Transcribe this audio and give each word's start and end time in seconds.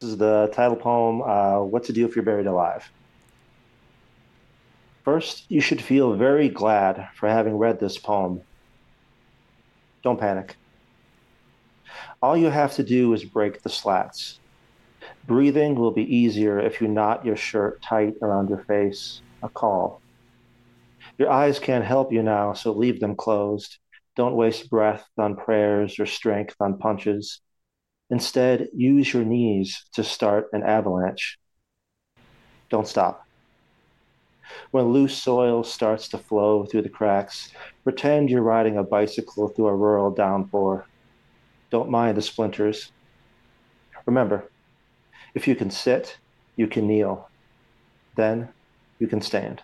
This 0.00 0.10
is 0.10 0.18
the 0.18 0.50
title 0.52 0.76
poem, 0.76 1.22
uh, 1.22 1.62
What 1.62 1.84
to 1.84 1.92
Do 1.92 2.04
If 2.04 2.14
You're 2.14 2.24
Buried 2.24 2.46
Alive. 2.46 2.90
First, 5.04 5.46
you 5.48 5.62
should 5.62 5.80
feel 5.80 6.14
very 6.14 6.50
glad 6.50 7.08
for 7.14 7.30
having 7.30 7.56
read 7.56 7.80
this 7.80 7.96
poem. 7.96 8.42
Don't 10.02 10.20
panic. 10.20 10.56
All 12.20 12.36
you 12.36 12.50
have 12.50 12.74
to 12.74 12.82
do 12.82 13.14
is 13.14 13.24
break 13.24 13.62
the 13.62 13.70
slats. 13.70 14.38
Breathing 15.26 15.76
will 15.76 15.92
be 15.92 16.14
easier 16.14 16.58
if 16.58 16.82
you 16.82 16.88
knot 16.88 17.24
your 17.24 17.36
shirt 17.36 17.80
tight 17.80 18.16
around 18.20 18.50
your 18.50 18.64
face. 18.64 19.22
A 19.42 19.48
call. 19.48 20.02
Your 21.16 21.30
eyes 21.30 21.58
can't 21.58 21.84
help 21.84 22.12
you 22.12 22.22
now, 22.22 22.52
so 22.52 22.72
leave 22.72 23.00
them 23.00 23.16
closed. 23.16 23.78
Don't 24.14 24.36
waste 24.36 24.68
breath 24.68 25.06
on 25.16 25.36
prayers 25.36 25.98
or 25.98 26.04
strength 26.04 26.56
on 26.60 26.76
punches. 26.76 27.40
Instead, 28.10 28.68
use 28.72 29.12
your 29.12 29.24
knees 29.24 29.84
to 29.92 30.04
start 30.04 30.48
an 30.52 30.62
avalanche. 30.62 31.38
Don't 32.70 32.86
stop. 32.86 33.26
When 34.70 34.92
loose 34.92 35.16
soil 35.16 35.64
starts 35.64 36.08
to 36.08 36.18
flow 36.18 36.64
through 36.64 36.82
the 36.82 36.88
cracks, 36.88 37.50
pretend 37.82 38.30
you're 38.30 38.42
riding 38.42 38.76
a 38.76 38.84
bicycle 38.84 39.48
through 39.48 39.66
a 39.66 39.74
rural 39.74 40.10
downpour. 40.10 40.86
Don't 41.70 41.90
mind 41.90 42.16
the 42.16 42.22
splinters. 42.22 42.92
Remember, 44.06 44.50
if 45.34 45.48
you 45.48 45.56
can 45.56 45.70
sit, 45.70 46.18
you 46.54 46.68
can 46.68 46.86
kneel. 46.86 47.28
Then 48.14 48.48
you 49.00 49.08
can 49.08 49.20
stand. 49.20 49.62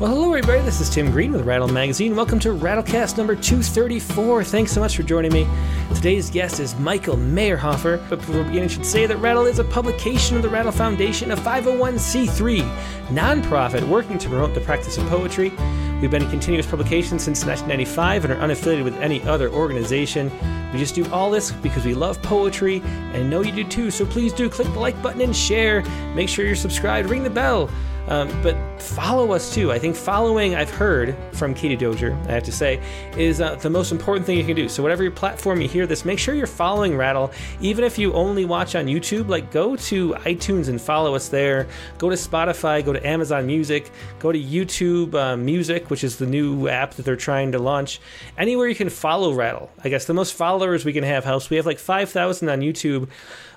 Well, 0.00 0.12
hello, 0.12 0.28
everybody. 0.28 0.62
This 0.62 0.80
is 0.80 0.88
Tim 0.88 1.10
Green 1.10 1.30
with 1.30 1.44
Rattle 1.44 1.68
Magazine. 1.68 2.16
Welcome 2.16 2.38
to 2.38 2.54
Rattlecast 2.54 3.18
number 3.18 3.36
234. 3.36 4.44
Thanks 4.44 4.72
so 4.72 4.80
much 4.80 4.96
for 4.96 5.02
joining 5.02 5.30
me. 5.30 5.46
Today's 5.94 6.30
guest 6.30 6.58
is 6.58 6.74
Michael 6.76 7.18
Meyerhofer. 7.18 8.08
But 8.08 8.20
before 8.20 8.44
beginning, 8.44 8.64
I 8.64 8.68
should 8.68 8.86
say 8.86 9.04
that 9.04 9.18
Rattle 9.18 9.44
is 9.44 9.58
a 9.58 9.64
publication 9.64 10.36
of 10.36 10.42
the 10.42 10.48
Rattle 10.48 10.72
Foundation, 10.72 11.32
a 11.32 11.36
501c3 11.36 12.62
nonprofit 13.08 13.86
working 13.86 14.16
to 14.16 14.30
promote 14.30 14.54
the 14.54 14.62
practice 14.62 14.96
of 14.96 15.06
poetry. 15.08 15.52
We've 16.00 16.10
been 16.10 16.22
in 16.22 16.30
continuous 16.30 16.66
publication 16.66 17.18
since 17.18 17.44
1995 17.44 18.24
and 18.24 18.32
are 18.32 18.36
unaffiliated 18.36 18.84
with 18.84 18.96
any 19.02 19.20
other 19.24 19.50
organization. 19.50 20.32
We 20.72 20.78
just 20.78 20.94
do 20.94 21.04
all 21.10 21.30
this 21.30 21.52
because 21.52 21.84
we 21.84 21.92
love 21.92 22.22
poetry 22.22 22.80
and 23.12 23.28
know 23.28 23.42
you 23.42 23.52
do 23.52 23.64
too. 23.64 23.90
So 23.90 24.06
please 24.06 24.32
do 24.32 24.48
click 24.48 24.68
the 24.68 24.78
like 24.78 25.02
button 25.02 25.20
and 25.20 25.36
share. 25.36 25.82
Make 26.14 26.30
sure 26.30 26.46
you're 26.46 26.56
subscribed, 26.56 27.10
ring 27.10 27.22
the 27.22 27.28
bell. 27.28 27.68
Um, 28.10 28.28
but 28.42 28.56
follow 28.82 29.32
us 29.32 29.54
too. 29.54 29.70
I 29.70 29.78
think 29.78 29.94
following, 29.94 30.56
I've 30.56 30.70
heard 30.70 31.16
from 31.32 31.54
Katie 31.54 31.76
Dozier, 31.76 32.12
I 32.28 32.32
have 32.32 32.42
to 32.42 32.52
say, 32.52 32.82
is 33.16 33.40
uh, 33.40 33.54
the 33.54 33.70
most 33.70 33.92
important 33.92 34.26
thing 34.26 34.36
you 34.36 34.44
can 34.44 34.56
do. 34.56 34.68
So, 34.68 34.82
whatever 34.82 35.04
your 35.04 35.12
platform 35.12 35.60
you 35.60 35.68
hear 35.68 35.86
this, 35.86 36.04
make 36.04 36.18
sure 36.18 36.34
you're 36.34 36.48
following 36.48 36.96
Rattle. 36.96 37.30
Even 37.60 37.84
if 37.84 37.98
you 37.98 38.12
only 38.12 38.44
watch 38.44 38.74
on 38.74 38.86
YouTube, 38.86 39.28
like 39.28 39.52
go 39.52 39.76
to 39.76 40.14
iTunes 40.14 40.68
and 40.68 40.80
follow 40.80 41.14
us 41.14 41.28
there. 41.28 41.68
Go 41.98 42.10
to 42.10 42.16
Spotify, 42.16 42.84
go 42.84 42.92
to 42.92 43.06
Amazon 43.06 43.46
Music, 43.46 43.90
go 44.18 44.32
to 44.32 44.38
YouTube 44.38 45.14
uh, 45.14 45.36
Music, 45.36 45.88
which 45.88 46.02
is 46.02 46.16
the 46.16 46.26
new 46.26 46.66
app 46.68 46.94
that 46.94 47.04
they're 47.04 47.14
trying 47.14 47.52
to 47.52 47.60
launch. 47.60 48.00
Anywhere 48.36 48.66
you 48.66 48.74
can 48.74 48.90
follow 48.90 49.32
Rattle. 49.34 49.70
I 49.84 49.88
guess 49.88 50.06
the 50.06 50.14
most 50.14 50.34
followers 50.34 50.84
we 50.84 50.92
can 50.92 51.04
have 51.04 51.24
helps. 51.24 51.48
We 51.48 51.56
have 51.58 51.66
like 51.66 51.78
5,000 51.78 52.48
on 52.48 52.60
YouTube. 52.60 53.08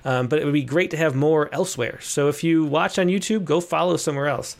Um, 0.05 0.27
but 0.27 0.39
it 0.39 0.45
would 0.45 0.53
be 0.53 0.63
great 0.63 0.91
to 0.91 0.97
have 0.97 1.15
more 1.15 1.49
elsewhere. 1.53 1.99
So 2.01 2.27
if 2.27 2.43
you 2.43 2.65
watch 2.65 2.99
on 2.99 3.07
YouTube, 3.07 3.45
go 3.45 3.61
follow 3.61 3.97
somewhere 3.97 4.27
else. 4.27 4.57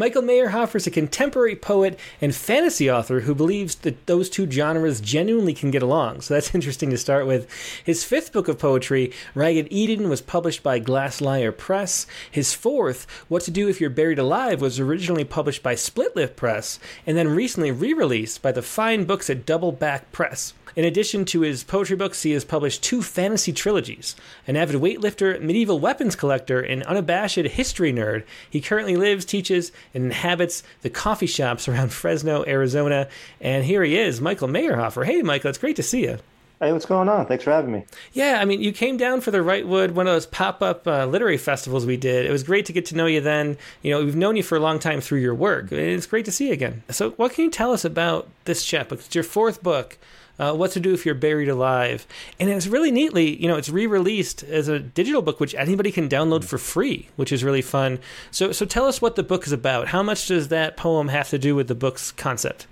Michael 0.00 0.22
Meyerhofer 0.22 0.76
is 0.76 0.86
a 0.86 0.92
contemporary 0.92 1.56
poet 1.56 1.98
and 2.20 2.32
fantasy 2.32 2.88
author 2.88 3.22
who 3.22 3.34
believes 3.34 3.74
that 3.74 4.06
those 4.06 4.30
two 4.30 4.48
genres 4.48 5.00
genuinely 5.00 5.52
can 5.52 5.72
get 5.72 5.82
along. 5.82 6.20
So 6.20 6.34
that's 6.34 6.54
interesting 6.54 6.90
to 6.90 6.96
start 6.96 7.26
with. 7.26 7.50
His 7.82 8.04
fifth 8.04 8.32
book 8.32 8.46
of 8.46 8.60
poetry, 8.60 9.10
Ragged 9.34 9.66
Eden, 9.72 10.08
was 10.08 10.22
published 10.22 10.62
by 10.62 10.78
Glass 10.78 11.20
Lyre 11.20 11.50
Press. 11.50 12.06
His 12.30 12.54
fourth, 12.54 13.08
What 13.26 13.42
to 13.42 13.50
Do 13.50 13.68
If 13.68 13.80
You're 13.80 13.90
Buried 13.90 14.20
Alive, 14.20 14.60
was 14.60 14.78
originally 14.78 15.24
published 15.24 15.64
by 15.64 15.74
Split 15.74 16.14
Lip 16.14 16.36
Press 16.36 16.78
and 17.04 17.16
then 17.16 17.34
recently 17.34 17.72
re 17.72 17.92
released 17.92 18.40
by 18.40 18.52
the 18.52 18.62
fine 18.62 19.04
books 19.04 19.28
at 19.28 19.44
Doubleback 19.44 20.02
Press. 20.12 20.54
In 20.78 20.84
addition 20.84 21.24
to 21.24 21.40
his 21.40 21.64
poetry 21.64 21.96
books, 21.96 22.22
he 22.22 22.30
has 22.30 22.44
published 22.44 22.84
two 22.84 23.02
fantasy 23.02 23.52
trilogies. 23.52 24.14
An 24.46 24.54
avid 24.56 24.80
weightlifter, 24.80 25.42
medieval 25.42 25.80
weapons 25.80 26.14
collector, 26.14 26.60
and 26.60 26.84
unabashed 26.84 27.34
history 27.34 27.92
nerd, 27.92 28.22
he 28.48 28.60
currently 28.60 28.94
lives, 28.94 29.24
teaches, 29.24 29.72
and 29.92 30.04
inhabits 30.04 30.62
the 30.82 30.88
coffee 30.88 31.26
shops 31.26 31.66
around 31.66 31.92
Fresno, 31.92 32.44
Arizona. 32.46 33.08
And 33.40 33.64
here 33.64 33.82
he 33.82 33.98
is, 33.98 34.20
Michael 34.20 34.46
Meyerhofer. 34.46 35.04
Hey, 35.04 35.20
Michael, 35.20 35.48
it's 35.48 35.58
great 35.58 35.74
to 35.74 35.82
see 35.82 36.02
you. 36.02 36.18
Hey, 36.60 36.72
what's 36.72 36.86
going 36.86 37.08
on? 37.08 37.26
Thanks 37.26 37.42
for 37.42 37.50
having 37.50 37.72
me. 37.72 37.84
Yeah, 38.12 38.38
I 38.40 38.44
mean, 38.44 38.60
you 38.60 38.70
came 38.70 38.96
down 38.96 39.20
for 39.20 39.32
the 39.32 39.38
Wrightwood, 39.38 39.90
one 39.90 40.06
of 40.06 40.14
those 40.14 40.26
pop 40.26 40.62
up 40.62 40.86
uh, 40.86 41.06
literary 41.06 41.38
festivals 41.38 41.86
we 41.86 41.96
did. 41.96 42.24
It 42.24 42.30
was 42.30 42.44
great 42.44 42.66
to 42.66 42.72
get 42.72 42.86
to 42.86 42.96
know 42.96 43.06
you 43.06 43.20
then. 43.20 43.58
You 43.82 43.90
know, 43.90 44.04
we've 44.04 44.14
known 44.14 44.36
you 44.36 44.44
for 44.44 44.54
a 44.54 44.60
long 44.60 44.78
time 44.78 45.00
through 45.00 45.18
your 45.18 45.34
work. 45.34 45.72
It's 45.72 46.06
great 46.06 46.26
to 46.26 46.32
see 46.32 46.46
you 46.46 46.52
again. 46.52 46.84
So, 46.90 47.10
what 47.10 47.32
can 47.32 47.46
you 47.46 47.50
tell 47.50 47.72
us 47.72 47.84
about 47.84 48.28
this 48.44 48.64
chapbook? 48.64 49.00
It's 49.00 49.14
your 49.16 49.24
fourth 49.24 49.60
book 49.60 49.98
uh, 50.38 50.54
What 50.54 50.72
to 50.72 50.80
Do 50.80 50.92
If 50.94 51.04
You're 51.04 51.14
Buried 51.14 51.48
Alive. 51.48 52.06
And 52.38 52.48
it's 52.50 52.66
really 52.66 52.90
neatly, 52.90 53.40
you 53.40 53.48
know, 53.48 53.56
it's 53.56 53.68
re 53.68 53.86
released 53.86 54.42
as 54.44 54.68
a 54.68 54.78
digital 54.78 55.22
book, 55.22 55.40
which 55.40 55.54
anybody 55.54 55.92
can 55.92 56.08
download 56.08 56.44
for 56.44 56.58
free, 56.58 57.08
which 57.16 57.32
is 57.32 57.44
really 57.44 57.62
fun. 57.62 57.98
So, 58.30 58.52
so 58.52 58.64
tell 58.64 58.86
us 58.86 59.00
what 59.00 59.16
the 59.16 59.22
book 59.22 59.46
is 59.46 59.52
about. 59.52 59.88
How 59.88 60.02
much 60.02 60.26
does 60.28 60.48
that 60.48 60.76
poem 60.76 61.08
have 61.08 61.28
to 61.30 61.38
do 61.38 61.54
with 61.54 61.68
the 61.68 61.74
book's 61.74 62.12
concept? 62.12 62.66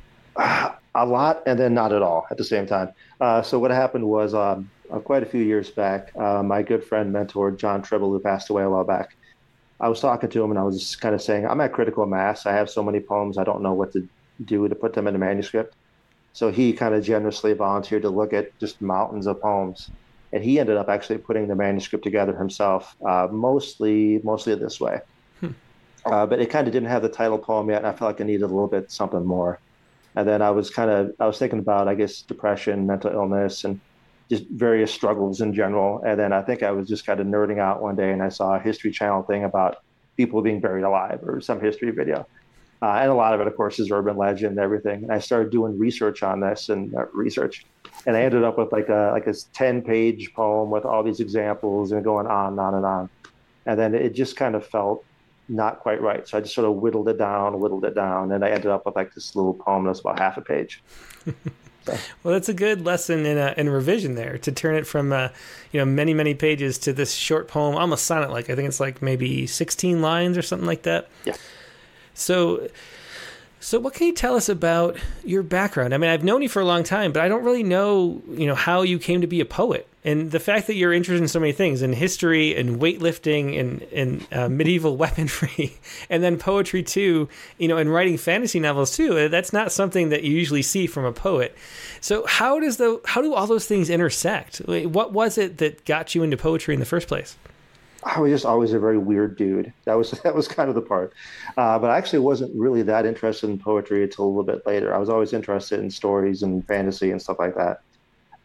a 0.97 1.07
lot, 1.07 1.43
and 1.47 1.59
then 1.59 1.75
not 1.75 1.93
at 1.93 2.03
all 2.03 2.27
at 2.31 2.39
the 2.39 2.45
same 2.45 2.67
time. 2.67 2.91
Uh, 3.21 3.43
so, 3.43 3.59
what 3.59 3.71
happened 3.71 4.07
was 4.07 4.35
um, 4.35 4.71
uh, 4.91 4.99
quite 4.99 5.23
a 5.23 5.27
few 5.27 5.43
years 5.43 5.71
back, 5.71 6.11
uh, 6.17 6.43
my 6.43 6.63
good 6.63 6.83
friend, 6.83 7.13
mentor, 7.13 7.51
Jon 7.51 7.83
Tribble, 7.83 8.11
who 8.11 8.21
passed 8.21 8.51
away 8.51 8.63
a 8.63 8.71
while 8.71 8.85
back, 8.85 9.17
I 9.81 9.89
was 9.89 10.01
talking 10.01 10.31
to 10.31 10.43
him 10.43 10.51
and 10.51 10.59
I 10.59 10.63
was 10.63 10.79
just 10.79 11.01
kind 11.01 11.15
of 11.15 11.23
saying, 11.23 11.47
I'm 11.47 11.61
at 11.61 11.73
critical 11.73 12.07
mass. 12.07 12.47
I 12.47 12.53
have 12.53 12.71
so 12.71 12.83
many 12.83 13.01
poems, 13.01 13.37
I 13.39 13.45
don't 13.45 13.63
know 13.63 13.75
what 13.75 13.93
to 13.93 14.09
do 14.45 14.67
to 14.69 14.75
put 14.75 14.95
them 14.95 15.07
in 15.07 15.15
a 15.15 15.19
manuscript. 15.19 15.75
So 16.37 16.51
he 16.51 16.75
kind 16.75 16.95
of 16.95 17.03
generously 17.03 17.55
volunteered 17.55 18.03
to 18.03 18.11
look 18.11 18.35
at 18.35 18.57
just 18.59 18.83
mountains 18.83 19.27
of 19.27 19.41
poems, 19.41 19.91
and 20.35 20.45
he 20.45 20.61
ended 20.61 20.77
up 20.77 20.91
actually 20.91 21.17
putting 21.17 21.49
the 21.49 21.55
manuscript 21.55 22.05
together 22.05 22.37
himself, 22.37 22.95
uh, 23.07 23.27
mostly 23.33 24.21
mostly 24.23 24.55
this 24.55 24.79
way. 24.79 25.01
Hmm. 25.41 25.53
Uh, 26.05 26.27
but 26.27 26.39
it 26.39 26.51
kind 26.51 26.67
of 26.67 26.75
didn't 26.75 26.91
have 26.91 27.01
the 27.01 27.09
title 27.09 27.39
poem 27.39 27.71
yet, 27.71 27.79
and 27.79 27.87
I 27.87 27.93
felt 27.93 28.11
like 28.11 28.21
I 28.21 28.25
needed 28.25 28.43
a 28.43 28.49
little 28.49 28.67
bit 28.67 28.93
something 28.93 29.25
more. 29.25 29.61
And 30.15 30.29
then 30.29 30.43
I 30.43 30.51
was 30.51 30.69
kind 30.69 30.91
of 30.91 31.15
I 31.19 31.27
was 31.27 31.39
thinking 31.39 31.59
about 31.59 31.89
I 31.89 31.95
guess 31.95 32.21
depression, 32.21 32.87
mental 32.87 33.13
illness, 33.13 33.65
and 33.65 33.81
just 34.29 34.45
various 34.51 34.93
struggles 34.93 35.41
in 35.41 35.55
general. 35.55 36.03
And 36.05 36.21
then 36.21 36.35
I 36.35 36.43
think 36.43 36.63
I 36.63 36.71
was 36.71 36.87
just 36.87 37.07
kind 37.07 37.19
of 37.19 37.27
nerding 37.27 37.61
out 37.61 37.81
one 37.81 37.97
day, 37.97 38.13
and 38.13 38.23
I 38.23 38.29
saw 38.29 38.57
a 38.57 38.61
History 38.61 38.91
Channel 38.91 39.23
thing 39.23 39.45
about 39.45 39.79
people 40.19 40.43
being 40.43 40.61
buried 40.61 40.85
alive 40.85 41.21
or 41.23 41.41
some 41.41 41.63
history 41.63 41.93
video. 41.93 42.27
Uh, 42.83 42.99
and 43.01 43.11
a 43.11 43.15
lot 43.15 43.33
of 43.33 43.41
it, 43.41 43.47
of 43.47 43.57
course, 43.57 43.79
is 43.79 43.91
urban 43.91 44.17
legend 44.17 44.53
and 44.53 44.59
everything. 44.59 45.03
And 45.03 45.13
I 45.13 45.19
started 45.19 45.51
doing 45.51 45.79
research 45.79 46.23
on 46.23 46.41
this 46.41 46.69
and 46.69 46.95
uh, 46.95 47.07
research, 47.13 47.65
and 48.07 48.17
I 48.17 48.23
ended 48.23 48.45
up 48.45 48.59
with 48.59 48.71
like 48.73 48.89
a 48.89 49.11
like 49.13 49.27
a 49.27 49.35
ten 49.53 49.83
page 49.83 50.33
poem 50.35 50.71
with 50.71 50.85
all 50.85 51.03
these 51.03 51.21
examples 51.21 51.93
and 51.93 52.05
going 52.05 52.27
on 52.27 52.53
and 52.53 52.61
on 52.61 52.75
and 52.75 52.85
on. 52.85 53.11
And 53.65 53.79
then 53.79 53.95
it 53.95 54.15
just 54.15 54.37
kind 54.37 54.55
of 54.55 54.67
felt 54.67 55.05
not 55.49 55.81
quite 55.81 56.01
right. 56.01 56.27
So 56.29 56.39
I 56.39 56.41
just 56.41 56.55
sort 56.55 56.67
of 56.67 56.77
whittled 56.77 57.09
it 57.09 57.19
down, 57.19 57.59
whittled 57.61 57.85
it 57.85 57.95
down, 57.95 58.33
and 58.33 58.45
I 58.45 58.51
ended 58.51 58.71
up 58.71 58.85
with 58.85 58.97
like 58.97 59.15
this 59.15 59.35
little 59.35 59.55
poem 59.55 59.85
that's 59.85 60.01
about 60.01 60.19
half 60.19 60.37
a 60.37 60.43
page. 60.43 60.83
So. 61.25 61.33
Well, 62.25 62.35
that's 62.35 62.49
a 62.49 62.55
good 62.55 62.85
lesson 62.85 63.25
in 63.25 63.39
uh, 63.39 63.55
in 63.57 63.69
revision 63.69 64.17
there 64.17 64.39
to 64.39 64.51
turn 64.51 64.75
it 64.75 64.89
from 64.89 65.13
uh, 65.13 65.29
you 65.71 65.79
know 65.79 65.85
many 65.85 66.15
many 66.15 66.35
pages 66.35 66.79
to 66.79 66.93
this 66.93 67.15
short 67.15 67.47
poem, 67.47 67.77
almost 67.77 68.07
sonnet 68.07 68.33
like. 68.33 68.51
I 68.51 68.57
think 68.57 68.67
it's 68.67 68.81
like 68.81 69.03
maybe 69.03 69.47
sixteen 69.47 70.03
lines 70.03 70.37
or 70.37 70.43
something 70.43 70.67
like 70.67 70.83
that. 70.83 71.09
Yeah. 71.25 71.37
So, 72.17 72.69
so 73.61 73.79
what 73.79 73.95
can 73.95 74.07
you 74.07 74.15
tell 74.15 74.37
us 74.37 74.49
about 74.49 74.97
your 75.23 75.43
background? 75.43 75.95
I 75.95 75.99
mean, 75.99 76.11
I've 76.11 76.25
known 76.25 76.43
you 76.43 76.49
for 76.49 76.61
a 76.61 76.65
long 76.65 76.83
time, 76.83 77.13
but 77.13 77.23
I 77.23 77.29
don't 77.29 77.45
really 77.45 77.63
know, 77.63 78.23
you 78.31 78.47
know, 78.47 78.55
how 78.55 78.83
you 78.83 78.99
came 78.99 79.21
to 79.21 79.27
be 79.27 79.41
a 79.41 79.45
poet. 79.45 79.87
And 80.03 80.31
the 80.31 80.41
fact 80.41 80.69
that 80.69 80.77
you're 80.77 80.93
interested 80.93 81.21
in 81.21 81.29
so 81.29 81.41
many 81.41 81.53
things, 81.53 81.83
in 81.83 81.93
history 81.93 82.57
and 82.57 82.81
weightlifting 82.81 83.59
and, 83.59 83.83
and 83.93 84.27
uh, 84.33 84.49
medieval 84.49 84.97
weaponry, 85.03 85.79
and 86.09 86.23
then 86.23 86.39
poetry 86.39 86.83
too, 86.83 87.29
you 87.59 87.69
know, 87.69 87.77
and 87.77 87.93
writing 87.93 88.17
fantasy 88.17 88.61
novels 88.61 88.97
too, 88.97 89.19
uh, 89.19 89.29
that's 89.29 89.53
not 89.53 89.73
something 89.73 90.09
that 90.11 90.23
you 90.23 90.33
usually 90.33 90.63
see 90.63 90.87
from 90.87 91.05
a 91.05 91.13
poet. 91.13 91.57
So 92.01 92.25
how 92.27 92.61
does 92.61 92.77
the 92.77 93.01
how 93.05 93.21
do 93.21 93.35
all 93.35 93.47
those 93.47 93.67
things 93.67 93.91
intersect? 93.91 94.59
What 94.59 95.13
was 95.13 95.39
it 95.39 95.59
that 95.59 95.85
got 95.85 96.15
you 96.15 96.23
into 96.23 96.37
poetry 96.37 96.73
in 96.73 96.81
the 96.81 96.87
first 96.87 97.09
place? 97.09 97.37
I 98.07 98.21
was 98.21 98.31
just 98.31 98.47
always 98.47 98.73
a 98.73 98.79
very 98.79 98.99
weird 98.99 99.37
dude. 99.37 99.73
That 99.85 99.95
was 99.95 100.11
that 100.23 100.35
was 100.35 100.47
kind 100.47 100.69
of 100.69 100.75
the 100.75 100.83
part. 100.83 101.13
Uh, 101.57 101.79
but 101.79 101.91
I 101.91 101.99
actually 101.99 102.21
wasn't 102.21 102.55
really 102.57 102.83
that 102.83 103.05
interested 103.05 103.51
in 103.51 103.59
poetry 103.59 104.05
until 104.05 104.27
a 104.27 104.29
little 104.29 104.45
bit 104.45 104.65
later. 104.65 104.95
I 104.95 104.99
was 104.99 105.09
always 105.09 105.33
interested 105.33 105.81
in 105.81 105.91
stories 105.91 106.43
and 106.43 106.67
fantasy 106.67 107.11
and 107.11 107.21
stuff 107.21 107.39
like 107.41 107.57
that. 107.57 107.81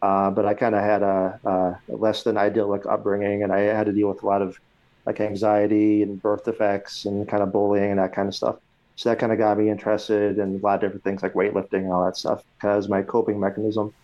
Uh, 0.02 0.30
but 0.30 0.44
I 0.44 0.54
kind 0.54 0.74
of 0.74 0.82
had 0.82 1.02
a, 1.02 1.38
a, 1.44 1.94
less 1.94 2.24
than 2.24 2.36
idyllic 2.36 2.86
upbringing, 2.86 3.44
and 3.44 3.52
I 3.52 3.60
had 3.60 3.86
to 3.86 3.92
deal 3.92 4.08
with 4.08 4.24
a 4.24 4.26
lot 4.26 4.42
of 4.42 4.58
like 5.06 5.20
anxiety 5.20 6.02
and 6.02 6.20
birth 6.20 6.44
defects 6.44 7.04
and 7.04 7.28
kind 7.28 7.42
of 7.42 7.52
bullying 7.52 7.90
and 7.90 8.00
that 8.00 8.12
kind 8.12 8.26
of 8.26 8.34
stuff. 8.34 8.56
So 8.96 9.08
that 9.08 9.20
kind 9.20 9.32
of 9.32 9.38
got 9.38 9.58
me 9.58 9.70
interested 9.70 10.38
in 10.38 10.56
a 10.56 10.58
lot 10.58 10.74
of 10.74 10.80
different 10.80 11.04
things 11.04 11.22
like 11.22 11.34
weightlifting 11.34 11.84
and 11.84 11.92
all 11.92 12.04
that 12.04 12.16
stuff, 12.16 12.42
as 12.64 12.88
my 12.88 13.02
coping 13.02 13.38
mechanism. 13.38 13.94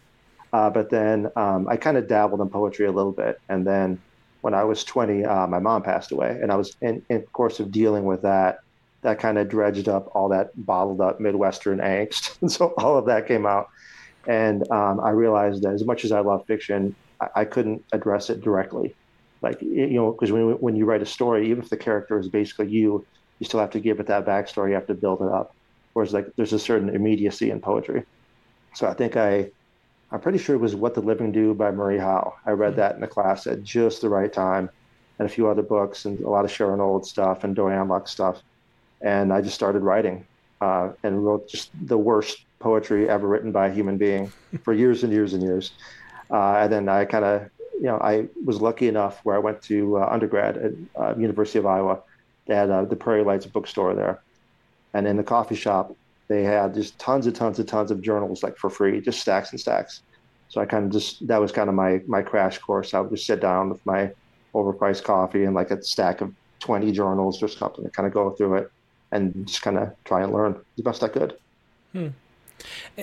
Uh, 0.53 0.71
but 0.71 0.89
then 0.89 1.31
um, 1.37 1.69
I 1.69 1.77
kind 1.77 1.97
of 1.97 2.07
dabbled 2.09 2.41
in 2.41 2.49
poetry 2.49 2.87
a 2.87 2.93
little 2.93 3.13
bit. 3.13 3.41
And 3.49 3.67
then 3.67 4.01
when 4.41 4.55
I 4.55 4.65
was 4.65 4.85
20, 4.85 5.25
uh, 5.25 5.47
my 5.47 5.59
mom 5.59 5.83
passed 5.83 6.13
away. 6.13 6.39
And 6.41 6.53
I 6.53 6.57
was 6.57 6.77
in, 6.81 7.03
in 7.09 7.23
course 7.23 7.61
of 7.61 7.71
dealing 7.71 8.05
with 8.05 8.23
that, 8.23 8.61
that 9.03 9.19
kind 9.19 9.39
of 9.39 9.49
dredged 9.49 9.89
up 9.89 10.11
all 10.15 10.29
that 10.31 10.51
bottled 10.67 11.01
up 11.01 11.21
Midwestern 11.21 11.79
angst. 11.79 12.41
And 12.41 12.51
so 12.53 12.75
all 12.79 12.97
of 12.97 13.07
that 13.07 13.27
came 13.27 13.47
out. 13.47 13.69
And 14.27 14.71
um, 14.71 15.01
I 15.01 15.11
realized 15.11 15.63
that 15.63 15.73
as 15.73 15.85
much 15.85 16.05
as 16.05 16.13
I 16.13 16.21
love 16.21 16.47
fiction, 16.47 16.95
I, 17.21 17.29
I 17.37 17.45
couldn't 17.45 17.85
address 17.93 18.31
it 18.31 18.41
directly. 18.41 18.95
Like, 19.41 19.61
you 19.63 19.89
know, 19.91 20.13
because 20.13 20.33
when, 20.33 20.53
when 20.59 20.77
you 20.77 20.85
write 20.85 21.03
a 21.03 21.07
story, 21.07 21.49
even 21.49 21.63
if 21.63 21.71
the 21.71 21.77
character 21.77 22.19
is 22.19 22.29
basically 22.29 22.69
you, 22.69 23.07
you 23.39 23.47
still 23.47 23.61
have 23.61 23.71
to 23.71 23.81
give 23.81 24.01
it 24.01 24.07
that 24.09 24.27
backstory. 24.27 24.71
You 24.71 24.75
have 24.75 24.89
to 24.89 24.95
build 24.95 25.23
it 25.23 25.29
up. 25.29 25.55
Whereas, 25.93 26.13
like, 26.13 26.27
there's 26.37 26.53
a 26.53 26.59
certain 26.59 26.89
immediacy 26.89 27.51
in 27.51 27.61
poetry. 27.61 28.05
So 28.75 28.87
I 28.87 28.95
think 28.95 29.17
I, 29.17 29.51
I'm 30.11 30.21
pretty 30.21 30.39
sure 30.39 30.57
it 30.57 30.61
was 30.61 30.75
What 30.75 30.95
the 30.95 31.03
Living 31.03 31.33
Do 31.33 31.53
by 31.53 31.71
Marie 31.71 31.99
Howe. 31.99 32.35
I 32.47 32.53
read 32.53 32.77
that 32.77 32.95
in 32.95 33.01
the 33.01 33.07
class 33.07 33.47
at 33.47 33.63
just 33.63 34.01
the 34.01 34.09
right 34.09 34.33
time, 34.33 34.71
and 35.19 35.27
a 35.27 35.29
few 35.29 35.49
other 35.49 35.63
books, 35.63 36.07
and 36.07 36.19
a 36.21 36.31
lot 36.31 36.45
of 36.45 36.51
Sharon 36.51 36.81
Olds 36.81 37.11
stuff 37.11 37.45
and 37.45 37.55
Diane 37.55 37.89
Luck 37.89 38.09
stuff. 38.09 38.43
And 39.03 39.33
I 39.33 39.43
just 39.43 39.55
started 39.55 39.83
writing 39.83 40.27
uh, 40.61 40.91
and 41.03 41.25
wrote 41.25 41.49
just 41.49 41.71
the 41.87 41.99
worst 41.99 42.45
poetry 42.59 43.09
ever 43.09 43.29
written 43.29 43.53
by 43.53 43.69
a 43.69 43.73
human 43.73 43.99
being 43.99 44.33
for 44.63 44.73
years 44.73 45.05
and 45.05 45.13
years 45.13 45.35
and 45.35 45.43
years. 45.43 45.73
Uh, 46.31 46.55
and 46.55 46.73
then 46.73 46.89
I 46.89 47.05
kind 47.05 47.25
of, 47.25 47.51
you 47.75 47.85
know, 47.85 47.99
I 47.99 48.29
was 48.45 48.61
lucky 48.61 48.89
enough 48.89 49.21
where 49.25 49.37
I 49.37 49.39
went 49.39 49.63
to 49.63 49.99
uh, 49.99 50.09
undergrad 50.11 50.57
at 50.57 50.73
uh, 50.99 51.15
University 51.17 51.59
of 51.59 51.67
Iowa. 51.67 52.01
They 52.47 52.55
had 52.55 52.71
uh, 52.71 52.85
the 52.87 52.97
Prairie 52.97 53.25
Lights 53.25 53.45
bookstore 53.45 53.95
there, 53.95 54.21
and 54.95 55.07
in 55.07 55.19
the 55.19 55.23
coffee 55.23 55.55
shop 55.55 55.95
they 56.29 56.43
had 56.45 56.75
just 56.75 56.99
tons 56.99 57.27
and 57.27 57.35
tons 57.35 57.59
and 57.59 57.69
tons 57.69 57.91
of 57.91 58.01
journals 58.01 58.43
like 58.43 58.57
for 58.57 58.71
free, 58.71 59.01
just 59.01 59.21
stacks 59.21 59.51
and 59.51 59.61
stacks. 59.61 60.03
So 60.49 60.61
I 60.61 60.67
kind 60.67 60.87
of 60.87 60.93
just 60.93 61.27
that 61.27 61.41
was 61.41 61.53
kind 61.53 61.69
of 61.69 61.75
my 61.75 62.01
my 62.07 62.23
crash 62.23 62.59
course. 62.59 62.95
I 62.95 63.01
would 63.01 63.11
just 63.11 63.27
sit 63.27 63.41
down 63.41 63.71
with 63.71 63.85
my 63.85 64.13
overpriced 64.55 65.05
coffee 65.05 65.45
and 65.45 65.55
like 65.55 65.71
a 65.71 65.83
stack 65.83 66.21
of 66.21 66.33
20 66.61 66.93
journals 66.93 67.43
or 67.43 67.49
something 67.49 67.85
and 67.85 67.93
kind 67.93 68.07
of 68.07 68.13
go 68.13 68.31
through 68.31 68.57
it 68.57 68.73
and 69.13 69.47
just 69.47 69.63
kind 69.63 69.79
of 69.79 69.93
try 70.05 70.23
and 70.23 70.33
learn 70.33 70.59
the 70.77 70.83
best 70.83 71.03
I 71.03 71.09
could. 71.09 71.39
Hmm. 71.93 72.09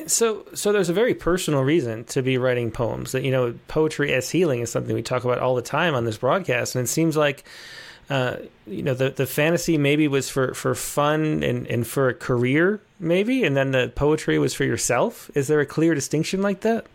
So, 0.07 0.45
so 0.53 0.73
there's 0.73 0.89
a 0.89 0.93
very 0.93 1.13
personal 1.13 1.63
reason 1.63 2.03
to 2.05 2.21
be 2.21 2.37
writing 2.37 2.71
poems. 2.71 3.13
That 3.13 3.23
you 3.23 3.31
know, 3.31 3.55
poetry 3.67 4.13
as 4.13 4.29
healing 4.29 4.59
is 4.59 4.69
something 4.69 4.93
we 4.93 5.01
talk 5.01 5.23
about 5.23 5.39
all 5.39 5.55
the 5.55 5.61
time 5.61 5.95
on 5.95 6.05
this 6.05 6.17
broadcast, 6.17 6.75
and 6.75 6.83
it 6.83 6.87
seems 6.87 7.15
like, 7.15 7.45
uh, 8.09 8.37
you 8.67 8.83
know, 8.83 8.93
the 8.93 9.09
the 9.09 9.25
fantasy 9.25 9.77
maybe 9.77 10.07
was 10.07 10.29
for 10.29 10.53
for 10.53 10.75
fun 10.75 11.43
and 11.43 11.67
and 11.67 11.87
for 11.87 12.09
a 12.09 12.13
career, 12.13 12.79
maybe, 12.99 13.43
and 13.43 13.55
then 13.55 13.71
the 13.71 13.91
poetry 13.95 14.37
was 14.39 14.53
for 14.53 14.63
yourself. 14.63 15.31
Is 15.35 15.47
there 15.47 15.59
a 15.59 15.65
clear 15.65 15.95
distinction 15.95 16.41
like 16.41 16.61
that? 16.61 16.85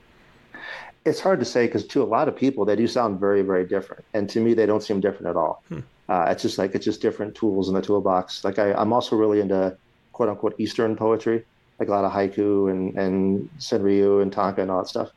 It's 1.04 1.20
hard 1.20 1.40
to 1.40 1.46
say 1.46 1.66
because 1.66 1.86
to 1.88 2.02
a 2.02 2.04
lot 2.04 2.28
of 2.28 2.36
people 2.36 2.64
they 2.64 2.76
do 2.76 2.86
sound 2.86 3.18
very 3.18 3.42
very 3.42 3.66
different, 3.66 4.04
and 4.14 4.28
to 4.30 4.40
me 4.40 4.54
they 4.54 4.66
don't 4.66 4.82
seem 4.82 5.00
different 5.00 5.28
at 5.28 5.36
all. 5.36 5.62
Hmm. 5.68 5.80
Uh, 6.08 6.26
it's 6.28 6.42
just 6.42 6.58
like 6.58 6.74
it's 6.74 6.84
just 6.84 7.00
different 7.00 7.34
tools 7.34 7.68
in 7.68 7.74
the 7.74 7.82
toolbox. 7.82 8.44
Like 8.44 8.58
I, 8.58 8.72
I'm 8.74 8.92
also 8.92 9.16
really 9.16 9.40
into 9.40 9.76
quote 10.12 10.28
unquote 10.28 10.54
Eastern 10.58 10.96
poetry 10.96 11.44
like 11.80 11.88
a 11.88 11.92
lot 11.92 12.04
of 12.04 12.12
haiku 12.12 12.70
and 12.70 12.96
and 12.96 13.48
senryu 13.58 14.22
and 14.22 14.32
tanka 14.32 14.60
and 14.62 14.70
all 14.70 14.82
that 14.82 14.88
stuff. 14.88 15.10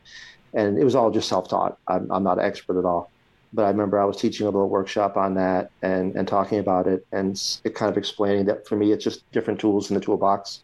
And 0.54 0.78
it 0.78 0.84
was 0.84 0.94
all 0.94 1.10
just 1.10 1.28
self 1.28 1.48
taught. 1.48 1.78
I'm, 1.86 2.10
I'm 2.10 2.24
not 2.24 2.38
an 2.38 2.44
expert 2.44 2.78
at 2.78 2.84
all, 2.84 3.10
but 3.54 3.64
I 3.64 3.68
remember 3.68 3.98
I 3.98 4.04
was 4.04 4.16
teaching 4.16 4.46
a 4.46 4.50
little 4.50 4.68
workshop 4.68 5.16
on 5.16 5.34
that 5.34 5.70
and 5.80 6.14
and 6.16 6.28
talking 6.28 6.58
about 6.58 6.86
it 6.86 7.06
and 7.12 7.40
it 7.64 7.74
kind 7.74 7.90
of 7.90 7.96
explaining 7.96 8.44
that 8.46 8.66
for 8.66 8.76
me 8.76 8.92
it's 8.92 9.04
just 9.04 9.30
different 9.32 9.60
tools 9.60 9.90
in 9.90 9.94
the 9.94 10.00
toolbox 10.00 10.60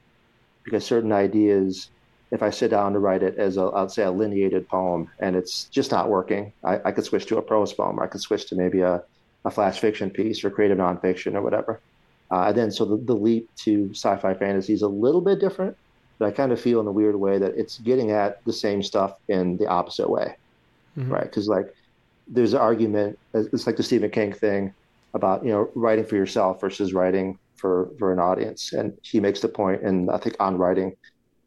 because 0.65 0.85
certain 0.85 1.13
ideas 1.13 1.89
if 2.31 2.43
I 2.43 2.51
sit 2.51 2.71
down 2.71 2.93
to 2.93 2.99
write 2.99 3.23
it 3.23 3.37
as 3.39 3.57
a, 3.57 3.71
I'd 3.75 3.91
say 3.91 4.05
a 4.05 4.11
lineated 4.11 4.69
poem 4.69 5.09
and 5.19 5.35
it's 5.35 5.65
just 5.65 5.91
not 5.91 6.09
working, 6.09 6.53
I, 6.65 6.81
I 6.85 6.93
could 6.93 7.05
switch 7.05 7.27
to 7.27 7.39
a 7.39 7.43
prose 7.43 7.73
poem. 7.73 7.99
Or 7.99 8.05
I 8.05 8.07
could 8.07 8.21
switch 8.21 8.47
to 8.51 8.55
maybe 8.57 8.81
a, 8.81 9.03
a 9.45 9.51
flash 9.51 9.81
fiction 9.81 10.11
piece 10.11 10.45
or 10.45 10.51
creative 10.51 10.79
nonfiction 10.79 11.35
or 11.35 11.43
whatever. 11.43 11.81
Uh, 12.31 12.45
and 12.49 12.57
then 12.57 12.71
so 12.71 12.85
the, 12.85 12.97
the 12.99 13.15
leap 13.15 13.51
to 13.57 13.91
sci-fi 13.93 14.35
fantasy 14.35 14.73
is 14.73 14.83
a 14.83 14.89
little 14.89 15.21
bit 15.21 15.41
different, 15.41 15.77
but 16.19 16.27
I 16.27 16.31
kind 16.31 16.53
of 16.53 16.61
feel 16.61 16.79
in 16.81 16.87
a 16.87 16.93
weird 16.93 17.17
way 17.17 17.39
that 17.39 17.57
it's 17.57 17.79
getting 17.79 18.13
at 18.13 18.45
the 18.45 18.53
same 18.53 18.83
stuff 18.83 19.19
in 19.27 19.57
the 19.57 19.67
opposite 19.67 20.09
way, 20.09 20.37
mm-hmm. 20.97 21.13
right? 21.13 21.25
Because 21.25 21.49
like 21.49 21.75
there's 22.31 22.55
an 22.55 22.61
argument, 22.61 23.19
it's 23.35 23.67
like 23.67 23.77
the 23.77 23.83
Stephen 23.83 24.11
King 24.11 24.33
thing 24.33 24.73
about 25.15 25.45
you 25.45 25.51
know 25.51 25.69
writing 25.75 26.05
for 26.05 26.17
yourself 26.17 26.61
versus 26.61 26.95
writing 26.95 27.39
for 27.57 27.91
for 27.99 28.13
an 28.13 28.19
audience, 28.19 28.73
and 28.73 28.97
he 29.03 29.21
makes 29.21 29.41
the 29.41 29.49
point, 29.49 29.83
and 29.83 30.11
I 30.11 30.19
think 30.19 30.37
on 30.41 30.57
writing 30.57 30.97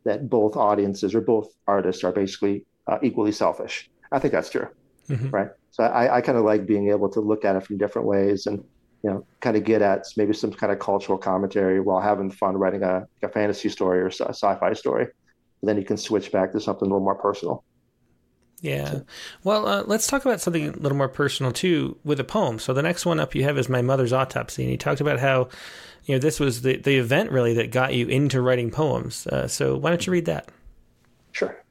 that 0.04 0.30
both 0.30 0.56
audiences 0.58 1.16
or 1.16 1.22
both 1.22 1.48
artists 1.68 2.04
are 2.04 2.12
basically 2.12 2.66
uh, 2.88 3.00
equally 3.02 3.32
selfish. 3.32 3.90
I 4.12 4.20
think 4.20 4.34
that's 4.34 4.50
true, 4.50 4.68
mm-hmm. 5.10 5.30
right? 5.30 5.48
So 5.72 5.86
I, 5.86 6.18
I 6.18 6.22
kind 6.22 6.38
of 6.38 6.44
like 6.44 6.68
being 6.68 6.90
able 6.90 7.10
to 7.10 7.22
look 7.22 7.46
at 7.46 7.56
it 7.56 7.66
from 7.66 7.78
different 7.78 8.08
ways 8.08 8.46
and 8.46 8.64
you 9.04 9.10
know, 9.10 9.26
kind 9.42 9.58
of 9.58 9.64
get 9.66 9.82
at 9.82 10.06
maybe 10.16 10.34
some 10.34 10.52
kind 10.52 10.72
of 10.72 10.80
cultural 10.80 11.18
commentary 11.18 11.82
while 11.82 12.00
having 12.00 12.32
fun 12.32 12.56
writing 12.56 12.84
a, 12.84 13.06
a 13.22 13.28
fantasy 13.28 13.68
story 13.70 14.00
or 14.00 14.08
a 14.08 14.12
sci-fi 14.12 14.74
story. 14.74 15.04
And 15.04 15.70
then 15.70 15.78
you 15.78 15.86
can 15.86 15.98
switch 15.98 16.32
back 16.32 16.54
to 16.54 16.62
something 16.62 16.88
a 16.88 16.90
little 16.90 17.04
more 17.04 17.16
personal. 17.16 17.64
Yeah. 18.64 19.02
Well, 19.44 19.68
uh, 19.68 19.84
let's 19.86 20.08
talk 20.08 20.24
about 20.24 20.40
something 20.40 20.70
a 20.70 20.72
little 20.72 20.98
more 20.98 21.10
personal 21.10 21.52
too 21.52 21.98
with 22.06 22.18
a 22.22 22.24
poem. 22.24 22.60
So 22.60 22.74
the 22.74 22.82
next 22.82 23.06
one 23.06 23.20
up 23.20 23.36
you 23.36 23.44
have 23.44 23.58
is 23.58 23.68
My 23.68 23.82
Mother's 23.82 24.14
Autopsy. 24.14 24.64
And 24.64 24.72
you 24.72 24.78
talked 24.78 25.02
about 25.02 25.20
how, 25.20 25.50
you 26.06 26.16
know, 26.16 26.20
this 26.20 26.40
was 26.40 26.62
the, 26.62 26.78
the 26.78 26.96
event 26.96 27.30
really 27.30 27.54
that 27.56 27.72
got 27.72 27.94
you 27.94 28.08
into 28.08 28.42
writing 28.42 28.72
poems. 28.72 29.28
Uh, 29.28 29.50
so 29.50 29.76
why 29.76 29.90
don't 29.90 30.08
you 30.08 30.14
read 30.14 30.26
that? 30.26 30.48
Sure. 31.34 31.62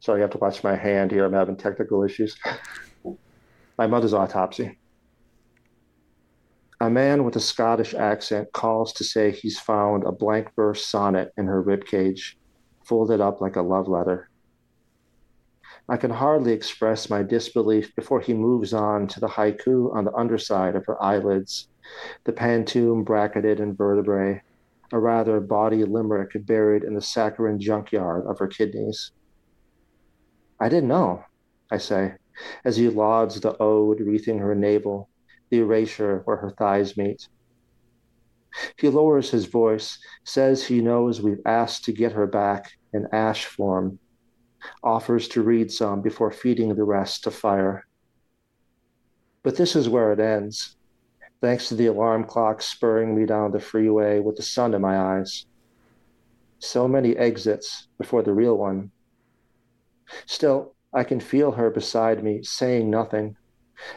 Sorry, 0.00 0.20
I 0.20 0.22
have 0.22 0.30
to 0.30 0.38
watch 0.38 0.64
my 0.64 0.74
hand 0.74 1.10
here. 1.10 1.26
I'm 1.26 1.34
having 1.34 1.54
technical 1.54 2.02
issues. 2.02 2.34
my 3.76 3.86
Mother's 3.86 4.14
Autopsy. 4.14 4.78
A 6.80 6.88
man 6.88 7.24
with 7.24 7.36
a 7.36 7.40
Scottish 7.40 7.92
accent 7.92 8.50
calls 8.52 8.94
to 8.94 9.04
say 9.04 9.32
he's 9.32 9.60
found 9.60 10.04
a 10.04 10.12
blank 10.12 10.48
verse 10.56 10.86
sonnet 10.86 11.30
in 11.36 11.44
her 11.44 11.62
ribcage, 11.62 12.36
folded 12.84 13.20
up 13.20 13.42
like 13.42 13.56
a 13.56 13.62
love 13.62 13.86
letter. 13.86 14.30
I 15.88 15.96
can 15.96 16.10
hardly 16.10 16.52
express 16.52 17.10
my 17.10 17.22
disbelief 17.22 17.94
before 17.96 18.20
he 18.20 18.34
moves 18.34 18.72
on 18.72 19.08
to 19.08 19.20
the 19.20 19.28
haiku 19.28 19.94
on 19.94 20.04
the 20.04 20.14
underside 20.14 20.76
of 20.76 20.86
her 20.86 21.02
eyelids, 21.02 21.68
the 22.24 22.32
pantoum 22.32 23.04
bracketed 23.04 23.58
in 23.58 23.74
vertebrae, 23.74 24.42
a 24.92 24.98
rather 24.98 25.40
bawdy 25.40 25.84
limerick 25.84 26.30
buried 26.46 26.84
in 26.84 26.94
the 26.94 27.00
saccharine 27.00 27.58
junkyard 27.58 28.26
of 28.26 28.38
her 28.38 28.46
kidneys. 28.46 29.10
I 30.60 30.68
didn't 30.68 30.88
know, 30.88 31.24
I 31.70 31.78
say, 31.78 32.14
as 32.64 32.76
he 32.76 32.88
lauds 32.88 33.40
the 33.40 33.56
ode 33.60 34.00
wreathing 34.00 34.38
her 34.38 34.54
navel, 34.54 35.08
the 35.50 35.58
erasure 35.58 36.22
where 36.24 36.36
her 36.36 36.50
thighs 36.50 36.96
meet. 36.96 37.28
He 38.78 38.88
lowers 38.88 39.30
his 39.30 39.46
voice, 39.46 39.98
says 40.24 40.64
he 40.64 40.80
knows 40.80 41.20
we've 41.20 41.40
asked 41.46 41.84
to 41.86 41.92
get 41.92 42.12
her 42.12 42.26
back 42.26 42.70
in 42.92 43.08
ash 43.12 43.46
form, 43.46 43.98
offers 44.82 45.28
to 45.28 45.42
read 45.42 45.70
some 45.70 46.02
before 46.02 46.30
feeding 46.30 46.74
the 46.74 46.84
rest 46.84 47.24
to 47.24 47.30
fire. 47.30 47.86
But 49.42 49.56
this 49.56 49.74
is 49.74 49.88
where 49.88 50.12
it 50.12 50.20
ends, 50.20 50.76
thanks 51.40 51.68
to 51.68 51.74
the 51.74 51.86
alarm 51.86 52.24
clock 52.24 52.62
spurring 52.62 53.16
me 53.16 53.26
down 53.26 53.50
the 53.50 53.60
freeway 53.60 54.20
with 54.20 54.36
the 54.36 54.42
sun 54.42 54.74
in 54.74 54.80
my 54.80 54.96
eyes. 54.96 55.46
So 56.60 56.86
many 56.86 57.16
exits 57.16 57.88
before 57.98 58.22
the 58.22 58.32
real 58.32 58.56
one. 58.56 58.92
Still, 60.26 60.74
I 60.94 61.04
can 61.04 61.18
feel 61.18 61.50
her 61.52 61.70
beside 61.70 62.22
me, 62.22 62.42
saying 62.42 62.88
nothing, 62.88 63.36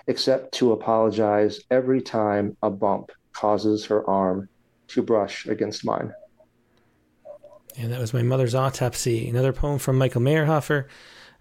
except 0.07 0.53
to 0.55 0.71
apologize 0.71 1.59
every 1.69 2.01
time 2.01 2.57
a 2.63 2.71
bump 2.71 3.11
causes 3.33 3.85
her 3.85 4.09
arm 4.09 4.49
to 4.87 5.03
brush 5.03 5.45
against 5.45 5.85
mine. 5.85 6.13
And 7.77 7.91
that 7.91 7.99
was 7.99 8.13
my 8.13 8.23
mother's 8.23 8.55
autopsy. 8.55 9.29
Another 9.29 9.53
poem 9.53 9.79
from 9.79 9.97
Michael 9.97 10.21
Meyerhofer. 10.21 10.85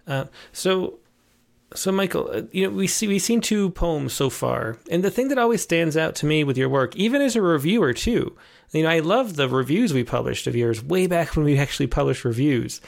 Uh, 0.07 0.25
so, 0.51 0.99
so 1.73 1.91
Michael, 1.91 2.29
uh, 2.31 2.41
you 2.51 2.63
know, 2.63 2.75
we 2.75 2.87
see 2.87 3.07
we've 3.07 3.21
seen 3.21 3.41
two 3.41 3.71
poems 3.71 4.13
so 4.13 4.29
far, 4.29 4.77
and 4.91 5.03
the 5.03 5.11
thing 5.11 5.29
that 5.29 5.37
always 5.37 5.61
stands 5.61 5.97
out 5.97 6.15
to 6.15 6.25
me 6.25 6.43
with 6.43 6.57
your 6.57 6.69
work, 6.69 6.95
even 6.95 7.21
as 7.21 7.35
a 7.35 7.41
reviewer 7.41 7.93
too, 7.93 8.35
you 8.71 8.83
know, 8.83 8.89
I 8.89 8.99
love 8.99 9.35
the 9.35 9.49
reviews 9.49 9.93
we 9.93 10.03
published 10.03 10.47
of 10.47 10.55
yours 10.55 10.83
way 10.83 11.07
back 11.07 11.35
when 11.35 11.45
we 11.45 11.57
actually 11.57 11.87
published 11.87 12.23
reviews, 12.23 12.81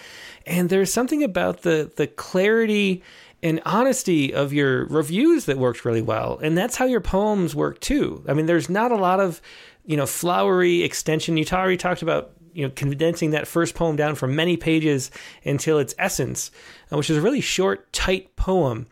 and 0.45 0.69
there's 0.69 0.93
something 0.93 1.23
about 1.23 1.63
the 1.63 1.91
the 1.95 2.07
clarity 2.07 3.01
and 3.43 3.61
honesty 3.65 4.33
of 4.33 4.51
your 4.51 4.85
reviews 4.87 5.45
that 5.45 5.57
worked 5.57 5.85
really 5.85 6.01
well. 6.01 6.39
And 6.41 6.57
that's 6.57 6.75
how 6.75 6.85
your 6.85 7.01
poems 7.01 7.55
work 7.55 7.79
too. 7.79 8.23
I 8.27 8.33
mean, 8.33 8.47
there's 8.47 8.69
not 8.69 8.91
a 8.91 8.95
lot 8.95 9.19
of, 9.19 9.41
you 9.85 9.95
know, 9.95 10.05
flowery 10.05 10.83
extension. 10.83 11.37
You 11.37 11.45
already 11.51 11.77
talked 11.77 12.01
about, 12.01 12.31
you 12.57 12.65
know, 12.65 12.73
condensing 12.75 13.29
that 13.31 13.47
first 13.47 13.75
poem 13.75 13.95
down 13.95 14.15
from 14.15 14.35
many 14.35 14.57
pages 14.57 15.11
until 15.45 15.77
its 15.77 15.93
essence, 15.99 16.49
uh, 16.91 16.97
which 16.97 17.09
is 17.09 17.17
a 17.17 17.21
really 17.21 17.39
short, 17.39 17.93
tight 17.93 18.35
poem. 18.35 18.87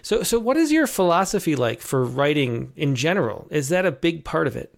So, 0.00 0.22
so 0.22 0.38
what 0.38 0.56
is 0.56 0.72
your 0.72 0.86
philosophy 0.86 1.54
like 1.54 1.80
for 1.82 2.02
writing 2.02 2.72
in 2.76 2.94
general? 2.96 3.46
Is 3.50 3.68
that 3.68 3.84
a 3.84 3.92
big 3.92 4.24
part 4.24 4.46
of 4.46 4.56
it? 4.56 4.74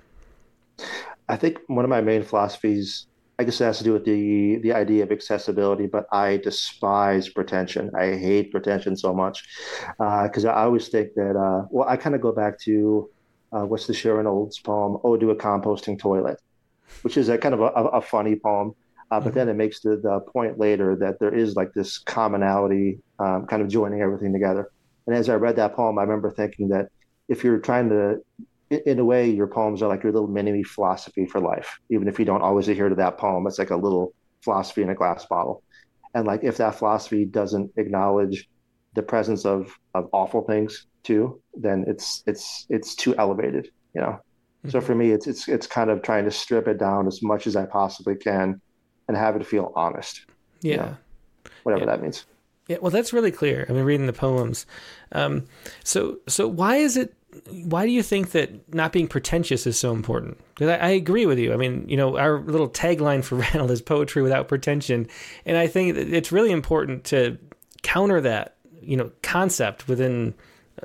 I 1.29 1.37
think 1.37 1.61
one 1.69 1.85
of 1.85 1.89
my 1.89 2.01
main 2.01 2.25
philosophies 2.25 3.07
I 3.39 3.45
guess 3.45 3.61
it 3.61 3.65
has 3.65 3.79
to 3.79 3.85
do 3.85 3.93
with 3.93 4.05
the 4.05 4.59
the 4.59 4.73
idea 4.73 5.03
of 5.03 5.11
accessibility, 5.11 5.87
but 5.87 6.07
I 6.13 6.37
despise 6.37 7.29
pretension. 7.29 7.91
I 7.97 8.15
hate 8.15 8.53
pretension 8.53 8.97
so 8.97 9.15
much 9.15 9.43
because 9.99 10.45
uh, 10.45 10.51
I 10.51 10.65
always 10.65 10.89
think 10.89 11.15
that. 11.15 11.35
Uh, 11.35 11.67
well, 11.71 11.89
I 11.89 11.97
kind 11.97 12.15
of 12.15 12.21
go 12.21 12.31
back 12.31 12.61
to 12.61 13.09
uh, 13.53 13.65
what's 13.65 13.87
the 13.87 13.95
Sharon 13.95 14.27
Olds 14.27 14.59
poem, 14.61 14.99
"Oh, 15.03 15.17
do 15.17 15.31
a 15.31 15.37
composting 15.37 15.99
toilet," 15.99 16.41
which 17.03 17.17
is 17.17 17.29
a 17.29 17.39
kind 17.39 17.55
of 17.55 17.61
a, 17.61 17.67
a 17.67 18.01
funny 18.01 18.37
poem. 18.37 18.75
Uh, 19.11 19.21
but 19.21 19.31
mm-hmm. 19.31 19.39
then 19.39 19.49
it 19.49 19.55
makes 19.55 19.81
the, 19.81 19.97
the 19.97 20.21
point 20.21 20.59
later 20.59 20.97
that 20.97 21.19
there 21.19 21.35
is 21.35 21.55
like 21.55 21.73
this 21.75 21.99
commonality, 21.99 22.99
um, 23.19 23.47
kind 23.47 23.61
of 23.61 23.69
joining 23.69 24.01
everything 24.01 24.33
together. 24.33 24.71
And 25.07 25.15
as 25.15 25.29
I 25.29 25.35
read 25.35 25.57
that 25.57 25.75
poem, 25.75 25.99
I 25.99 26.03
remember 26.03 26.31
thinking 26.31 26.69
that 26.69 26.89
if 27.29 27.45
you're 27.45 27.59
trying 27.59 27.91
to 27.91 28.23
in 28.87 28.99
a 28.99 29.05
way, 29.05 29.29
your 29.29 29.47
poems 29.47 29.83
are 29.83 29.89
like 29.89 30.03
your 30.03 30.13
little 30.13 30.29
mini 30.29 30.63
philosophy 30.63 31.27
for 31.27 31.41
life. 31.41 31.79
Even 31.91 32.09
if 32.09 32.19
you 32.19 32.25
don't 32.25 32.43
always 32.43 32.69
adhere 32.69 32.89
to 32.89 32.95
that 32.95 33.19
poem, 33.19 33.47
it's 33.47 33.59
like 33.59 33.71
a 33.71 33.77
little 33.77 34.15
philosophy 34.43 34.83
in 34.83 34.91
a 34.91 34.95
glass 34.95 35.27
bottle. 35.27 35.63
And 36.15 36.27
like 36.27 36.43
if 36.43 36.57
that 36.59 36.75
philosophy 36.75 37.25
doesn't 37.25 37.73
acknowledge 37.77 38.49
the 38.95 39.03
presence 39.03 39.45
of 39.47 39.75
of 39.95 40.09
awful 40.13 40.43
things 40.43 40.87
too, 41.03 41.41
then 41.55 41.85
it's 41.87 42.23
it's 42.27 42.67
it's 42.69 42.95
too 42.95 43.15
elevated, 43.17 43.71
you 43.95 44.01
know. 44.01 44.21
Mm-hmm. 44.65 44.71
So 44.71 44.81
for 44.81 44.95
me, 44.95 45.11
it's 45.11 45.27
it's 45.27 45.49
it's 45.49 45.67
kind 45.67 45.91
of 45.91 46.03
trying 46.03 46.25
to 46.25 46.31
strip 46.31 46.69
it 46.69 46.79
down 46.79 47.07
as 47.07 47.23
much 47.23 47.47
as 47.47 47.57
I 47.57 47.67
possibly 47.67 48.15
can, 48.15 48.61
and 49.09 49.17
have 49.17 49.37
it 49.37 49.47
feel 49.47 49.73
honest. 49.75 50.25
Yeah, 50.61 50.71
you 50.71 50.77
know, 50.77 50.97
whatever 51.65 51.85
yeah. 51.85 51.87
that 51.87 52.03
means. 52.03 52.25
Yeah, 52.69 52.77
well, 52.81 52.91
that's 52.91 53.13
really 53.13 53.33
clear. 53.33 53.67
I 53.69 53.73
mean, 53.73 53.85
reading 53.85 54.07
the 54.07 54.13
poems. 54.13 54.67
Um, 55.11 55.47
so, 55.83 56.21
so 56.29 56.47
why 56.47 56.77
is 56.77 56.97
it 56.97 57.13
why 57.51 57.87
do 57.87 57.93
you 57.93 58.03
think 58.03 58.33
that 58.33 58.75
not 58.75 58.93
being 58.93 59.09
pretentious 59.09 59.67
is 59.67 59.79
so 59.79 59.93
important? 59.93 60.39
Because 60.55 60.69
I, 60.69 60.77
I, 60.77 60.89
agree 60.91 61.25
with 61.25 61.39
you. 61.39 61.53
I 61.53 61.57
mean, 61.57 61.89
you 61.89 61.97
know, 61.97 62.19
our 62.19 62.41
little 62.41 62.69
tagline 62.69 63.25
for 63.25 63.37
Rattle 63.37 63.71
is 63.71 63.81
poetry 63.81 64.23
without 64.23 64.49
pretension, 64.49 65.09
and 65.47 65.57
I 65.57 65.67
think 65.67 65.97
it's 65.97 66.31
really 66.31 66.51
important 66.51 67.05
to 67.05 67.39
counter 67.83 68.21
that, 68.21 68.57
you 68.81 68.97
know, 68.97 69.11
concept 69.23 69.89
within 69.89 70.35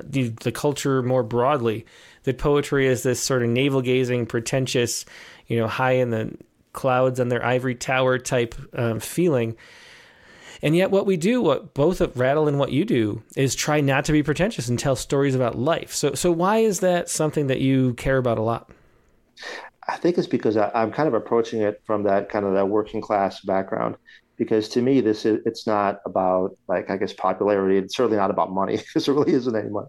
the 0.02 0.28
the 0.28 0.52
culture 0.52 1.02
more 1.02 1.22
broadly. 1.22 1.86
That 2.28 2.38
poetry 2.38 2.86
is 2.86 3.02
this 3.02 3.20
sort 3.20 3.42
of 3.42 3.48
navel 3.48 3.82
gazing, 3.82 4.26
pretentious, 4.26 5.04
you 5.46 5.58
know, 5.58 5.66
high 5.66 5.92
in 5.92 6.10
the 6.10 6.36
clouds 6.72 7.18
on 7.18 7.28
their 7.28 7.44
ivory 7.44 7.74
tower 7.74 8.18
type 8.18 8.54
um, 8.74 9.00
feeling 9.00 9.56
and 10.62 10.74
yet, 10.74 10.90
what 10.90 11.06
we 11.06 11.16
do, 11.16 11.40
what 11.40 11.74
both 11.74 12.00
Rattle 12.16 12.48
and 12.48 12.58
what 12.58 12.72
you 12.72 12.84
do, 12.84 13.22
is 13.36 13.54
try 13.54 13.80
not 13.80 14.04
to 14.06 14.12
be 14.12 14.22
pretentious 14.22 14.68
and 14.68 14.78
tell 14.78 14.96
stories 14.96 15.34
about 15.34 15.56
life. 15.56 15.92
So, 15.92 16.14
so 16.14 16.32
why 16.32 16.58
is 16.58 16.80
that 16.80 17.08
something 17.08 17.46
that 17.46 17.60
you 17.60 17.94
care 17.94 18.16
about 18.16 18.38
a 18.38 18.42
lot? 18.42 18.70
I 19.88 19.96
think 19.96 20.18
it's 20.18 20.26
because 20.26 20.56
I, 20.56 20.70
am 20.74 20.90
kind 20.90 21.06
of 21.06 21.14
approaching 21.14 21.62
it 21.62 21.80
from 21.84 22.02
that 22.04 22.28
kind 22.28 22.44
of 22.44 22.54
that 22.54 22.68
working 22.68 23.00
class 23.00 23.40
background. 23.40 23.96
Because 24.36 24.68
to 24.70 24.82
me, 24.82 25.00
this 25.00 25.24
is 25.24 25.40
it's 25.46 25.66
not 25.66 25.98
about 26.04 26.56
like 26.68 26.90
I 26.90 26.96
guess 26.96 27.12
popularity. 27.12 27.76
It's 27.78 27.96
certainly 27.96 28.18
not 28.18 28.30
about 28.30 28.52
money 28.52 28.76
because 28.78 29.06
there 29.06 29.14
really 29.14 29.32
isn't 29.32 29.54
any 29.54 29.70
money. 29.70 29.88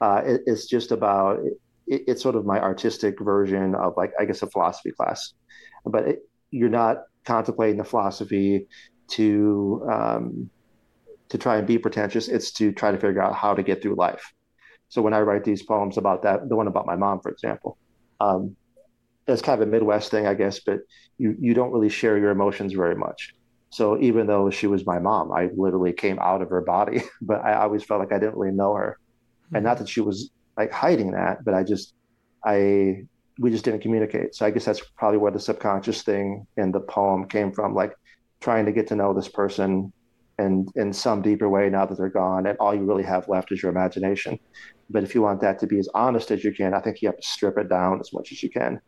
Uh, 0.00 0.22
it, 0.24 0.42
it's 0.46 0.66
just 0.66 0.92
about 0.92 1.40
it, 1.88 2.02
it's 2.06 2.22
sort 2.22 2.36
of 2.36 2.46
my 2.46 2.60
artistic 2.60 3.18
version 3.20 3.74
of 3.74 3.94
like 3.96 4.12
I 4.18 4.24
guess 4.24 4.42
a 4.42 4.46
philosophy 4.46 4.92
class, 4.92 5.34
but 5.84 6.08
it, 6.08 6.18
you're 6.50 6.68
not 6.68 6.98
contemplating 7.24 7.78
the 7.78 7.84
philosophy 7.84 8.66
to 9.08 9.86
um, 9.90 10.50
to 11.28 11.38
try 11.38 11.56
and 11.56 11.66
be 11.66 11.78
pretentious. 11.78 12.28
It's 12.28 12.52
to 12.52 12.72
try 12.72 12.90
to 12.90 12.98
figure 12.98 13.22
out 13.22 13.34
how 13.34 13.54
to 13.54 13.62
get 13.62 13.82
through 13.82 13.96
life. 13.96 14.32
So 14.88 15.02
when 15.02 15.12
I 15.12 15.20
write 15.20 15.44
these 15.44 15.62
poems 15.62 15.98
about 15.98 16.22
that, 16.22 16.48
the 16.48 16.56
one 16.56 16.66
about 16.66 16.86
my 16.86 16.96
mom, 16.96 17.20
for 17.20 17.30
example, 17.30 17.76
um, 18.20 18.56
it's 19.26 19.42
kind 19.42 19.60
of 19.60 19.68
a 19.68 19.70
Midwest 19.70 20.10
thing, 20.10 20.26
I 20.26 20.34
guess, 20.34 20.60
but 20.60 20.80
you 21.18 21.36
you 21.38 21.54
don't 21.54 21.72
really 21.72 21.90
share 21.90 22.18
your 22.18 22.30
emotions 22.30 22.72
very 22.72 22.94
much. 22.96 23.34
So 23.70 24.00
even 24.00 24.26
though 24.26 24.48
she 24.48 24.66
was 24.66 24.86
my 24.86 24.98
mom, 24.98 25.30
I 25.30 25.50
literally 25.54 25.92
came 25.92 26.18
out 26.20 26.40
of 26.40 26.48
her 26.48 26.62
body, 26.62 27.02
but 27.20 27.44
I 27.44 27.54
always 27.54 27.84
felt 27.84 28.00
like 28.00 28.12
I 28.12 28.18
didn't 28.18 28.36
really 28.36 28.54
know 28.54 28.74
her, 28.74 28.98
mm-hmm. 29.46 29.56
and 29.56 29.64
not 29.64 29.78
that 29.78 29.88
she 29.88 30.00
was 30.00 30.30
like 30.58 30.72
hiding 30.72 31.12
that, 31.12 31.44
but 31.44 31.54
I 31.54 31.62
just 31.62 31.94
I 32.44 33.04
we 33.38 33.50
just 33.50 33.64
didn't 33.64 33.80
communicate. 33.80 34.34
So 34.34 34.44
I 34.44 34.50
guess 34.50 34.64
that's 34.64 34.82
probably 34.96 35.18
where 35.18 35.30
the 35.30 35.40
subconscious 35.40 36.02
thing 36.02 36.46
in 36.56 36.72
the 36.72 36.80
poem 36.80 37.28
came 37.28 37.52
from. 37.52 37.74
Like 37.74 37.92
trying 38.40 38.66
to 38.66 38.72
get 38.72 38.88
to 38.88 38.96
know 38.96 39.14
this 39.14 39.28
person 39.28 39.92
and 40.38 40.68
in 40.76 40.92
some 40.92 41.20
deeper 41.20 41.48
way 41.48 41.68
now 41.68 41.84
that 41.84 41.98
they're 41.98 42.08
gone 42.08 42.46
and 42.46 42.56
all 42.58 42.74
you 42.74 42.84
really 42.84 43.02
have 43.02 43.28
left 43.28 43.50
is 43.52 43.62
your 43.62 43.70
imagination 43.70 44.38
but 44.88 45.02
if 45.02 45.14
you 45.14 45.20
want 45.20 45.40
that 45.40 45.58
to 45.58 45.66
be 45.66 45.78
as 45.78 45.88
honest 45.94 46.30
as 46.30 46.44
you 46.44 46.52
can 46.52 46.74
i 46.74 46.80
think 46.80 47.02
you 47.02 47.08
have 47.08 47.16
to 47.16 47.26
strip 47.26 47.58
it 47.58 47.68
down 47.68 47.98
as 48.00 48.12
much 48.12 48.30
as 48.30 48.42
you 48.42 48.48
can 48.48 48.80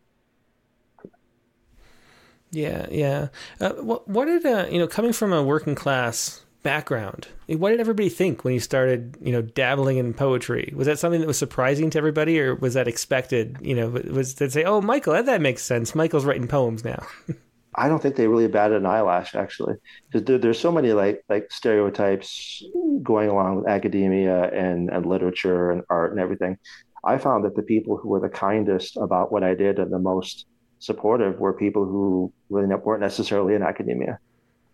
yeah 2.52 2.86
yeah 2.90 3.28
uh, 3.60 3.72
what, 3.72 4.06
what 4.08 4.26
did 4.26 4.46
uh, 4.46 4.66
you 4.70 4.78
know 4.78 4.86
coming 4.86 5.12
from 5.12 5.32
a 5.32 5.42
working 5.42 5.74
class 5.74 6.44
background. 6.62 7.28
What 7.46 7.70
did 7.70 7.80
everybody 7.80 8.08
think 8.08 8.44
when 8.44 8.54
you 8.54 8.60
started 8.60 9.16
you 9.20 9.32
know 9.32 9.42
dabbling 9.42 9.96
in 9.98 10.14
poetry? 10.14 10.72
Was 10.76 10.86
that 10.86 10.98
something 10.98 11.20
that 11.20 11.26
was 11.26 11.38
surprising 11.38 11.90
to 11.90 11.98
everybody 11.98 12.40
or 12.40 12.54
was 12.54 12.74
that 12.74 12.88
expected? 12.88 13.58
You 13.60 13.74
know 13.74 13.88
was 13.88 14.34
they 14.34 14.48
say 14.48 14.64
oh 14.64 14.80
michael 14.80 15.12
that, 15.14 15.26
that 15.26 15.40
makes 15.40 15.62
sense. 15.62 15.94
Michael's 15.94 16.24
writing 16.24 16.48
poems 16.48 16.84
now. 16.84 17.06
I 17.74 17.88
don't 17.88 18.02
think 18.02 18.16
they 18.16 18.26
really 18.26 18.48
batted 18.48 18.78
an 18.78 18.86
eyelash 18.86 19.34
actually, 19.34 19.76
because 20.10 20.26
there, 20.26 20.38
there's 20.38 20.58
so 20.58 20.72
many 20.72 20.92
like 20.92 21.22
like 21.28 21.50
stereotypes 21.52 22.64
going 23.02 23.30
along 23.30 23.56
with 23.56 23.68
academia 23.68 24.50
and 24.50 24.90
and 24.90 25.06
literature 25.06 25.70
and 25.70 25.82
art 25.88 26.10
and 26.10 26.20
everything. 26.20 26.58
I 27.04 27.18
found 27.18 27.44
that 27.44 27.56
the 27.56 27.62
people 27.62 27.96
who 27.96 28.08
were 28.08 28.20
the 28.20 28.28
kindest 28.28 28.96
about 28.96 29.32
what 29.32 29.42
I 29.42 29.54
did 29.54 29.78
and 29.78 29.92
the 29.92 29.98
most 29.98 30.46
supportive 30.80 31.38
were 31.38 31.52
people 31.52 31.84
who 31.84 32.32
really 32.50 32.74
weren't 32.74 33.00
necessarily 33.00 33.54
in 33.54 33.62
academia, 33.62 34.18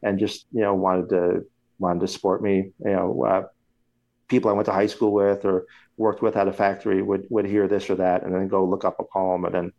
and 0.03 0.19
just 0.19 0.47
you 0.53 0.63
know 0.63 0.75
wanted 0.75 1.11
to 1.11 1.45
wanted 1.79 2.01
to 2.01 2.09
support 2.09 2.43
me. 2.43 2.73
You 2.85 2.93
know, 2.93 3.25
uh, 3.25 3.43
people 4.29 4.51
I 4.51 4.55
went 4.55 4.67
to 4.67 4.73
high 4.73 4.87
school 4.87 5.13
with 5.13 5.45
or 5.45 5.67
worked 5.97 6.23
with 6.23 6.37
at 6.37 6.49
a 6.49 6.53
factory 6.53 7.03
would 7.03 7.27
would 7.31 7.47
hear 7.47 7.69
this 7.69 7.89
or 7.91 7.97
that, 7.97 8.23
and 8.23 8.35
then 8.35 8.49
go 8.49 8.65
look 8.65 8.85
up 8.85 8.97
a 8.99 9.05
poem 9.05 9.45
and 9.45 9.55
then 9.55 9.73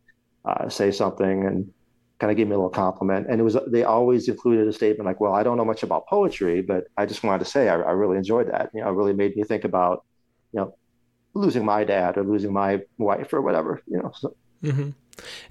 uh, 0.46 0.70
say 0.70 0.92
something 0.92 1.46
and 1.46 1.72
kind 2.20 2.32
of 2.32 2.38
gave 2.38 2.48
me 2.48 2.54
a 2.54 2.58
little 2.58 2.70
compliment. 2.70 3.28
And 3.30 3.40
it 3.40 3.44
was 3.44 3.58
they 3.68 3.84
always 3.84 4.28
included 4.28 4.68
a 4.68 4.74
statement 4.74 5.06
like, 5.06 5.20
"Well, 5.20 5.34
I 5.34 5.44
don't 5.44 5.58
know 5.58 5.66
much 5.66 5.84
about 5.84 6.08
poetry, 6.08 6.62
but 6.62 6.86
I 6.98 7.06
just 7.06 7.24
wanted 7.24 7.40
to 7.40 7.46
say 7.46 7.70
I, 7.70 7.76
I 7.76 7.92
really 7.92 8.18
enjoyed 8.18 8.52
that. 8.52 8.72
You 8.74 8.82
know, 8.82 8.90
it 8.90 8.94
really 8.94 9.14
made 9.14 9.36
me 9.36 9.44
think 9.44 9.64
about, 9.64 10.06
you 10.54 10.62
know, 10.62 10.76
losing 11.34 11.66
my 11.66 11.84
dad 11.84 12.18
or 12.18 12.24
losing 12.24 12.54
my 12.54 12.82
wife 12.98 13.34
or 13.34 13.42
whatever. 13.42 13.82
You 13.88 14.02
know." 14.02 14.12
So. 14.16 14.36
Mm-hmm. 14.64 14.90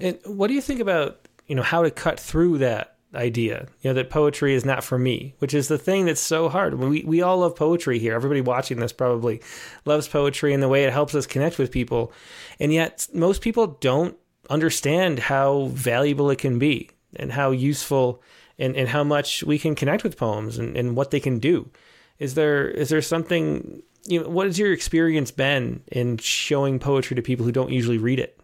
And 0.00 0.18
what 0.24 0.48
do 0.48 0.54
you 0.54 0.60
think 0.60 0.80
about 0.80 1.28
you 1.46 1.54
know 1.54 1.62
how 1.62 1.82
to 1.82 1.90
cut 1.90 2.18
through 2.18 2.58
that? 2.58 2.95
Idea 3.16 3.66
you 3.80 3.90
know 3.90 3.94
that 3.94 4.10
poetry 4.10 4.54
is 4.54 4.64
not 4.64 4.84
for 4.84 4.98
me 4.98 5.34
which 5.38 5.54
is 5.54 5.68
the 5.68 5.78
thing 5.78 6.04
that's 6.04 6.20
so 6.20 6.48
hard 6.48 6.78
we, 6.78 7.02
we 7.04 7.22
all 7.22 7.38
love 7.38 7.56
poetry 7.56 7.98
here 7.98 8.14
everybody 8.14 8.40
watching 8.40 8.78
this 8.78 8.92
probably 8.92 9.40
loves 9.84 10.06
poetry 10.06 10.52
and 10.52 10.62
the 10.62 10.68
way 10.68 10.84
it 10.84 10.92
helps 10.92 11.14
us 11.14 11.26
connect 11.26 11.58
with 11.58 11.70
people 11.70 12.12
and 12.60 12.72
yet 12.72 13.08
most 13.12 13.42
people 13.42 13.66
don't 13.80 14.16
understand 14.50 15.18
how 15.18 15.66
valuable 15.72 16.30
it 16.30 16.38
can 16.38 16.58
be 16.58 16.90
and 17.16 17.32
how 17.32 17.50
useful 17.50 18.22
and, 18.58 18.76
and 18.76 18.88
how 18.88 19.04
much 19.04 19.42
we 19.44 19.58
can 19.58 19.74
connect 19.74 20.04
with 20.04 20.16
poems 20.16 20.58
and, 20.58 20.76
and 20.76 20.96
what 20.96 21.10
they 21.10 21.20
can 21.20 21.38
do. 21.38 21.68
Is 22.18 22.34
there 22.34 22.68
is 22.68 22.88
there 22.88 23.02
something 23.02 23.82
you 24.06 24.22
know 24.22 24.28
what 24.28 24.46
has 24.46 24.58
your 24.58 24.72
experience 24.72 25.30
been 25.30 25.82
in 25.92 26.16
showing 26.18 26.78
poetry 26.78 27.14
to 27.16 27.22
people 27.22 27.44
who 27.44 27.52
don't 27.52 27.70
usually 27.70 27.98
read 27.98 28.18
it? 28.18 28.38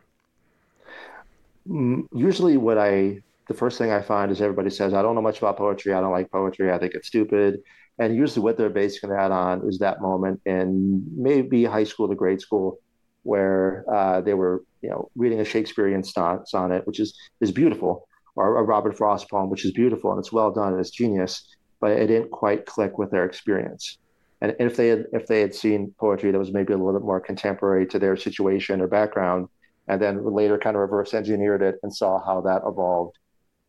Mm, 1.69 2.07
usually 2.13 2.57
what 2.57 2.77
I 2.77 3.23
the 3.53 3.59
first 3.59 3.77
thing 3.77 3.93
I 3.93 4.01
find 4.01 4.33
is 4.33 4.41
everybody 4.41 4.71
says, 4.71 4.95
I 4.95 5.03
don't 5.03 5.15
know 5.15 5.21
much 5.21 5.39
about 5.39 5.59
poetry, 5.59 5.93
I 5.93 6.01
don't 6.01 6.13
like 6.13 6.31
poetry, 6.31 6.73
I 6.73 6.79
think 6.79 6.95
it's 6.95 7.09
stupid. 7.09 7.61
And 7.99 8.17
usually 8.17 8.43
what 8.43 8.57
they're 8.57 8.71
basing 8.71 9.11
that 9.11 9.31
on 9.31 9.69
is 9.69 9.79
that 9.79 10.01
moment 10.01 10.41
in 10.47 11.05
maybe 11.15 11.65
high 11.65 11.85
school 11.85 12.09
to 12.09 12.15
grade 12.15 12.41
school 12.41 12.79
where 13.25 13.85
uh, 13.93 14.23
they 14.23 14.35
were, 14.35 14.65
you 14.81 14.89
know, 14.89 15.11
reading 15.15 15.41
a 15.41 15.45
Shakespearean 15.45 16.03
sonnet, 16.03 16.87
which 16.87 16.99
is 16.99 17.15
is 17.41 17.53
beautiful, 17.53 18.09
or 18.35 18.59
a 18.59 18.63
Robert 18.63 18.97
Frost 18.97 19.29
poem, 19.31 19.51
which 19.51 19.65
is 19.67 19.73
beautiful 19.73 20.11
and 20.11 20.19
it's 20.19 20.33
well 20.33 20.51
done 20.51 20.73
and 20.73 20.81
it's 20.81 20.91
genius, 20.91 21.55
but 21.79 21.93
it 21.93 22.07
didn't 22.07 22.31
quite 22.31 22.65
click 22.65 22.97
with 22.97 23.11
their 23.11 23.27
experience. 23.27 23.99
And 24.41 24.57
if 24.59 24.77
they 24.77 24.89
had 24.89 25.05
if 25.13 25.27
they 25.27 25.41
had 25.41 25.55
seen 25.55 25.95
poetry 26.01 26.33
that 26.33 26.39
was 26.39 26.53
maybe 26.53 26.73
a 26.73 26.77
little 26.79 26.99
bit 26.99 27.07
more 27.07 27.21
contemporary 27.21 27.87
to 27.89 27.99
their 27.99 28.17
situation 28.17 28.81
or 28.81 28.89
background, 28.89 29.49
and 29.89 30.01
then 30.01 30.25
later 30.25 30.57
kind 30.59 30.75
of 30.75 30.81
reverse 30.81 31.13
engineered 31.13 31.63
it 31.63 31.77
and 31.83 31.95
saw 31.95 32.19
how 32.25 32.41
that 32.41 32.63
evolved 32.67 33.19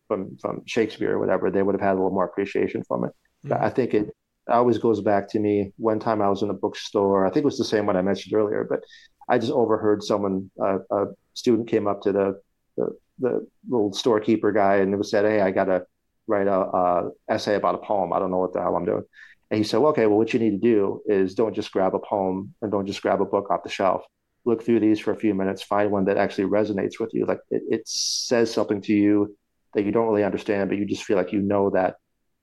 from 0.08 0.36
from 0.38 0.62
Shakespeare 0.66 1.12
or 1.12 1.18
whatever, 1.18 1.50
they 1.50 1.62
would 1.62 1.74
have 1.74 1.82
had 1.82 1.92
a 1.92 2.00
little 2.00 2.10
more 2.10 2.24
appreciation 2.24 2.82
from 2.84 3.04
it. 3.04 3.12
Mm-hmm. 3.46 3.64
I 3.64 3.70
think 3.70 3.94
it 3.94 4.10
always 4.48 4.78
goes 4.78 5.00
back 5.00 5.28
to 5.30 5.38
me. 5.38 5.72
One 5.76 5.98
time 5.98 6.20
I 6.20 6.28
was 6.28 6.42
in 6.42 6.50
a 6.50 6.54
bookstore, 6.54 7.26
I 7.26 7.30
think 7.30 7.44
it 7.44 7.46
was 7.46 7.58
the 7.58 7.64
same 7.64 7.86
one 7.86 7.96
I 7.96 8.02
mentioned 8.02 8.34
earlier, 8.34 8.66
but 8.68 8.80
I 9.28 9.38
just 9.38 9.52
overheard 9.52 10.02
someone, 10.02 10.50
uh, 10.62 10.78
a 10.90 11.06
student 11.32 11.68
came 11.68 11.86
up 11.86 12.02
to 12.02 12.12
the, 12.12 12.40
the, 12.76 12.98
the 13.18 13.46
little 13.68 13.92
storekeeper 13.92 14.52
guy 14.52 14.76
and 14.76 14.96
was 14.98 15.10
said, 15.10 15.24
"Hey, 15.24 15.40
I 15.40 15.50
got 15.50 15.64
to 15.64 15.86
write 16.26 16.46
a, 16.46 16.60
a, 16.60 17.10
essay 17.28 17.54
about 17.54 17.76
a 17.76 17.78
poem. 17.78 18.12
I 18.12 18.18
don't 18.18 18.30
know 18.30 18.38
what 18.38 18.52
the 18.52 18.60
hell 18.60 18.76
I'm 18.76 18.84
doing." 18.84 19.04
And 19.50 19.58
he 19.58 19.64
said, 19.64 19.78
well, 19.78 19.92
"Okay, 19.92 20.06
well, 20.06 20.18
what 20.18 20.32
you 20.34 20.40
need 20.40 20.50
to 20.50 20.58
do 20.58 21.00
is 21.06 21.34
don't 21.34 21.54
just 21.54 21.72
grab 21.72 21.94
a 21.94 21.98
poem 21.98 22.54
and 22.60 22.70
don't 22.70 22.86
just 22.86 23.02
grab 23.02 23.20
a 23.20 23.26
book 23.26 23.50
off 23.50 23.62
the 23.62 23.70
shelf. 23.70 24.02
Look 24.44 24.62
through 24.62 24.80
these 24.80 25.00
for 25.00 25.12
a 25.12 25.16
few 25.16 25.32
minutes, 25.32 25.62
find 25.62 25.90
one 25.90 26.04
that 26.04 26.18
actually 26.18 26.44
resonates 26.44 27.00
with 27.00 27.14
you, 27.14 27.24
like 27.24 27.40
it, 27.50 27.62
it 27.70 27.88
says 27.88 28.52
something 28.52 28.82
to 28.82 28.92
you 28.92 29.34
that 29.74 29.84
you 29.84 29.92
don't 29.92 30.06
really 30.06 30.24
understand, 30.24 30.68
but 30.68 30.78
you 30.78 30.86
just 30.86 31.04
feel 31.04 31.16
like 31.16 31.32
you 31.32 31.40
know 31.40 31.70
that 31.70 31.96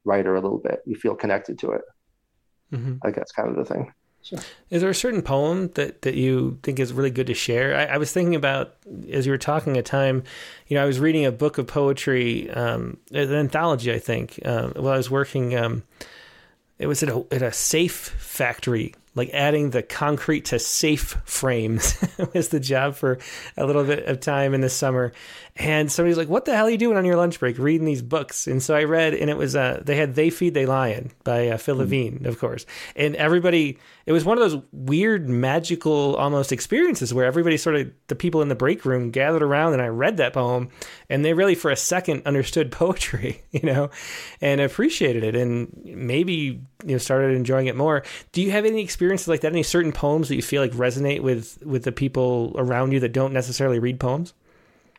writer 0.03 0.35
a 0.35 0.41
little 0.41 0.59
bit. 0.59 0.81
You 0.85 0.95
feel 0.95 1.15
connected 1.15 1.59
to 1.59 1.71
it. 1.71 1.81
Mm-hmm. 2.73 2.95
I 3.01 3.07
think 3.07 3.15
that's 3.17 3.31
kind 3.31 3.49
of 3.49 3.55
the 3.55 3.65
thing. 3.65 3.93
So. 4.23 4.37
Is 4.69 4.81
there 4.81 4.89
a 4.91 4.95
certain 4.95 5.23
poem 5.23 5.69
that, 5.73 6.03
that 6.03 6.13
you 6.13 6.59
think 6.61 6.79
is 6.79 6.93
really 6.93 7.09
good 7.09 7.27
to 7.27 7.33
share? 7.33 7.75
I, 7.75 7.95
I, 7.95 7.97
was 7.97 8.13
thinking 8.13 8.35
about 8.35 8.75
as 9.11 9.25
you 9.25 9.31
were 9.31 9.39
talking 9.39 9.77
a 9.77 9.81
time, 9.81 10.23
you 10.67 10.75
know, 10.75 10.83
I 10.83 10.85
was 10.85 10.99
reading 10.99 11.25
a 11.25 11.31
book 11.31 11.57
of 11.57 11.65
poetry, 11.65 12.47
um, 12.51 12.97
an 13.11 13.33
anthology, 13.33 13.91
I 13.91 13.97
think, 13.97 14.39
uh, 14.45 14.69
while 14.75 14.93
I 14.93 14.97
was 14.97 15.09
working. 15.09 15.55
Um, 15.55 15.83
it 16.77 16.85
was 16.85 17.01
at 17.01 17.09
a, 17.09 17.25
at 17.31 17.41
a 17.41 17.51
safe 17.51 17.95
factory 17.95 18.93
like 19.15 19.29
adding 19.33 19.71
the 19.71 19.83
concrete 19.83 20.45
to 20.45 20.59
safe 20.59 21.17
frames 21.25 21.97
was 22.33 22.49
the 22.49 22.59
job 22.59 22.95
for 22.95 23.19
a 23.57 23.65
little 23.65 23.83
bit 23.83 24.05
of 24.05 24.19
time 24.19 24.53
in 24.53 24.61
the 24.61 24.69
summer. 24.69 25.11
And 25.61 25.91
somebody's 25.91 26.17
like, 26.17 26.27
"What 26.27 26.45
the 26.45 26.55
hell 26.55 26.65
are 26.65 26.71
you 26.71 26.77
doing 26.77 26.97
on 26.97 27.05
your 27.05 27.17
lunch 27.17 27.39
break, 27.39 27.59
reading 27.59 27.85
these 27.85 28.01
books?" 28.01 28.47
And 28.47 28.63
so 28.63 28.73
I 28.73 28.85
read, 28.85 29.13
and 29.13 29.29
it 29.29 29.37
was 29.37 29.55
uh, 29.55 29.79
they 29.85 29.95
had 29.95 30.15
"They 30.15 30.31
Feed 30.31 30.55
They 30.55 30.65
Lion" 30.65 31.11
by 31.23 31.49
uh, 31.49 31.57
Phil 31.57 31.75
hmm. 31.75 31.81
Levine, 31.81 32.25
of 32.25 32.39
course. 32.39 32.65
And 32.95 33.15
everybody, 33.15 33.77
it 34.07 34.11
was 34.11 34.25
one 34.25 34.39
of 34.39 34.49
those 34.49 34.59
weird, 34.71 35.29
magical, 35.29 36.15
almost 36.15 36.51
experiences 36.51 37.13
where 37.13 37.25
everybody 37.25 37.57
sort 37.57 37.75
of 37.75 37.91
the 38.07 38.15
people 38.15 38.41
in 38.41 38.47
the 38.47 38.55
break 38.55 38.85
room 38.85 39.11
gathered 39.11 39.43
around, 39.43 39.73
and 39.73 39.83
I 39.83 39.89
read 39.89 40.17
that 40.17 40.33
poem, 40.33 40.69
and 41.09 41.23
they 41.23 41.33
really 41.33 41.53
for 41.53 41.69
a 41.69 41.75
second 41.75 42.23
understood 42.25 42.71
poetry, 42.71 43.43
you 43.51 43.61
know, 43.61 43.91
and 44.41 44.61
appreciated 44.61 45.23
it, 45.23 45.35
and 45.35 45.79
maybe 45.85 46.59
you 46.83 46.91
know 46.91 46.97
started 46.97 47.35
enjoying 47.35 47.67
it 47.67 47.75
more. 47.75 48.01
Do 48.31 48.41
you 48.41 48.49
have 48.49 48.65
any 48.65 48.81
experiences 48.81 49.27
like 49.27 49.41
that? 49.41 49.51
Any 49.51 49.61
certain 49.61 49.91
poems 49.91 50.27
that 50.29 50.35
you 50.35 50.41
feel 50.41 50.63
like 50.63 50.71
resonate 50.71 51.21
with 51.21 51.61
with 51.63 51.83
the 51.83 51.91
people 51.91 52.55
around 52.55 52.93
you 52.93 52.99
that 53.01 53.13
don't 53.13 53.31
necessarily 53.31 53.77
read 53.77 53.99
poems? 53.99 54.33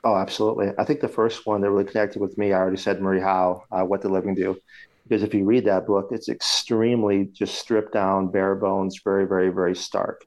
Oh, 0.04 0.16
absolutely. 0.16 0.70
I 0.78 0.84
think 0.84 1.00
the 1.00 1.08
first 1.08 1.46
one 1.46 1.60
that 1.60 1.70
really 1.70 1.84
connected 1.84 2.20
with 2.20 2.36
me, 2.36 2.52
I 2.52 2.58
already 2.58 2.76
said 2.76 3.00
Marie 3.00 3.20
Howe, 3.20 3.62
uh, 3.70 3.84
What 3.84 4.02
the 4.02 4.08
Living 4.08 4.34
Do. 4.34 4.58
Because 5.04 5.22
if 5.22 5.34
you 5.34 5.44
read 5.44 5.64
that 5.66 5.86
book, 5.86 6.08
it's 6.10 6.28
extremely 6.28 7.26
just 7.26 7.54
stripped 7.54 7.92
down, 7.92 8.28
bare 8.28 8.54
bones, 8.54 9.00
very, 9.04 9.26
very, 9.26 9.50
very 9.50 9.76
stark. 9.76 10.24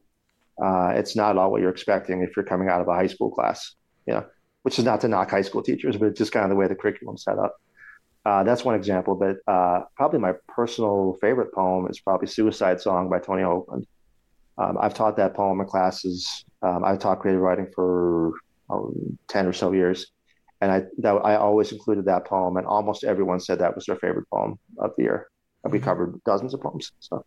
Uh, 0.64 0.94
it's 0.96 1.16
not 1.16 1.38
all 1.38 1.52
what 1.52 1.62
you're 1.62 1.70
expecting 1.70 2.22
if 2.22 2.36
you're 2.36 2.46
coming 2.46 2.70
out 2.70 2.82
of 2.82 2.88
a 2.88 2.94
high 2.94 3.08
school 3.08 3.30
class, 3.30 3.76
you 4.06 4.14
know, 4.14 4.26
which 4.64 4.80
is 4.80 4.86
not 4.86 5.02
to 5.02 5.08
knock 5.08 5.30
high 5.30 5.42
school 5.42 5.62
teachers, 5.62 5.98
but 5.98 6.08
it's 6.08 6.18
just 6.18 6.32
kind 6.32 6.46
of 6.46 6.50
the 6.50 6.56
way 6.56 6.68
the 6.68 6.76
curriculum's 6.76 7.24
set 7.24 7.38
up. 7.38 7.56
Uh, 8.26 8.44
that's 8.44 8.64
one 8.64 8.76
example, 8.76 9.16
but 9.16 9.38
uh, 9.52 9.84
probably 9.96 10.20
my 10.20 10.34
personal 10.48 11.18
favorite 11.22 11.54
poem 11.54 11.88
is 11.90 12.00
probably 12.00 12.28
Suicide 12.28 12.80
Song 12.80 13.10
by 13.10 13.20
Tony 13.20 13.44
Hoagland. 13.44 13.84
Um, 14.58 14.78
I've 14.80 14.94
taught 14.94 15.18
that 15.18 15.36
poem 15.36 15.60
in 15.60 15.68
classes. 15.68 16.46
Um, 16.62 16.84
I've 16.86 17.00
taught 17.00 17.20
creative 17.20 17.42
writing 17.42 17.68
for 17.76 18.34
um, 18.70 19.18
10 19.28 19.48
or 19.48 19.54
so 19.54 19.72
years. 19.72 20.08
And 20.62 20.72
I, 20.72 20.84
that, 21.00 21.14
I 21.14 21.36
always 21.36 21.72
included 21.72 22.06
that 22.06 22.26
poem, 22.26 22.58
and 22.58 22.66
almost 22.66 23.04
everyone 23.04 23.40
said 23.40 23.60
that 23.60 23.76
was 23.76 23.86
their 23.86 23.98
favorite 23.98 24.30
poem 24.30 24.58
of 24.80 24.92
the 24.98 25.04
year. 25.04 25.28
And 25.64 25.74
we 25.74 25.80
mm-hmm. 25.80 25.86
covered 25.86 26.24
dozens 26.24 26.54
of 26.54 26.62
poems. 26.62 26.92
So, 27.00 27.26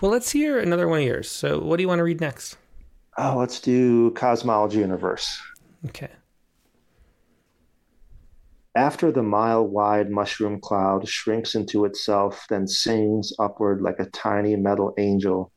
well, 0.00 0.10
let's 0.10 0.30
hear 0.30 0.58
another 0.58 0.88
one 0.88 1.00
of 1.00 1.04
yours. 1.04 1.30
So, 1.30 1.60
what 1.60 1.76
do 1.76 1.82
you 1.82 1.88
want 1.88 1.98
to 1.98 2.04
read 2.04 2.20
next? 2.20 2.56
Oh, 3.18 3.36
let's 3.36 3.60
do 3.60 4.12
cosmology 4.12 4.82
in 4.82 4.92
reverse. 4.92 5.38
Okay. 5.86 6.10
After 8.74 9.10
the 9.10 9.24
mile 9.24 9.66
wide 9.66 10.08
mushroom 10.08 10.60
cloud 10.60 11.08
shrinks 11.08 11.56
into 11.56 11.84
itself, 11.84 12.46
then 12.48 12.68
sings 12.68 13.32
upward 13.40 13.82
like 13.82 13.98
a 13.98 14.06
tiny 14.10 14.54
metal 14.54 14.94
angel 14.98 15.50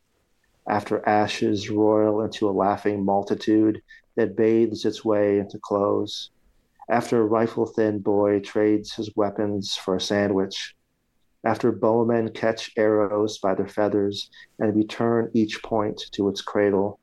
after 0.68 1.08
ashes 1.08 1.70
roil 1.70 2.22
into 2.22 2.50
a 2.50 2.52
laughing 2.52 3.04
multitude 3.04 3.82
that 4.16 4.36
bathes 4.36 4.86
its 4.86 5.04
way 5.04 5.40
into 5.40 5.58
clothes, 5.60 6.32
after 6.90 7.22
a 7.22 7.26
rifle 7.26 7.66
thin 7.66 8.00
boy 8.00 8.40
trades 8.40 8.94
his 8.94 9.10
weapons 9.16 9.76
for 9.76 9.96
a 9.96 10.02
sandwich, 10.02 10.76
after 11.44 11.72
bowmen 11.72 12.30
catch 12.30 12.72
arrows 12.78 13.40
by 13.40 13.56
their 13.56 13.68
feathers 13.68 14.30
and 14.60 14.76
return 14.76 15.32
each 15.34 15.64
point 15.64 16.00
to 16.12 16.30
its 16.30 16.42
cradle, 16.42 17.00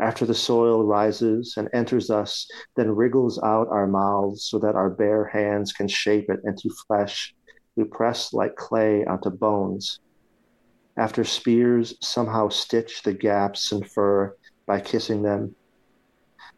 after 0.00 0.24
the 0.24 0.34
soil 0.34 0.84
rises 0.84 1.54
and 1.56 1.68
enters 1.72 2.10
us, 2.10 2.46
then 2.76 2.90
wriggles 2.90 3.38
out 3.42 3.68
our 3.68 3.86
mouths 3.86 4.44
so 4.44 4.58
that 4.58 4.74
our 4.74 4.90
bare 4.90 5.24
hands 5.26 5.72
can 5.72 5.88
shape 5.88 6.30
it 6.30 6.40
into 6.44 6.70
flesh, 6.86 7.34
we 7.76 7.84
press 7.84 8.32
like 8.32 8.54
clay 8.56 9.04
onto 9.04 9.30
bones 9.30 10.00
after 10.96 11.24
spears 11.24 11.94
somehow 12.00 12.48
stitch 12.48 13.02
the 13.02 13.12
gaps 13.12 13.72
in 13.72 13.82
fur 13.82 14.36
by 14.66 14.80
kissing 14.80 15.22
them. 15.22 15.54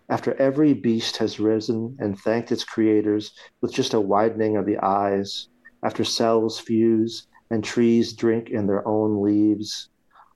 After 0.09 0.35
every 0.35 0.75
beast 0.75 1.17
has 1.19 1.41
risen 1.41 1.97
and 1.99 2.19
thanked 2.19 2.53
its 2.53 2.65
creators 2.65 3.33
with 3.63 3.73
just 3.73 3.95
a 3.95 4.01
widening 4.01 4.57
of 4.57 4.67
the 4.67 4.77
eyes, 4.79 5.49
after 5.83 6.05
cells 6.05 6.59
fuse 6.59 7.27
and 7.51 7.65
trees 7.65 8.13
drink 8.13 8.51
in 8.51 8.67
their 8.67 8.87
own 8.87 9.23
leaves, 9.23 9.89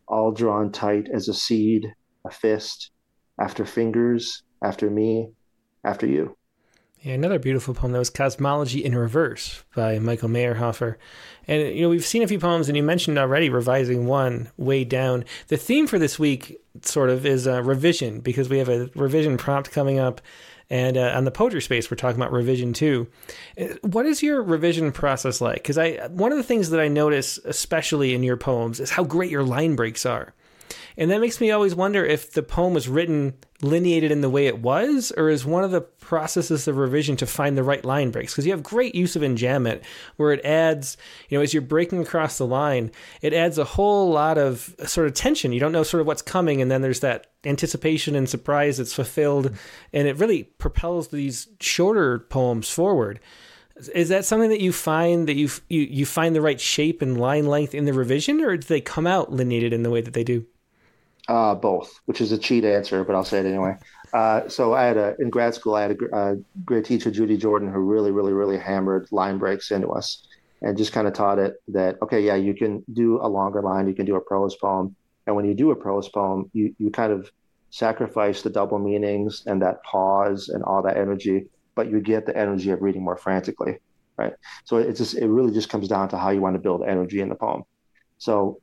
all 0.07 0.33
drawn 0.33 0.73
tight 0.73 1.09
as 1.13 1.29
a 1.29 1.35
seed, 1.35 1.93
a 2.25 2.31
fist, 2.31 2.93
after 3.39 3.67
fingers, 3.67 4.43
after 4.63 4.89
me, 4.89 5.33
after 5.85 6.07
you. 6.07 6.38
Yeah, 7.03 7.15
another 7.15 7.39
beautiful 7.39 7.75
poem 7.75 7.93
that 7.93 7.99
was 7.99 8.11
Cosmology 8.11 8.85
in 8.85 8.97
Reverse 8.97 9.63
by 9.77 10.01
Michael 10.01 10.29
Meyerhofer. 10.29 10.97
And, 11.47 11.75
you 11.75 11.83
know, 11.83 11.89
we've 11.89 12.05
seen 12.05 12.25
a 12.25 12.29
few 12.29 12.41
poems, 12.41 12.69
and 12.69 12.77
you 12.77 12.83
mentioned 12.83 13.19
already 13.19 13.49
revising 13.49 14.07
one 14.07 14.51
way 14.57 14.83
down. 14.83 15.25
The 15.47 15.57
theme 15.57 15.87
for 15.87 16.01
this 16.01 16.19
week, 16.19 16.61
sort 16.83 17.11
of, 17.11 17.25
is 17.25 17.47
uh, 17.47 17.63
revision, 17.63 18.19
because 18.19 18.49
we 18.49 18.59
have 18.59 18.69
a 18.69 18.91
revision 18.97 19.37
prompt 19.37 19.71
coming 19.71 20.01
up. 20.01 20.21
And 20.71 20.97
uh, 20.97 21.13
on 21.15 21.25
the 21.25 21.31
poetry 21.31 21.63
space, 21.63 21.89
we're 21.89 21.97
talking 21.97 22.21
about 22.21 22.33
revision 22.33 22.73
too. 22.73 23.07
Uh, 23.59 23.69
what 23.83 24.05
is 24.05 24.23
your 24.23 24.43
revision 24.43 24.91
process 24.91 25.41
like? 25.41 25.63
Because 25.63 25.79
I 25.79 26.09
one 26.09 26.31
of 26.31 26.37
the 26.37 26.45
things 26.45 26.69
that 26.71 26.81
I 26.81 26.89
notice, 26.89 27.39
especially 27.45 28.13
in 28.13 28.23
your 28.23 28.37
poems, 28.37 28.79
is 28.79 28.91
how 28.91 29.05
great 29.05 29.31
your 29.31 29.45
line 29.45 29.77
breaks 29.77 30.05
are. 30.05 30.35
And 30.99 31.13
that 31.13 31.21
makes 31.21 31.41
me 31.41 31.53
always 31.53 31.77
wonder 31.77 32.05
if 32.05 32.33
the 32.33 32.43
poem 32.43 32.75
was 32.75 32.89
written 32.89 33.35
lineated 33.63 34.11
in 34.11 34.21
the 34.21 34.29
way 34.29 34.49
it 34.49 34.59
was, 34.59 35.13
or 35.17 35.31
is 35.31 35.47
one 35.47 35.63
of 35.63 35.71
the 35.71 35.81
processes 35.81 36.67
of 36.67 36.77
revision 36.77 37.17
to 37.19 37.27
find 37.27 37.57
the 37.57 37.63
right 37.63 37.85
line 37.85 38.11
breaks? 38.11 38.33
Because 38.33 38.47
you 38.47 38.53
have 38.53 38.65
great 38.65 38.97
use 38.97 39.15
of 39.15 39.23
enjambment 39.23 39.83
where 40.17 40.33
it 40.33 40.45
adds, 40.45 40.97
you 41.29 41.39
know, 41.39 41.43
as 41.43 41.55
you're 41.55 41.63
breaking 41.63 42.01
across 42.01 42.37
the 42.37 42.47
line, 42.47 42.91
it 43.23 43.33
adds 43.33 43.59
a 43.59 43.65
whole 43.65 44.11
lot 44.11 44.39
of 44.39 44.75
sort 44.87 45.07
of 45.07 45.15
tension. 45.15 45.53
You 45.53 45.61
don't 45.61 45.71
know 45.71 45.85
sort 45.85 46.01
of 46.01 46.09
what's 46.09 46.21
coming, 46.21 46.61
and 46.61 46.69
then 46.69 46.83
there's 46.83 47.01
that 47.01 47.29
anticipation 47.45 48.17
and 48.17 48.29
surprise 48.29 48.79
that's 48.79 48.93
fulfilled, 48.93 49.57
and 49.93 50.09
it 50.09 50.17
really 50.17 50.43
propels 50.43 51.09
these 51.09 51.47
shorter 51.61 52.19
poems 52.19 52.69
forward. 52.69 53.21
Is 53.95 54.09
that 54.09 54.25
something 54.25 54.51
that 54.51 54.61
you 54.61 54.73
find 54.73 55.29
that 55.29 55.37
you 55.37 55.49
you 55.69 55.83
you 55.83 56.07
find 56.07 56.35
the 56.35 56.41
right 56.41 56.61
shape 56.61 57.03
and 57.03 57.21
line 57.21 57.47
length 57.47 57.73
in 57.73 57.85
the 57.85 57.93
revision, 57.93 58.41
or 58.41 58.57
do 58.57 58.67
they 58.67 58.81
come 58.81 59.07
out 59.07 59.31
lineated 59.31 59.73
in 59.73 59.85
the 59.85 59.91
way 59.91 60.01
that 60.01 60.15
they 60.15 60.25
do? 60.25 60.45
Uh, 61.29 61.55
both, 61.55 62.01
which 62.07 62.23
is 62.23 62.33
a 62.33 62.38
cheat 62.38 62.64
answer, 62.64 63.05
but 63.05 63.14
I'll 63.14 63.23
say 63.23 63.41
it 63.41 63.45
anyway. 63.45 63.77
Uh, 64.14 64.49
so 64.49 64.73
I 64.73 64.85
had 64.85 64.97
a 64.97 65.14
in 65.19 65.29
grad 65.29 65.55
school, 65.55 65.75
I 65.75 65.83
had 65.83 65.91
a, 65.91 66.17
a, 66.17 66.37
great 66.64 66.87
teacher, 66.87 67.11
Judy 67.11 67.37
Jordan, 67.37 67.71
who 67.71 67.81
really, 67.81 68.11
really, 68.11 68.33
really 68.33 68.57
hammered 68.57 69.07
line 69.12 69.37
breaks 69.37 69.71
into 69.71 69.88
us, 69.88 70.27
and 70.62 70.79
just 70.79 70.93
kind 70.93 71.07
of 71.07 71.12
taught 71.12 71.38
it 71.38 71.57
that 71.69 71.99
okay, 72.01 72.21
yeah, 72.21 72.35
you 72.35 72.55
can 72.55 72.83
do 72.95 73.21
a 73.21 73.29
longer 73.29 73.61
line, 73.61 73.87
you 73.87 73.95
can 73.95 74.07
do 74.07 74.17
a 74.17 74.21
prose 74.23 74.57
poem, 74.57 74.97
and 75.27 75.37
when 75.37 75.45
you 75.45 75.53
do 75.53 75.71
a 75.71 75.77
prose 75.77 76.09
poem, 76.09 76.51
you 76.55 76.75
you 76.79 76.91
kind 76.91 77.12
of 77.12 77.31
sacrifice 77.69 78.41
the 78.41 78.49
double 78.49 78.79
meanings 78.79 79.43
and 79.47 79.61
that 79.61 79.83
pause 79.85 80.49
and 80.49 80.64
all 80.64 80.81
that 80.83 80.97
energy, 80.97 81.45
but 81.75 81.91
you 81.91 82.01
get 82.01 82.25
the 82.25 82.35
energy 82.35 82.71
of 82.71 82.81
reading 82.81 83.05
more 83.05 83.19
frantically, 83.19 83.77
right? 84.17 84.33
So 84.64 84.79
it 84.79 84.95
just 84.95 85.14
it 85.14 85.29
really 85.29 85.53
just 85.53 85.69
comes 85.69 85.88
down 85.88 86.09
to 86.09 86.17
how 86.17 86.31
you 86.31 86.41
want 86.41 86.55
to 86.55 86.61
build 86.61 86.83
energy 86.87 87.21
in 87.21 87.29
the 87.29 87.35
poem. 87.35 87.64
So 88.17 88.61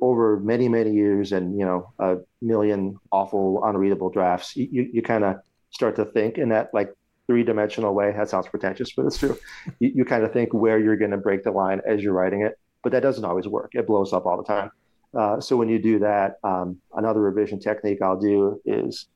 over 0.00 0.40
many 0.40 0.68
many 0.68 0.92
years 0.92 1.32
and 1.32 1.58
you 1.58 1.64
know 1.64 1.92
a 1.98 2.16
million 2.40 2.96
awful 3.12 3.62
unreadable 3.64 4.10
drafts 4.10 4.56
you, 4.56 4.68
you, 4.70 4.90
you 4.94 5.02
kind 5.02 5.24
of 5.24 5.36
start 5.70 5.94
to 5.96 6.04
think 6.04 6.38
in 6.38 6.48
that 6.48 6.70
like 6.72 6.92
three 7.26 7.44
dimensional 7.44 7.94
way. 7.94 8.12
That 8.16 8.30
sounds 8.30 8.48
pretentious 8.48 8.92
but 8.94 9.06
it's 9.06 9.18
true. 9.18 9.38
You, 9.80 9.92
you 9.96 10.04
kind 10.04 10.24
of 10.24 10.32
think 10.32 10.54
where 10.54 10.78
you're 10.78 10.96
going 10.96 11.10
to 11.10 11.18
break 11.18 11.44
the 11.44 11.50
line 11.50 11.80
as 11.86 12.02
you're 12.02 12.14
writing 12.14 12.42
it 12.42 12.58
but 12.82 12.92
that 12.92 13.02
doesn't 13.02 13.24
always 13.24 13.46
work. 13.46 13.72
It 13.74 13.86
blows 13.86 14.12
up 14.12 14.24
all 14.24 14.36
the 14.36 14.44
time. 14.44 14.70
Uh, 15.16 15.40
so 15.40 15.56
when 15.56 15.68
you 15.68 15.78
do 15.78 15.98
that 15.98 16.36
um, 16.44 16.78
another 16.94 17.20
revision 17.20 17.58
technique 17.58 18.02
i'll 18.02 18.20
do 18.20 18.60
is 18.66 19.06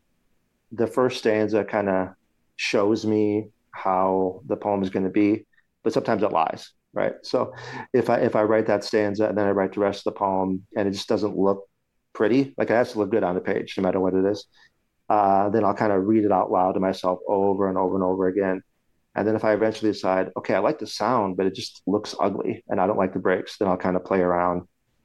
the 0.72 0.86
first 0.86 1.18
stanza 1.18 1.62
kind 1.64 1.88
of 1.88 2.08
shows 2.56 3.04
me 3.04 3.48
how 3.72 4.40
the 4.46 4.56
poem 4.56 4.82
is 4.82 4.88
going 4.88 5.04
to 5.04 5.10
be 5.10 5.44
but 5.82 5.92
sometimes 5.92 6.22
it 6.22 6.32
lies 6.32 6.72
right? 6.94 7.14
So 7.22 7.54
if 7.92 8.10
I 8.10 8.18
if 8.18 8.36
I 8.36 8.42
write 8.42 8.66
that 8.66 8.84
stanza 8.84 9.26
and 9.26 9.36
then 9.36 9.46
I 9.46 9.50
write 9.50 9.72
the 9.72 9.80
rest 9.80 10.06
of 10.06 10.12
the 10.12 10.18
poem 10.18 10.66
and 10.76 10.88
it 10.88 10.92
just 10.92 11.08
doesn't 11.08 11.36
look 11.36 11.64
pretty, 12.12 12.54
like 12.58 12.70
it 12.70 12.74
has 12.74 12.92
to 12.92 12.98
look 12.98 13.10
good 13.10 13.24
on 13.24 13.34
the 13.34 13.40
page, 13.40 13.74
no 13.76 13.82
matter 13.82 14.00
what 14.00 14.14
it 14.14 14.24
is, 14.24 14.46
uh, 15.08 15.48
then 15.50 15.64
I'll 15.64 15.74
kind 15.74 15.92
of 15.92 16.04
read 16.04 16.24
it 16.24 16.32
out 16.32 16.50
loud 16.50 16.72
to 16.72 16.80
myself 16.80 17.20
over 17.28 17.68
and 17.68 17.78
over 17.78 17.94
and 17.94 18.04
over 18.04 18.28
again. 18.28 18.62
And 19.14 19.28
then 19.28 19.36
if 19.36 19.44
I 19.44 19.52
eventually 19.52 19.92
decide, 19.92 20.30
okay, 20.36 20.54
I 20.54 20.60
like 20.60 20.78
the 20.78 20.86
sound, 20.86 21.36
but 21.36 21.46
it 21.46 21.54
just 21.54 21.82
looks 21.86 22.14
ugly 22.18 22.64
and 22.68 22.80
I 22.80 22.86
don't 22.86 22.96
like 22.96 23.12
the 23.12 23.18
breaks, 23.18 23.58
then 23.58 23.68
I'll 23.68 23.76
kind 23.76 23.96
of 23.96 24.04
play 24.04 24.20
around, 24.20 24.62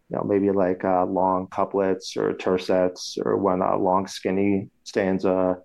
you 0.10 0.16
know, 0.16 0.24
maybe 0.24 0.50
like 0.52 0.86
uh, 0.86 1.06
long 1.06 1.48
couplets 1.48 2.16
or 2.16 2.34
tercets 2.34 3.18
or 3.24 3.38
one 3.38 3.62
uh, 3.62 3.78
long 3.78 4.08
skinny 4.08 4.70
stanza 4.84 5.58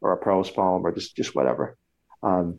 or 0.00 0.12
a 0.12 0.16
prose 0.16 0.50
poem 0.50 0.84
or 0.84 0.92
just 0.92 1.14
just 1.14 1.34
whatever. 1.34 1.76
Um, 2.22 2.58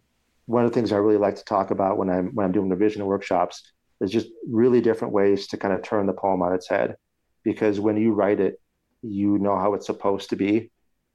one 0.51 0.65
of 0.65 0.71
the 0.71 0.75
things 0.75 0.91
I 0.91 0.97
really 0.97 1.17
like 1.17 1.35
to 1.37 1.45
talk 1.45 1.71
about 1.71 1.97
when 1.97 2.09
I'm 2.09 2.27
when 2.35 2.45
I'm 2.45 2.51
doing 2.51 2.69
revision 2.69 3.05
workshops 3.05 3.63
is 4.01 4.11
just 4.11 4.27
really 4.47 4.81
different 4.81 5.13
ways 5.13 5.47
to 5.47 5.57
kind 5.57 5.73
of 5.73 5.81
turn 5.81 6.07
the 6.07 6.13
poem 6.13 6.41
on 6.41 6.53
its 6.53 6.67
head. 6.67 6.95
Because 7.43 7.79
when 7.79 7.97
you 7.97 8.13
write 8.13 8.39
it, 8.39 8.59
you 9.01 9.37
know 9.37 9.57
how 9.57 9.73
it's 9.73 9.85
supposed 9.85 10.29
to 10.29 10.35
be, 10.35 10.69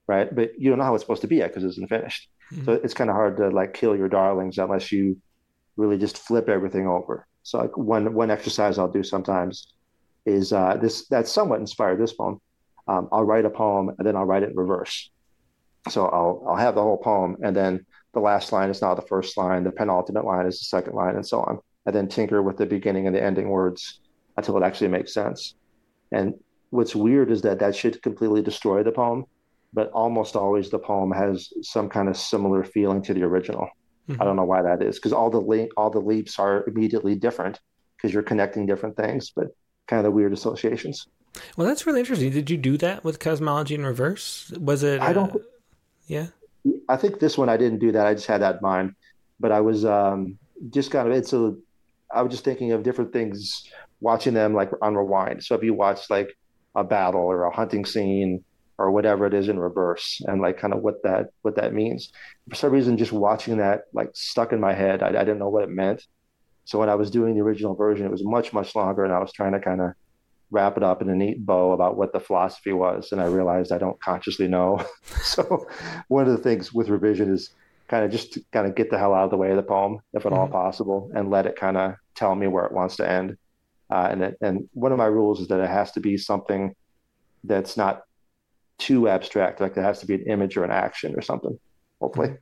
right? 0.07 0.35
But 0.35 0.59
you 0.59 0.70
don't 0.70 0.79
know 0.79 0.85
how 0.85 0.94
it's 0.94 1.03
supposed 1.03 1.22
to 1.22 1.29
be 1.29 1.37
yet 1.37 1.49
because 1.51 1.64
it 1.64 1.68
isn't 1.68 1.88
finished. 1.88 2.29
Mm-hmm. 2.53 2.64
So 2.64 2.72
it's 2.72 2.94
kind 2.94 3.11
of 3.11 3.16
hard 3.16 3.37
to 3.37 3.51
like 3.51 3.75
kill 3.75 3.96
your 3.96 4.09
darlings 4.09 4.59
unless 4.59 4.90
you 4.90 5.20
really 5.77 5.99
just 5.99 6.18
flip 6.18 6.49
everything 6.49 6.87
over. 6.87 7.27
So 7.42 7.59
like 7.59 7.77
one 7.77 8.14
one 8.14 8.31
exercise 8.31 8.79
I'll 8.79 8.90
do 8.90 9.03
sometimes 9.03 9.72
is 10.25 10.53
uh, 10.53 10.77
this 10.81 11.07
that's 11.09 11.31
somewhat 11.31 11.61
inspired 11.61 12.01
this 12.01 12.14
poem. 12.14 12.40
Um, 12.88 13.09
I'll 13.12 13.25
write 13.25 13.44
a 13.44 13.51
poem 13.51 13.90
and 13.99 14.07
then 14.07 14.16
I'll 14.16 14.25
write 14.25 14.42
it 14.42 14.51
in 14.51 14.57
reverse. 14.57 15.11
So 15.90 16.07
I'll 16.07 16.44
I'll 16.49 16.57
have 16.57 16.75
the 16.75 16.83
whole 16.83 16.99
poem 16.99 17.37
and 17.42 17.55
then 17.55 17.85
the 18.16 18.20
last 18.20 18.50
line 18.50 18.70
is 18.70 18.81
now 18.81 18.94
the 18.94 19.02
first 19.02 19.37
line, 19.37 19.62
the 19.62 19.70
penultimate 19.70 20.24
line 20.24 20.46
is 20.46 20.59
the 20.59 20.64
second 20.64 20.94
line, 20.94 21.16
and 21.16 21.26
so 21.26 21.40
on. 21.40 21.59
And 21.85 21.94
then 21.94 22.09
tinker 22.09 22.42
with 22.42 22.57
the 22.57 22.64
beginning 22.64 23.07
and 23.07 23.14
the 23.14 23.22
ending 23.22 23.50
words 23.50 24.00
until 24.38 24.57
it 24.57 24.62
actually 24.64 24.88
makes 24.88 25.12
sense. 25.12 25.55
And 26.12 26.33
what's 26.70 26.96
weird 26.96 27.31
is 27.31 27.42
that 27.42 27.59
that 27.59 27.76
should 27.76 28.00
completely 28.00 28.40
destroy 28.40 28.83
the 28.83 28.90
poem, 28.90 29.26
but 29.74 29.90
almost 29.90 30.35
always 30.35 30.70
the 30.70 30.79
poem 30.79 31.12
has 31.12 31.52
some 31.61 31.90
kind 31.90 32.09
of 32.09 32.16
similar 32.16 32.64
feeling 32.64 33.02
to 33.02 33.12
the 33.12 33.22
original. 33.22 33.68
Mm-hmm. 34.09 34.22
I 34.22 34.24
don't 34.24 34.37
know 34.37 34.44
why 34.44 34.62
that 34.62 34.81
is 34.81 34.96
because 34.96 35.12
all 35.12 35.29
the 35.29 35.40
le- 35.40 35.68
all 35.76 35.90
the 35.90 36.00
leaps 36.00 36.38
are 36.38 36.64
immediately 36.66 37.16
different 37.16 37.61
because 37.98 38.14
you're 38.14 38.22
connecting 38.22 38.64
different 38.64 38.96
things, 38.96 39.31
but 39.37 39.48
kind 39.88 40.00
of 40.00 40.05
the 40.05 40.11
weird 40.11 40.33
associations. 40.33 41.07
Well, 41.59 41.66
that's 41.68 41.87
really 41.87 42.00
interesting. 42.00 42.31
Did 42.31 42.48
you 42.48 42.57
do 42.57 42.79
that 42.79 43.05
with 43.05 43.18
cosmology 43.18 43.74
in 43.74 43.85
reverse? 43.85 44.50
Was 44.59 44.83
it? 44.83 45.02
I 45.02 45.12
don't. 45.12 45.37
Uh, 45.37 45.40
yeah. 46.07 46.29
I 46.88 46.96
think 46.96 47.18
this 47.18 47.37
one 47.37 47.48
I 47.48 47.57
didn't 47.57 47.79
do 47.79 47.92
that. 47.92 48.07
I 48.07 48.14
just 48.14 48.26
had 48.26 48.42
that 48.42 48.57
in 48.57 48.61
mind, 48.62 48.94
but 49.40 49.52
I 49.52 49.61
was 49.61 49.85
um, 49.85 50.38
just 50.70 50.90
kind 50.90 51.11
of 51.11 51.33
a. 51.33 51.57
I 52.14 52.22
was 52.22 52.31
just 52.31 52.44
thinking 52.44 52.72
of 52.72 52.83
different 52.83 53.12
things, 53.12 53.68
watching 54.00 54.35
them 54.35 54.55
like 54.55 54.70
on 54.81 54.94
rewind. 54.94 55.44
So 55.44 55.55
if 55.55 55.62
you 55.62 55.74
watch 55.74 56.09
like 56.09 56.37
a 56.74 56.85
battle 56.85 57.22
or 57.22 57.44
a 57.44 57.55
hunting 57.55 57.85
scene 57.85 58.44
or 58.79 58.90
whatever 58.90 59.26
it 59.26 59.35
is 59.35 59.48
in 59.48 59.59
reverse, 59.59 60.20
and 60.26 60.40
like 60.40 60.59
kind 60.59 60.72
of 60.72 60.83
what 60.83 61.02
that 61.02 61.31
what 61.42 61.57
that 61.57 61.72
means. 61.72 62.12
For 62.48 62.55
some 62.55 62.72
reason, 62.72 62.98
just 62.98 63.12
watching 63.12 63.59
that 63.59 63.83
like 63.92 64.11
stuck 64.14 64.52
in 64.52 64.61
my 64.61 64.74
head. 64.74 65.02
I, 65.02 65.09
I 65.09 65.24
didn't 65.24 65.38
know 65.38 65.48
what 65.48 65.64
it 65.64 65.70
meant. 65.70 66.05
So 66.64 66.79
when 66.79 66.88
I 66.88 66.96
was 66.96 67.11
doing 67.11 67.35
the 67.35 67.42
original 67.42 67.74
version, 67.74 68.07
it 68.07 68.12
was 68.12 68.24
much 68.24 68.52
much 68.52 68.74
longer, 68.74 69.05
and 69.05 69.12
I 69.12 69.18
was 69.18 69.33
trying 69.33 69.52
to 69.52 69.61
kind 69.61 69.81
of 69.81 69.92
wrap 70.51 70.77
it 70.77 70.83
up 70.83 71.03
in 71.03 71.09
a 71.09 71.15
neat 71.15 71.45
bow 71.45 71.73
about 71.73 71.97
what 71.97 72.13
the 72.13 72.21
philosophy 72.21 72.73
was. 72.73 73.13
And 73.13 73.21
I 73.21 73.27
realized 73.27 73.73
I 73.73 73.79
don't 73.79 74.01
consciously 74.01 74.49
know. 74.49 74.85
so 75.23 75.67
one 76.09 76.27
of 76.27 76.37
the 76.37 76.43
things 76.43 76.73
with 76.73 76.89
revision 76.89 77.33
is 77.33 77.51
kind 77.89 78.05
of 78.05 78.11
just 78.11 78.33
to 78.33 78.45
kind 78.53 78.67
of 78.67 78.75
get 78.75 78.91
the 78.91 78.99
hell 78.99 79.15
out 79.15 79.25
of 79.25 79.31
the 79.31 79.37
way 79.37 79.51
of 79.51 79.57
the 79.57 79.63
poem, 79.63 80.01
if 80.13 80.25
at 80.25 80.33
mm-hmm. 80.33 80.41
all 80.41 80.49
possible, 80.49 81.11
and 81.15 81.31
let 81.31 81.47
it 81.47 81.57
kind 81.57 81.77
of 81.77 81.95
tell 82.15 82.35
me 82.35 82.47
where 82.47 82.65
it 82.65 82.73
wants 82.73 82.97
to 82.97 83.09
end. 83.09 83.37
Uh, 83.91 84.09
and 84.11 84.23
it, 84.23 84.37
and 84.41 84.69
one 84.73 84.93
of 84.93 84.99
my 84.99 85.07
rules 85.07 85.41
is 85.41 85.49
that 85.49 85.61
it 85.61 85.71
has 85.71 85.93
to 85.93 86.01
be 86.01 86.17
something 86.17 86.75
that's 87.45 87.77
not 87.77 88.03
too 88.79 89.09
abstract, 89.09 89.61
like 89.61 89.77
it 89.77 89.83
has 89.83 90.01
to 90.01 90.07
be 90.07 90.15
an 90.15 90.27
image 90.27 90.57
or 90.57 90.65
an 90.65 90.71
action 90.71 91.15
or 91.17 91.23
something. 91.23 91.59
Hopefully. 92.01 92.35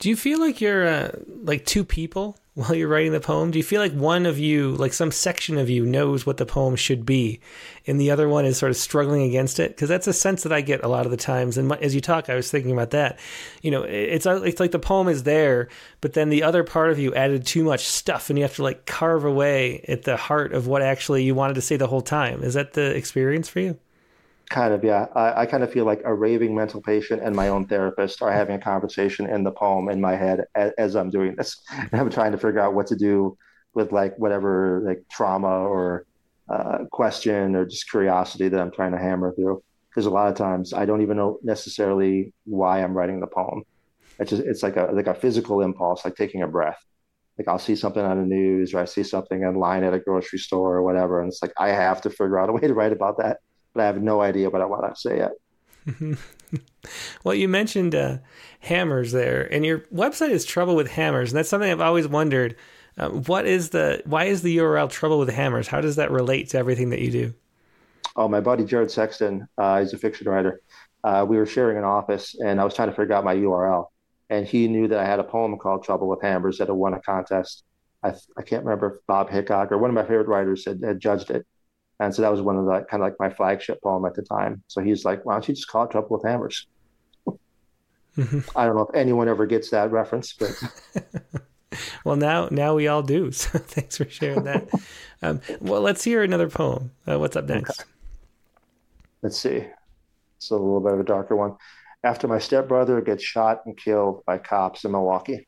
Do 0.00 0.08
you 0.08 0.16
feel 0.16 0.40
like 0.40 0.60
you're 0.60 0.86
uh, 0.86 1.10
like 1.26 1.64
two 1.64 1.84
people 1.84 2.36
while 2.54 2.74
you're 2.74 2.88
writing 2.88 3.12
the 3.12 3.20
poem? 3.20 3.50
Do 3.50 3.58
you 3.58 3.62
feel 3.62 3.80
like 3.80 3.92
one 3.92 4.26
of 4.26 4.38
you, 4.38 4.72
like 4.72 4.92
some 4.92 5.12
section 5.12 5.56
of 5.56 5.70
you, 5.70 5.86
knows 5.86 6.26
what 6.26 6.36
the 6.36 6.46
poem 6.46 6.76
should 6.76 7.06
be, 7.06 7.40
and 7.86 8.00
the 8.00 8.10
other 8.10 8.28
one 8.28 8.44
is 8.44 8.58
sort 8.58 8.70
of 8.70 8.76
struggling 8.76 9.22
against 9.22 9.60
it? 9.60 9.70
Because 9.70 9.88
that's 9.88 10.06
a 10.06 10.12
sense 10.12 10.42
that 10.42 10.52
I 10.52 10.60
get 10.60 10.82
a 10.82 10.88
lot 10.88 11.04
of 11.04 11.10
the 11.10 11.16
times. 11.16 11.56
And 11.56 11.72
as 11.74 11.94
you 11.94 12.00
talk, 12.00 12.28
I 12.28 12.34
was 12.34 12.50
thinking 12.50 12.72
about 12.72 12.90
that. 12.90 13.18
You 13.62 13.70
know, 13.70 13.82
it's 13.82 14.26
it's 14.26 14.60
like 14.60 14.72
the 14.72 14.78
poem 14.78 15.08
is 15.08 15.22
there, 15.22 15.68
but 16.00 16.14
then 16.14 16.28
the 16.28 16.42
other 16.42 16.64
part 16.64 16.90
of 16.90 16.98
you 16.98 17.14
added 17.14 17.46
too 17.46 17.64
much 17.64 17.86
stuff, 17.86 18.30
and 18.30 18.38
you 18.38 18.44
have 18.44 18.56
to 18.56 18.62
like 18.62 18.86
carve 18.86 19.24
away 19.24 19.84
at 19.88 20.02
the 20.02 20.16
heart 20.16 20.52
of 20.52 20.66
what 20.66 20.82
actually 20.82 21.22
you 21.22 21.34
wanted 21.34 21.54
to 21.54 21.62
say 21.62 21.76
the 21.76 21.86
whole 21.86 22.02
time. 22.02 22.42
Is 22.42 22.54
that 22.54 22.72
the 22.72 22.94
experience 22.96 23.48
for 23.48 23.60
you? 23.60 23.78
Kind 24.50 24.74
of, 24.74 24.82
yeah. 24.82 25.06
I, 25.14 25.42
I, 25.42 25.46
kind 25.46 25.62
of 25.62 25.72
feel 25.72 25.84
like 25.84 26.02
a 26.04 26.12
raving 26.12 26.56
mental 26.56 26.82
patient 26.82 27.22
and 27.22 27.36
my 27.36 27.46
own 27.46 27.68
therapist 27.68 28.20
are 28.20 28.32
having 28.32 28.56
a 28.56 28.60
conversation 28.60 29.30
in 29.30 29.44
the 29.44 29.52
poem 29.52 29.88
in 29.88 30.00
my 30.00 30.16
head 30.16 30.44
as, 30.56 30.72
as 30.76 30.96
I'm 30.96 31.08
doing 31.08 31.36
this. 31.36 31.62
And 31.72 31.88
I'm 32.00 32.10
trying 32.10 32.32
to 32.32 32.38
figure 32.38 32.58
out 32.58 32.74
what 32.74 32.88
to 32.88 32.96
do 32.96 33.38
with 33.74 33.92
like 33.92 34.18
whatever 34.18 34.82
like 34.84 35.04
trauma 35.08 35.46
or 35.46 36.04
uh, 36.48 36.78
question 36.90 37.54
or 37.54 37.64
just 37.64 37.88
curiosity 37.88 38.48
that 38.48 38.60
I'm 38.60 38.72
trying 38.72 38.90
to 38.90 38.98
hammer 38.98 39.32
through. 39.32 39.62
Because 39.88 40.06
a 40.06 40.10
lot 40.10 40.28
of 40.28 40.34
times 40.34 40.72
I 40.72 40.84
don't 40.84 41.02
even 41.02 41.16
know 41.16 41.38
necessarily 41.44 42.34
why 42.44 42.82
I'm 42.82 42.94
writing 42.94 43.20
the 43.20 43.28
poem. 43.28 43.62
It's 44.18 44.30
just 44.30 44.42
it's 44.42 44.64
like 44.64 44.76
a 44.76 44.90
like 44.92 45.06
a 45.06 45.14
physical 45.14 45.60
impulse, 45.60 46.04
like 46.04 46.16
taking 46.16 46.42
a 46.42 46.48
breath. 46.48 46.84
Like 47.38 47.46
I'll 47.46 47.60
see 47.60 47.76
something 47.76 48.04
on 48.04 48.18
the 48.18 48.26
news 48.26 48.74
or 48.74 48.80
I 48.80 48.84
see 48.84 49.04
something 49.04 49.44
online 49.44 49.84
at 49.84 49.94
a 49.94 50.00
grocery 50.00 50.40
store 50.40 50.74
or 50.74 50.82
whatever, 50.82 51.20
and 51.20 51.28
it's 51.28 51.40
like 51.40 51.52
I 51.56 51.68
have 51.68 52.00
to 52.02 52.10
figure 52.10 52.38
out 52.38 52.48
a 52.48 52.52
way 52.52 52.62
to 52.62 52.74
write 52.74 52.92
about 52.92 53.18
that 53.18 53.38
but 53.74 53.82
I 53.82 53.86
have 53.86 54.02
no 54.02 54.20
idea 54.20 54.50
what 54.50 54.62
I 54.62 54.66
want 54.66 54.94
to 54.94 55.00
say 55.00 55.18
yet. 55.18 55.32
well, 57.24 57.34
you 57.34 57.48
mentioned 57.48 57.94
uh, 57.94 58.18
hammers 58.60 59.12
there, 59.12 59.52
and 59.52 59.64
your 59.64 59.80
website 59.92 60.30
is 60.30 60.44
Trouble 60.44 60.76
with 60.76 60.90
Hammers, 60.90 61.30
and 61.30 61.38
that's 61.38 61.48
something 61.48 61.70
I've 61.70 61.80
always 61.80 62.08
wondered. 62.08 62.56
Uh, 62.98 63.08
what 63.08 63.46
is 63.46 63.70
the 63.70 64.02
why 64.04 64.24
is 64.24 64.42
the 64.42 64.58
URL 64.58 64.90
Trouble 64.90 65.18
with 65.18 65.30
Hammers? 65.30 65.68
How 65.68 65.80
does 65.80 65.96
that 65.96 66.10
relate 66.10 66.50
to 66.50 66.58
everything 66.58 66.90
that 66.90 67.00
you 67.00 67.10
do? 67.10 67.34
Oh, 68.16 68.28
my 68.28 68.40
buddy 68.40 68.64
Jared 68.64 68.90
Sexton, 68.90 69.46
uh, 69.56 69.80
he's 69.80 69.92
a 69.92 69.98
fiction 69.98 70.28
writer. 70.28 70.60
Uh, 71.02 71.24
we 71.26 71.36
were 71.36 71.46
sharing 71.46 71.78
an 71.78 71.84
office, 71.84 72.34
and 72.38 72.60
I 72.60 72.64
was 72.64 72.74
trying 72.74 72.90
to 72.90 72.94
figure 72.94 73.14
out 73.14 73.24
my 73.24 73.34
URL, 73.34 73.86
and 74.28 74.46
he 74.46 74.68
knew 74.68 74.88
that 74.88 74.98
I 74.98 75.06
had 75.06 75.20
a 75.20 75.24
poem 75.24 75.56
called 75.56 75.84
Trouble 75.84 76.08
with 76.08 76.20
Hammers 76.20 76.58
that 76.58 76.68
had 76.68 76.76
won 76.76 76.94
a 76.94 77.00
contest. 77.00 77.64
I, 78.02 78.14
I 78.36 78.42
can't 78.42 78.64
remember 78.64 78.94
if 78.94 79.06
Bob 79.06 79.30
Hicok 79.30 79.70
or 79.70 79.78
one 79.78 79.90
of 79.90 79.94
my 79.94 80.02
favorite 80.02 80.28
writers 80.28 80.64
had, 80.64 80.82
had 80.82 81.00
judged 81.00 81.30
it 81.30 81.46
and 82.00 82.14
so 82.14 82.22
that 82.22 82.32
was 82.32 82.40
one 82.40 82.56
of 82.56 82.64
the 82.64 82.80
kind 82.90 83.02
of 83.02 83.08
like 83.10 83.16
my 83.20 83.28
flagship 83.28 83.82
poem 83.82 84.06
at 84.06 84.14
the 84.14 84.22
time. 84.22 84.62
So 84.68 84.80
he's 84.80 85.04
like, 85.04 85.24
why 85.26 85.34
don't 85.34 85.46
you 85.46 85.54
just 85.54 85.68
call 85.68 85.84
it 85.84 85.90
Trouble 85.90 86.08
with 86.16 86.24
Hammers? 86.24 86.66
Mm-hmm. 88.16 88.40
I 88.56 88.64
don't 88.66 88.74
know 88.74 88.82
if 88.82 88.94
anyone 88.94 89.28
ever 89.28 89.46
gets 89.46 89.70
that 89.70 89.92
reference, 89.92 90.32
but 90.32 90.50
well, 92.04 92.16
now 92.16 92.48
now 92.50 92.74
we 92.74 92.88
all 92.88 93.02
do. 93.02 93.30
So 93.32 93.58
thanks 93.58 93.98
for 93.98 94.08
sharing 94.08 94.44
that. 94.44 94.68
um, 95.22 95.42
well, 95.60 95.82
let's 95.82 96.02
hear 96.02 96.22
another 96.22 96.48
poem. 96.48 96.90
Uh, 97.06 97.18
what's 97.18 97.36
up 97.36 97.44
next? 97.44 97.80
Okay. 97.80 97.90
Let's 99.22 99.38
see. 99.38 99.66
It's 100.38 100.50
a 100.50 100.54
little 100.54 100.80
bit 100.80 100.94
of 100.94 101.00
a 101.00 101.04
darker 101.04 101.36
one. 101.36 101.56
After 102.02 102.26
my 102.26 102.38
stepbrother 102.38 103.02
gets 103.02 103.22
shot 103.22 103.60
and 103.66 103.76
killed 103.76 104.24
by 104.24 104.38
cops 104.38 104.86
in 104.86 104.92
Milwaukee. 104.92 105.46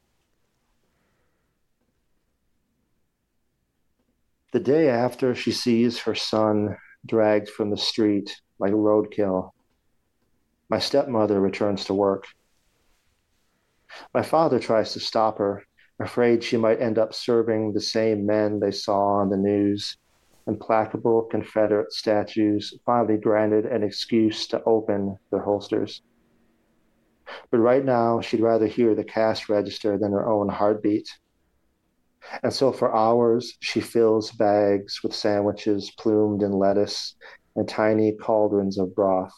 The 4.53 4.61
day 4.61 4.91
after 4.91 5.35
she 5.35 5.51
sees 5.51 6.01
her 6.01 6.15
son 6.15 6.77
dragged 7.07 7.49
from 7.49 7.71
the 7.71 7.77
street 7.79 8.39
like 8.59 8.73
roadkill, 8.73 9.53
my 10.69 10.79
stepmother 10.79 11.41
returns 11.41 11.87
to 11.87 11.95
work. 11.95 12.27
My 14.13 14.23
father 14.23 14.59
tries 14.59 14.93
to 14.93 15.01
stop 15.01 15.39
her, 15.39 15.63
afraid 15.99 16.45
she 16.45 16.59
might 16.59 16.83
end 16.83 16.99
up 16.99 17.15
serving 17.15 17.73
the 17.73 17.81
same 17.81 18.27
men 18.27 18.61
they 18.61 18.73
saw 18.73 19.21
on 19.21 19.31
the 19.31 19.39
news. 19.39 19.97
Implacable 20.47 21.23
Confederate 21.23 21.91
statues 21.91 22.75
finally 22.85 23.17
granted 23.17 23.65
an 23.65 23.83
excuse 23.83 24.47
to 24.49 24.63
open 24.65 25.17
their 25.31 25.41
holsters. 25.41 26.03
But 27.51 27.59
right 27.59 27.85
now, 27.85 28.21
she'd 28.21 28.41
rather 28.41 28.67
hear 28.67 28.95
the 28.95 29.05
cash 29.05 29.49
register 29.49 29.97
than 29.97 30.13
her 30.13 30.29
own 30.29 30.51
heartbeat. 30.51 31.09
And 32.43 32.53
so 32.53 32.73
for 32.73 32.95
hours, 32.95 33.57
she 33.61 33.81
fills 33.81 34.31
bags 34.33 35.03
with 35.03 35.15
sandwiches 35.15 35.91
plumed 35.99 36.43
in 36.43 36.53
lettuce 36.53 37.17
and 37.57 37.69
tiny 37.69 38.13
cauldrons 38.13 38.79
of 38.79 38.95
broth, 38.95 39.33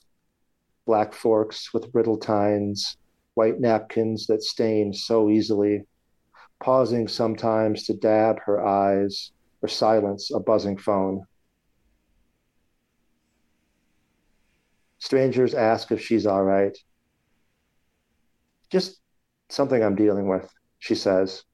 black 0.86 1.12
forks 1.12 1.72
with 1.72 1.90
brittle 1.92 2.18
tines, 2.18 2.96
white 3.34 3.60
napkins 3.60 4.26
that 4.26 4.42
stain 4.42 4.92
so 4.92 5.30
easily, 5.30 5.82
pausing 6.60 7.08
sometimes 7.08 7.84
to 7.84 7.94
dab 7.94 8.38
her 8.40 8.64
eyes 8.64 9.32
or 9.62 9.68
silence 9.68 10.30
a 10.30 10.38
buzzing 10.38 10.76
phone. 10.76 11.24
Strangers 14.98 15.54
ask 15.54 15.90
if 15.90 16.00
she's 16.00 16.26
all 16.26 16.42
right. 16.42 16.76
Just 18.70 19.00
something 19.48 19.82
I'm 19.82 19.96
dealing 19.96 20.28
with, 20.28 20.50
she 20.78 20.94
says 20.94 21.44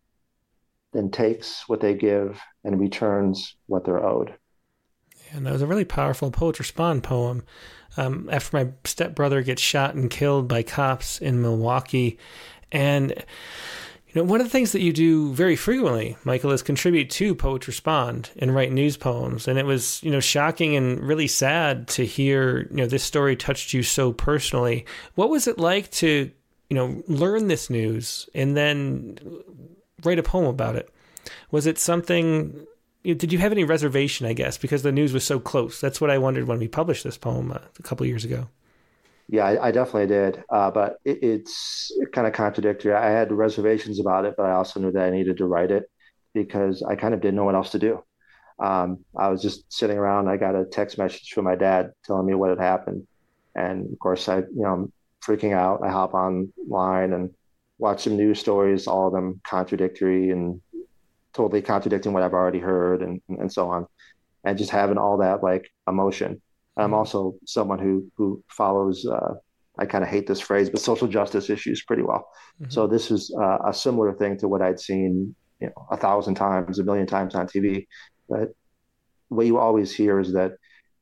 then 0.92 1.10
takes 1.10 1.68
what 1.68 1.80
they 1.80 1.94
give 1.94 2.40
and 2.64 2.80
returns 2.80 3.56
what 3.66 3.84
they're 3.84 4.04
owed. 4.04 4.34
And 5.32 5.46
that 5.46 5.52
was 5.52 5.62
a 5.62 5.66
really 5.66 5.84
powerful 5.84 6.30
Poets 6.30 6.58
Respond 6.58 7.02
poem. 7.02 7.44
Um, 7.96 8.28
after 8.30 8.56
my 8.56 8.72
stepbrother 8.84 9.42
gets 9.42 9.62
shot 9.62 9.94
and 9.94 10.08
killed 10.10 10.46
by 10.46 10.62
cops 10.62 11.18
in 11.18 11.42
Milwaukee. 11.42 12.18
And, 12.70 13.10
you 13.10 14.14
know, 14.14 14.22
one 14.22 14.40
of 14.40 14.46
the 14.46 14.50
things 14.50 14.70
that 14.72 14.80
you 14.80 14.92
do 14.92 15.32
very 15.32 15.56
frequently, 15.56 16.16
Michael, 16.24 16.52
is 16.52 16.62
contribute 16.62 17.10
to 17.10 17.34
Poets 17.34 17.66
Respond 17.66 18.30
and 18.38 18.54
write 18.54 18.70
news 18.70 18.96
poems. 18.96 19.48
And 19.48 19.58
it 19.58 19.66
was, 19.66 20.00
you 20.04 20.10
know, 20.10 20.20
shocking 20.20 20.76
and 20.76 21.00
really 21.00 21.26
sad 21.26 21.88
to 21.88 22.06
hear, 22.06 22.68
you 22.70 22.76
know, 22.76 22.86
this 22.86 23.02
story 23.02 23.34
touched 23.34 23.72
you 23.72 23.82
so 23.82 24.12
personally. 24.12 24.86
What 25.16 25.30
was 25.30 25.48
it 25.48 25.58
like 25.58 25.90
to 25.92 26.30
you 26.70 26.76
know, 26.76 27.02
learn 27.08 27.48
this 27.48 27.68
news 27.68 28.28
and 28.32 28.56
then 28.56 29.18
write 30.04 30.18
a 30.18 30.22
poem 30.22 30.46
about 30.46 30.76
it? 30.76 30.88
Was 31.50 31.66
it 31.66 31.78
something? 31.78 32.66
Did 33.02 33.32
you 33.32 33.38
have 33.38 33.52
any 33.52 33.64
reservation? 33.64 34.26
I 34.26 34.32
guess 34.32 34.58
because 34.58 34.82
the 34.82 34.92
news 34.92 35.12
was 35.12 35.24
so 35.24 35.40
close. 35.40 35.80
That's 35.80 36.00
what 36.00 36.10
I 36.10 36.18
wondered 36.18 36.46
when 36.46 36.58
we 36.58 36.68
published 36.68 37.04
this 37.04 37.18
poem 37.18 37.52
uh, 37.52 37.58
a 37.78 37.82
couple 37.82 38.06
years 38.06 38.24
ago. 38.24 38.48
Yeah, 39.28 39.44
I, 39.44 39.68
I 39.68 39.70
definitely 39.70 40.08
did, 40.08 40.42
uh, 40.50 40.72
but 40.72 40.98
it, 41.04 41.22
it's 41.22 41.92
kind 42.12 42.26
of 42.26 42.32
contradictory. 42.32 42.92
I 42.92 43.10
had 43.10 43.30
reservations 43.30 44.00
about 44.00 44.24
it, 44.24 44.34
but 44.36 44.46
I 44.46 44.52
also 44.52 44.80
knew 44.80 44.90
that 44.90 45.04
I 45.04 45.10
needed 45.10 45.36
to 45.36 45.46
write 45.46 45.70
it 45.70 45.88
because 46.34 46.82
I 46.82 46.96
kind 46.96 47.14
of 47.14 47.20
didn't 47.20 47.36
know 47.36 47.44
what 47.44 47.54
else 47.54 47.70
to 47.70 47.78
do. 47.78 48.02
Um, 48.58 49.04
I 49.16 49.28
was 49.28 49.40
just 49.40 49.72
sitting 49.72 49.96
around. 49.96 50.28
I 50.28 50.36
got 50.36 50.56
a 50.56 50.64
text 50.64 50.98
message 50.98 51.30
from 51.30 51.44
my 51.44 51.54
dad 51.54 51.92
telling 52.04 52.26
me 52.26 52.34
what 52.34 52.50
had 52.50 52.58
happened, 52.58 53.06
and 53.54 53.90
of 53.92 53.98
course, 54.00 54.28
I 54.28 54.38
you 54.38 54.48
know 54.52 54.72
I'm 54.72 54.92
freaking 55.24 55.52
out. 55.54 55.80
I 55.84 55.90
hop 55.90 56.12
online 56.12 57.12
and 57.12 57.30
watch 57.80 58.02
some 58.04 58.16
news 58.16 58.38
stories, 58.38 58.86
all 58.86 59.08
of 59.08 59.12
them 59.12 59.40
contradictory 59.44 60.30
and 60.30 60.60
totally 61.32 61.62
contradicting 61.62 62.12
what 62.12 62.22
I've 62.22 62.34
already 62.34 62.58
heard, 62.58 63.02
and 63.02 63.20
and 63.28 63.52
so 63.52 63.70
on, 63.70 63.86
and 64.44 64.58
just 64.58 64.70
having 64.70 64.98
all 64.98 65.18
that 65.18 65.42
like 65.42 65.70
emotion. 65.88 66.40
I'm 66.76 66.86
mm-hmm. 66.86 66.94
also 66.94 67.34
someone 67.46 67.78
who 67.78 68.10
who 68.16 68.42
follows. 68.48 69.06
Uh, 69.06 69.34
I 69.78 69.86
kind 69.86 70.04
of 70.04 70.10
hate 70.10 70.26
this 70.26 70.40
phrase, 70.40 70.68
but 70.68 70.80
social 70.80 71.08
justice 71.08 71.48
issues 71.48 71.82
pretty 71.82 72.02
well. 72.02 72.28
Mm-hmm. 72.60 72.70
So 72.70 72.86
this 72.86 73.10
is 73.10 73.34
uh, 73.40 73.58
a 73.66 73.72
similar 73.72 74.12
thing 74.12 74.36
to 74.38 74.48
what 74.48 74.60
I'd 74.60 74.78
seen, 74.78 75.34
you 75.58 75.68
know, 75.68 75.86
a 75.90 75.96
thousand 75.96 76.34
times, 76.34 76.78
a 76.78 76.84
million 76.84 77.06
times 77.06 77.34
on 77.34 77.46
TV. 77.46 77.86
But 78.28 78.50
what 79.28 79.46
you 79.46 79.56
always 79.56 79.94
hear 79.94 80.20
is 80.20 80.34
that 80.34 80.52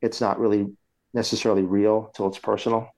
it's 0.01 0.21
not 0.21 0.39
really 0.39 0.67
necessarily 1.13 1.63
real 1.63 2.13
till 2.15 2.29
it's 2.29 2.39
personal. 2.39 2.89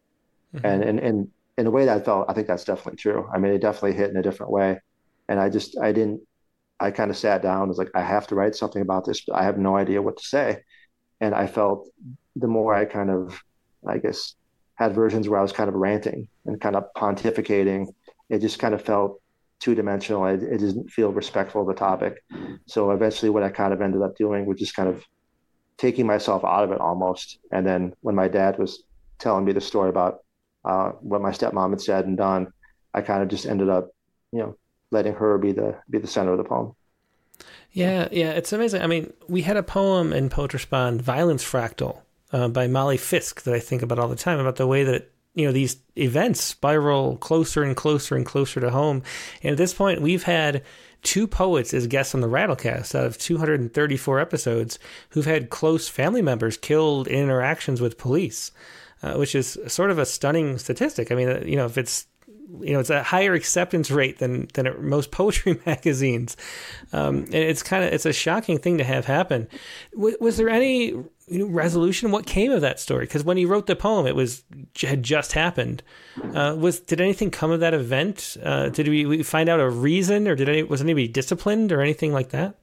Mm-hmm. 0.55 0.67
And, 0.67 0.83
and, 0.83 0.99
and 0.99 1.29
in 1.61 1.67
a 1.67 1.71
way 1.71 1.85
that 1.85 2.01
I 2.01 2.01
felt, 2.03 2.25
I 2.27 2.33
think 2.33 2.47
that's 2.47 2.65
definitely 2.65 2.97
true. 2.97 3.29
I 3.33 3.39
mean, 3.39 3.53
it 3.53 3.61
definitely 3.61 3.93
hit 3.93 4.09
in 4.09 4.17
a 4.17 4.23
different 4.23 4.51
way. 4.51 4.81
And 5.29 5.39
I 5.39 5.51
just, 5.51 5.79
I 5.79 5.93
didn't, 5.93 6.23
I 6.81 6.91
kind 6.91 7.11
of 7.11 7.19
sat 7.19 7.43
down, 7.43 7.69
was 7.69 7.77
like, 7.77 7.91
I 7.95 8.01
have 8.01 8.27
to 8.29 8.35
write 8.35 8.55
something 8.55 8.81
about 8.81 9.05
this, 9.05 9.21
but 9.27 9.37
I 9.37 9.45
have 9.45 9.59
no 9.59 9.77
idea 9.77 10.01
what 10.01 10.17
to 10.17 10.25
say. 10.25 10.63
And 11.21 11.35
I 11.35 11.47
felt 11.47 11.87
the 12.35 12.47
more 12.47 12.75
I 12.75 12.87
kind 12.87 13.11
of, 13.11 13.39
I 13.87 13.99
guess, 13.99 14.37
had 14.77 14.95
versions 14.95 15.29
where 15.29 15.39
I 15.39 15.43
was 15.43 15.53
kind 15.53 15.69
of 15.69 15.75
ranting 15.75 16.29
and 16.47 16.59
kind 16.59 16.77
of 16.77 16.85
pontificating, 16.97 17.89
it 18.31 18.39
just 18.39 18.59
kind 18.59 18.73
of 18.73 18.81
felt 18.81 19.21
two 19.59 19.75
dimensional. 19.75 20.25
It, 20.25 20.43
it, 20.43 20.59
didn't 20.61 20.91
feel 20.91 21.13
respectful 21.13 21.61
of 21.61 21.69
the 21.69 21.75
topic. 21.75 22.25
So 22.65 22.91
eventually, 22.93 23.29
what 23.29 23.43
I 23.43 23.51
kind 23.51 23.75
of 23.75 23.83
ended 23.83 24.01
up 24.01 24.17
doing 24.17 24.47
was 24.47 24.59
just 24.59 24.75
kind 24.75 24.89
of 24.89 25.05
taking 25.77 26.07
myself 26.07 26.43
out 26.43 26.65
of 26.65 26.73
it 26.73 26.81
almost. 26.81 27.39
And 27.53 27.67
then 27.67 27.95
when 28.01 28.15
my 28.15 28.29
dad 28.29 28.59
was 28.59 28.85
telling 29.19 29.45
me 29.45 29.53
the 29.53 29.61
story 29.61 29.91
about 29.91 30.21
uh, 30.65 30.91
what 31.01 31.21
my 31.21 31.31
stepmom 31.31 31.71
had 31.71 31.81
said 31.81 32.07
and 32.07 32.17
done, 32.17 32.53
I 32.95 33.01
kind 33.03 33.23
of 33.23 33.29
just 33.29 33.47
ended 33.47 33.69
up, 33.69 33.91
you 34.33 34.41
know, 34.41 34.57
letting 34.91 35.15
her 35.15 35.39
be 35.39 35.53
the 35.53 35.77
be 35.89 35.99
the 35.99 36.07
center 36.07 36.33
of 36.33 36.39
the 36.39 36.45
poem. 36.45 36.75
Yeah, 37.73 38.09
yeah, 38.11 38.31
it's 38.31 38.53
amazing. 38.53 38.83
I 38.83 38.87
mean, 38.87 39.13
we 39.29 39.43
had 39.43 39.57
a 39.57 39.63
poem 39.63 40.13
in 40.13 40.29
Poets 40.29 40.55
Respond, 40.55 41.03
"Violence 41.03 41.45
Fractal," 41.45 41.99
uh, 42.33 42.49
by 42.49 42.67
Molly 42.67 42.97
Fisk 42.97 43.43
that 43.43 43.55
I 43.55 43.61
think 43.61 43.83
about 43.83 43.99
all 43.99 44.09
the 44.09 44.17
time 44.17 44.39
about 44.39 44.57
the 44.57 44.67
way 44.67 44.85
that 44.85 45.11
you 45.35 45.47
know 45.47 45.53
these 45.53 45.77
events 45.97 46.43
spiral 46.43 47.17
closer 47.17 47.63
and 47.63 47.77
closer 47.77 48.17
and 48.17 48.27
closer 48.27 48.61
to 48.61 48.71
home. 48.71 49.03
And 49.43 49.53
at 49.53 49.59
this 49.59 49.75
point, 49.75 50.03
we've 50.03 50.25
had 50.25 50.63
two 51.03 51.27
poets 51.27 51.73
as 51.73 51.87
guests 51.87 52.15
on 52.15 52.21
the 52.21 52.29
Rattlecast 52.29 52.95
out 52.95 53.07
of 53.07 53.19
234 53.19 54.21
episodes 54.21 54.79
who've 55.11 55.25
had 55.25 55.51
close 55.51 55.89
family 55.89 56.23
members 56.23 56.57
killed 56.57 57.09
in 57.09 57.25
interactions 57.25 57.81
with 57.81 57.99
police, 57.99 58.53
uh, 59.03 59.15
which 59.15 59.35
is 59.35 59.59
sort 59.67 59.91
of 59.91 59.99
a 59.99 60.07
stunning 60.07 60.59
statistic. 60.59 61.11
I 61.11 61.15
mean, 61.15 61.29
uh, 61.29 61.43
you 61.45 61.57
know, 61.57 61.67
if 61.67 61.79
it's 61.79 62.07
you 62.61 62.73
know, 62.73 62.81
it's 62.81 62.91
a 62.91 63.03
higher 63.03 63.35
acceptance 63.35 63.91
rate 63.91 64.19
than 64.19 64.49
than 64.55 64.89
most 64.89 65.11
poetry 65.11 65.61
magazines, 65.67 66.37
um, 66.93 67.19
and 67.19 67.35
it's 67.35 67.63
kind 67.63 67.85
of 67.85 67.93
it's 67.93 68.07
a 68.07 68.13
shocking 68.13 68.59
thing 68.59 68.79
to 68.79 68.85
have 68.85 69.07
happen. 69.07 69.49
W- 69.95 70.17
was 70.21 70.37
there 70.37 70.49
any 70.49 70.87
you 70.87 71.09
know, 71.29 71.47
resolution? 71.47 72.11
What 72.11 72.27
came 72.27 72.51
of 72.51 72.61
that 72.61 72.81
story? 72.81 73.05
Because 73.05 73.25
when 73.25 73.37
he 73.37 73.45
wrote 73.45 73.67
the 73.67 73.77
poem, 73.77 74.07
it 74.07 74.17
was 74.17 74.43
had 74.83 75.03
just 75.03 75.33
happened. 75.33 75.83
Uh, 76.35 76.57
was 76.59 76.81
did 76.81 77.01
anything 77.01 77.31
come 77.31 77.51
of 77.51 77.61
that 77.61 77.75
event? 77.75 78.37
Uh, 78.43 78.69
did 78.69 78.89
we, 78.89 79.07
we, 79.07 79.23
find 79.23 79.49
out 79.49 79.61
a 79.61 79.71
reason, 79.71 80.27
or 80.27 80.35
did 80.35 80.49
any, 80.49 80.63
was 80.63 80.81
anybody 80.81 81.09
disciplined 81.09 81.73
or 81.73 81.81
anything 81.81 82.13
like 82.13 82.31
that? 82.31 82.57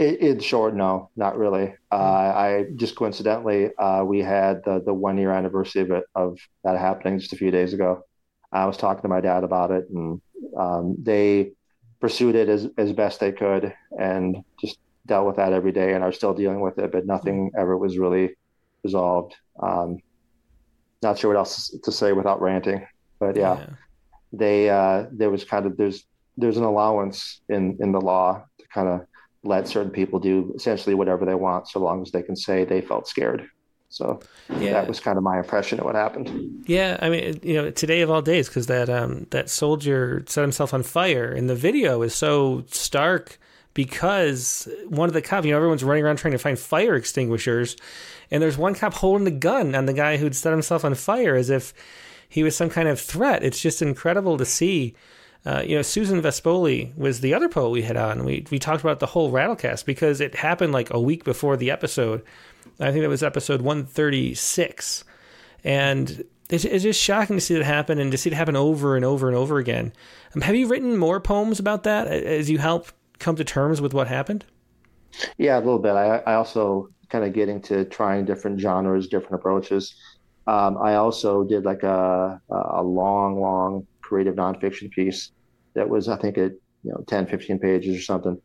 In 0.00 0.40
short, 0.40 0.74
no, 0.74 1.10
not 1.16 1.36
really. 1.36 1.74
Uh, 1.92 1.94
I 1.94 2.64
just 2.76 2.96
coincidentally 2.96 3.74
uh, 3.76 4.02
we 4.04 4.20
had 4.20 4.64
the 4.64 4.82
the 4.84 4.94
one 4.94 5.18
year 5.18 5.30
anniversary 5.30 5.82
of 5.82 5.90
it 5.90 6.04
of 6.14 6.38
that 6.64 6.78
happening 6.78 7.18
just 7.18 7.32
a 7.32 7.36
few 7.36 7.50
days 7.50 7.74
ago. 7.74 8.04
I 8.52 8.66
was 8.66 8.76
talking 8.76 9.02
to 9.02 9.08
my 9.08 9.20
dad 9.20 9.44
about 9.44 9.70
it, 9.70 9.88
and 9.90 10.20
um, 10.58 10.96
they 11.00 11.52
pursued 12.00 12.34
it 12.34 12.48
as 12.48 12.68
as 12.78 12.92
best 12.92 13.20
they 13.20 13.32
could, 13.32 13.74
and 13.98 14.42
just 14.60 14.78
dealt 15.06 15.26
with 15.26 15.36
that 15.36 15.52
every 15.52 15.72
day 15.72 15.92
and 15.94 16.02
are 16.02 16.12
still 16.12 16.34
dealing 16.34 16.60
with 16.60 16.78
it, 16.78 16.92
but 16.92 17.06
nothing 17.06 17.50
ever 17.58 17.76
was 17.76 17.98
really 17.98 18.36
resolved. 18.84 19.34
Um, 19.62 19.98
not 21.02 21.18
sure 21.18 21.30
what 21.30 21.38
else 21.38 21.76
to 21.82 21.92
say 21.92 22.12
without 22.12 22.40
ranting, 22.40 22.86
but 23.18 23.36
yeah, 23.36 23.58
yeah. 23.58 23.66
they 24.32 24.70
uh, 24.70 25.06
there 25.12 25.30
was 25.30 25.44
kind 25.44 25.66
of 25.66 25.76
there's 25.76 26.04
there's 26.38 26.56
an 26.56 26.64
allowance 26.64 27.42
in 27.50 27.76
in 27.80 27.92
the 27.92 28.00
law 28.00 28.42
to 28.58 28.66
kind 28.68 28.88
of 28.88 29.00
let 29.42 29.68
certain 29.68 29.90
people 29.90 30.18
do 30.18 30.52
essentially 30.54 30.94
whatever 30.94 31.24
they 31.24 31.34
want 31.34 31.68
so 31.68 31.80
long 31.80 32.02
as 32.02 32.10
they 32.10 32.22
can 32.22 32.36
say 32.36 32.64
they 32.64 32.80
felt 32.80 33.08
scared. 33.08 33.48
So 33.88 34.20
yeah. 34.48 34.72
that 34.72 34.86
was 34.86 35.00
kind 35.00 35.18
of 35.18 35.24
my 35.24 35.38
impression 35.38 35.80
of 35.80 35.84
what 35.84 35.96
happened. 35.96 36.64
Yeah, 36.66 36.96
I 37.02 37.10
mean, 37.10 37.40
you 37.42 37.54
know, 37.54 37.70
today 37.70 38.02
of 38.02 38.10
all 38.10 38.22
days, 38.22 38.48
because 38.48 38.68
that 38.68 38.88
um, 38.88 39.26
that 39.30 39.50
soldier 39.50 40.24
set 40.28 40.42
himself 40.42 40.72
on 40.72 40.84
fire, 40.84 41.32
and 41.32 41.50
the 41.50 41.56
video 41.56 42.02
is 42.02 42.14
so 42.14 42.64
stark 42.68 43.38
because 43.74 44.68
one 44.88 45.08
of 45.08 45.12
the 45.12 45.22
cops, 45.22 45.44
you 45.44 45.50
know, 45.50 45.56
everyone's 45.56 45.82
running 45.82 46.04
around 46.04 46.16
trying 46.16 46.32
to 46.32 46.38
find 46.38 46.56
fire 46.56 46.94
extinguishers, 46.94 47.76
and 48.30 48.40
there's 48.40 48.56
one 48.56 48.74
cop 48.74 48.94
holding 48.94 49.24
the 49.24 49.30
gun 49.32 49.74
on 49.74 49.86
the 49.86 49.92
guy 49.92 50.18
who'd 50.18 50.36
set 50.36 50.52
himself 50.52 50.84
on 50.84 50.94
fire 50.94 51.34
as 51.34 51.50
if 51.50 51.74
he 52.28 52.44
was 52.44 52.56
some 52.56 52.70
kind 52.70 52.88
of 52.88 53.00
threat. 53.00 53.42
It's 53.42 53.60
just 53.60 53.82
incredible 53.82 54.38
to 54.38 54.44
see. 54.44 54.94
Uh, 55.46 55.62
you 55.66 55.74
know, 55.74 55.82
Susan 55.82 56.20
Vespoli 56.20 56.96
was 56.96 57.20
the 57.20 57.32
other 57.32 57.48
poet 57.48 57.70
we 57.70 57.82
had 57.82 57.96
on. 57.96 58.24
We 58.24 58.46
we 58.50 58.58
talked 58.58 58.82
about 58.82 59.00
the 59.00 59.06
whole 59.06 59.32
Rattlecast 59.32 59.86
because 59.86 60.20
it 60.20 60.34
happened 60.34 60.72
like 60.72 60.92
a 60.92 61.00
week 61.00 61.24
before 61.24 61.56
the 61.56 61.70
episode. 61.70 62.22
I 62.78 62.92
think 62.92 63.04
it 63.04 63.08
was 63.08 63.22
episode 63.22 63.62
136, 63.62 65.04
and 65.64 66.24
it's, 66.50 66.64
it's 66.64 66.82
just 66.82 67.00
shocking 67.00 67.36
to 67.36 67.40
see 67.40 67.54
that 67.54 67.64
happen 67.64 67.98
and 67.98 68.10
to 68.12 68.18
see 68.18 68.30
it 68.30 68.34
happen 68.34 68.56
over 68.56 68.96
and 68.96 69.04
over 69.04 69.28
and 69.28 69.36
over 69.36 69.58
again. 69.58 69.92
Um, 70.34 70.42
have 70.42 70.56
you 70.56 70.66
written 70.66 70.96
more 70.96 71.20
poems 71.20 71.58
about 71.58 71.84
that 71.84 72.06
as 72.08 72.50
you 72.50 72.58
help 72.58 72.88
come 73.18 73.36
to 73.36 73.44
terms 73.44 73.80
with 73.80 73.94
what 73.94 74.08
happened? 74.08 74.44
Yeah, 75.38 75.56
a 75.56 75.60
little 75.60 75.78
bit. 75.78 75.92
I, 75.92 76.18
I 76.18 76.34
also 76.34 76.88
kind 77.08 77.24
of 77.24 77.32
getting 77.32 77.60
to 77.62 77.84
trying 77.86 78.24
different 78.24 78.60
genres, 78.60 79.08
different 79.08 79.34
approaches. 79.34 79.94
Um, 80.46 80.78
I 80.78 80.96
also 80.96 81.44
did 81.44 81.64
like 81.64 81.82
a, 81.82 82.40
a 82.50 82.82
long, 82.82 83.40
long 83.40 83.86
creative 84.10 84.34
nonfiction 84.34 84.90
piece 84.90 85.30
that 85.74 85.88
was, 85.88 86.08
I 86.08 86.16
think, 86.16 86.36
it 86.36 86.52
you 86.82 86.90
know 86.92 87.04
10, 87.06 87.26
15 87.26 87.58
pages 87.58 87.96
or 87.96 88.02
something. 88.02 88.36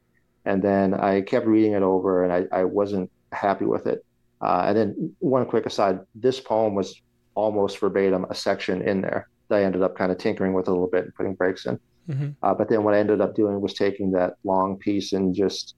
And 0.46 0.62
then 0.62 0.94
I 0.94 1.22
kept 1.22 1.48
reading 1.48 1.74
it 1.74 1.82
over, 1.82 2.24
and 2.24 2.32
I, 2.32 2.60
I 2.60 2.64
wasn't 2.66 3.10
happy 3.32 3.66
with 3.66 3.88
it. 3.88 4.06
Uh, 4.42 4.66
and 4.68 4.78
then 4.78 5.16
one 5.20 5.46
quick 5.46 5.66
aside: 5.66 6.00
this 6.14 6.40
poem 6.40 6.76
was 6.76 7.02
almost 7.34 7.80
verbatim 7.80 8.26
a 8.30 8.36
section 8.36 8.82
in 8.82 9.02
there 9.02 9.28
that 9.50 9.58
I 9.60 9.64
ended 9.64 9.82
up 9.82 9.98
kind 9.98 10.12
of 10.12 10.18
tinkering 10.20 10.54
with 10.54 10.68
a 10.68 10.72
little 10.72 10.88
bit 10.88 11.06
and 11.06 11.16
putting 11.16 11.34
breaks 11.34 11.66
in. 11.66 11.80
Mm-hmm. 12.10 12.30
Uh, 12.44 12.54
but 12.54 12.70
then 12.70 12.84
what 12.84 12.94
I 12.94 13.00
ended 13.00 13.22
up 13.22 13.36
doing 13.36 13.60
was 13.60 13.74
taking 13.74 14.12
that 14.12 14.36
long 14.44 14.78
piece 14.78 15.14
and 15.14 15.34
just 15.34 15.76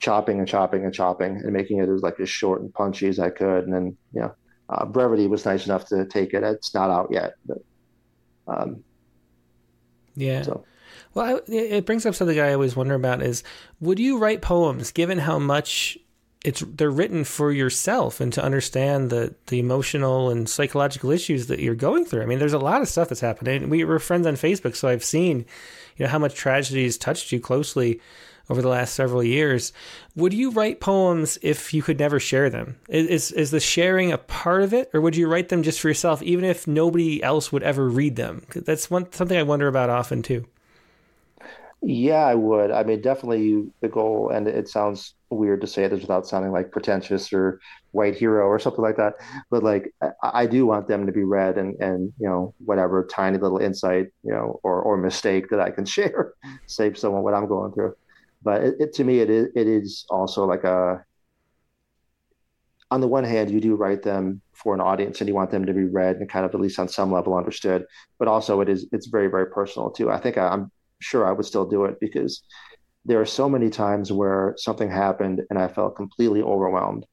chopping 0.00 0.40
and 0.40 0.48
chopping 0.48 0.84
and 0.84 0.92
chopping 0.92 1.36
and 1.36 1.52
making 1.52 1.78
it 1.78 1.88
as 1.88 2.02
like 2.02 2.18
as 2.18 2.28
short 2.28 2.60
and 2.60 2.74
punchy 2.74 3.06
as 3.06 3.20
I 3.20 3.30
could. 3.30 3.64
And 3.64 3.72
then, 3.72 3.96
you 4.12 4.22
know, 4.22 4.34
uh, 4.68 4.84
brevity 4.84 5.28
was 5.28 5.44
nice 5.44 5.66
enough 5.66 5.86
to 5.88 6.06
take 6.06 6.34
it. 6.34 6.42
It's 6.42 6.74
not 6.74 6.90
out 6.90 7.08
yet, 7.10 7.34
but 7.46 7.58
um, 8.48 8.82
yeah. 10.14 10.42
So. 10.42 10.64
Well, 11.14 11.40
I, 11.48 11.52
it 11.52 11.86
brings 11.86 12.06
up 12.06 12.14
something 12.14 12.38
I 12.38 12.52
always 12.52 12.76
wonder 12.76 12.94
about: 12.94 13.22
is 13.22 13.42
would 13.80 13.98
you 13.98 14.18
write 14.18 14.42
poems 14.42 14.90
given 14.92 15.18
how 15.18 15.38
much 15.38 15.98
it's 16.44 16.60
they're 16.60 16.90
written 16.90 17.24
for 17.24 17.52
yourself 17.52 18.20
and 18.20 18.32
to 18.32 18.42
understand 18.42 19.10
the 19.10 19.34
the 19.46 19.58
emotional 19.58 20.30
and 20.30 20.48
psychological 20.48 21.10
issues 21.10 21.46
that 21.46 21.60
you're 21.60 21.74
going 21.74 22.04
through. 22.04 22.22
I 22.22 22.26
mean, 22.26 22.38
there's 22.38 22.52
a 22.52 22.58
lot 22.58 22.82
of 22.82 22.88
stuff 22.88 23.08
that's 23.08 23.20
happening. 23.20 23.68
We 23.68 23.84
were 23.84 23.98
friends 23.98 24.26
on 24.26 24.34
Facebook, 24.34 24.74
so 24.74 24.88
I've 24.88 25.04
seen, 25.04 25.46
you 25.96 26.04
know, 26.04 26.08
how 26.08 26.18
much 26.18 26.34
tragedy 26.34 26.84
has 26.84 26.98
touched 26.98 27.30
you 27.30 27.38
closely 27.40 28.00
over 28.52 28.60
the 28.60 28.68
last 28.68 28.94
several 28.94 29.24
years. 29.24 29.72
Would 30.14 30.34
you 30.34 30.50
write 30.50 30.78
poems 30.78 31.38
if 31.40 31.72
you 31.72 31.82
could 31.82 31.98
never 31.98 32.20
share 32.20 32.50
them? 32.50 32.78
Is 32.88 33.32
is 33.32 33.50
the 33.50 33.60
sharing 33.60 34.12
a 34.12 34.18
part 34.18 34.62
of 34.62 34.74
it, 34.74 34.90
or 34.92 35.00
would 35.00 35.16
you 35.16 35.26
write 35.26 35.48
them 35.48 35.62
just 35.62 35.80
for 35.80 35.88
yourself, 35.88 36.22
even 36.22 36.44
if 36.44 36.66
nobody 36.66 37.22
else 37.22 37.50
would 37.50 37.62
ever 37.62 37.88
read 37.88 38.16
them? 38.16 38.42
That's 38.54 38.90
one 38.90 39.10
something 39.10 39.38
I 39.38 39.42
wonder 39.42 39.68
about 39.68 39.88
often 39.88 40.22
too. 40.22 40.44
Yeah, 41.84 42.24
I 42.26 42.36
would. 42.36 42.70
I 42.70 42.84
mean, 42.84 43.00
definitely 43.00 43.64
the 43.80 43.88
goal, 43.88 44.28
and 44.28 44.46
it 44.46 44.68
sounds 44.68 45.14
weird 45.30 45.62
to 45.62 45.66
say 45.66 45.88
this 45.88 46.02
without 46.02 46.26
sounding 46.26 46.52
like 46.52 46.70
pretentious 46.70 47.32
or 47.32 47.58
white 47.90 48.14
hero 48.14 48.46
or 48.46 48.58
something 48.60 48.82
like 48.82 48.96
that. 48.98 49.14
But 49.50 49.64
like, 49.64 49.92
I, 50.00 50.10
I 50.22 50.46
do 50.46 50.66
want 50.66 50.86
them 50.86 51.06
to 51.06 51.12
be 51.12 51.24
read, 51.24 51.58
and 51.58 51.74
and 51.80 52.12
you 52.20 52.28
know, 52.28 52.54
whatever 52.64 53.04
tiny 53.06 53.38
little 53.38 53.58
insight, 53.58 54.08
you 54.22 54.30
know, 54.32 54.60
or 54.62 54.80
or 54.82 54.96
mistake 54.96 55.48
that 55.50 55.60
I 55.60 55.70
can 55.70 55.84
share, 55.96 56.34
save 56.66 56.98
someone 56.98 57.22
what 57.22 57.34
I'm 57.34 57.48
going 57.48 57.72
through. 57.72 57.96
But 58.42 58.62
it, 58.62 58.74
it 58.80 58.92
to 58.94 59.04
me, 59.04 59.20
it 59.20 59.30
is 59.30 59.48
it 59.54 59.66
is 59.66 60.04
also 60.10 60.44
like 60.44 60.64
a. 60.64 61.04
On 62.90 63.00
the 63.00 63.08
one 63.08 63.24
hand, 63.24 63.50
you 63.50 63.60
do 63.60 63.74
write 63.74 64.02
them 64.02 64.42
for 64.52 64.74
an 64.74 64.80
audience, 64.80 65.20
and 65.20 65.28
you 65.28 65.34
want 65.34 65.50
them 65.50 65.64
to 65.64 65.72
be 65.72 65.84
read 65.84 66.16
and 66.16 66.28
kind 66.28 66.44
of 66.44 66.54
at 66.54 66.60
least 66.60 66.78
on 66.78 66.88
some 66.88 67.10
level 67.10 67.34
understood. 67.34 67.86
But 68.18 68.28
also, 68.28 68.60
it 68.60 68.68
is 68.68 68.86
it's 68.92 69.06
very 69.06 69.28
very 69.28 69.46
personal 69.46 69.90
too. 69.90 70.10
I 70.10 70.18
think 70.18 70.36
I, 70.36 70.48
I'm 70.48 70.70
sure 71.00 71.26
I 71.26 71.32
would 71.32 71.46
still 71.46 71.66
do 71.68 71.84
it 71.86 71.98
because 72.00 72.42
there 73.04 73.20
are 73.20 73.26
so 73.26 73.48
many 73.48 73.70
times 73.70 74.12
where 74.12 74.54
something 74.58 74.90
happened 74.90 75.42
and 75.50 75.58
I 75.58 75.68
felt 75.68 75.96
completely 75.96 76.42
overwhelmed. 76.42 77.06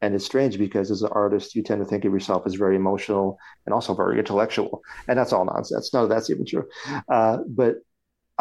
And 0.00 0.14
it's 0.14 0.24
strange 0.24 0.58
because 0.58 0.90
as 0.90 1.02
an 1.02 1.10
artist, 1.12 1.54
you 1.54 1.62
tend 1.62 1.80
to 1.80 1.84
think 1.84 2.04
of 2.04 2.12
yourself 2.12 2.42
as 2.44 2.54
very 2.54 2.74
emotional 2.76 3.38
and 3.66 3.72
also 3.72 3.94
very 3.94 4.18
intellectual. 4.18 4.82
And 5.08 5.16
that's 5.16 5.32
all 5.32 5.44
nonsense. 5.44 5.94
No, 5.94 6.08
that's 6.08 6.28
even 6.28 6.44
true. 6.44 6.68
Uh, 7.08 7.38
but 7.48 7.76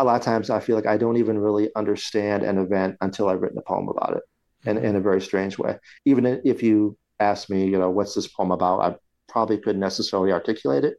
a 0.02 0.04
lot 0.04 0.16
of 0.16 0.24
times 0.24 0.50
I 0.50 0.60
feel 0.60 0.76
like 0.76 0.88
I 0.88 0.98
don't 0.98 1.18
even 1.18 1.38
really 1.38 1.70
understand 1.76 2.44
an 2.44 2.58
event 2.58 2.98
until 3.02 3.30
I've 3.30 3.42
written 3.42 3.58
a 3.58 3.62
poem 3.62 3.88
about 3.88 4.18
it 4.18 4.24
in, 4.68 4.78
in 4.78 4.96
a 4.96 5.02
very 5.02 5.22
strange 5.22 5.58
way. 5.58 5.78
Even 6.06 6.42
if 6.44 6.64
you 6.64 6.98
ask 7.20 7.50
me, 7.50 7.66
you 7.66 7.78
know, 7.78 7.92
what's 7.92 8.16
this 8.16 8.28
poem 8.28 8.52
about, 8.52 8.82
I 8.82 8.96
probably 9.28 9.60
couldn't 9.60 9.80
necessarily 9.80 10.32
articulate 10.32 10.84
it 10.84 10.96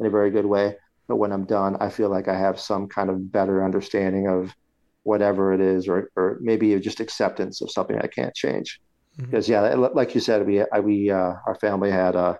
in 0.00 0.06
a 0.06 0.10
very 0.10 0.30
good 0.30 0.46
way. 0.46 0.76
But 1.08 1.16
when 1.16 1.32
I'm 1.32 1.44
done, 1.44 1.76
I 1.80 1.88
feel 1.88 2.10
like 2.10 2.28
I 2.28 2.38
have 2.38 2.60
some 2.60 2.88
kind 2.88 3.10
of 3.10 3.32
better 3.32 3.64
understanding 3.64 4.28
of 4.28 4.54
whatever 5.02 5.52
it 5.52 5.60
is, 5.60 5.88
or 5.88 6.10
or 6.14 6.38
maybe 6.40 6.78
just 6.78 7.00
acceptance 7.00 7.60
of 7.60 7.70
something 7.70 7.98
I 7.98 8.06
can't 8.06 8.34
change. 8.34 8.80
Mm-hmm. 9.18 9.30
Because 9.30 9.48
yeah, 9.48 9.74
like 9.74 10.14
you 10.14 10.20
said, 10.20 10.46
we 10.46 10.64
we 10.80 11.10
uh, 11.10 11.34
our 11.46 11.56
family 11.60 11.90
had 11.90 12.14
a 12.14 12.38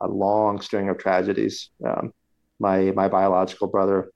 a 0.00 0.08
long 0.08 0.60
string 0.60 0.88
of 0.88 0.98
tragedies. 0.98 1.70
Um, 1.86 2.12
my 2.58 2.92
my 2.96 3.08
biological 3.08 3.68
brother 3.68 4.10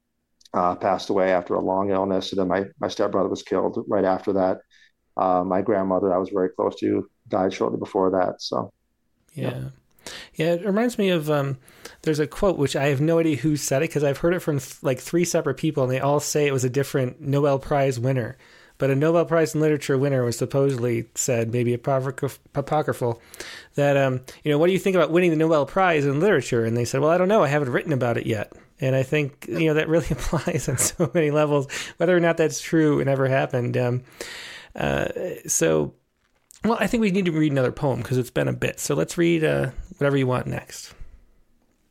uh, 0.55 0.77
passed 0.77 1.11
away 1.11 1.33
after 1.33 1.55
a 1.55 1.61
long 1.61 1.91
illness, 1.91 2.33
and 2.33 2.39
then 2.39 2.49
my 2.49 2.65
my 2.79 2.89
stepbrother 2.89 3.29
was 3.29 3.43
killed 3.43 3.85
right 3.89 4.05
after 4.05 4.33
that. 4.35 4.59
Uh, 5.17 5.45
my 5.45 5.63
grandmother, 5.63 6.13
I 6.13 6.19
was 6.19 6.31
very 6.31 6.49
close 6.49 6.77
to, 6.81 7.09
died 7.29 7.53
shortly 7.53 7.79
before 7.79 8.11
that. 8.13 8.41
So, 8.41 8.73
yeah. 9.35 9.51
yeah. 9.51 9.69
Yeah, 10.35 10.55
it 10.55 10.67
reminds 10.67 10.99
me 10.99 11.09
of 11.11 11.31
um, 11.31 11.59
there's 12.03 12.19
a 12.19 12.27
quote 12.27 12.59
which 12.59 12.77
I 12.77 12.87
have 12.87 13.01
no 13.01 13.19
idea 13.19 13.37
who 13.37 13.57
said 13.57 13.83
it 13.83 13.89
because 13.89 14.05
I've 14.05 14.19
heard 14.19 14.35
it 14.35 14.41
from 14.41 14.59
th- 14.59 14.83
like 14.83 15.01
three 15.01 15.25
separate 15.25 15.57
people 15.57 15.85
and 15.85 15.93
they 15.93 16.01
all 16.01 16.21
say 16.21 16.47
it 16.47 16.53
was 16.53 16.65
a 16.65 16.71
different 16.71 17.21
Nobel 17.21 17.59
Prize 17.59 17.99
winner. 17.99 18.37
But 18.77 18.91
a 18.91 18.97
Nobel 18.97 19.25
Prize 19.25 19.55
in 19.55 19.61
Literature 19.61 19.97
winner 19.97 20.25
was 20.25 20.37
supposedly 20.37 21.09
said, 21.15 21.53
maybe 21.53 21.73
apocryphal, 21.73 23.23
that 23.77 23.97
um, 23.97 24.21
you 24.43 24.51
know, 24.51 24.59
what 24.59 24.67
do 24.67 24.73
you 24.73 24.79
think 24.79 24.97
about 24.97 25.11
winning 25.11 25.31
the 25.31 25.37
Nobel 25.37 25.65
Prize 25.65 26.05
in 26.05 26.21
Literature? 26.21 26.65
And 26.65 26.77
they 26.77 26.85
said, 26.85 27.01
well, 27.01 27.11
I 27.11 27.17
don't 27.17 27.29
know, 27.29 27.43
I 27.43 27.49
haven't 27.49 27.71
written 27.71 27.93
about 27.93 28.19
it 28.19 28.27
yet. 28.27 28.53
And 28.81 28.97
I 28.97 29.03
think 29.03 29.47
you 29.49 29.67
know 29.67 29.75
that 29.75 29.89
really 29.89 30.07
applies 30.11 30.69
on 30.69 30.79
so 30.79 31.11
many 31.15 31.31
levels, 31.31 31.71
whether 31.97 32.17
or 32.17 32.21
not 32.21 32.37
that's 32.37 32.61
true 32.61 32.99
and 32.99 33.07
never 33.07 33.29
happened. 33.29 33.77
Um, 33.77 34.03
uh, 34.75 35.07
so 35.47 35.95
well, 36.65 36.79
I 36.81 36.87
think 36.87 37.03
we 37.03 37.11
need 37.11 37.27
to 37.27 37.33
read 37.33 37.53
another 37.53 37.73
poem 37.73 38.01
because 38.01 38.17
it's 38.17 38.31
been 38.31 38.49
a 38.49 38.53
bit. 38.53 38.81
So 38.81 38.95
let's 38.95 39.19
read 39.19 39.45
uh, 39.45 39.71
whatever 39.99 40.17
you 40.17 40.27
want 40.27 40.47
next. 40.47 40.95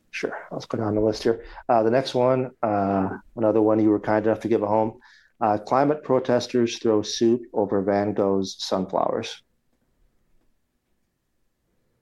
Sure. 0.10 0.38
Let's 0.52 0.66
go 0.66 0.78
down 0.78 0.96
the 0.96 1.02
list 1.02 1.24
here. 1.24 1.44
Uh, 1.70 1.84
the 1.84 1.92
next 1.92 2.14
one, 2.14 2.52
uh, 2.62 3.10
another 3.36 3.62
one 3.62 3.80
you 3.80 3.90
were 3.90 4.00
kind 4.00 4.26
enough 4.26 4.40
to 4.42 4.48
give 4.48 4.64
a 4.64 4.68
home. 4.68 5.00
Uh, 5.42 5.58
climate 5.58 6.04
protesters 6.04 6.78
throw 6.80 7.02
soup 7.02 7.42
over 7.54 7.82
Van 7.82 8.14
Gogh's 8.14 8.56
sunflowers. 8.60 9.42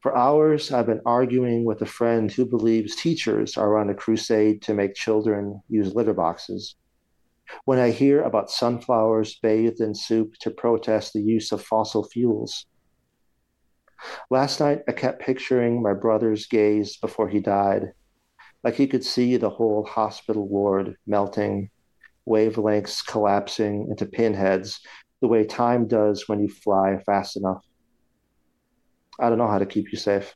For 0.01 0.17
hours, 0.17 0.71
I've 0.71 0.87
been 0.87 1.01
arguing 1.05 1.63
with 1.63 1.83
a 1.83 1.85
friend 1.85 2.31
who 2.31 2.43
believes 2.43 2.95
teachers 2.95 3.55
are 3.55 3.77
on 3.77 3.91
a 3.91 3.93
crusade 3.93 4.63
to 4.63 4.73
make 4.73 4.95
children 4.95 5.61
use 5.69 5.93
litter 5.93 6.15
boxes. 6.15 6.75
When 7.65 7.77
I 7.77 7.91
hear 7.91 8.23
about 8.23 8.49
sunflowers 8.49 9.37
bathed 9.43 9.79
in 9.79 9.93
soup 9.93 10.33
to 10.39 10.49
protest 10.49 11.13
the 11.13 11.21
use 11.21 11.51
of 11.51 11.63
fossil 11.63 12.03
fuels. 12.03 12.65
Last 14.31 14.59
night, 14.59 14.81
I 14.87 14.93
kept 14.93 15.21
picturing 15.21 15.83
my 15.83 15.93
brother's 15.93 16.47
gaze 16.47 16.97
before 16.97 17.29
he 17.29 17.39
died, 17.39 17.93
like 18.63 18.73
he 18.73 18.87
could 18.87 19.05
see 19.05 19.37
the 19.37 19.51
whole 19.51 19.85
hospital 19.85 20.47
ward 20.47 20.95
melting, 21.05 21.69
wavelengths 22.27 23.05
collapsing 23.05 23.87
into 23.91 24.07
pinheads, 24.07 24.79
the 25.21 25.27
way 25.27 25.45
time 25.45 25.87
does 25.87 26.27
when 26.27 26.39
you 26.39 26.49
fly 26.49 26.97
fast 27.05 27.37
enough. 27.37 27.63
I 29.21 29.29
don't 29.29 29.37
know 29.37 29.47
how 29.47 29.59
to 29.59 29.65
keep 29.67 29.91
you 29.91 29.97
safe. 29.99 30.35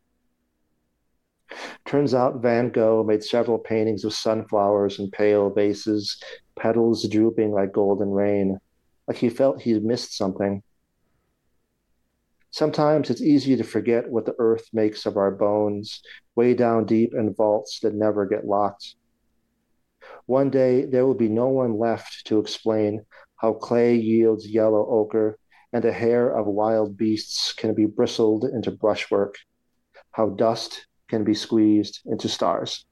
Turns 1.85 2.13
out 2.13 2.41
Van 2.41 2.69
Gogh 2.69 3.03
made 3.03 3.23
several 3.23 3.57
paintings 3.57 4.03
of 4.05 4.13
sunflowers 4.13 4.99
in 4.99 5.09
pale 5.09 5.49
vases, 5.49 6.21
petals 6.55 7.07
drooping 7.09 7.51
like 7.51 7.73
golden 7.73 8.09
rain, 8.09 8.59
like 9.07 9.17
he 9.17 9.29
felt 9.29 9.61
he'd 9.61 9.83
missed 9.83 10.15
something. 10.15 10.61
Sometimes 12.51 13.09
it's 13.09 13.21
easy 13.21 13.55
to 13.57 13.63
forget 13.63 14.09
what 14.09 14.25
the 14.25 14.35
earth 14.39 14.67
makes 14.71 15.05
of 15.05 15.17
our 15.17 15.31
bones, 15.31 16.01
way 16.35 16.53
down 16.53 16.85
deep 16.85 17.13
in 17.13 17.33
vaults 17.33 17.79
that 17.81 17.93
never 17.93 18.25
get 18.25 18.45
locked. 18.45 18.95
One 20.27 20.49
day 20.49 20.85
there 20.85 21.05
will 21.05 21.15
be 21.15 21.27
no 21.27 21.47
one 21.47 21.77
left 21.77 22.25
to 22.27 22.39
explain 22.39 23.05
how 23.35 23.53
clay 23.53 23.95
yields 23.95 24.47
yellow 24.47 24.87
ochre 24.89 25.37
and 25.75 25.83
the 25.83 25.91
hair 25.91 26.29
of 26.29 26.45
wild 26.45 26.95
beasts 26.95 27.51
can 27.51 27.73
be 27.73 27.85
bristled 27.85 28.45
into 28.45 28.71
brushwork, 28.71 29.35
how 30.11 30.29
dust 30.29 30.87
can 31.09 31.25
be 31.25 31.33
squeezed 31.33 31.99
into 32.05 32.29
stars. 32.29 32.85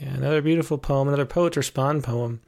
Yeah, 0.00 0.14
another 0.14 0.40
beautiful 0.40 0.78
poem, 0.78 1.08
another 1.08 1.26
Poets 1.26 1.56
Respond 1.56 2.04
poem. 2.04 2.40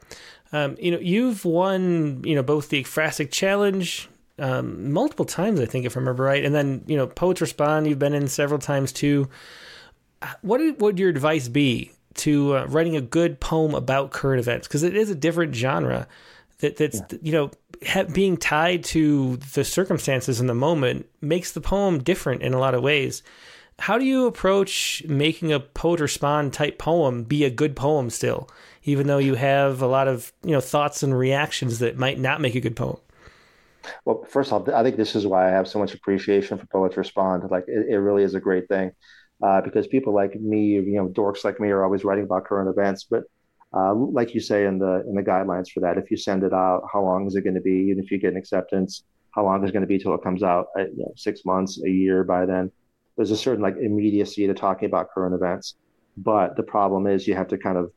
Um, 0.52 0.76
you 0.80 0.92
know, 0.92 1.00
you've 1.00 1.44
won, 1.44 2.22
you 2.22 2.36
know, 2.36 2.42
both 2.44 2.68
the 2.68 2.84
Ekphrastic 2.84 3.32
Challenge 3.32 4.08
um, 4.38 4.92
multiple 4.92 5.24
times, 5.24 5.58
I 5.58 5.66
think, 5.66 5.86
if 5.86 5.96
I 5.96 6.00
remember 6.00 6.22
right, 6.22 6.44
and 6.44 6.54
then 6.54 6.84
you 6.86 6.96
know, 6.96 7.08
Poets 7.08 7.40
Respond. 7.40 7.88
You've 7.88 7.98
been 7.98 8.14
in 8.14 8.28
several 8.28 8.60
times 8.60 8.92
too. 8.92 9.28
What 10.42 10.60
would 10.78 11.00
your 11.00 11.10
advice 11.10 11.48
be 11.48 11.90
to 12.14 12.58
uh, 12.58 12.66
writing 12.66 12.94
a 12.94 13.00
good 13.00 13.40
poem 13.40 13.74
about 13.74 14.12
current 14.12 14.38
events? 14.38 14.68
Because 14.68 14.84
it 14.84 14.96
is 14.96 15.10
a 15.10 15.16
different 15.16 15.52
genre. 15.56 16.06
That 16.58 16.76
that's 16.76 17.00
yeah. 17.10 17.18
you 17.20 17.32
know 17.32 17.50
being 18.12 18.36
tied 18.36 18.84
to 18.84 19.36
the 19.54 19.64
circumstances 19.64 20.40
in 20.40 20.46
the 20.46 20.54
moment 20.54 21.06
makes 21.20 21.52
the 21.52 21.60
poem 21.60 22.02
different 22.02 22.42
in 22.42 22.54
a 22.54 22.58
lot 22.58 22.74
of 22.74 22.82
ways 22.82 23.22
how 23.78 23.98
do 23.98 24.04
you 24.04 24.26
approach 24.26 25.02
making 25.06 25.52
a 25.52 25.60
poet 25.60 26.00
respond 26.00 26.52
type 26.52 26.78
poem 26.78 27.24
be 27.24 27.44
a 27.44 27.50
good 27.50 27.74
poem 27.74 28.10
still, 28.10 28.48
even 28.84 29.06
though 29.06 29.18
you 29.18 29.34
have 29.34 29.82
a 29.82 29.86
lot 29.86 30.08
of 30.08 30.32
you 30.44 30.52
know 30.52 30.60
thoughts 30.60 31.02
and 31.02 31.16
reactions 31.16 31.80
that 31.80 31.98
might 31.98 32.18
not 32.18 32.40
make 32.40 32.54
a 32.54 32.60
good 32.60 32.76
poem? 32.76 32.98
Well, 34.04 34.24
first 34.28 34.52
off, 34.52 34.68
I 34.68 34.82
think 34.82 34.96
this 34.96 35.14
is 35.14 35.26
why 35.26 35.46
I 35.46 35.50
have 35.50 35.68
so 35.68 35.78
much 35.78 35.92
appreciation 35.92 36.56
for 36.56 36.66
Poets 36.66 36.96
Respond. 36.96 37.50
Like, 37.50 37.64
it, 37.66 37.86
it 37.90 37.98
really 37.98 38.22
is 38.22 38.34
a 38.34 38.40
great 38.40 38.66
thing 38.66 38.92
uh, 39.42 39.60
because 39.60 39.86
people 39.86 40.14
like 40.14 40.40
me, 40.40 40.74
you 40.74 40.96
know, 40.96 41.08
dorks 41.08 41.44
like 41.44 41.60
me, 41.60 41.68
are 41.68 41.84
always 41.84 42.02
writing 42.02 42.24
about 42.24 42.46
current 42.46 42.70
events. 42.70 43.04
But 43.04 43.24
uh, 43.76 43.94
like 43.94 44.34
you 44.34 44.40
say 44.40 44.66
in 44.66 44.78
the 44.78 45.04
in 45.08 45.14
the 45.14 45.22
guidelines 45.22 45.70
for 45.70 45.80
that, 45.80 45.98
if 45.98 46.10
you 46.10 46.16
send 46.16 46.44
it 46.44 46.52
out, 46.52 46.82
how 46.92 47.02
long 47.02 47.26
is 47.26 47.34
it 47.34 47.42
going 47.42 47.54
to 47.54 47.60
be? 47.60 47.90
And 47.90 48.02
if 48.02 48.10
you 48.10 48.18
get 48.18 48.32
an 48.32 48.38
acceptance, 48.38 49.04
how 49.32 49.44
long 49.44 49.62
is 49.62 49.70
it 49.70 49.72
going 49.72 49.82
to 49.82 49.88
be 49.88 49.98
till 49.98 50.14
it 50.14 50.22
comes 50.22 50.42
out? 50.42 50.66
Uh, 50.78 50.82
you 50.82 50.98
know, 50.98 51.12
six 51.16 51.44
months, 51.44 51.82
a 51.84 51.90
year 51.90 52.24
by 52.24 52.46
then 52.46 52.70
there's 53.16 53.30
a 53.30 53.36
certain 53.36 53.62
like 53.62 53.76
immediacy 53.80 54.46
to 54.46 54.54
talking 54.54 54.86
about 54.86 55.10
current 55.10 55.34
events. 55.34 55.74
But 56.16 56.56
the 56.56 56.62
problem 56.62 57.06
is 57.06 57.26
you 57.26 57.34
have 57.34 57.48
to 57.48 57.58
kind 57.58 57.76
of, 57.76 57.92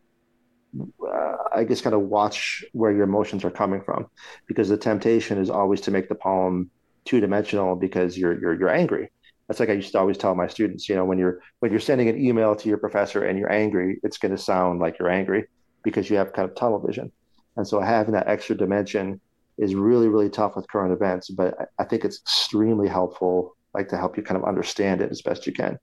uh, 1.08 1.36
I 1.54 1.64
guess, 1.64 1.82
kind 1.82 1.96
of 1.96 2.02
watch 2.02 2.66
where 2.74 2.92
your 2.92 3.04
emotions 3.04 3.44
are 3.46 3.52
coming 3.52 3.82
from, 3.82 4.08
because 4.48 4.70
the 4.70 4.78
temptation 4.78 5.38
is 5.38 5.50
always 5.50 5.82
to 5.82 5.92
make 5.92 6.10
the 6.10 6.16
poem 6.16 6.70
two 7.06 7.20
dimensional 7.20 7.76
because 7.76 8.18
you're 8.18 8.40
you're 8.40 8.60
you're 8.60 8.70
angry. 8.70 9.10
That's 9.48 9.60
like 9.60 9.70
I 9.70 9.74
used 9.74 9.92
to 9.94 10.00
always 10.00 10.18
tell 10.18 10.36
my 10.36 10.48
students. 10.48 10.90
You 10.90 10.96
know, 10.96 11.06
when 11.06 11.18
you're 11.18 11.40
when 11.60 11.72
you're 11.72 11.80
sending 11.80 12.10
an 12.10 12.24
email 12.24 12.56
to 12.56 12.70
your 12.70 12.80
professor 12.80 13.24
and 13.24 13.38
you're 13.38 13.52
angry, 13.52 14.00
it's 14.04 14.18
going 14.18 14.36
to 14.36 14.42
sound 14.42 14.80
like 14.80 15.00
you're 15.00 15.10
angry 15.10 15.46
because 15.84 16.10
you 16.10 16.18
have 16.18 16.34
kind 16.34 16.50
of 16.50 16.56
tunnel 16.56 16.80
vision. 16.80 17.12
And 17.56 17.68
so 17.68 17.80
having 17.80 18.14
that 18.14 18.28
extra 18.28 18.56
dimension 18.56 19.20
is 19.58 19.74
really 19.74 20.08
really 20.08 20.30
tough 20.30 20.56
with 20.56 20.68
current 20.68 20.94
events. 20.94 21.30
But 21.30 21.56
I 21.80 21.84
think 21.84 22.06
it's 22.06 22.20
extremely 22.20 22.88
helpful 22.88 23.56
like 23.74 23.90
to 23.90 23.98
help 23.98 24.18
you 24.18 24.24
kind 24.24 24.42
of 24.42 24.48
understand 24.48 25.02
it 25.02 25.12
as 25.12 25.22
best 25.22 25.46
you 25.46 25.54
can. 25.54 25.78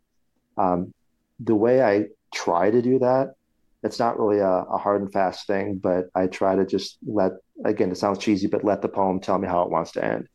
Um, 0.57 0.93
the 1.41 1.55
way 1.55 1.83
I 1.83 2.07
try 2.35 2.71
to 2.71 2.83
do 2.83 2.99
that, 2.99 3.35
it's 3.83 3.99
not 3.99 4.19
really 4.19 4.39
a, 4.39 4.49
a, 4.49 4.79
hard 4.79 5.03
and 5.03 5.13
fast 5.13 5.47
thing, 5.47 5.77
but 5.77 6.09
I 6.15 6.27
try 6.27 6.57
to 6.57 6.65
just 6.65 6.99
let, 7.07 7.33
again, 7.65 7.91
it 7.91 7.99
sounds 7.99 8.19
cheesy, 8.19 8.47
but 8.47 8.65
let 8.65 8.83
the 8.83 8.89
poem 8.89 9.21
tell 9.21 9.39
me 9.39 9.47
how 9.47 9.63
it 9.63 9.71
wants 9.71 9.93
to 9.93 10.05
end. 10.05 10.29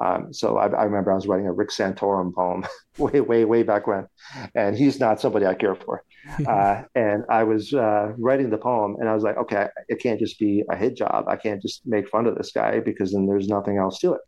Um, 0.00 0.32
so 0.32 0.58
I, 0.58 0.66
I, 0.66 0.84
remember 0.84 1.12
I 1.12 1.16
was 1.16 1.26
writing 1.26 1.46
a 1.46 1.52
Rick 1.52 1.70
Santorum 1.70 2.34
poem 2.34 2.66
way, 2.98 3.20
way, 3.20 3.44
way 3.44 3.62
back 3.62 3.86
when, 3.86 4.06
and 4.54 4.76
he's 4.76 5.00
not 5.00 5.20
somebody 5.20 5.46
I 5.46 5.54
care 5.54 5.74
for. 5.74 6.04
uh, 6.46 6.82
and 6.94 7.24
I 7.30 7.44
was 7.44 7.72
uh, 7.72 8.12
writing 8.16 8.50
the 8.50 8.58
poem, 8.58 8.96
and 9.00 9.08
I 9.08 9.14
was 9.14 9.22
like, 9.22 9.36
okay, 9.36 9.68
it 9.88 10.00
can't 10.00 10.18
just 10.18 10.38
be 10.38 10.64
a 10.70 10.76
hit 10.76 10.96
job. 10.96 11.26
I 11.28 11.36
can't 11.36 11.60
just 11.62 11.82
make 11.86 12.08
fun 12.08 12.26
of 12.26 12.36
this 12.36 12.52
guy 12.52 12.80
because 12.80 13.12
then 13.12 13.26
there's 13.26 13.48
nothing 13.48 13.78
else 13.78 13.98
to 14.00 14.14
it. 14.14 14.20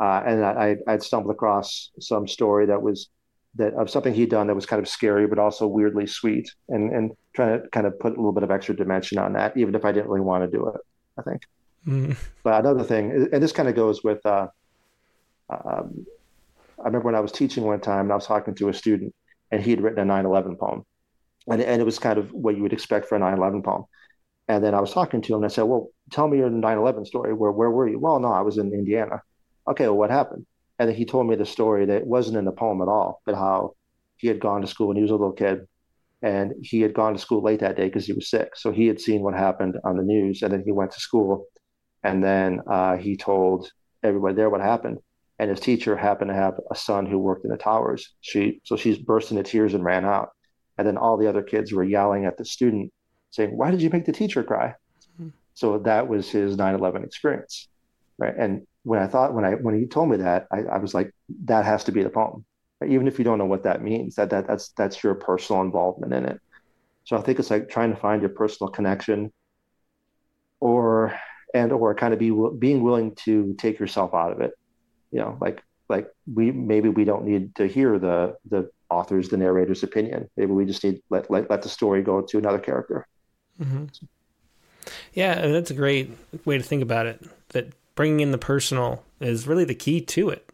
Uh, 0.00 0.22
and 0.26 0.44
I, 0.44 0.76
I'd 0.86 1.02
stumbled 1.02 1.34
across 1.34 1.90
some 2.00 2.26
story 2.26 2.66
that 2.66 2.82
was 2.82 3.08
that 3.56 3.72
of 3.74 3.88
something 3.88 4.12
he'd 4.12 4.30
done 4.30 4.48
that 4.48 4.54
was 4.54 4.66
kind 4.66 4.82
of 4.82 4.88
scary, 4.88 5.26
but 5.26 5.38
also 5.38 5.66
weirdly 5.66 6.06
sweet, 6.06 6.50
and 6.68 6.92
and 6.92 7.12
trying 7.34 7.62
to 7.62 7.68
kind 7.68 7.86
of 7.86 7.98
put 7.98 8.12
a 8.12 8.16
little 8.16 8.32
bit 8.32 8.42
of 8.42 8.50
extra 8.50 8.74
dimension 8.74 9.18
on 9.18 9.32
that, 9.34 9.56
even 9.56 9.74
if 9.74 9.84
I 9.84 9.92
didn't 9.92 10.08
really 10.08 10.24
want 10.24 10.44
to 10.44 10.56
do 10.56 10.68
it. 10.68 10.80
I 11.18 11.22
think. 11.22 11.42
Mm. 11.86 12.16
But 12.42 12.64
another 12.64 12.82
thing, 12.82 13.28
and 13.32 13.42
this 13.42 13.52
kind 13.52 13.68
of 13.68 13.74
goes 13.74 14.02
with. 14.02 14.24
Uh, 14.26 14.48
um, 15.50 16.06
I 16.78 16.86
remember 16.86 17.06
when 17.06 17.14
I 17.14 17.20
was 17.20 17.32
teaching 17.32 17.64
one 17.64 17.80
time, 17.80 18.06
and 18.06 18.12
I 18.12 18.16
was 18.16 18.26
talking 18.26 18.54
to 18.56 18.68
a 18.68 18.74
student, 18.74 19.14
and 19.50 19.62
he 19.62 19.70
had 19.70 19.80
written 19.80 20.10
a 20.10 20.12
9/11 20.12 20.58
poem, 20.58 20.84
and 21.50 21.60
and 21.62 21.80
it 21.80 21.84
was 21.84 21.98
kind 21.98 22.18
of 22.18 22.32
what 22.32 22.56
you 22.56 22.62
would 22.62 22.72
expect 22.72 23.06
for 23.06 23.16
a 23.16 23.20
9/11 23.20 23.62
poem. 23.62 23.84
And 24.48 24.62
then 24.64 24.74
I 24.74 24.80
was 24.80 24.92
talking 24.92 25.22
to 25.22 25.32
him, 25.32 25.36
and 25.38 25.46
I 25.46 25.48
said, 25.48 25.62
"Well, 25.62 25.90
tell 26.10 26.28
me 26.28 26.38
your 26.38 26.50
9/11 26.50 27.04
story. 27.06 27.32
Where 27.32 27.52
where 27.52 27.70
were 27.70 27.88
you?" 27.88 27.98
Well, 27.98 28.20
no, 28.20 28.28
I 28.32 28.42
was 28.42 28.58
in 28.58 28.72
Indiana. 28.72 29.22
Okay, 29.68 29.84
well, 29.86 29.96
what 29.96 30.10
happened? 30.10 30.46
And 30.78 30.88
then 30.88 30.96
he 30.96 31.04
told 31.06 31.26
me 31.28 31.36
the 31.36 31.46
story 31.46 31.86
that 31.86 32.06
wasn't 32.06 32.38
in 32.38 32.44
the 32.44 32.52
poem 32.52 32.82
at 32.82 32.88
all, 32.88 33.22
but 33.24 33.34
how 33.36 33.74
he 34.16 34.28
had 34.28 34.40
gone 34.40 34.60
to 34.62 34.66
school 34.66 34.88
when 34.88 34.96
he 34.96 35.02
was 35.02 35.10
a 35.10 35.16
little 35.16 35.32
kid, 35.32 35.66
and 36.22 36.54
he 36.62 36.80
had 36.80 36.94
gone 36.94 37.12
to 37.14 37.18
school 37.18 37.42
late 37.42 37.60
that 37.60 37.76
day 37.76 37.86
because 37.86 38.06
he 38.06 38.12
was 38.12 38.28
sick. 38.30 38.56
So 38.56 38.72
he 38.72 38.86
had 38.86 39.00
seen 39.00 39.22
what 39.22 39.34
happened 39.34 39.76
on 39.84 39.96
the 39.96 40.02
news, 40.02 40.42
and 40.42 40.52
then 40.52 40.62
he 40.64 40.72
went 40.72 40.92
to 40.92 41.00
school, 41.00 41.46
and 42.02 42.22
then 42.22 42.60
uh, 42.66 42.96
he 42.96 43.16
told 43.16 43.70
everybody 44.02 44.34
there 44.34 44.50
what 44.50 44.60
happened. 44.60 44.98
And 45.38 45.50
his 45.50 45.60
teacher 45.60 45.96
happened 45.96 46.30
to 46.30 46.34
have 46.34 46.54
a 46.70 46.76
son 46.76 47.06
who 47.06 47.18
worked 47.18 47.44
in 47.44 47.50
the 47.50 47.56
towers. 47.56 48.14
She 48.20 48.60
so 48.64 48.76
she's 48.76 48.98
burst 48.98 49.30
into 49.30 49.42
tears 49.42 49.74
and 49.74 49.84
ran 49.84 50.04
out. 50.04 50.30
And 50.78 50.86
then 50.86 50.96
all 50.96 51.16
the 51.16 51.28
other 51.28 51.42
kids 51.42 51.72
were 51.72 51.84
yelling 51.84 52.24
at 52.24 52.36
the 52.36 52.44
student, 52.44 52.92
saying, 53.30 53.56
"Why 53.56 53.70
did 53.70 53.82
you 53.82 53.90
make 53.90 54.04
the 54.04 54.12
teacher 54.12 54.42
cry?" 54.42 54.74
Mm-hmm. 55.14 55.30
So 55.54 55.78
that 55.78 56.08
was 56.08 56.30
his 56.30 56.56
9/11 56.56 57.04
experience, 57.04 57.68
right? 58.18 58.34
And 58.36 58.66
when 58.82 59.00
I 59.00 59.06
thought 59.06 59.34
when 59.34 59.44
I 59.44 59.52
when 59.52 59.78
he 59.78 59.86
told 59.86 60.10
me 60.10 60.18
that, 60.18 60.46
I, 60.52 60.62
I 60.64 60.78
was 60.78 60.94
like, 60.94 61.12
that 61.44 61.64
has 61.64 61.84
to 61.84 61.92
be 61.92 62.02
the 62.02 62.10
poem, 62.10 62.44
right? 62.80 62.90
even 62.90 63.08
if 63.08 63.18
you 63.18 63.24
don't 63.24 63.38
know 63.38 63.46
what 63.46 63.64
that 63.64 63.82
means. 63.82 64.14
That 64.16 64.30
that 64.30 64.46
that's 64.46 64.68
that's 64.70 65.02
your 65.02 65.14
personal 65.14 65.62
involvement 65.62 66.12
in 66.12 66.24
it. 66.26 66.40
So 67.04 67.16
I 67.16 67.22
think 67.22 67.38
it's 67.38 67.50
like 67.50 67.68
trying 67.68 67.90
to 67.90 68.00
find 68.00 68.22
your 68.22 68.30
personal 68.30 68.70
connection, 68.70 69.32
or 70.60 71.18
and 71.54 71.72
or 71.72 71.94
kind 71.94 72.12
of 72.12 72.18
be 72.18 72.32
being 72.58 72.82
willing 72.82 73.14
to 73.24 73.54
take 73.58 73.78
yourself 73.78 74.14
out 74.14 74.32
of 74.32 74.40
it. 74.40 74.52
You 75.10 75.20
know, 75.20 75.38
like 75.40 75.62
like 75.88 76.08
we 76.32 76.50
maybe 76.50 76.88
we 76.88 77.04
don't 77.04 77.24
need 77.24 77.54
to 77.56 77.66
hear 77.66 77.98
the 77.98 78.36
the 78.50 78.70
author's 78.90 79.28
the 79.28 79.36
narrator's 79.36 79.82
opinion. 79.82 80.28
Maybe 80.36 80.52
we 80.52 80.64
just 80.64 80.84
need 80.84 81.02
let 81.10 81.30
let 81.30 81.50
let 81.50 81.62
the 81.62 81.68
story 81.68 82.02
go 82.02 82.20
to 82.20 82.38
another 82.38 82.58
character. 82.58 83.06
Mm-hmm. 83.60 83.86
Yeah, 85.12 85.46
that's 85.46 85.70
a 85.70 85.74
great 85.74 86.10
way 86.44 86.58
to 86.58 86.64
think 86.64 86.82
about 86.82 87.06
it. 87.06 87.22
That 87.50 87.72
bringing 87.94 88.20
in 88.20 88.32
the 88.32 88.38
personal 88.38 89.04
is 89.20 89.46
really 89.46 89.64
the 89.64 89.74
key 89.74 90.00
to 90.00 90.30
it. 90.30 90.50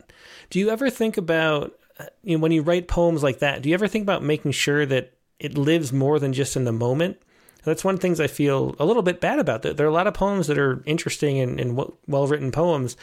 Do 0.50 0.58
you 0.58 0.70
ever 0.70 0.90
think 0.90 1.16
about 1.16 1.78
you 2.22 2.36
know, 2.36 2.42
when 2.42 2.52
you 2.52 2.62
write 2.62 2.88
poems 2.88 3.22
like 3.22 3.38
that? 3.40 3.62
Do 3.62 3.68
you 3.68 3.74
ever 3.74 3.88
think 3.88 4.02
about 4.02 4.22
making 4.22 4.52
sure 4.52 4.86
that 4.86 5.12
it 5.38 5.56
lives 5.56 5.92
more 5.92 6.18
than 6.18 6.32
just 6.32 6.56
in 6.56 6.64
the 6.64 6.72
moment? 6.72 7.18
That's 7.64 7.84
one 7.84 7.94
of 7.94 8.00
the 8.00 8.02
things 8.02 8.20
I 8.20 8.26
feel 8.26 8.74
a 8.78 8.86
little 8.86 9.02
bit 9.02 9.20
bad 9.20 9.38
about. 9.38 9.62
That 9.62 9.76
there 9.76 9.86
are 9.86 9.90
a 9.90 9.94
lot 9.94 10.06
of 10.06 10.14
poems 10.14 10.46
that 10.46 10.58
are 10.58 10.82
interesting 10.86 11.38
and, 11.40 11.60
and 11.60 11.76
well 12.06 12.26
written 12.26 12.52
poems 12.52 12.96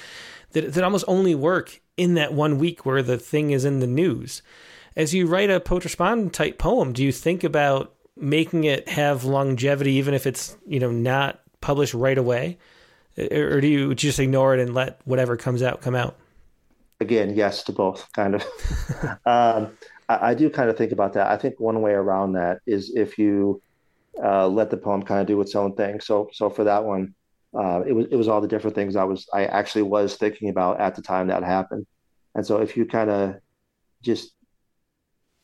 that 0.51 0.73
that 0.73 0.83
almost 0.83 1.05
only 1.07 1.35
work 1.35 1.81
in 1.95 2.15
that 2.15 2.33
one 2.33 2.57
week 2.57 2.85
where 2.85 3.03
the 3.03 3.17
thing 3.17 3.51
is 3.51 3.65
in 3.65 3.79
the 3.79 3.87
news. 3.87 4.41
As 4.97 5.13
you 5.13 5.27
write 5.27 5.51
a 5.51 5.59
poet 5.59 5.83
respondent 5.83 6.33
type 6.33 6.57
poem, 6.57 6.91
do 6.91 7.03
you 7.03 7.11
think 7.11 7.43
about 7.43 7.93
making 8.15 8.63
it 8.63 8.89
have 8.89 9.23
longevity, 9.23 9.93
even 9.93 10.15
if 10.15 10.25
it's 10.25 10.57
you 10.65 10.79
know 10.79 10.91
not 10.91 11.39
published 11.61 11.93
right 11.93 12.17
away? 12.17 12.57
or 13.31 13.59
do 13.61 13.67
you 13.67 13.95
just 13.95 14.19
ignore 14.19 14.53
it 14.53 14.59
and 14.59 14.75
let 14.75 15.01
whatever 15.05 15.35
comes 15.35 15.63
out 15.63 15.81
come 15.81 15.95
out? 15.95 16.15
Again, 16.99 17.35
yes 17.35 17.63
to 17.63 17.71
both, 17.71 18.11
kind 18.13 18.35
of. 18.35 18.43
um, 19.25 19.75
I, 20.07 20.29
I, 20.29 20.33
do 20.33 20.49
kind 20.49 20.69
of 20.69 20.77
think 20.77 20.91
about 20.91 21.13
that. 21.13 21.27
I 21.27 21.37
think 21.37 21.59
one 21.59 21.81
way 21.81 21.93
around 21.93 22.33
that 22.33 22.59
is 22.67 22.95
if 22.95 23.17
you 23.17 23.61
uh, 24.23 24.47
let 24.47 24.69
the 24.69 24.77
poem 24.77 25.03
kind 25.03 25.21
of 25.21 25.27
do 25.27 25.39
its 25.41 25.55
own 25.55 25.75
thing. 25.75 25.99
So, 25.99 26.29
so 26.31 26.49
for 26.49 26.63
that 26.63 26.83
one, 26.83 27.15
uh, 27.57 27.81
it 27.87 27.93
was 27.93 28.05
it 28.11 28.15
was 28.15 28.27
all 28.27 28.41
the 28.41 28.47
different 28.47 28.75
things 28.75 28.95
I 28.95 29.03
was 29.03 29.27
I 29.33 29.45
actually 29.45 29.83
was 29.83 30.15
thinking 30.15 30.49
about 30.49 30.79
at 30.79 30.95
the 30.95 31.01
time 31.01 31.27
that 31.27 31.43
happened. 31.43 31.87
And 32.35 32.45
so, 32.45 32.61
if 32.61 32.77
you 32.77 32.85
kind 32.85 33.09
of 33.09 33.35
just 34.03 34.33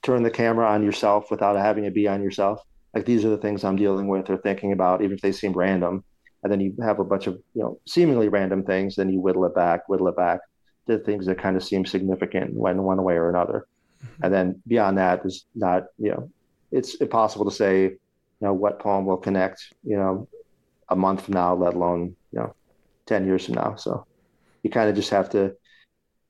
turn 0.04 0.24
the 0.24 0.32
camera 0.32 0.68
on 0.68 0.84
yourself 0.84 1.32
without 1.32 1.56
having 1.56 1.86
it 1.86 1.94
be 1.94 2.08
on 2.08 2.22
yourself, 2.22 2.62
like 2.94 3.06
these 3.06 3.26
are 3.26 3.30
the 3.30 3.38
things 3.38 3.64
I'm 3.64 3.76
dealing 3.76 4.08
with 4.08 4.30
or 4.30 4.38
thinking 4.38 4.72
about, 4.72 5.02
even 5.02 5.16
if 5.16 5.22
they 5.22 5.32
seem 5.32 5.54
random. 5.54 6.04
And 6.44 6.52
then 6.52 6.60
you 6.60 6.76
have 6.84 7.00
a 7.00 7.06
bunch 7.06 7.28
of 7.28 7.36
you 7.54 7.64
know 7.64 7.80
seemingly 7.88 8.28
random 8.28 8.64
things 8.64 8.98
then 8.98 9.10
you 9.10 9.22
whittle 9.22 9.46
it 9.46 9.56
back 9.56 9.88
whittle 9.88 10.10
it 10.10 10.18
back 10.18 10.42
to 10.88 11.00
things 11.00 11.26
that 11.26 11.38
kind 11.38 11.56
of 11.56 11.64
seem 11.64 11.86
significant 11.86 12.50
in 12.52 12.58
one 12.58 13.04
way 13.04 13.14
or 13.16 13.30
another. 13.30 13.66
Mm-hmm. 14.04 14.26
and 14.26 14.34
then 14.34 14.62
beyond 14.68 14.98
that 14.98 15.26
is 15.26 15.46
not 15.56 15.84
you 15.98 16.12
know 16.12 16.30
it's 16.74 16.96
impossible 16.96 17.46
to 17.46 17.56
say 17.56 17.84
you 17.84 17.98
know 18.42 18.54
what 18.54 18.80
poem 18.80 19.06
will 19.06 19.16
connect 19.16 19.74
you 19.84 19.96
know 19.96 20.28
a 20.90 20.96
month 20.98 21.22
from 21.22 21.36
now 21.36 21.56
let 21.56 21.76
alone 21.76 22.14
you 22.34 22.40
know 22.40 22.54
10 23.06 23.26
years 23.26 23.46
from 23.46 23.56
now. 23.56 23.76
So 23.76 24.06
you 24.64 24.70
kind 24.70 24.90
of 24.90 24.96
just 24.96 25.10
have 25.12 25.30
to 25.30 25.56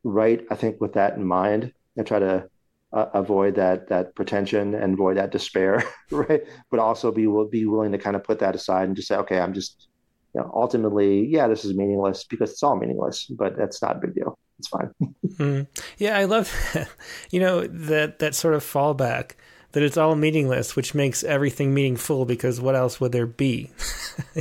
write 0.03 0.45
i 0.51 0.55
think 0.55 0.82
with 0.82 0.93
that 0.93 1.15
in 1.15 1.26
mind 1.26 1.71
and 1.95 2.05
try 2.05 2.19
to 2.19 2.47
uh, 2.93 3.07
avoid 3.13 3.55
that 3.55 3.87
that 3.89 4.15
pretension 4.15 4.75
and 4.75 4.93
avoid 4.93 5.17
that 5.17 5.31
despair 5.31 5.83
right 6.11 6.43
but 6.69 6.79
also 6.79 7.11
be 7.11 7.27
will 7.27 7.47
be 7.47 7.65
willing 7.65 7.91
to 7.91 7.97
kind 7.97 8.15
of 8.15 8.23
put 8.23 8.39
that 8.39 8.55
aside 8.55 8.87
and 8.87 8.95
just 8.95 9.07
say 9.07 9.15
okay 9.15 9.39
i'm 9.39 9.53
just 9.53 9.87
you 10.33 10.41
know, 10.41 10.51
ultimately, 10.53 11.27
yeah, 11.27 11.47
this 11.47 11.63
is 11.63 11.75
meaningless 11.75 12.23
because 12.23 12.51
it's 12.51 12.63
all 12.63 12.75
meaningless, 12.75 13.25
but 13.25 13.55
that's 13.55 13.81
not 13.81 13.97
a 13.97 13.99
big 13.99 14.15
deal. 14.15 14.37
It's 14.59 14.67
fine. 14.67 14.89
mm. 15.37 15.67
Yeah, 15.97 16.17
I 16.17 16.25
love 16.25 16.51
that. 16.73 16.89
You 17.31 17.39
know 17.39 17.65
that 17.67 18.19
that 18.19 18.35
sort 18.35 18.53
of 18.53 18.63
fallback 18.63 19.31
that 19.71 19.81
it's 19.81 19.97
all 19.97 20.15
meaningless, 20.15 20.75
which 20.75 20.93
makes 20.93 21.23
everything 21.23 21.73
meaningful 21.73 22.25
because 22.25 22.61
what 22.61 22.75
else 22.75 23.01
would 23.01 23.11
there 23.11 23.25
be? 23.25 23.71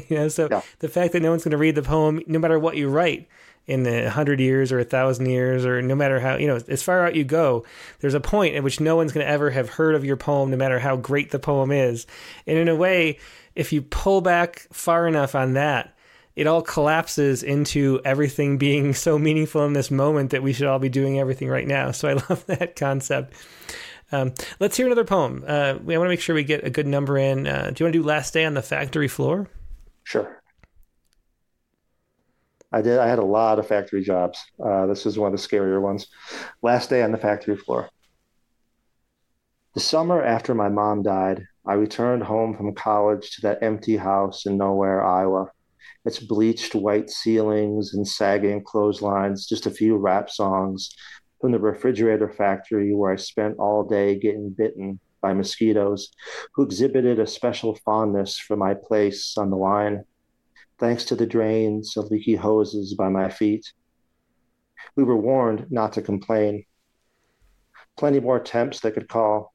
you 0.09 0.17
know, 0.17 0.29
so 0.29 0.49
yeah. 0.51 0.61
the 0.81 0.89
fact 0.89 1.15
that 1.15 1.21
no 1.21 1.31
one's 1.31 1.45
going 1.45 1.53
to 1.53 1.59
read 1.59 1.75
the 1.75 1.83
poem, 1.83 2.21
no 2.27 2.39
matter 2.39 2.59
what 2.59 2.77
you 2.77 2.89
write, 2.89 3.27
in 3.67 3.85
the 3.85 4.11
hundred 4.11 4.41
years 4.41 4.73
or 4.73 4.81
a 4.81 4.85
thousand 4.85 5.27
years 5.27 5.65
or 5.65 5.81
no 5.81 5.95
matter 5.95 6.19
how 6.19 6.37
you 6.37 6.47
know 6.47 6.59
as 6.69 6.83
far 6.83 7.07
out 7.07 7.15
you 7.15 7.23
go 7.23 7.65
there's 8.01 8.15
a 8.15 8.21
point 8.21 8.57
at 8.57 8.63
which 8.63 8.81
no 8.81 8.97
one's 8.97 9.13
going 9.13 9.25
to 9.25 9.33
ever 9.33 9.51
have 9.51 9.69
heard 9.69 9.95
of 9.95 10.05
your 10.05 10.17
poem 10.17 10.51
no 10.51 10.57
matter 10.57 10.81
how 10.81 10.97
great 10.97 11.31
the 11.31 11.39
poem 11.39 11.71
is 11.71 12.07
and 12.47 12.59
in 12.59 12.69
a 12.69 12.75
way 12.75 13.17
if 13.55 13.73
you 13.73 13.83
pull 13.83 14.21
back 14.21 14.67
far 14.73 15.07
enough 15.07 15.35
on 15.35 15.55
that, 15.55 15.95
it 16.35 16.47
all 16.47 16.63
collapses 16.63 17.43
into 17.43 18.01
everything 18.05 18.59
being 18.59 18.95
so 18.95 19.19
meaningful 19.19 19.65
in 19.67 19.73
this 19.73 19.91
moment 19.91 20.31
that 20.31 20.43
we 20.43 20.53
should 20.53 20.67
all 20.67 20.79
be 20.79 20.89
doing 20.89 21.19
everything 21.19 21.49
right 21.49 21.67
now. 21.67 21.91
So 21.91 22.09
I 22.09 22.13
love 22.29 22.45
that 22.47 22.77
concept. 22.77 23.35
Um, 24.11 24.35
let's 24.61 24.77
hear 24.77 24.87
another 24.87 25.05
poem. 25.05 25.43
Uh, 25.47 25.75
we 25.83 25.97
want 25.97 26.07
to 26.07 26.11
make 26.11 26.21
sure 26.21 26.35
we 26.35 26.45
get 26.45 26.65
a 26.65 26.71
good 26.71 26.87
number 26.87 27.17
in. 27.17 27.47
Uh, 27.47 27.71
do 27.73 27.83
you 27.83 27.87
want 27.87 27.95
to 27.95 28.01
do 28.01 28.03
Last 28.03 28.35
Day 28.35 28.45
on 28.45 28.55
the 28.55 28.63
Factory 28.63 29.09
Floor? 29.09 29.49
Sure. 30.05 30.42
I 32.73 32.81
did. 32.83 32.99
I 32.99 33.07
had 33.07 33.19
a 33.19 33.25
lot 33.25 33.59
of 33.59 33.67
factory 33.67 34.03
jobs. 34.03 34.39
Uh, 34.65 34.87
this 34.87 35.05
is 35.05 35.19
one 35.19 35.33
of 35.33 35.39
the 35.39 35.47
scarier 35.47 35.81
ones. 35.81 36.07
Last 36.63 36.89
day 36.91 37.03
on 37.03 37.13
the 37.13 37.19
factory 37.19 37.57
floor. 37.57 37.91
The 39.75 39.81
summer 39.81 40.23
after 40.23 40.55
my 40.55 40.69
mom 40.69 41.03
died, 41.03 41.47
I 41.67 41.75
returned 41.75 42.23
home 42.23 42.57
from 42.57 42.75
college 42.75 43.31
to 43.37 43.43
that 43.43 43.63
empty 43.63 43.97
house 43.97 44.47
in 44.47 44.57
nowhere, 44.57 45.05
Iowa. 45.05 45.51
Its 46.05 46.19
bleached 46.19 46.75
white 46.75 47.11
ceilings 47.11 47.95
and 47.95 48.07
sagging 48.07 48.65
clotheslines, 48.65 49.47
just 49.47 49.67
a 49.67 49.71
few 49.71 49.97
rap 49.97 50.29
songs 50.31 50.91
from 51.41 51.53
the 51.53 51.59
refrigerator 51.59 52.29
factory 52.29 52.95
where 52.95 53.13
I 53.13 53.17
spent 53.17 53.57
all 53.59 53.85
day 53.85 54.19
getting 54.19 54.51
bitten 54.51 54.99
by 55.21 55.33
mosquitoes 55.33 56.11
who 56.55 56.65
exhibited 56.65 57.19
a 57.19 57.27
special 57.27 57.77
fondness 57.85 58.39
for 58.39 58.57
my 58.57 58.75
place 58.75 59.37
on 59.39 59.51
the 59.51 59.57
line, 59.57 60.05
thanks 60.83 61.05
to 61.05 61.15
the 61.15 61.25
drains 61.25 61.97
and 61.97 62.11
leaky 62.11 62.35
hoses 62.35 62.95
by 62.95 63.09
my 63.09 63.31
feet. 63.31 63.73
We 64.97 65.05
were 65.05 65.17
warned 65.17 65.71
not 65.71 65.93
to 65.93 66.03
complain. 66.03 66.65
Plenty 67.97 68.19
more 68.19 68.41
temps 68.41 68.81
they 68.81 68.91
could 68.91 69.09
call 69.09 69.55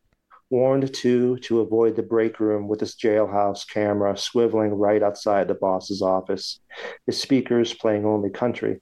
warned 0.50 0.94
too 0.94 1.36
to 1.40 1.60
avoid 1.60 1.98
the 1.98 2.02
break 2.02 2.40
room 2.40 2.70
with 2.70 2.82
its 2.82 2.96
jailhouse 2.96 3.68
camera 3.68 4.14
swiveling 4.14 4.72
right 4.72 5.04
outside 5.04 5.50
the 5.50 5.54
boss's 5.54 6.02
office, 6.02 6.62
his 7.06 7.22
speakers 7.22 7.74
playing 7.74 8.06
only 8.06 8.30
country. 8.30 8.80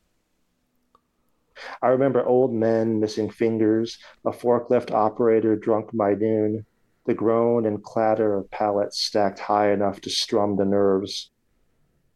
I 1.81 1.87
remember 1.87 2.23
old 2.23 2.53
men 2.53 2.99
missing 2.99 3.31
fingers, 3.31 3.97
a 4.23 4.29
forklift 4.29 4.91
operator 4.91 5.55
drunk 5.55 5.89
by 5.97 6.13
noon, 6.13 6.67
the 7.07 7.15
groan 7.15 7.65
and 7.65 7.83
clatter 7.83 8.37
of 8.37 8.51
pallets 8.51 9.01
stacked 9.01 9.39
high 9.39 9.71
enough 9.71 9.99
to 10.01 10.11
strum 10.11 10.57
the 10.57 10.65
nerves. 10.65 11.31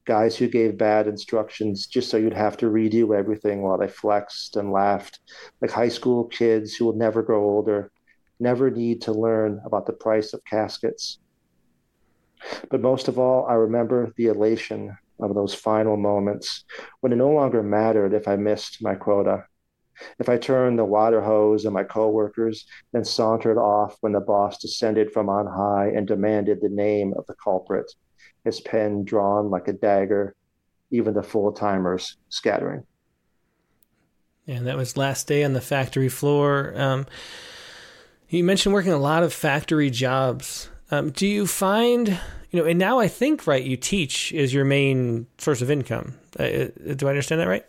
Guys 0.10 0.36
who 0.36 0.48
gave 0.48 0.76
bad 0.76 1.08
instructions 1.08 1.86
just 1.86 2.10
so 2.10 2.18
you'd 2.18 2.34
have 2.34 2.58
to 2.58 2.66
redo 2.66 3.16
everything 3.16 3.62
while 3.62 3.78
they 3.78 3.88
flexed 3.88 4.56
and 4.56 4.72
laughed, 4.72 5.20
like 5.62 5.70
high 5.70 5.88
school 5.88 6.24
kids 6.24 6.74
who 6.74 6.86
will 6.86 6.96
never 6.96 7.22
grow 7.22 7.44
older, 7.44 7.92
never 8.40 8.72
need 8.72 9.04
to 9.04 9.12
learn 9.12 9.62
about 9.68 9.86
the 9.86 9.94
price 9.94 10.34
of 10.34 10.44
caskets. 10.46 11.20
But 12.72 12.82
most 12.82 13.08
of 13.08 13.20
all, 13.20 13.46
I 13.46 13.54
remember 13.54 14.12
the 14.18 14.26
elation 14.26 14.98
of 15.20 15.36
those 15.36 15.54
final 15.54 15.96
moments 15.96 16.66
when 17.02 17.14
it 17.14 17.18
no 17.18 17.30
longer 17.30 17.62
mattered 17.62 18.16
if 18.16 18.28
I 18.28 18.36
missed 18.36 18.82
my 18.82 18.96
quota. 18.96 19.46
If 20.18 20.28
I 20.28 20.40
turned 20.40 20.80
the 20.80 20.86
water 20.86 21.22
hose 21.22 21.68
on 21.68 21.74
my 21.74 21.84
coworkers, 21.84 22.66
then 22.94 23.06
sauntered 23.06 23.60
off 23.60 23.96
when 24.02 24.14
the 24.14 24.22
boss 24.22 24.58
descended 24.58 25.12
from 25.12 25.30
on 25.30 25.46
high 25.46 25.92
and 25.96 26.08
demanded 26.08 26.62
the 26.62 26.70
name 26.70 27.14
of 27.16 27.28
the 27.28 27.36
culprit, 27.36 27.94
his 28.44 28.60
pen 28.62 29.04
drawn 29.04 29.50
like 29.50 29.68
a 29.68 29.74
dagger, 29.74 30.36
even 30.92 31.14
the 31.14 31.24
full 31.24 31.52
timers 31.52 32.18
scattering. 32.30 32.84
And 34.48 34.66
that 34.66 34.78
was 34.78 34.98
last 34.98 35.28
day 35.28 35.44
on 35.44 35.54
the 35.54 35.62
factory 35.62 36.10
floor. 36.10 36.74
Um, 36.76 37.06
you 38.30 38.44
mentioned 38.44 38.74
working 38.74 38.92
a 38.92 38.98
lot 38.98 39.24
of 39.24 39.34
factory 39.34 39.90
jobs. 39.90 40.70
Um, 40.92 41.12
do 41.12 41.28
you 41.28 41.46
find, 41.46 42.20
you 42.50 42.60
know, 42.60 42.66
and 42.66 42.80
now 42.80 43.00
I 43.00 43.08
think, 43.08 43.46
right, 43.46 43.64
you 43.64 43.78
teach 43.78 44.32
is 44.32 44.54
your 44.54 44.66
main 44.66 45.28
source 45.38 45.62
of 45.62 45.70
income. 45.70 46.16
Uh, 46.40 46.44
uh 46.44 46.94
do 46.96 47.08
I 47.08 47.10
understand 47.10 47.42
that 47.42 47.48
right? 47.48 47.66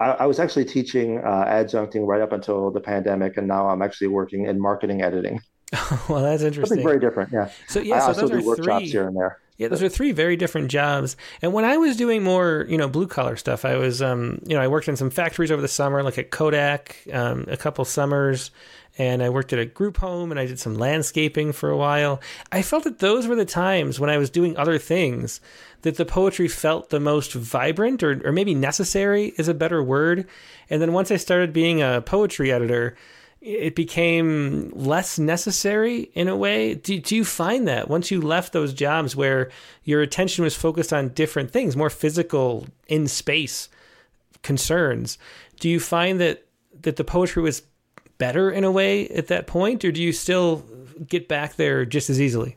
I, 0.00 0.10
I 0.10 0.26
was 0.26 0.38
actually 0.38 0.64
teaching 0.64 1.18
uh, 1.18 1.44
adjuncting 1.46 2.06
right 2.06 2.20
up 2.20 2.32
until 2.32 2.70
the 2.70 2.80
pandemic, 2.80 3.36
and 3.36 3.46
now 3.46 3.68
I'm 3.68 3.82
actually 3.82 4.08
working 4.08 4.46
in 4.46 4.60
marketing 4.60 5.02
editing. 5.02 5.40
well, 6.08 6.22
that's 6.22 6.42
interesting. 6.42 6.78
Something 6.78 6.86
very 6.86 7.00
different, 7.00 7.32
yeah. 7.32 7.50
So 7.68 7.80
yeah, 7.80 7.96
I 7.96 7.98
so 8.00 8.06
also 8.08 8.20
those 8.22 8.30
do 8.30 8.38
are 8.38 8.42
workshops 8.42 8.84
three. 8.84 8.90
here 8.90 9.06
and 9.06 9.16
there. 9.16 9.38
Yeah, 9.62 9.68
those 9.68 9.80
are 9.80 9.88
three 9.88 10.10
very 10.10 10.34
different 10.34 10.72
jobs. 10.72 11.16
And 11.40 11.52
when 11.52 11.64
I 11.64 11.76
was 11.76 11.96
doing 11.96 12.24
more, 12.24 12.66
you 12.68 12.76
know, 12.76 12.88
blue 12.88 13.06
collar 13.06 13.36
stuff, 13.36 13.64
I 13.64 13.76
was, 13.76 14.02
um, 14.02 14.40
you 14.44 14.56
know, 14.56 14.60
I 14.60 14.66
worked 14.66 14.88
in 14.88 14.96
some 14.96 15.08
factories 15.08 15.52
over 15.52 15.62
the 15.62 15.68
summer, 15.68 16.02
like 16.02 16.18
at 16.18 16.32
Kodak, 16.32 16.96
um, 17.12 17.44
a 17.46 17.56
couple 17.56 17.84
summers, 17.84 18.50
and 18.98 19.22
I 19.22 19.28
worked 19.28 19.52
at 19.52 19.60
a 19.60 19.64
group 19.64 19.98
home 19.98 20.32
and 20.32 20.40
I 20.40 20.46
did 20.46 20.58
some 20.58 20.74
landscaping 20.74 21.52
for 21.52 21.70
a 21.70 21.76
while. 21.76 22.20
I 22.50 22.62
felt 22.62 22.82
that 22.82 22.98
those 22.98 23.28
were 23.28 23.36
the 23.36 23.44
times 23.44 24.00
when 24.00 24.10
I 24.10 24.18
was 24.18 24.30
doing 24.30 24.56
other 24.56 24.78
things 24.78 25.40
that 25.82 25.96
the 25.96 26.04
poetry 26.04 26.48
felt 26.48 26.90
the 26.90 26.98
most 26.98 27.32
vibrant 27.32 28.02
or, 28.02 28.20
or 28.26 28.32
maybe 28.32 28.56
necessary 28.56 29.32
is 29.38 29.46
a 29.46 29.54
better 29.54 29.80
word. 29.80 30.26
And 30.70 30.82
then 30.82 30.92
once 30.92 31.12
I 31.12 31.18
started 31.18 31.52
being 31.52 31.80
a 31.80 32.02
poetry 32.04 32.50
editor, 32.50 32.96
it 33.42 33.74
became 33.74 34.70
less 34.70 35.18
necessary 35.18 36.02
in 36.14 36.28
a 36.28 36.36
way. 36.36 36.74
Do, 36.74 37.00
do 37.00 37.16
you 37.16 37.24
find 37.24 37.66
that 37.66 37.88
once 37.88 38.10
you 38.10 38.20
left 38.20 38.52
those 38.52 38.72
jobs 38.72 39.16
where 39.16 39.50
your 39.82 40.00
attention 40.00 40.44
was 40.44 40.54
focused 40.54 40.92
on 40.92 41.08
different 41.08 41.50
things, 41.50 41.76
more 41.76 41.90
physical 41.90 42.66
in 42.86 43.08
space 43.08 43.68
concerns, 44.42 45.18
do 45.58 45.68
you 45.68 45.80
find 45.80 46.20
that 46.20 46.46
that 46.82 46.96
the 46.96 47.04
poetry 47.04 47.42
was 47.42 47.62
better 48.18 48.50
in 48.50 48.64
a 48.64 48.70
way 48.70 49.08
at 49.08 49.26
that 49.26 49.46
point, 49.46 49.84
or 49.84 49.90
do 49.90 50.00
you 50.02 50.12
still 50.12 50.64
get 51.06 51.28
back 51.28 51.56
there 51.56 51.84
just 51.84 52.10
as 52.10 52.20
easily? 52.20 52.56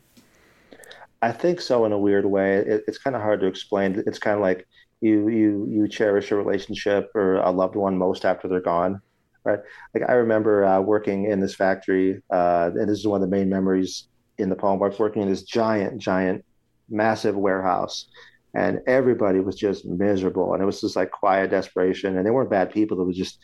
I 1.21 1.31
think 1.31 1.59
so 1.61 1.85
in 1.85 1.91
a 1.91 1.99
weird 1.99 2.25
way. 2.25 2.57
It, 2.57 2.83
it's 2.87 2.99
kind 2.99 3.15
of 3.15 3.23
hard 3.23 3.39
to 3.39 3.47
explain. 3.47 4.03
It's 4.05 4.19
kind 4.19 4.35
of 4.35 4.41
like 4.41 4.67
you 5.01 5.29
you 5.29 5.67
you 5.67 5.87
cherish 5.87 6.31
a 6.31 6.35
relationship 6.35 7.09
or 7.15 7.37
a 7.37 7.49
loved 7.49 7.75
one 7.75 7.97
most 7.97 8.23
after 8.23 8.47
they're 8.47 8.61
gone 8.61 9.01
right? 9.45 9.59
Like 9.93 10.09
I 10.09 10.13
remember 10.13 10.65
uh, 10.65 10.81
working 10.81 11.25
in 11.25 11.39
this 11.39 11.55
factory, 11.55 12.21
uh, 12.31 12.71
and 12.73 12.89
this 12.89 12.99
is 12.99 13.07
one 13.07 13.21
of 13.21 13.29
the 13.29 13.35
main 13.35 13.49
memories 13.49 14.07
in 14.37 14.49
the 14.49 14.55
poem. 14.55 14.79
Was 14.79 14.99
working 14.99 15.21
in 15.21 15.29
this 15.29 15.43
giant, 15.43 16.01
giant, 16.01 16.43
massive 16.89 17.35
warehouse, 17.35 18.07
and 18.53 18.81
everybody 18.87 19.39
was 19.39 19.55
just 19.55 19.85
miserable, 19.85 20.53
and 20.53 20.61
it 20.61 20.65
was 20.65 20.81
just 20.81 20.95
like 20.95 21.11
quiet 21.11 21.51
desperation. 21.51 22.17
And 22.17 22.25
they 22.25 22.31
weren't 22.31 22.49
bad 22.49 22.71
people; 22.71 22.99
it 22.99 23.05
was 23.05 23.17
just 23.17 23.39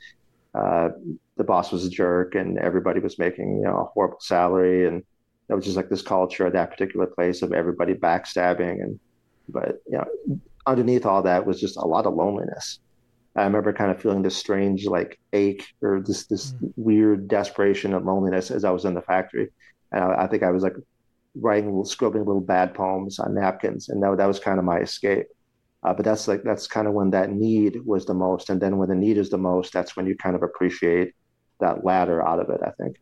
uh, 0.56 0.90
the 1.38 1.44
boss 1.44 1.72
was 1.72 1.86
a 1.86 1.90
jerk, 1.90 2.36
and 2.36 2.58
everybody 2.58 3.00
was 3.00 3.20
making 3.20 3.58
you 3.58 3.64
know 3.64 3.78
a 3.78 3.86
horrible 3.86 4.20
salary, 4.20 4.88
and 4.88 5.04
it 5.50 5.54
was 5.54 5.66
just 5.66 5.78
like 5.78 5.90
this 5.90 6.02
culture 6.02 6.48
at 6.48 6.54
that 6.54 6.72
particular 6.72 7.06
place 7.06 7.42
of 7.42 7.54
everybody 7.54 7.94
backstabbing, 7.94 8.82
and 8.82 9.00
but 9.48 9.82
you 9.88 9.98
know 9.98 10.40
underneath 10.68 11.06
all 11.06 11.24
that 11.24 11.46
was 11.46 11.60
just 11.60 11.78
a 11.78 11.86
lot 11.86 12.06
of 12.06 12.14
loneliness 12.14 12.80
I 13.36 13.44
remember 13.44 13.72
kind 13.72 13.92
of 13.92 14.02
feeling 14.02 14.22
this 14.22 14.36
strange 14.36 14.86
like 14.86 15.20
ache 15.32 15.66
or 15.82 16.02
this 16.02 16.26
this 16.26 16.54
mm. 16.54 16.74
weird 16.76 17.28
desperation 17.28 17.94
and 17.94 18.06
loneliness 18.06 18.52
as 18.52 18.66
I 18.66 18.72
was 18.72 18.86
in 18.86 18.94
the 18.94 19.02
factory. 19.02 19.50
And 19.92 20.04
I, 20.04 20.24
I 20.24 20.28
think 20.28 20.44
I 20.44 20.52
was 20.52 20.64
like 20.64 20.76
writing, 21.36 21.68
little, 21.68 21.86
scribbling 21.86 22.26
little 22.26 22.42
bad 22.42 22.74
poems 22.74 23.20
on 23.20 23.36
napkins, 23.36 23.90
and 23.90 24.04
that 24.04 24.18
that 24.18 24.26
was 24.26 24.40
kind 24.40 24.60
of 24.60 24.66
my 24.66 24.80
escape. 24.80 25.28
Uh, 25.84 25.94
but 25.94 26.06
that's 26.06 26.28
like 26.28 26.44
that's 26.44 26.68
kind 26.68 26.88
of 26.88 26.94
when 26.94 27.10
that 27.12 27.32
need 27.32 27.80
was 27.86 28.06
the 28.06 28.14
most, 28.14 28.50
and 28.50 28.62
then 28.62 28.78
when 28.78 28.90
the 28.90 28.96
need 28.96 29.18
is 29.18 29.30
the 29.30 29.38
most, 29.38 29.74
that's 29.74 29.96
when 29.96 30.06
you 30.06 30.16
kind 30.16 30.36
of 30.36 30.44
appreciate 30.44 31.14
that 31.60 31.84
ladder 31.86 32.26
out 32.26 32.40
of 32.40 32.50
it. 32.50 32.62
I 32.66 32.72
think. 32.72 32.98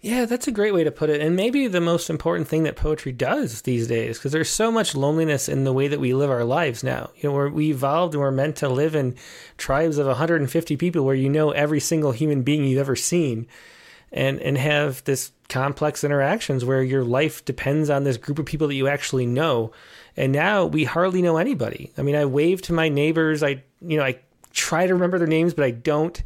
Yeah, 0.00 0.26
that's 0.26 0.46
a 0.46 0.52
great 0.52 0.74
way 0.74 0.84
to 0.84 0.90
put 0.90 1.10
it. 1.10 1.20
And 1.20 1.34
maybe 1.34 1.66
the 1.66 1.80
most 1.80 2.10
important 2.10 2.46
thing 2.46 2.62
that 2.64 2.76
poetry 2.76 3.12
does 3.12 3.62
these 3.62 3.86
days, 3.86 4.18
because 4.18 4.32
there's 4.32 4.50
so 4.50 4.70
much 4.70 4.94
loneliness 4.94 5.48
in 5.48 5.64
the 5.64 5.72
way 5.72 5.88
that 5.88 6.00
we 6.00 6.12
live 6.12 6.30
our 6.30 6.44
lives 6.44 6.84
now. 6.84 7.10
You 7.16 7.30
know, 7.30 7.48
we 7.48 7.70
evolved 7.70 8.14
and 8.14 8.20
we're 8.20 8.30
meant 8.30 8.56
to 8.56 8.68
live 8.68 8.94
in 8.94 9.16
tribes 9.56 9.98
of 9.98 10.06
150 10.06 10.76
people 10.76 11.04
where 11.04 11.14
you 11.14 11.28
know 11.28 11.50
every 11.50 11.80
single 11.80 12.12
human 12.12 12.42
being 12.42 12.64
you've 12.64 12.80
ever 12.80 12.96
seen 12.96 13.46
and, 14.12 14.40
and 14.40 14.58
have 14.58 15.02
this 15.04 15.32
complex 15.48 16.04
interactions 16.04 16.64
where 16.64 16.82
your 16.82 17.04
life 17.04 17.44
depends 17.44 17.88
on 17.88 18.04
this 18.04 18.18
group 18.18 18.38
of 18.38 18.46
people 18.46 18.68
that 18.68 18.74
you 18.74 18.88
actually 18.88 19.26
know. 19.26 19.72
And 20.16 20.32
now 20.32 20.66
we 20.66 20.84
hardly 20.84 21.22
know 21.22 21.38
anybody. 21.38 21.92
I 21.96 22.02
mean, 22.02 22.14
I 22.14 22.26
wave 22.26 22.60
to 22.62 22.74
my 22.74 22.90
neighbors. 22.90 23.42
I, 23.42 23.62
you 23.80 23.96
know, 23.96 24.04
I 24.04 24.20
try 24.52 24.86
to 24.86 24.92
remember 24.92 25.18
their 25.18 25.26
names, 25.26 25.54
but 25.54 25.64
I 25.64 25.70
don't 25.70 26.22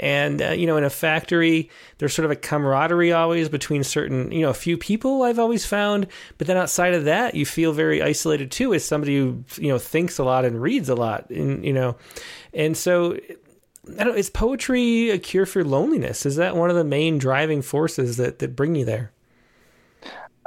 and, 0.00 0.40
uh, 0.40 0.48
you 0.52 0.66
know, 0.66 0.78
in 0.78 0.84
a 0.84 0.90
factory, 0.90 1.68
there's 1.98 2.14
sort 2.14 2.24
of 2.24 2.30
a 2.30 2.36
camaraderie 2.36 3.12
always 3.12 3.50
between 3.50 3.84
certain, 3.84 4.32
you 4.32 4.40
know, 4.40 4.48
a 4.48 4.54
few 4.54 4.78
people 4.78 5.22
I've 5.22 5.38
always 5.38 5.66
found. 5.66 6.06
But 6.38 6.46
then 6.46 6.56
outside 6.56 6.94
of 6.94 7.04
that, 7.04 7.34
you 7.34 7.44
feel 7.44 7.74
very 7.74 8.02
isolated 8.02 8.50
too 8.50 8.72
as 8.72 8.82
somebody 8.82 9.18
who, 9.18 9.44
you 9.56 9.68
know, 9.68 9.78
thinks 9.78 10.18
a 10.18 10.24
lot 10.24 10.46
and 10.46 10.60
reads 10.60 10.88
a 10.88 10.94
lot. 10.94 11.28
And, 11.28 11.62
you 11.62 11.74
know, 11.74 11.96
and 12.54 12.74
so 12.78 13.18
I 13.98 14.04
don't, 14.04 14.16
is 14.16 14.30
poetry 14.30 15.10
a 15.10 15.18
cure 15.18 15.44
for 15.44 15.62
loneliness? 15.62 16.24
Is 16.24 16.36
that 16.36 16.56
one 16.56 16.70
of 16.70 16.76
the 16.76 16.84
main 16.84 17.18
driving 17.18 17.60
forces 17.60 18.16
that, 18.16 18.38
that 18.38 18.56
bring 18.56 18.76
you 18.76 18.86
there? 18.86 19.12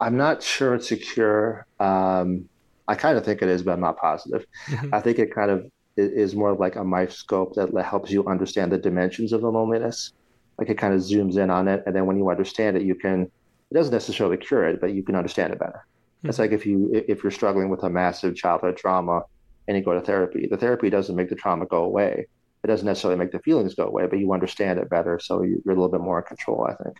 I'm 0.00 0.16
not 0.16 0.42
sure 0.42 0.74
it's 0.74 0.90
a 0.92 0.96
cure. 0.96 1.66
Um, 1.78 2.48
I 2.88 2.94
kind 2.94 3.18
of 3.18 3.24
think 3.26 3.42
it 3.42 3.50
is, 3.50 3.62
but 3.62 3.72
I'm 3.72 3.80
not 3.80 3.98
positive. 3.98 4.46
Mm-hmm. 4.68 4.94
I 4.94 5.00
think 5.00 5.18
it 5.18 5.34
kind 5.34 5.50
of 5.50 5.70
is 5.96 6.34
more 6.34 6.54
like 6.54 6.76
a 6.76 6.84
microscope 6.84 7.54
that 7.54 7.70
helps 7.84 8.10
you 8.10 8.26
understand 8.26 8.72
the 8.72 8.78
dimensions 8.78 9.32
of 9.32 9.40
the 9.40 9.50
loneliness. 9.50 10.12
Like 10.58 10.68
it 10.68 10.78
kind 10.78 10.94
of 10.94 11.00
zooms 11.00 11.36
in 11.36 11.50
on 11.50 11.68
it, 11.68 11.82
and 11.86 11.94
then 11.94 12.06
when 12.06 12.16
you 12.16 12.30
understand 12.30 12.76
it, 12.76 12.82
you 12.82 12.94
can. 12.94 13.30
It 13.70 13.74
doesn't 13.74 13.92
necessarily 13.92 14.36
cure 14.36 14.68
it, 14.68 14.80
but 14.80 14.92
you 14.92 15.02
can 15.02 15.16
understand 15.16 15.52
it 15.52 15.58
better. 15.58 15.84
Mm-hmm. 16.18 16.28
It's 16.28 16.38
like 16.38 16.52
if 16.52 16.64
you 16.64 16.90
if 16.92 17.22
you're 17.22 17.32
struggling 17.32 17.70
with 17.70 17.82
a 17.82 17.90
massive 17.90 18.36
childhood 18.36 18.76
trauma 18.76 19.22
and 19.66 19.76
you 19.76 19.82
go 19.82 19.94
to 19.94 20.00
therapy, 20.00 20.46
the 20.48 20.56
therapy 20.56 20.90
doesn't 20.90 21.16
make 21.16 21.28
the 21.28 21.34
trauma 21.34 21.66
go 21.66 21.82
away. 21.84 22.26
It 22.62 22.66
doesn't 22.66 22.86
necessarily 22.86 23.18
make 23.18 23.32
the 23.32 23.40
feelings 23.40 23.74
go 23.74 23.84
away, 23.84 24.06
but 24.06 24.18
you 24.18 24.32
understand 24.32 24.78
it 24.78 24.88
better, 24.88 25.18
so 25.18 25.42
you're 25.42 25.58
a 25.66 25.68
little 25.68 25.88
bit 25.88 26.00
more 26.00 26.20
in 26.20 26.24
control. 26.24 26.66
I 26.68 26.82
think. 26.82 26.96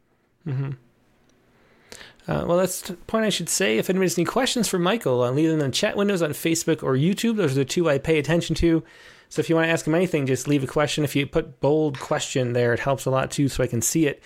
Mm-hmm. 0.47 0.70
Uh, 2.27 2.45
well, 2.47 2.57
that's 2.57 2.81
the 2.83 2.95
point 2.95 3.27
I 3.27 3.31
should 3.31 3.49
say. 3.49 3.77
If 3.77 3.91
anyone 3.91 4.05
has 4.05 4.16
any 4.18 4.25
questions 4.25 4.66
for 4.66 4.79
Michael, 4.79 5.22
uh, 5.22 5.31
leave 5.31 5.51
them 5.51 5.61
in 5.61 5.66
the 5.66 5.72
chat 5.72 5.97
windows 5.97 6.22
on 6.22 6.31
Facebook 6.31 6.83
or 6.83 6.95
YouTube. 6.95 7.37
Those 7.37 7.53
are 7.53 7.57
the 7.57 7.64
two 7.64 7.89
I 7.89 7.99
pay 7.99 8.18
attention 8.18 8.55
to. 8.57 8.83
So 9.29 9.41
if 9.41 9.51
you 9.51 9.57
want 9.57 9.66
to 9.66 9.72
ask 9.72 9.87
him 9.87 9.95
anything, 9.95 10.27
just 10.27 10.49
leave 10.49 10.64
a 10.64 10.68
question. 10.68 11.05
If 11.05 11.16
you 11.16 11.27
put 11.27 11.61
bold 11.61 11.99
question 11.99 12.53
there, 12.53 12.72
it 12.72 12.81
helps 12.81 13.05
a 13.05 13.11
lot 13.11 13.31
too, 13.31 13.49
so 13.49 13.62
I 13.62 13.66
can 13.66 13.83
see 13.83 14.07
it. 14.07 14.22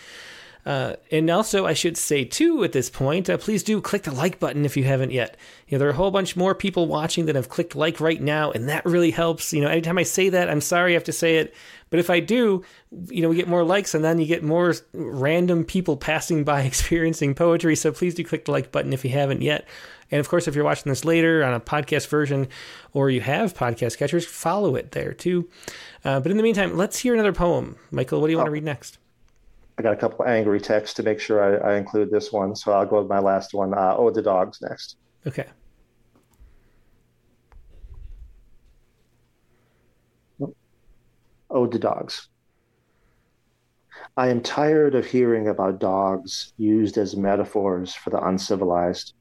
Uh, 0.67 0.97
and 1.11 1.31
also, 1.31 1.65
I 1.65 1.73
should 1.73 1.97
say 1.97 2.25
too 2.25 2.63
at 2.63 2.73
this 2.73 2.91
point, 2.91 3.31
uh, 3.31 3.39
please 3.39 3.63
do 3.63 3.81
click 3.81 4.03
the 4.03 4.13
like 4.13 4.39
button 4.39 4.67
if 4.67 4.77
you 4.77 4.85
haven't 4.85 5.13
yet. 5.13 5.37
You 5.67 5.77
know, 5.77 5.79
there 5.79 5.89
are 5.89 5.93
a 5.93 5.97
whole 5.97 6.11
bunch 6.11 6.37
more 6.37 6.55
people 6.55 6.87
watching 6.87 7.27
that 7.27 7.37
have 7.37 7.49
clicked 7.49 7.75
like 7.75 8.01
right 8.01 8.21
now, 8.21 8.51
and 8.51 8.69
that 8.69 8.85
really 8.85 9.11
helps. 9.11 9.53
You 9.53 9.63
know, 9.63 9.69
anytime 9.69 9.97
I 9.97 10.03
say 10.03 10.29
that, 10.29 10.51
I'm 10.51 10.61
sorry 10.61 10.93
I 10.93 10.95
have 10.95 11.05
to 11.05 11.13
say 11.13 11.39
it, 11.39 11.55
but 11.91 12.01
if 12.01 12.11
I 12.11 12.21
do, 12.21 12.65
you 13.09 13.23
know, 13.23 13.29
we 13.29 13.37
get 13.37 13.49
more 13.49 13.65
likes, 13.65 13.95
and 13.95 14.05
then 14.05 14.19
you 14.19 14.27
get 14.27 14.43
more 14.43 14.75
random 14.93 15.65
people 15.65 15.97
passing 15.97 16.45
by 16.45 16.63
experiencing 16.63 17.35
poetry. 17.35 17.77
So 17.77 17.93
please 17.93 18.15
do 18.15 18.25
click 18.25 18.45
the 18.47 18.53
like 18.53 18.73
button 18.73 18.93
if 18.93 19.05
you 19.05 19.11
haven't 19.11 19.43
yet. 19.43 19.67
And 20.11 20.21
of 20.21 20.29
course, 20.29 20.49
if 20.49 20.55
you're 20.55 20.65
watching 20.65 20.91
this 20.91 21.05
later 21.05 21.45
on 21.45 21.55
a 21.55 21.61
podcast 21.61 22.09
version, 22.09 22.49
or 22.93 23.11
you 23.11 23.21
have 23.21 23.55
podcast 23.55 23.99
catchers, 23.99 24.25
follow 24.25 24.75
it 24.77 24.93
there 24.93 25.13
too. 25.13 25.49
Uh, 26.05 26.21
but 26.21 26.31
in 26.31 26.37
the 26.37 26.43
meantime, 26.43 26.77
let's 26.77 26.99
hear 26.99 27.15
another 27.15 27.33
poem. 27.33 27.77
Michael, 27.91 28.21
what 28.21 28.29
do 28.29 28.33
you 28.33 28.39
oh. 28.39 28.41
want 28.41 28.49
to 28.49 28.53
read 28.53 28.65
next? 28.65 28.99
I 29.79 29.83
got 29.83 29.93
a 29.93 29.97
couple 29.97 30.25
angry 30.27 30.61
texts 30.61 30.97
to 30.97 31.05
make 31.05 31.21
sure 31.21 31.65
I, 31.65 31.75
I, 31.75 31.77
include 31.77 32.11
this 32.11 32.33
one, 32.33 32.57
so 32.57 32.73
I'll 32.73 32.85
go 32.85 32.99
with 32.99 33.09
my 33.09 33.21
last 33.21 33.55
one. 33.55 33.73
Uh, 33.73 33.95
oh, 33.97 34.11
the 34.11 34.21
dogs 34.21 34.59
next. 34.61 34.97
Okay. 35.25 35.47
Oh, 41.51 41.67
the 41.67 41.79
dogs. 41.79 42.29
I 44.17 44.29
am 44.29 44.43
tired 44.43 44.95
of 44.95 45.07
hearing 45.07 45.49
about 45.49 45.81
dogs 45.81 46.53
used 46.57 46.99
as 46.99 47.17
metaphors 47.17 47.95
for 47.95 48.11
the 48.11 48.23
uncivilized. 48.23 49.15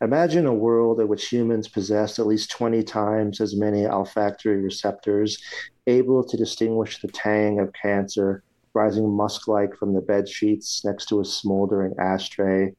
Imagine 0.00 0.46
a 0.46 0.54
world 0.54 0.98
in 1.00 1.08
which 1.08 1.28
humans 1.28 1.68
possessed 1.68 2.18
at 2.18 2.26
least 2.26 2.50
20 2.50 2.82
times 2.82 3.40
as 3.40 3.54
many 3.54 3.86
olfactory 3.86 4.60
receptors 4.62 5.38
able 5.86 6.24
to 6.24 6.36
distinguish 6.36 7.00
the 7.00 7.08
tang 7.08 7.60
of 7.60 7.72
cancer 7.72 8.42
rising 8.74 9.10
musk 9.10 9.48
like 9.48 9.74
from 9.76 9.92
the 9.92 10.00
bed 10.00 10.28
sheets 10.28 10.84
next 10.84 11.06
to 11.06 11.20
a 11.20 11.24
smoldering 11.24 11.94
ashtray, 11.98 12.72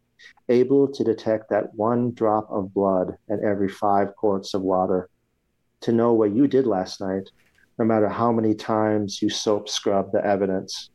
able 0.49 0.87
to 0.87 1.03
detect 1.03 1.49
that 1.49 1.73
one 1.75 2.11
drop 2.13 2.49
of 2.49 2.73
blood 2.73 3.17
in 3.29 3.43
every 3.43 3.69
five 3.69 4.15
quarts 4.15 4.53
of 4.53 4.61
water, 4.61 5.09
to 5.81 5.91
know 5.91 6.13
what 6.13 6.33
you 6.33 6.47
did 6.47 6.65
last 6.65 7.01
night, 7.01 7.29
no 7.77 7.85
matter 7.85 8.09
how 8.09 8.31
many 8.31 8.53
times 8.53 9.21
you 9.21 9.29
soap 9.29 9.69
scrub 9.69 10.11
the 10.11 10.25
evidence. 10.25 10.89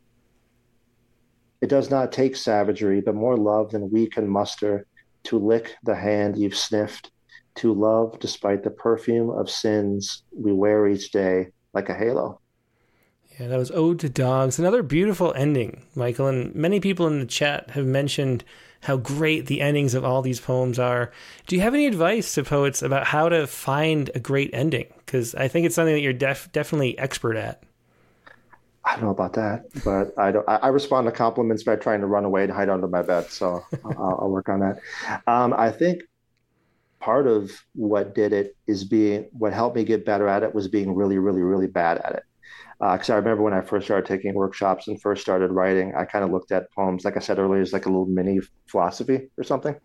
It 1.61 1.69
does 1.69 1.89
not 1.89 2.11
take 2.11 2.35
savagery, 2.35 3.01
but 3.01 3.15
more 3.15 3.35
love 3.35 3.71
than 3.71 3.89
we 3.89 4.07
can 4.07 4.27
muster 4.27 4.85
to 5.23 5.39
lick 5.39 5.75
the 5.83 5.95
hand 5.95 6.37
you've 6.37 6.55
sniffed, 6.55 7.11
to 7.55 7.73
love 7.73 8.19
despite 8.19 8.63
the 8.63 8.69
perfume 8.69 9.29
of 9.29 9.49
sins 9.49 10.23
we 10.31 10.53
wear 10.53 10.87
each 10.87 11.11
day 11.11 11.47
like 11.73 11.89
a 11.89 11.95
halo. 11.95 12.39
Yeah, 13.39 13.47
that 13.47 13.57
was 13.57 13.71
Ode 13.71 13.99
to 13.99 14.09
Dogs. 14.09 14.57
Another 14.57 14.81
beautiful 14.81 15.33
ending, 15.33 15.83
Michael. 15.95 16.27
And 16.27 16.55
many 16.55 16.79
people 16.79 17.07
in 17.07 17.19
the 17.19 17.25
chat 17.25 17.71
have 17.71 17.85
mentioned 17.85 18.43
how 18.81 18.97
great 18.97 19.47
the 19.47 19.61
endings 19.61 19.93
of 19.93 20.03
all 20.03 20.21
these 20.21 20.39
poems 20.39 20.79
are. 20.79 21.11
Do 21.45 21.55
you 21.55 21.61
have 21.61 21.73
any 21.73 21.85
advice 21.85 22.33
to 22.35 22.43
poets 22.43 22.81
about 22.81 23.07
how 23.07 23.29
to 23.29 23.47
find 23.47 24.09
a 24.15 24.19
great 24.19 24.51
ending? 24.53 24.87
Because 24.97 25.35
I 25.35 25.47
think 25.47 25.65
it's 25.65 25.75
something 25.75 25.93
that 25.93 26.01
you're 26.01 26.13
def- 26.13 26.51
definitely 26.51 26.97
expert 26.97 27.35
at. 27.35 27.63
I 28.85 28.93
don't 28.93 29.03
know 29.03 29.09
about 29.09 29.33
that, 29.33 29.65
but 29.83 30.17
I 30.17 30.31
don't. 30.31 30.47
I, 30.47 30.69
respond 30.69 31.07
to 31.07 31.11
compliments 31.11 31.63
by 31.63 31.75
trying 31.75 31.99
to 31.99 32.07
run 32.07 32.23
away 32.23 32.43
and 32.43 32.51
hide 32.53 32.69
under 32.69 32.87
my 32.87 33.01
bed. 33.01 33.29
So 33.29 33.61
I'll, 33.83 34.19
I'll, 34.21 34.29
work 34.29 34.47
on 34.47 34.61
that. 34.61 34.79
Um, 35.27 35.53
I 35.53 35.71
think 35.71 36.03
part 37.01 37.27
of 37.27 37.51
what 37.75 38.15
did 38.15 38.31
it 38.31 38.55
is 38.65 38.85
being 38.85 39.27
what 39.33 39.51
helped 39.51 39.75
me 39.75 39.83
get 39.83 40.05
better 40.05 40.29
at 40.29 40.41
it 40.41 40.55
was 40.55 40.69
being 40.69 40.95
really, 40.95 41.17
really, 41.17 41.41
really 41.41 41.67
bad 41.67 41.97
at 41.97 42.13
it 42.15 42.23
because 42.79 43.09
uh, 43.09 43.13
I 43.13 43.15
remember 43.15 43.41
when 43.41 43.53
I 43.53 43.61
first 43.61 43.87
started 43.87 44.07
taking 44.07 44.35
workshops 44.35 44.87
and 44.87 45.01
first 45.01 45.21
started 45.21 45.51
writing, 45.51 45.93
I 45.97 46.05
kind 46.05 46.23
of 46.23 46.31
looked 46.31 46.51
at 46.51 46.71
poems, 46.73 47.05
like 47.05 47.17
I 47.17 47.19
said 47.19 47.39
earlier, 47.39 47.61
as 47.61 47.73
like 47.73 47.87
a 47.87 47.89
little 47.89 48.05
mini 48.05 48.39
philosophy 48.67 49.29
or 49.37 49.43
something. 49.43 49.75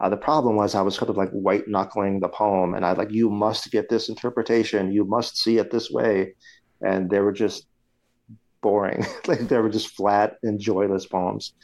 Uh, 0.00 0.08
the 0.08 0.16
problem 0.16 0.54
was 0.54 0.74
I 0.74 0.82
was 0.82 0.94
sort 0.94 1.10
of 1.10 1.16
like 1.16 1.30
white 1.30 1.66
knuckling 1.66 2.20
the 2.20 2.28
poem, 2.28 2.74
and 2.74 2.86
I 2.86 2.92
like, 2.92 3.10
you 3.10 3.28
must 3.28 3.72
get 3.72 3.88
this 3.88 4.08
interpretation, 4.08 4.92
you 4.92 5.04
must 5.04 5.38
see 5.38 5.58
it 5.58 5.72
this 5.72 5.90
way, 5.90 6.34
and 6.80 7.10
they 7.10 7.18
were 7.18 7.32
just 7.32 7.66
boring. 8.60 9.04
like 9.26 9.40
they 9.48 9.58
were 9.58 9.70
just 9.70 9.96
flat 9.96 10.36
and 10.44 10.60
joyless 10.60 11.06
poems. 11.06 11.54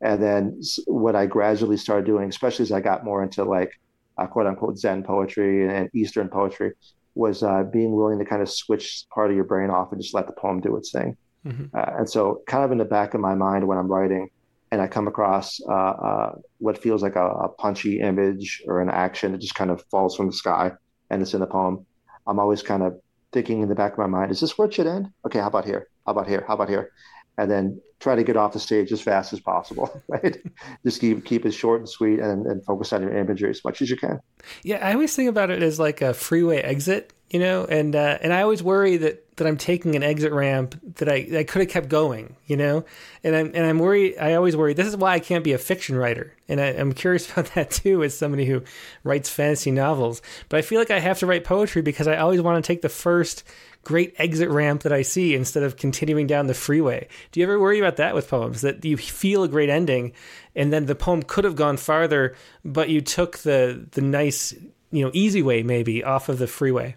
And 0.00 0.22
then 0.22 0.60
what 0.86 1.14
I 1.14 1.26
gradually 1.26 1.76
started 1.76 2.06
doing, 2.06 2.30
especially 2.30 2.62
as 2.62 2.72
I 2.72 2.80
got 2.80 3.04
more 3.04 3.22
into 3.22 3.44
like 3.44 3.72
uh, 4.18 4.26
quote 4.26 4.46
unquote 4.46 4.78
Zen 4.78 5.02
poetry 5.02 5.68
and 5.68 5.90
Eastern 5.94 6.28
poetry, 6.28 6.72
was 7.14 7.42
uh, 7.42 7.62
being 7.64 7.92
willing 7.92 8.18
to 8.18 8.24
kind 8.24 8.42
of 8.42 8.50
switch 8.50 9.04
part 9.12 9.30
of 9.30 9.36
your 9.36 9.44
brain 9.44 9.70
off 9.70 9.92
and 9.92 10.00
just 10.00 10.14
let 10.14 10.26
the 10.26 10.32
poem 10.32 10.60
do 10.60 10.76
its 10.76 10.90
thing. 10.90 11.16
Mm-hmm. 11.46 11.76
Uh, 11.76 11.98
and 11.98 12.08
so, 12.08 12.42
kind 12.46 12.64
of 12.64 12.72
in 12.72 12.78
the 12.78 12.84
back 12.84 13.14
of 13.14 13.20
my 13.20 13.34
mind 13.34 13.66
when 13.66 13.78
I'm 13.78 13.88
writing, 13.88 14.30
and 14.70 14.80
I 14.80 14.86
come 14.86 15.06
across 15.06 15.60
uh, 15.68 15.72
uh, 15.72 16.34
what 16.58 16.78
feels 16.78 17.02
like 17.02 17.16
a, 17.16 17.26
a, 17.26 17.48
punchy 17.48 18.00
image 18.00 18.62
or 18.66 18.80
an 18.80 18.88
action 18.88 19.32
that 19.32 19.38
just 19.38 19.54
kind 19.54 19.70
of 19.70 19.84
falls 19.90 20.16
from 20.16 20.28
the 20.28 20.32
sky 20.32 20.72
and 21.10 21.20
it's 21.20 21.34
in 21.34 21.40
the 21.40 21.46
poem, 21.46 21.84
I'm 22.26 22.38
always 22.38 22.62
kind 22.62 22.82
of 22.82 22.98
thinking 23.32 23.60
in 23.60 23.68
the 23.68 23.74
back 23.74 23.92
of 23.92 23.98
my 23.98 24.06
mind, 24.06 24.32
is 24.32 24.40
this 24.40 24.56
where 24.56 24.66
it 24.66 24.74
should 24.74 24.86
end? 24.86 25.10
Okay, 25.26 25.40
how 25.40 25.48
about 25.48 25.66
here? 25.66 25.88
How 26.06 26.12
about 26.12 26.26
here? 26.26 26.44
How 26.48 26.54
about 26.54 26.70
here? 26.70 26.90
And 27.38 27.50
then 27.50 27.80
try 28.02 28.16
to 28.16 28.24
get 28.24 28.36
off 28.36 28.52
the 28.52 28.58
stage 28.58 28.92
as 28.92 29.00
fast 29.00 29.32
as 29.32 29.40
possible, 29.40 30.02
right? 30.08 30.36
Just 30.84 31.00
keep 31.00 31.24
keep 31.24 31.46
it 31.46 31.52
short 31.52 31.80
and 31.80 31.88
sweet 31.88 32.18
and, 32.18 32.46
and 32.46 32.64
focus 32.64 32.92
on 32.92 33.02
your 33.02 33.16
imagery 33.16 33.50
as 33.50 33.64
much 33.64 33.80
as 33.80 33.88
you 33.88 33.96
can. 33.96 34.20
Yeah, 34.62 34.86
I 34.86 34.92
always 34.92 35.14
think 35.14 35.28
about 35.28 35.50
it 35.50 35.62
as 35.62 35.78
like 35.78 36.02
a 36.02 36.12
freeway 36.12 36.60
exit, 36.60 37.12
you 37.30 37.38
know, 37.38 37.64
and 37.64 37.94
uh, 37.96 38.18
and 38.20 38.32
I 38.32 38.42
always 38.42 38.62
worry 38.62 38.96
that 38.98 39.36
that 39.36 39.46
I'm 39.46 39.56
taking 39.56 39.96
an 39.96 40.02
exit 40.02 40.32
ramp 40.32 40.78
that 40.96 41.08
I 41.08 41.26
I 41.38 41.44
could 41.44 41.60
have 41.60 41.68
kept 41.68 41.88
going, 41.88 42.36
you 42.46 42.56
know, 42.56 42.84
and 43.24 43.34
I'm 43.34 43.52
and 43.54 43.64
I'm 43.64 43.78
worried. 43.78 44.18
I 44.18 44.34
always 44.34 44.56
worry. 44.56 44.74
This 44.74 44.88
is 44.88 44.96
why 44.96 45.14
I 45.14 45.20
can't 45.20 45.44
be 45.44 45.52
a 45.52 45.58
fiction 45.58 45.96
writer, 45.96 46.34
and 46.48 46.60
I, 46.60 46.66
am 46.66 46.92
curious 46.92 47.30
about 47.32 47.54
that 47.54 47.70
too, 47.70 48.02
as 48.02 48.16
somebody 48.16 48.44
who 48.44 48.62
writes 49.04 49.30
fantasy 49.30 49.70
novels. 49.70 50.20
But 50.48 50.58
I 50.58 50.62
feel 50.62 50.78
like 50.78 50.90
I 50.90 50.98
have 50.98 51.20
to 51.20 51.26
write 51.26 51.44
poetry 51.44 51.82
because 51.82 52.08
I 52.08 52.16
always 52.16 52.42
want 52.42 52.62
to 52.62 52.66
take 52.66 52.82
the 52.82 52.88
first 52.88 53.44
great 53.84 54.14
exit 54.18 54.48
ramp 54.48 54.82
that 54.82 54.92
I 54.92 55.02
see 55.02 55.34
instead 55.34 55.62
of 55.62 55.76
continuing 55.76 56.26
down 56.26 56.46
the 56.46 56.54
freeway. 56.54 57.08
Do 57.30 57.40
you 57.40 57.44
ever 57.46 57.58
worry 57.58 57.78
about 57.78 57.96
that 57.96 58.14
with 58.14 58.28
poems 58.28 58.60
that 58.60 58.84
you 58.84 58.96
feel 58.96 59.42
a 59.42 59.48
great 59.48 59.68
ending 59.68 60.12
and 60.54 60.72
then 60.72 60.86
the 60.86 60.94
poem 60.94 61.22
could 61.22 61.44
have 61.44 61.56
gone 61.56 61.76
farther, 61.76 62.34
but 62.64 62.88
you 62.88 63.00
took 63.00 63.38
the 63.38 63.86
the 63.92 64.00
nice, 64.00 64.52
you 64.90 65.04
know, 65.04 65.10
easy 65.12 65.42
way 65.42 65.62
maybe 65.62 66.04
off 66.04 66.28
of 66.28 66.38
the 66.38 66.46
freeway? 66.46 66.96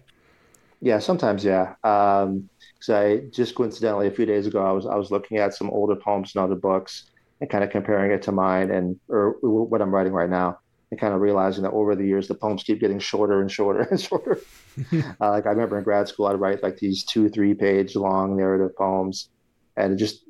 Yeah, 0.80 0.98
sometimes, 0.98 1.44
yeah. 1.44 1.74
Um, 1.82 2.48
so 2.80 2.96
I 2.96 3.16
just 3.30 3.54
coincidentally 3.54 4.06
a 4.06 4.10
few 4.10 4.26
days 4.26 4.46
ago, 4.46 4.64
I 4.64 4.72
was 4.72 4.86
I 4.86 4.96
was 4.96 5.10
looking 5.10 5.38
at 5.38 5.54
some 5.54 5.70
older 5.70 5.96
poems 5.96 6.34
and 6.34 6.44
other 6.44 6.54
books 6.54 7.10
and 7.40 7.50
kind 7.50 7.64
of 7.64 7.70
comparing 7.70 8.12
it 8.12 8.22
to 8.22 8.32
mine 8.32 8.70
and 8.70 8.98
or 9.08 9.36
what 9.40 9.82
I'm 9.82 9.94
writing 9.94 10.12
right 10.12 10.30
now 10.30 10.58
and 10.90 11.00
kind 11.00 11.14
of 11.14 11.20
realizing 11.20 11.64
that 11.64 11.72
over 11.72 11.96
the 11.96 12.06
years 12.06 12.28
the 12.28 12.34
poems 12.34 12.62
keep 12.62 12.80
getting 12.80 12.98
shorter 12.98 13.40
and 13.40 13.50
shorter 13.50 13.80
and 13.82 14.00
shorter. 14.08 14.40
uh, 14.92 15.30
like 15.30 15.46
I 15.46 15.50
remember 15.50 15.78
in 15.78 15.84
grad 15.84 16.08
school, 16.08 16.26
I'd 16.26 16.40
write 16.40 16.62
like 16.62 16.76
these 16.78 17.04
two, 17.04 17.28
three 17.28 17.54
page 17.54 17.96
long 17.96 18.36
narrative 18.36 18.76
poems, 18.76 19.30
and 19.76 19.92
it 19.92 19.96
just 19.96 20.24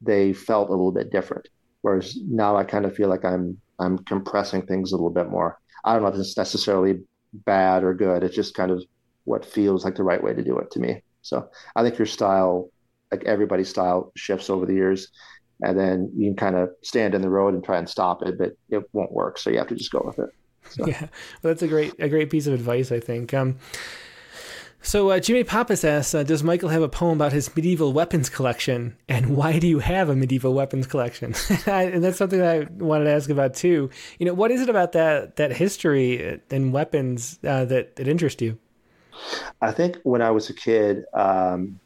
they 0.00 0.32
felt 0.32 0.68
a 0.68 0.72
little 0.72 0.92
bit 0.92 1.10
different. 1.10 1.48
Whereas 1.82 2.16
now 2.16 2.56
I 2.56 2.64
kind 2.64 2.84
of 2.84 2.94
feel 2.94 3.08
like 3.08 3.24
I'm 3.24 3.58
I'm 3.78 3.98
compressing 3.98 4.62
things 4.62 4.92
a 4.92 4.96
little 4.96 5.10
bit 5.10 5.28
more. 5.28 5.58
I 5.84 5.92
don't 5.92 6.02
know 6.02 6.08
if 6.08 6.16
it's 6.16 6.36
necessarily 6.36 7.00
bad 7.32 7.84
or 7.84 7.94
good. 7.94 8.22
It's 8.22 8.36
just 8.36 8.54
kind 8.54 8.70
of 8.70 8.82
what 9.24 9.44
feels 9.44 9.84
like 9.84 9.96
the 9.96 10.04
right 10.04 10.22
way 10.22 10.34
to 10.34 10.42
do 10.42 10.58
it 10.58 10.70
to 10.72 10.80
me. 10.80 11.02
So 11.22 11.48
I 11.74 11.82
think 11.82 11.98
your 11.98 12.06
style, 12.06 12.70
like 13.10 13.24
everybody's 13.24 13.68
style, 13.68 14.12
shifts 14.16 14.50
over 14.50 14.66
the 14.66 14.74
years 14.74 15.08
and 15.62 15.78
then 15.78 16.10
you 16.16 16.28
can 16.30 16.36
kind 16.36 16.56
of 16.56 16.70
stand 16.82 17.14
in 17.14 17.22
the 17.22 17.30
road 17.30 17.54
and 17.54 17.64
try 17.64 17.78
and 17.78 17.88
stop 17.88 18.22
it, 18.22 18.38
but 18.38 18.56
it 18.70 18.82
won't 18.92 19.12
work. 19.12 19.38
So 19.38 19.50
you 19.50 19.58
have 19.58 19.68
to 19.68 19.74
just 19.74 19.92
go 19.92 20.02
with 20.04 20.18
it. 20.18 20.30
So. 20.70 20.86
Yeah, 20.86 21.00
well, 21.00 21.52
that's 21.52 21.62
a 21.62 21.68
great 21.68 21.94
a 21.98 22.08
great 22.08 22.30
piece 22.30 22.46
of 22.46 22.54
advice, 22.54 22.90
I 22.90 23.00
think. 23.00 23.34
Um, 23.34 23.58
so 24.82 25.10
uh, 25.10 25.18
Jimmy 25.18 25.44
Pappas 25.44 25.82
asks, 25.82 26.14
uh, 26.14 26.24
does 26.24 26.42
Michael 26.42 26.68
have 26.68 26.82
a 26.82 26.90
poem 26.90 27.16
about 27.16 27.32
his 27.32 27.54
medieval 27.56 27.94
weapons 27.94 28.28
collection, 28.28 28.96
and 29.08 29.34
why 29.34 29.58
do 29.58 29.66
you 29.66 29.78
have 29.78 30.10
a 30.10 30.16
medieval 30.16 30.52
weapons 30.52 30.86
collection? 30.86 31.34
and 31.66 32.04
that's 32.04 32.18
something 32.18 32.38
that 32.38 32.56
I 32.56 32.72
wanted 32.72 33.04
to 33.04 33.10
ask 33.10 33.30
about 33.30 33.54
too. 33.54 33.88
You 34.18 34.26
know, 34.26 34.34
what 34.34 34.50
is 34.50 34.60
it 34.60 34.68
about 34.68 34.92
that 34.92 35.36
that 35.36 35.52
history 35.52 36.40
and 36.50 36.72
weapons 36.72 37.38
uh, 37.44 37.64
that 37.66 37.96
that 37.96 38.08
interest 38.08 38.42
you? 38.42 38.58
I 39.62 39.70
think 39.70 39.98
when 40.02 40.20
I 40.20 40.30
was 40.30 40.50
a 40.50 40.54
kid, 40.54 41.04
um, 41.14 41.78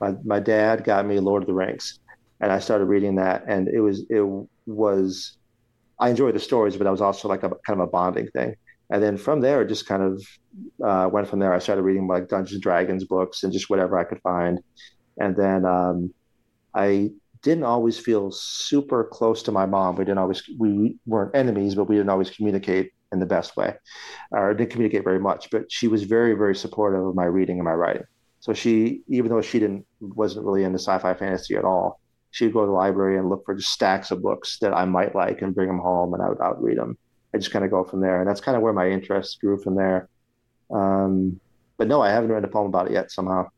my 0.00 0.14
my 0.24 0.38
dad 0.38 0.84
got 0.84 1.06
me 1.06 1.18
Lord 1.20 1.42
of 1.42 1.46
the 1.46 1.54
Rings 1.54 1.98
and 2.40 2.52
I 2.52 2.58
started 2.58 2.86
reading 2.86 3.16
that, 3.16 3.44
and 3.48 3.68
it 3.68 3.80
was 3.80 4.04
it 4.10 4.24
was 4.66 5.38
I 5.98 6.10
enjoyed 6.10 6.34
the 6.34 6.40
stories, 6.40 6.76
but 6.76 6.84
that 6.84 6.90
was 6.90 7.00
also 7.00 7.28
like 7.28 7.42
a 7.42 7.50
kind 7.66 7.80
of 7.80 7.80
a 7.80 7.86
bonding 7.86 8.28
thing. 8.28 8.56
And 8.90 9.02
then 9.02 9.16
from 9.16 9.40
there, 9.40 9.62
it 9.62 9.68
just 9.68 9.86
kind 9.86 10.02
of 10.02 10.22
uh, 10.84 11.08
went 11.10 11.28
from 11.28 11.40
there. 11.40 11.52
I 11.52 11.58
started 11.58 11.82
reading 11.82 12.06
like 12.06 12.28
Dungeons 12.28 12.54
and 12.54 12.62
Dragons 12.62 13.04
books 13.04 13.42
and 13.42 13.52
just 13.52 13.68
whatever 13.68 13.98
I 13.98 14.04
could 14.04 14.20
find. 14.20 14.60
And 15.18 15.34
then 15.34 15.64
um, 15.64 16.14
I 16.74 17.10
didn't 17.42 17.64
always 17.64 17.98
feel 17.98 18.30
super 18.30 19.04
close 19.04 19.42
to 19.44 19.52
my 19.52 19.66
mom. 19.66 19.96
We 19.96 20.04
didn't 20.04 20.18
always 20.18 20.42
we 20.58 20.96
weren't 21.06 21.34
enemies, 21.34 21.74
but 21.74 21.84
we 21.84 21.96
didn't 21.96 22.10
always 22.10 22.30
communicate 22.30 22.92
in 23.12 23.18
the 23.20 23.26
best 23.26 23.56
way, 23.56 23.74
or 24.30 24.52
didn't 24.52 24.70
communicate 24.70 25.04
very 25.04 25.20
much. 25.20 25.50
But 25.50 25.70
she 25.70 25.88
was 25.88 26.02
very 26.04 26.34
very 26.34 26.54
supportive 26.54 27.04
of 27.04 27.14
my 27.14 27.24
reading 27.24 27.58
and 27.58 27.64
my 27.64 27.72
writing. 27.72 28.04
So 28.40 28.52
she, 28.52 29.02
even 29.08 29.30
though 29.30 29.42
she 29.42 29.58
didn't 29.58 29.86
wasn't 30.00 30.44
really 30.44 30.64
into 30.64 30.78
sci-fi 30.78 31.14
fantasy 31.14 31.56
at 31.56 31.64
all, 31.64 32.00
she'd 32.30 32.52
go 32.52 32.60
to 32.60 32.66
the 32.66 32.72
library 32.72 33.18
and 33.18 33.28
look 33.28 33.44
for 33.44 33.54
just 33.54 33.70
stacks 33.70 34.10
of 34.10 34.22
books 34.22 34.58
that 34.58 34.72
I 34.72 34.84
might 34.84 35.14
like 35.14 35.42
and 35.42 35.54
bring 35.54 35.68
them 35.68 35.78
home, 35.78 36.14
and 36.14 36.22
I 36.22 36.28
would, 36.28 36.40
I 36.40 36.50
would 36.50 36.62
read 36.62 36.78
them. 36.78 36.98
I 37.34 37.38
just 37.38 37.50
kind 37.50 37.64
of 37.64 37.70
go 37.70 37.84
from 37.84 38.00
there, 38.00 38.20
and 38.20 38.28
that's 38.28 38.40
kind 38.40 38.56
of 38.56 38.62
where 38.62 38.72
my 38.72 38.88
interest 38.88 39.40
grew 39.40 39.58
from 39.58 39.74
there. 39.74 40.08
Um, 40.70 41.40
but 41.76 41.88
no, 41.88 42.00
I 42.00 42.10
haven't 42.10 42.32
read 42.32 42.44
a 42.44 42.48
poem 42.48 42.66
about 42.66 42.86
it 42.86 42.92
yet. 42.92 43.10
Somehow. 43.10 43.48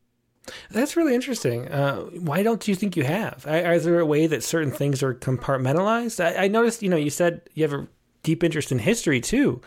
That's 0.71 0.95
really 0.97 1.13
interesting. 1.13 1.67
Uh, 1.67 2.01
why 2.05 2.43
don't 2.43 2.67
you 2.67 2.75
think 2.75 2.97
you 2.97 3.03
have? 3.03 3.45
Is 3.47 3.83
there 3.83 3.99
a 3.99 4.05
way 4.05 4.25
that 4.27 4.43
certain 4.43 4.71
things 4.71 5.03
are 5.03 5.13
compartmentalized? 5.13 6.23
I, 6.23 6.45
I 6.45 6.47
noticed, 6.47 6.81
you 6.81 6.89
know, 6.89 6.97
you 6.97 7.09
said 7.09 7.41
you 7.53 7.63
have 7.63 7.73
a 7.73 7.87
deep 8.23 8.43
interest 8.43 8.71
in 8.71 8.79
history 8.79 9.21
too, 9.21 9.61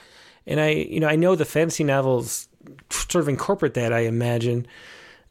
and 0.47 0.61
I, 0.61 0.71
you 0.71 1.01
know, 1.01 1.09
I 1.09 1.17
know 1.17 1.35
the 1.37 1.45
fantasy 1.45 1.85
novels 1.85 2.49
sort 2.91 3.23
of 3.23 3.29
incorporate 3.29 3.75
that. 3.75 3.93
I 3.93 4.01
imagine. 4.01 4.67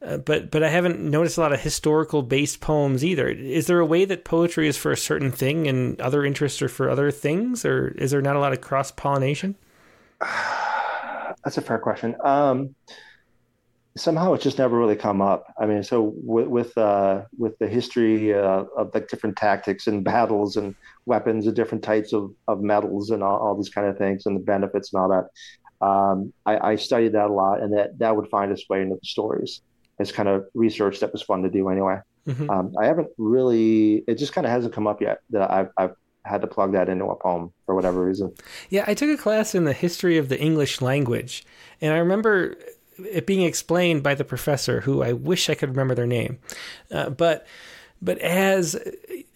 Uh, 0.04 0.18
but 0.18 0.50
but 0.50 0.64
I 0.64 0.70
haven't 0.70 1.00
noticed 1.00 1.38
a 1.38 1.42
lot 1.42 1.54
of 1.54 1.60
historical 1.60 2.24
based 2.24 2.60
poems 2.60 3.06
either. 3.06 3.30
Is 3.30 3.68
there 3.68 3.80
a 3.80 3.86
way 3.86 4.06
that 4.06 4.26
poetry 4.26 4.68
is 4.68 4.76
for 4.76 4.92
a 4.92 4.98
certain 4.98 5.32
thing 5.32 5.68
and 5.68 6.00
other 6.02 6.26
interests 6.26 6.62
are 6.62 6.70
for 6.70 6.90
other 6.90 7.12
things, 7.12 7.64
or 7.64 7.90
is 7.90 8.12
there 8.12 8.22
not 8.22 8.36
a 8.36 8.40
lot 8.40 8.52
of 8.54 8.62
cross 8.62 8.92
pollination? 8.92 9.56
That's 11.44 11.58
a 11.58 11.62
fair 11.62 11.78
question. 11.78 12.16
Um, 12.24 12.76
somehow 13.96 14.34
it's 14.34 14.44
just 14.44 14.58
never 14.58 14.78
really 14.78 14.96
come 14.96 15.22
up. 15.22 15.54
I 15.60 15.68
mean, 15.68 15.84
so 15.84 16.14
with 16.16 16.48
with, 16.48 16.78
uh, 16.80 17.24
with 17.38 17.58
the 17.60 17.68
history 17.68 18.34
uh, 18.34 18.64
of 18.76 18.92
like 18.96 19.08
different 19.08 19.38
tactics 19.38 19.86
and 19.86 20.04
battles 20.04 20.58
and 20.58 20.74
weapons 21.06 21.46
and 21.46 21.56
different 21.56 21.84
types 21.84 22.12
of, 22.12 22.34
of 22.48 22.62
metals 22.62 23.12
and 23.12 23.22
all, 23.22 23.38
all 23.38 23.56
these 23.56 23.70
kind 23.70 23.88
of 23.88 24.00
things 24.00 24.26
and 24.26 24.36
the 24.36 24.44
benefits 24.44 24.94
and 24.94 25.02
all 25.02 25.10
that, 25.10 25.86
um, 25.86 26.34
I, 26.48 26.72
I 26.72 26.76
studied 26.76 27.14
that 27.14 27.30
a 27.30 27.34
lot, 27.34 27.62
and 27.62 27.78
that 27.78 28.00
that 28.00 28.16
would 28.16 28.30
find 28.30 28.52
its 28.52 28.68
way 28.68 28.82
into 28.82 28.96
the 28.96 29.08
stories 29.08 29.62
as 30.02 30.12
kind 30.12 30.28
of 30.28 30.46
research 30.54 31.00
that 31.00 31.14
was 31.14 31.22
fun 31.22 31.44
to 31.44 31.50
do 31.50 31.70
anyway. 31.70 32.00
Mm-hmm. 32.28 32.50
Um, 32.50 32.76
I 32.80 32.86
haven't 32.86 33.10
really. 33.18 34.04
It 34.08 34.18
just 34.18 34.34
kind 34.34 34.46
of 34.46 34.52
hasn't 34.52 34.74
come 34.74 34.88
up 34.88 35.02
yet 35.02 35.22
that 35.30 35.50
I've, 35.50 35.70
I've 35.78 35.96
had 36.24 36.42
to 36.42 36.48
plug 36.48 36.74
that 36.74 36.90
into 36.90 37.06
a 37.06 37.16
poem 37.16 37.52
for 37.66 37.76
whatever 37.76 38.06
reason. 38.06 38.34
Yeah, 38.70 38.84
I 38.88 38.94
took 38.94 39.10
a 39.10 39.22
class 39.22 39.56
in 39.56 39.64
the 39.64 39.74
history 39.74 40.18
of 40.18 40.30
the 40.30 40.40
English 40.40 40.82
language, 40.82 41.46
and 41.80 41.94
I 41.94 41.98
remember 41.98 42.58
it 42.98 43.26
being 43.26 43.42
explained 43.42 44.04
by 44.04 44.16
the 44.16 44.24
professor, 44.24 44.82
who 44.82 45.02
I 45.02 45.14
wish 45.14 45.50
I 45.50 45.56
could 45.56 45.70
remember 45.70 45.96
their 45.96 46.08
name, 46.08 46.40
uh, 46.92 47.10
but 47.10 47.48
but 48.02 48.18
as 48.20 48.76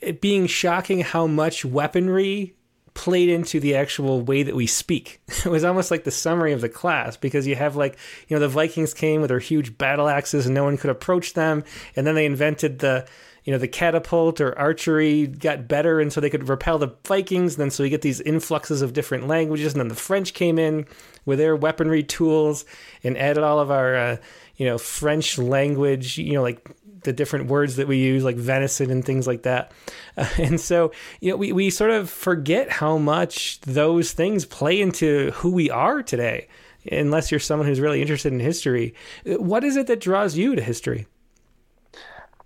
it 0.01 0.21
being 0.21 0.47
shocking 0.47 1.01
how 1.01 1.27
much 1.27 1.65
weaponry 1.65 2.55
played 2.95 3.29
into 3.29 3.59
the 3.59 3.75
actual 3.75 4.21
way 4.21 4.41
that 4.41 4.55
we 4.55 4.65
speak. 4.65 5.21
It 5.45 5.51
was 5.51 5.63
almost 5.63 5.91
like 5.91 6.05
the 6.05 6.11
summary 6.11 6.53
of 6.53 6.61
the 6.61 6.69
class 6.69 7.17
because 7.17 7.45
you 7.45 7.55
have 7.55 7.75
like, 7.75 7.97
you 8.27 8.35
know, 8.35 8.39
the 8.39 8.47
Vikings 8.47 8.95
came 8.95 9.21
with 9.21 9.29
their 9.29 9.37
huge 9.37 9.77
battle 9.77 10.07
axes 10.07 10.47
and 10.47 10.55
no 10.55 10.63
one 10.63 10.77
could 10.77 10.89
approach 10.89 11.33
them. 11.33 11.63
And 11.95 12.07
then 12.07 12.15
they 12.15 12.25
invented 12.25 12.79
the, 12.79 13.05
you 13.45 13.51
know, 13.51 13.59
the 13.59 13.67
catapult 13.67 14.41
or 14.41 14.57
archery 14.57 15.27
got 15.27 15.67
better 15.67 15.99
and 15.99 16.11
so 16.11 16.19
they 16.19 16.31
could 16.31 16.49
repel 16.49 16.79
the 16.79 16.93
Vikings. 17.05 17.53
And 17.53 17.61
then 17.61 17.71
so 17.71 17.83
you 17.83 17.89
get 17.89 18.01
these 18.01 18.19
influxes 18.21 18.81
of 18.81 18.93
different 18.93 19.27
languages. 19.27 19.73
And 19.73 19.79
then 19.79 19.87
the 19.87 19.95
French 19.95 20.33
came 20.33 20.57
in 20.57 20.87
with 21.25 21.37
their 21.37 21.55
weaponry 21.55 22.01
tools 22.01 22.65
and 23.03 23.15
added 23.17 23.43
all 23.43 23.59
of 23.59 23.69
our, 23.69 23.95
uh, 23.95 24.17
you 24.57 24.65
know, 24.65 24.79
French 24.79 25.37
language, 25.37 26.17
you 26.17 26.33
know, 26.33 26.41
like 26.41 26.67
the 27.03 27.13
different 27.13 27.45
words 27.45 27.75
that 27.75 27.87
we 27.87 27.97
use, 27.97 28.23
like 28.23 28.35
venison 28.35 28.89
and 28.89 29.05
things 29.05 29.27
like 29.27 29.43
that. 29.43 29.71
Uh, 30.17 30.27
and 30.39 30.59
so, 30.59 30.91
you 31.21 31.29
know, 31.29 31.37
we, 31.37 31.51
we 31.51 31.69
sort 31.69 31.91
of 31.91 32.09
forget 32.09 32.71
how 32.71 32.97
much 32.97 33.61
those 33.61 34.11
things 34.11 34.43
play 34.43 34.81
into 34.81 35.29
who 35.35 35.51
we 35.51 35.69
are 35.69 36.01
today, 36.01 36.47
unless 36.91 37.29
you're 37.29 37.39
someone 37.39 37.67
who's 37.67 37.79
really 37.79 38.01
interested 38.01 38.33
in 38.33 38.39
history. 38.39 38.95
What 39.23 39.63
is 39.63 39.77
it 39.77 39.85
that 39.85 39.99
draws 39.99 40.35
you 40.35 40.55
to 40.55 40.63
history? 40.63 41.05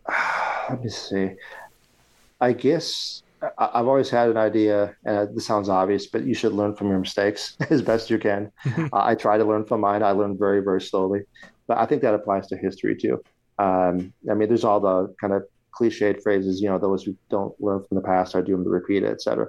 Let 0.70 0.84
me 0.84 0.90
see. 0.90 1.32
I 2.40 2.54
guess 2.54 3.24
I've 3.58 3.88
always 3.88 4.10
had 4.10 4.30
an 4.30 4.38
idea, 4.38 4.96
and 5.06 5.36
this 5.36 5.46
sounds 5.46 5.70
obvious, 5.70 6.08
but 6.08 6.26
you 6.26 6.34
should 6.34 6.54
learn 6.54 6.76
from 6.76 6.90
your 6.90 7.00
mistakes 7.00 7.58
as 7.70 7.82
best 7.82 8.10
you 8.10 8.20
can. 8.20 8.52
I 8.94 9.16
try 9.16 9.38
to 9.38 9.46
learn 9.46 9.66
from 9.66 9.82
mine. 9.82 10.04
I 10.04 10.12
learn 10.12 10.38
very, 10.38 10.62
very 10.62 10.82
slowly, 10.82 11.22
but 11.68 11.78
I 11.78 11.86
think 11.86 12.02
that 12.02 12.14
applies 12.14 12.48
to 12.48 12.58
history 12.58 12.96
too. 12.96 13.24
Um, 13.58 14.14
I 14.30 14.34
mean, 14.36 14.48
there's 14.48 14.64
all 14.64 14.80
the 14.80 15.14
kind 15.20 15.34
of 15.34 15.44
cliched 15.78 16.22
phrases, 16.22 16.62
you 16.62 16.70
know, 16.70 16.78
those 16.78 17.04
who 17.04 17.16
don't 17.30 17.60
learn 17.62 17.84
from 17.84 17.96
the 17.96 18.02
past 18.02 18.36
are 18.36 18.42
doomed 18.42 18.66
to 18.66 18.70
repeat 18.70 19.04
it, 19.04 19.12
et 19.12 19.22
cetera. 19.22 19.48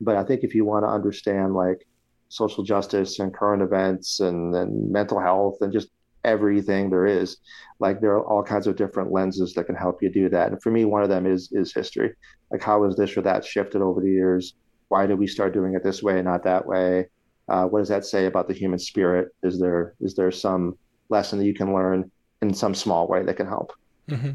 But 0.00 0.16
I 0.16 0.24
think 0.24 0.42
if 0.42 0.54
you 0.54 0.64
want 0.64 0.84
to 0.84 0.88
understand 0.88 1.54
like 1.54 1.86
social 2.28 2.64
justice 2.64 3.18
and 3.18 3.32
current 3.32 3.62
events 3.62 4.20
and, 4.20 4.54
and 4.54 4.90
mental 4.90 5.20
health 5.20 5.58
and 5.60 5.72
just 5.72 5.88
everything 6.24 6.90
there 6.90 7.06
is, 7.06 7.38
like 7.78 8.00
there 8.00 8.12
are 8.12 8.24
all 8.24 8.42
kinds 8.42 8.66
of 8.66 8.76
different 8.76 9.12
lenses 9.12 9.54
that 9.54 9.64
can 9.64 9.74
help 9.74 10.02
you 10.02 10.10
do 10.10 10.28
that. 10.28 10.52
And 10.52 10.62
for 10.62 10.70
me, 10.70 10.84
one 10.84 11.02
of 11.02 11.08
them 11.08 11.26
is 11.26 11.50
is 11.52 11.72
history. 11.72 12.14
Like 12.50 12.62
how 12.62 12.84
has 12.84 12.96
this 12.96 13.16
or 13.16 13.22
that 13.22 13.44
shifted 13.44 13.82
over 13.82 14.00
the 14.00 14.10
years? 14.10 14.54
Why 14.88 15.06
did 15.06 15.18
we 15.18 15.26
start 15.26 15.54
doing 15.54 15.74
it 15.74 15.82
this 15.82 16.02
way, 16.02 16.16
and 16.18 16.26
not 16.26 16.44
that 16.44 16.66
way? 16.66 17.08
Uh, 17.48 17.66
what 17.66 17.80
does 17.80 17.88
that 17.88 18.04
say 18.04 18.26
about 18.26 18.46
the 18.46 18.54
human 18.54 18.78
spirit? 18.78 19.34
Is 19.42 19.58
there 19.58 19.94
is 20.00 20.14
there 20.14 20.30
some 20.30 20.76
lesson 21.08 21.38
that 21.38 21.46
you 21.46 21.54
can 21.54 21.72
learn 21.72 22.10
in 22.42 22.52
some 22.52 22.74
small 22.74 23.06
way 23.06 23.22
that 23.22 23.36
can 23.36 23.46
help. 23.46 23.72
Mm-hmm. 24.08 24.32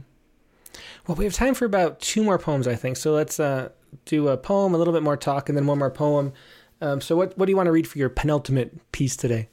Well, 1.05 1.15
we 1.15 1.25
have 1.25 1.33
time 1.33 1.53
for 1.53 1.65
about 1.65 1.99
two 1.99 2.23
more 2.23 2.39
poems, 2.39 2.67
I 2.67 2.75
think. 2.75 2.97
So 2.97 3.13
let's 3.13 3.39
uh, 3.39 3.69
do 4.05 4.29
a 4.29 4.37
poem, 4.37 4.73
a 4.73 4.77
little 4.77 4.93
bit 4.93 5.03
more 5.03 5.17
talk, 5.17 5.49
and 5.49 5.57
then 5.57 5.67
one 5.67 5.79
more 5.79 5.91
poem. 5.91 6.33
Um, 6.81 7.01
so, 7.01 7.15
what 7.15 7.37
what 7.37 7.45
do 7.45 7.51
you 7.51 7.57
want 7.57 7.67
to 7.67 7.71
read 7.71 7.87
for 7.87 7.97
your 7.97 8.09
penultimate 8.09 8.91
piece 8.91 9.15
today? 9.15 9.49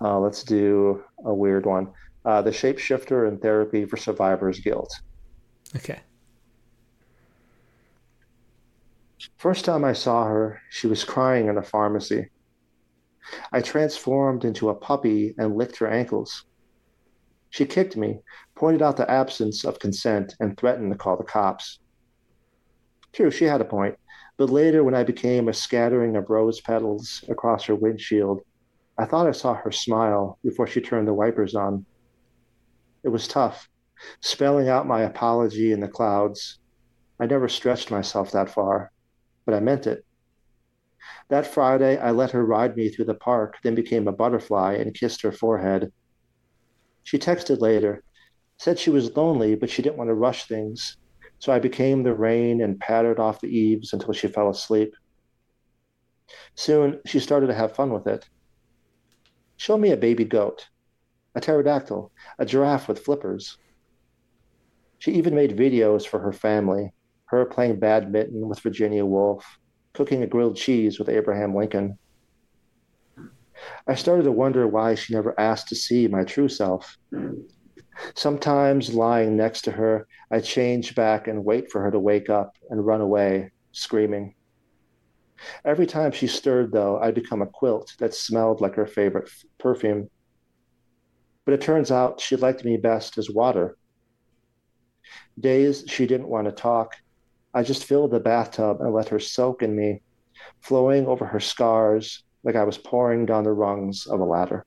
Uh, 0.00 0.18
let's 0.18 0.42
do 0.42 1.02
a 1.24 1.34
weird 1.34 1.66
one. 1.66 1.92
Uh, 2.24 2.42
the 2.42 2.50
shapeshifter 2.50 3.28
and 3.28 3.40
therapy 3.40 3.84
for 3.84 3.96
survivor's 3.96 4.60
guilt. 4.60 4.92
Okay. 5.76 6.00
First 9.38 9.64
time 9.64 9.84
I 9.84 9.92
saw 9.92 10.24
her, 10.24 10.60
she 10.70 10.86
was 10.86 11.04
crying 11.04 11.48
in 11.48 11.58
a 11.58 11.62
pharmacy. 11.62 12.28
I 13.52 13.60
transformed 13.60 14.44
into 14.44 14.70
a 14.70 14.74
puppy 14.74 15.34
and 15.38 15.56
licked 15.56 15.78
her 15.78 15.88
ankles. 15.88 16.44
She 17.50 17.64
kicked 17.66 17.96
me, 17.96 18.20
pointed 18.54 18.82
out 18.82 18.96
the 18.96 19.10
absence 19.10 19.64
of 19.64 19.78
consent, 19.78 20.34
and 20.40 20.56
threatened 20.56 20.92
to 20.92 20.98
call 20.98 21.16
the 21.16 21.24
cops. 21.24 21.80
True, 23.12 23.30
she 23.30 23.44
had 23.44 23.60
a 23.60 23.64
point, 23.64 23.96
but 24.36 24.50
later 24.50 24.84
when 24.84 24.94
I 24.94 25.04
became 25.04 25.48
a 25.48 25.54
scattering 25.54 26.16
of 26.16 26.30
rose 26.30 26.60
petals 26.60 27.24
across 27.28 27.64
her 27.64 27.74
windshield, 27.74 28.40
I 29.00 29.06
thought 29.06 29.26
I 29.26 29.32
saw 29.32 29.54
her 29.54 29.72
smile 29.72 30.38
before 30.44 30.66
she 30.66 30.82
turned 30.82 31.08
the 31.08 31.14
wipers 31.14 31.54
on. 31.54 31.86
It 33.02 33.08
was 33.08 33.26
tough, 33.26 33.66
spelling 34.20 34.68
out 34.68 34.86
my 34.86 35.00
apology 35.00 35.72
in 35.72 35.80
the 35.80 35.88
clouds. 35.88 36.58
I 37.18 37.24
never 37.24 37.48
stretched 37.48 37.90
myself 37.90 38.30
that 38.32 38.50
far, 38.50 38.92
but 39.46 39.54
I 39.54 39.60
meant 39.60 39.86
it. 39.86 40.04
That 41.30 41.46
Friday, 41.46 41.96
I 41.96 42.10
let 42.10 42.32
her 42.32 42.44
ride 42.44 42.76
me 42.76 42.90
through 42.90 43.06
the 43.06 43.14
park, 43.14 43.56
then 43.62 43.74
became 43.74 44.06
a 44.06 44.12
butterfly 44.12 44.74
and 44.74 44.92
kissed 44.92 45.22
her 45.22 45.32
forehead. 45.32 45.90
She 47.04 47.18
texted 47.18 47.62
later, 47.62 48.04
said 48.58 48.78
she 48.78 48.90
was 48.90 49.16
lonely, 49.16 49.54
but 49.54 49.70
she 49.70 49.80
didn't 49.80 49.96
want 49.96 50.08
to 50.08 50.14
rush 50.14 50.44
things. 50.44 50.98
So 51.38 51.54
I 51.54 51.58
became 51.58 52.02
the 52.02 52.12
rain 52.12 52.60
and 52.60 52.78
pattered 52.78 53.18
off 53.18 53.40
the 53.40 53.48
eaves 53.48 53.94
until 53.94 54.12
she 54.12 54.28
fell 54.28 54.50
asleep. 54.50 54.92
Soon 56.54 57.00
she 57.06 57.18
started 57.18 57.46
to 57.46 57.54
have 57.54 57.74
fun 57.74 57.94
with 57.94 58.06
it. 58.06 58.28
Show 59.60 59.76
me 59.76 59.90
a 59.90 59.96
baby 59.98 60.24
goat, 60.24 60.70
a 61.34 61.40
pterodactyl, 61.42 62.10
a 62.38 62.46
giraffe 62.46 62.88
with 62.88 63.04
flippers. 63.04 63.58
She 64.96 65.12
even 65.12 65.34
made 65.34 65.54
videos 65.54 66.06
for 66.06 66.18
her 66.18 66.32
family, 66.32 66.94
her 67.26 67.44
playing 67.44 67.78
badminton 67.78 68.48
with 68.48 68.60
Virginia 68.60 69.04
Woolf, 69.04 69.44
cooking 69.92 70.22
a 70.22 70.26
grilled 70.26 70.56
cheese 70.56 70.98
with 70.98 71.10
Abraham 71.10 71.54
Lincoln. 71.54 71.98
I 73.86 73.96
started 73.96 74.22
to 74.22 74.32
wonder 74.32 74.66
why 74.66 74.94
she 74.94 75.12
never 75.12 75.38
asked 75.38 75.68
to 75.68 75.76
see 75.76 76.08
my 76.08 76.24
true 76.24 76.48
self. 76.48 76.96
Sometimes, 78.14 78.94
lying 78.94 79.36
next 79.36 79.60
to 79.64 79.72
her, 79.72 80.06
I 80.30 80.40
change 80.40 80.94
back 80.94 81.28
and 81.28 81.44
wait 81.44 81.70
for 81.70 81.82
her 81.82 81.90
to 81.90 81.98
wake 81.98 82.30
up 82.30 82.54
and 82.70 82.86
run 82.86 83.02
away, 83.02 83.50
screaming. 83.72 84.36
Every 85.64 85.86
time 85.86 86.12
she 86.12 86.26
stirred, 86.26 86.72
though, 86.72 86.98
I'd 86.98 87.14
become 87.14 87.42
a 87.42 87.46
quilt 87.46 87.94
that 87.98 88.14
smelled 88.14 88.60
like 88.60 88.74
her 88.74 88.86
favorite 88.86 89.28
f- 89.28 89.44
perfume. 89.58 90.08
But 91.44 91.54
it 91.54 91.60
turns 91.60 91.90
out 91.90 92.20
she 92.20 92.36
liked 92.36 92.64
me 92.64 92.76
best 92.76 93.18
as 93.18 93.30
water. 93.30 93.76
Days 95.38 95.84
she 95.88 96.06
didn't 96.06 96.28
want 96.28 96.46
to 96.46 96.52
talk, 96.52 96.94
I 97.52 97.62
just 97.62 97.84
filled 97.84 98.12
the 98.12 98.20
bathtub 98.20 98.80
and 98.80 98.94
let 98.94 99.08
her 99.08 99.18
soak 99.18 99.62
in 99.62 99.74
me, 99.74 100.02
flowing 100.60 101.06
over 101.06 101.26
her 101.26 101.40
scars, 101.40 102.22
like 102.44 102.56
I 102.56 102.64
was 102.64 102.78
pouring 102.78 103.26
down 103.26 103.44
the 103.44 103.52
rungs 103.52 104.06
of 104.06 104.20
a 104.20 104.24
ladder. 104.24 104.64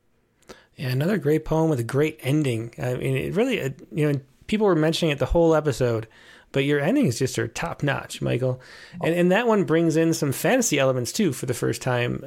Yeah, 0.76 0.90
another 0.90 1.18
great 1.18 1.46
poem 1.46 1.70
with 1.70 1.80
a 1.80 1.84
great 1.84 2.20
ending. 2.22 2.74
I 2.78 2.96
mean, 2.96 3.16
it 3.16 3.36
really, 3.36 3.62
uh, 3.62 3.70
you 3.92 4.12
know, 4.12 4.20
people 4.48 4.66
were 4.66 4.76
mentioning 4.76 5.12
it 5.12 5.20
the 5.20 5.28
whole 5.28 5.56
episode, 5.56 6.08
but 6.54 6.64
your 6.64 6.80
endings 6.80 7.20
just 7.20 7.38
are 7.38 7.48
top 7.50 7.84
notch, 7.84 8.22
Michael. 8.22 8.62
And 9.04 9.14
and 9.14 9.32
that 9.34 9.48
one 9.48 9.66
brings 9.66 9.98
in 9.98 10.14
some 10.14 10.32
fantasy 10.32 10.80
elements 10.80 11.12
too 11.12 11.34
for 11.34 11.46
the 11.46 11.54
first 11.54 11.82
time. 11.82 12.24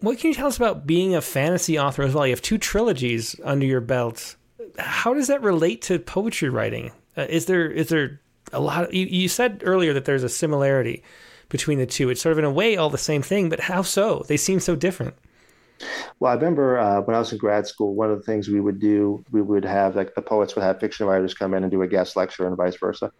What 0.00 0.18
can 0.18 0.30
you 0.30 0.34
tell 0.34 0.48
us 0.48 0.56
about 0.56 0.86
being 0.86 1.14
a 1.14 1.20
fantasy 1.20 1.78
author 1.78 2.02
as 2.02 2.14
well? 2.14 2.26
You 2.26 2.32
have 2.32 2.42
two 2.42 2.58
trilogies 2.58 3.38
under 3.44 3.66
your 3.66 3.82
belt. 3.82 4.34
How 4.78 5.14
does 5.14 5.28
that 5.28 5.42
relate 5.42 5.82
to 5.82 5.98
poetry 5.98 6.48
writing? 6.48 6.90
Uh, 7.16 7.26
is 7.28 7.46
there 7.46 7.70
is 7.70 7.88
there 7.88 8.20
a 8.52 8.60
lot? 8.60 8.84
Of, 8.84 8.94
you, 8.94 9.06
you 9.06 9.28
said 9.28 9.62
earlier 9.64 9.92
that 9.92 10.06
there's 10.06 10.24
a 10.24 10.28
similarity 10.28 11.04
between 11.50 11.78
the 11.78 11.86
two. 11.86 12.10
It's 12.10 12.20
sort 12.20 12.32
of 12.32 12.38
in 12.38 12.44
a 12.44 12.50
way 12.50 12.76
all 12.76 12.90
the 12.90 12.98
same 12.98 13.22
thing, 13.22 13.48
but 13.48 13.60
how 13.60 13.82
so? 13.82 14.24
They 14.26 14.36
seem 14.36 14.58
so 14.58 14.74
different. 14.74 15.14
Well, 16.20 16.32
I 16.32 16.34
remember 16.34 16.78
uh, 16.78 17.00
when 17.02 17.14
I 17.14 17.18
was 17.18 17.32
in 17.32 17.38
grad 17.38 17.66
school, 17.66 17.94
one 17.94 18.10
of 18.10 18.18
the 18.18 18.24
things 18.24 18.48
we 18.48 18.60
would 18.60 18.80
do, 18.80 19.24
we 19.30 19.42
would 19.42 19.64
have 19.64 19.94
like 19.94 20.14
the 20.14 20.22
poets 20.22 20.54
would 20.54 20.64
have 20.64 20.80
fiction 20.80 21.06
writers 21.06 21.34
come 21.34 21.54
in 21.54 21.62
and 21.62 21.70
do 21.70 21.82
a 21.82 21.88
guest 21.88 22.16
lecture 22.16 22.46
and 22.46 22.56
vice 22.56 22.76
versa. 22.76 23.12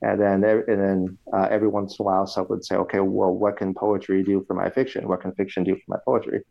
And 0.00 0.20
then, 0.20 0.44
and 0.44 0.80
then 0.80 1.18
uh, 1.32 1.48
every 1.50 1.68
once 1.68 1.98
in 1.98 2.02
a 2.02 2.06
while, 2.06 2.26
someone 2.26 2.58
would 2.58 2.64
say, 2.64 2.76
okay, 2.76 3.00
well, 3.00 3.32
what 3.32 3.56
can 3.58 3.74
poetry 3.74 4.22
do 4.22 4.44
for 4.46 4.54
my 4.54 4.70
fiction? 4.70 5.08
What 5.08 5.20
can 5.20 5.32
fiction 5.32 5.64
do 5.64 5.74
for 5.74 5.84
my 5.88 5.98
poetry? 6.04 6.42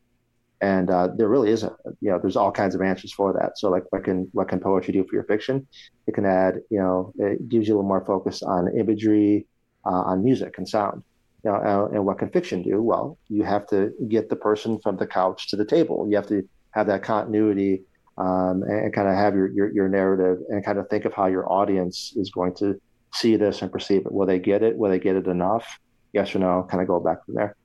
And 0.60 0.90
uh, 0.90 1.10
there 1.16 1.30
really 1.30 1.52
isn't, 1.52 1.74
you 2.02 2.10
know, 2.10 2.20
there's 2.20 2.36
all 2.36 2.52
kinds 2.52 2.74
of 2.74 2.82
answers 2.82 3.14
for 3.14 3.34
that. 3.34 3.58
So 3.60 3.70
like, 3.70 3.84
what 3.92 4.04
can, 4.04 4.28
what 4.34 4.48
can 4.50 4.60
poetry 4.60 4.94
do 4.94 5.04
for 5.04 5.16
your 5.16 5.24
fiction? 5.26 5.68
It 6.08 6.14
can 6.16 6.26
add, 6.26 6.62
you 6.70 6.80
know, 6.80 7.14
it 7.18 7.48
gives 7.48 7.68
you 7.68 7.76
a 7.76 7.78
little 7.78 7.88
more 7.88 8.04
focus 8.06 8.42
on 8.42 8.76
imagery, 8.78 9.48
uh, 9.86 9.90
on 9.90 10.24
music 10.24 10.58
and 10.58 10.68
sound. 10.68 11.04
Uh, 11.46 11.88
and 11.94 12.06
what 12.06 12.18
can 12.18 12.30
fiction 12.30 12.62
do? 12.64 12.82
Well, 12.82 13.18
you 13.30 13.44
have 13.44 13.68
to 13.68 13.94
get 14.10 14.30
the 14.30 14.36
person 14.36 14.80
from 14.80 14.98
the 14.98 15.08
couch 15.08 15.50
to 15.50 15.56
the 15.56 15.66
table. 15.66 16.08
You 16.10 16.16
have 16.16 16.28
to 16.28 16.48
have 16.72 16.88
that 16.88 17.04
continuity 17.04 17.84
um, 18.18 18.64
and, 18.64 18.86
and, 18.86 18.94
kind 18.94 19.08
of 19.08 19.16
have 19.16 19.36
your, 19.36 19.50
your, 19.52 19.72
your 19.72 19.88
narrative 19.88 20.40
and 20.50 20.66
kind 20.66 20.80
of 20.80 20.90
think 20.90 21.06
of 21.06 21.14
how 21.14 21.28
your 21.28 21.52
audience 21.52 22.14
is 22.16 22.32
going 22.32 22.56
to 22.56 22.82
see 23.14 23.36
this 23.36 23.62
and 23.62 23.72
perceive 23.72 24.06
it. 24.06 24.12
Will 24.12 24.26
they 24.26 24.40
get 24.40 24.64
it? 24.64 24.76
Will 24.76 24.90
they 24.90 25.00
get 25.00 25.16
it 25.16 25.28
enough? 25.28 25.80
Yes 26.14 26.34
or 26.34 26.40
no? 26.40 26.68
Kind 26.70 26.82
of 26.82 26.88
go 26.88 27.00
back 27.00 27.24
from 27.26 27.36
there. 27.36 27.56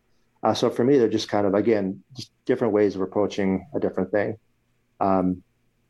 Uh, 0.42 0.52
so 0.52 0.68
for 0.68 0.84
me, 0.84 0.98
they're 0.98 1.08
just 1.08 1.28
kind 1.28 1.46
of 1.46 1.54
again 1.54 2.02
just 2.16 2.30
different 2.44 2.74
ways 2.74 2.94
of 2.94 3.00
approaching 3.00 3.66
a 3.74 3.80
different 3.80 4.10
thing. 4.10 4.36
Um, 5.00 5.42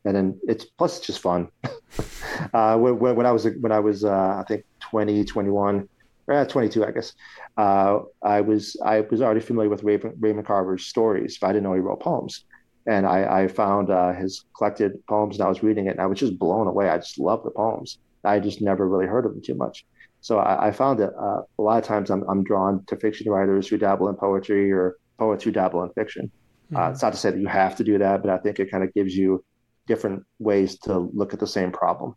and 0.05 0.15
then 0.15 0.39
it's 0.43 0.65
plus 0.65 0.97
it's 0.97 1.07
just 1.07 1.19
fun. 1.19 1.49
uh, 2.53 2.77
when, 2.77 3.15
when, 3.15 3.25
I 3.25 3.31
was 3.31 3.47
when 3.59 3.71
I 3.71 3.79
was 3.79 4.03
uh, 4.03 4.37
I 4.39 4.43
think 4.47 4.65
20, 4.81 5.23
21, 5.25 5.89
uh, 6.31 6.45
22, 6.45 6.85
I 6.85 6.91
guess. 6.91 7.13
Uh, 7.57 7.99
I 8.23 8.41
was 8.41 8.77
I 8.83 9.01
was 9.01 9.21
already 9.21 9.41
familiar 9.41 9.69
with 9.69 9.83
Raymond, 9.83 10.15
Raymond 10.19 10.47
Carver's 10.47 10.85
stories, 10.85 11.37
but 11.39 11.47
I 11.47 11.53
didn't 11.53 11.63
know 11.63 11.73
he 11.73 11.79
wrote 11.79 12.01
poems. 12.01 12.45
And 12.85 13.05
I, 13.05 13.43
I 13.43 13.47
found 13.47 13.89
uh, 13.89 14.13
his 14.13 14.45
collected 14.57 15.05
poems, 15.07 15.37
and 15.37 15.45
I 15.45 15.49
was 15.49 15.63
reading 15.63 15.87
it, 15.87 15.91
and 15.91 16.01
I 16.01 16.05
was 16.05 16.19
just 16.19 16.37
blown 16.37 16.67
away. 16.67 16.89
I 16.89 16.97
just 16.97 17.17
love 17.17 17.43
the 17.43 17.51
poems. 17.51 17.97
I 18.25 18.39
just 18.39 18.61
never 18.61 18.87
really 18.87 19.05
heard 19.05 19.25
of 19.25 19.33
them 19.33 19.41
too 19.41 19.55
much. 19.55 19.85
So 20.21 20.39
I, 20.39 20.67
I 20.67 20.71
found 20.71 20.99
that 20.99 21.13
uh, 21.15 21.41
a 21.59 21.61
lot 21.61 21.77
of 21.77 21.83
times 21.83 22.09
I'm, 22.09 22.23
I'm 22.29 22.43
drawn 22.43 22.83
to 22.87 22.95
fiction 22.95 23.29
writers 23.29 23.67
who 23.67 23.77
dabble 23.77 24.09
in 24.09 24.15
poetry 24.15 24.71
or 24.71 24.97
poets 25.17 25.43
who 25.43 25.51
dabble 25.51 25.83
in 25.83 25.89
fiction. 25.91 26.31
Uh, 26.73 26.75
mm-hmm. 26.75 26.87
Uh, 26.87 26.91
it's 26.91 27.01
not 27.01 27.13
to 27.13 27.19
say 27.19 27.31
that 27.31 27.39
you 27.39 27.47
have 27.47 27.75
to 27.75 27.83
do 27.83 27.97
that, 27.97 28.21
but 28.21 28.31
I 28.31 28.37
think 28.37 28.59
it 28.59 28.71
kind 28.71 28.83
of 28.83 28.93
gives 28.93 29.15
you 29.15 29.43
different 29.85 30.23
ways 30.39 30.79
to 30.79 30.97
look 30.97 31.33
at 31.33 31.39
the 31.39 31.47
same 31.47 31.71
problem. 31.71 32.15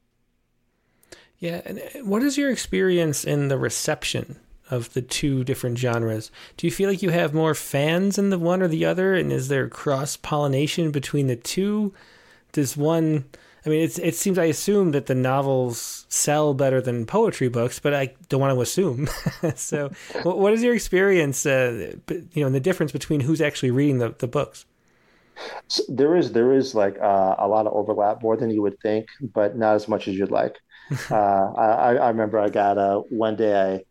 Yeah. 1.38 1.60
And 1.64 1.80
what 2.08 2.22
is 2.22 2.38
your 2.38 2.50
experience 2.50 3.24
in 3.24 3.48
the 3.48 3.58
reception 3.58 4.36
of 4.70 4.92
the 4.94 5.02
two 5.02 5.44
different 5.44 5.78
genres? 5.78 6.30
Do 6.56 6.66
you 6.66 6.70
feel 6.70 6.88
like 6.88 7.02
you 7.02 7.10
have 7.10 7.34
more 7.34 7.54
fans 7.54 8.18
in 8.18 8.30
the 8.30 8.38
one 8.38 8.62
or 8.62 8.68
the 8.68 8.84
other? 8.84 9.14
And 9.14 9.32
is 9.32 9.48
there 9.48 9.68
cross 9.68 10.16
pollination 10.16 10.90
between 10.90 11.26
the 11.26 11.36
two? 11.36 11.92
Does 12.52 12.76
one 12.76 13.26
I 13.66 13.68
mean, 13.68 13.80
it's, 13.80 13.98
it 13.98 14.14
seems 14.14 14.38
I 14.38 14.44
assume 14.44 14.92
that 14.92 15.06
the 15.06 15.14
novels 15.14 16.06
sell 16.08 16.54
better 16.54 16.80
than 16.80 17.04
poetry 17.04 17.48
books, 17.48 17.80
but 17.80 17.92
I 17.92 18.14
don't 18.28 18.40
want 18.40 18.54
to 18.54 18.60
assume. 18.60 19.08
so, 19.56 19.90
what 20.22 20.52
is 20.52 20.62
your 20.62 20.72
experience? 20.72 21.44
Uh, 21.44 21.96
you 22.08 22.42
know, 22.42 22.46
and 22.46 22.54
the 22.54 22.60
difference 22.60 22.92
between 22.92 23.18
who's 23.18 23.40
actually 23.40 23.72
reading 23.72 23.98
the, 23.98 24.14
the 24.18 24.28
books? 24.28 24.66
So 25.66 25.82
there 25.88 26.16
is 26.16 26.32
there 26.32 26.52
is 26.52 26.74
like 26.74 26.96
uh, 27.00 27.34
a 27.38 27.48
lot 27.48 27.66
of 27.66 27.72
overlap, 27.72 28.22
more 28.22 28.36
than 28.36 28.50
you 28.50 28.62
would 28.62 28.78
think, 28.80 29.08
but 29.20 29.56
not 29.56 29.74
as 29.74 29.88
much 29.88 30.06
as 30.06 30.14
you'd 30.14 30.30
like. 30.30 30.56
uh, 31.10 31.14
I, 31.14 31.96
I 31.96 32.08
remember 32.08 32.38
I 32.38 32.48
got 32.48 32.78
a 32.78 33.00
one 33.08 33.36
day 33.36 33.84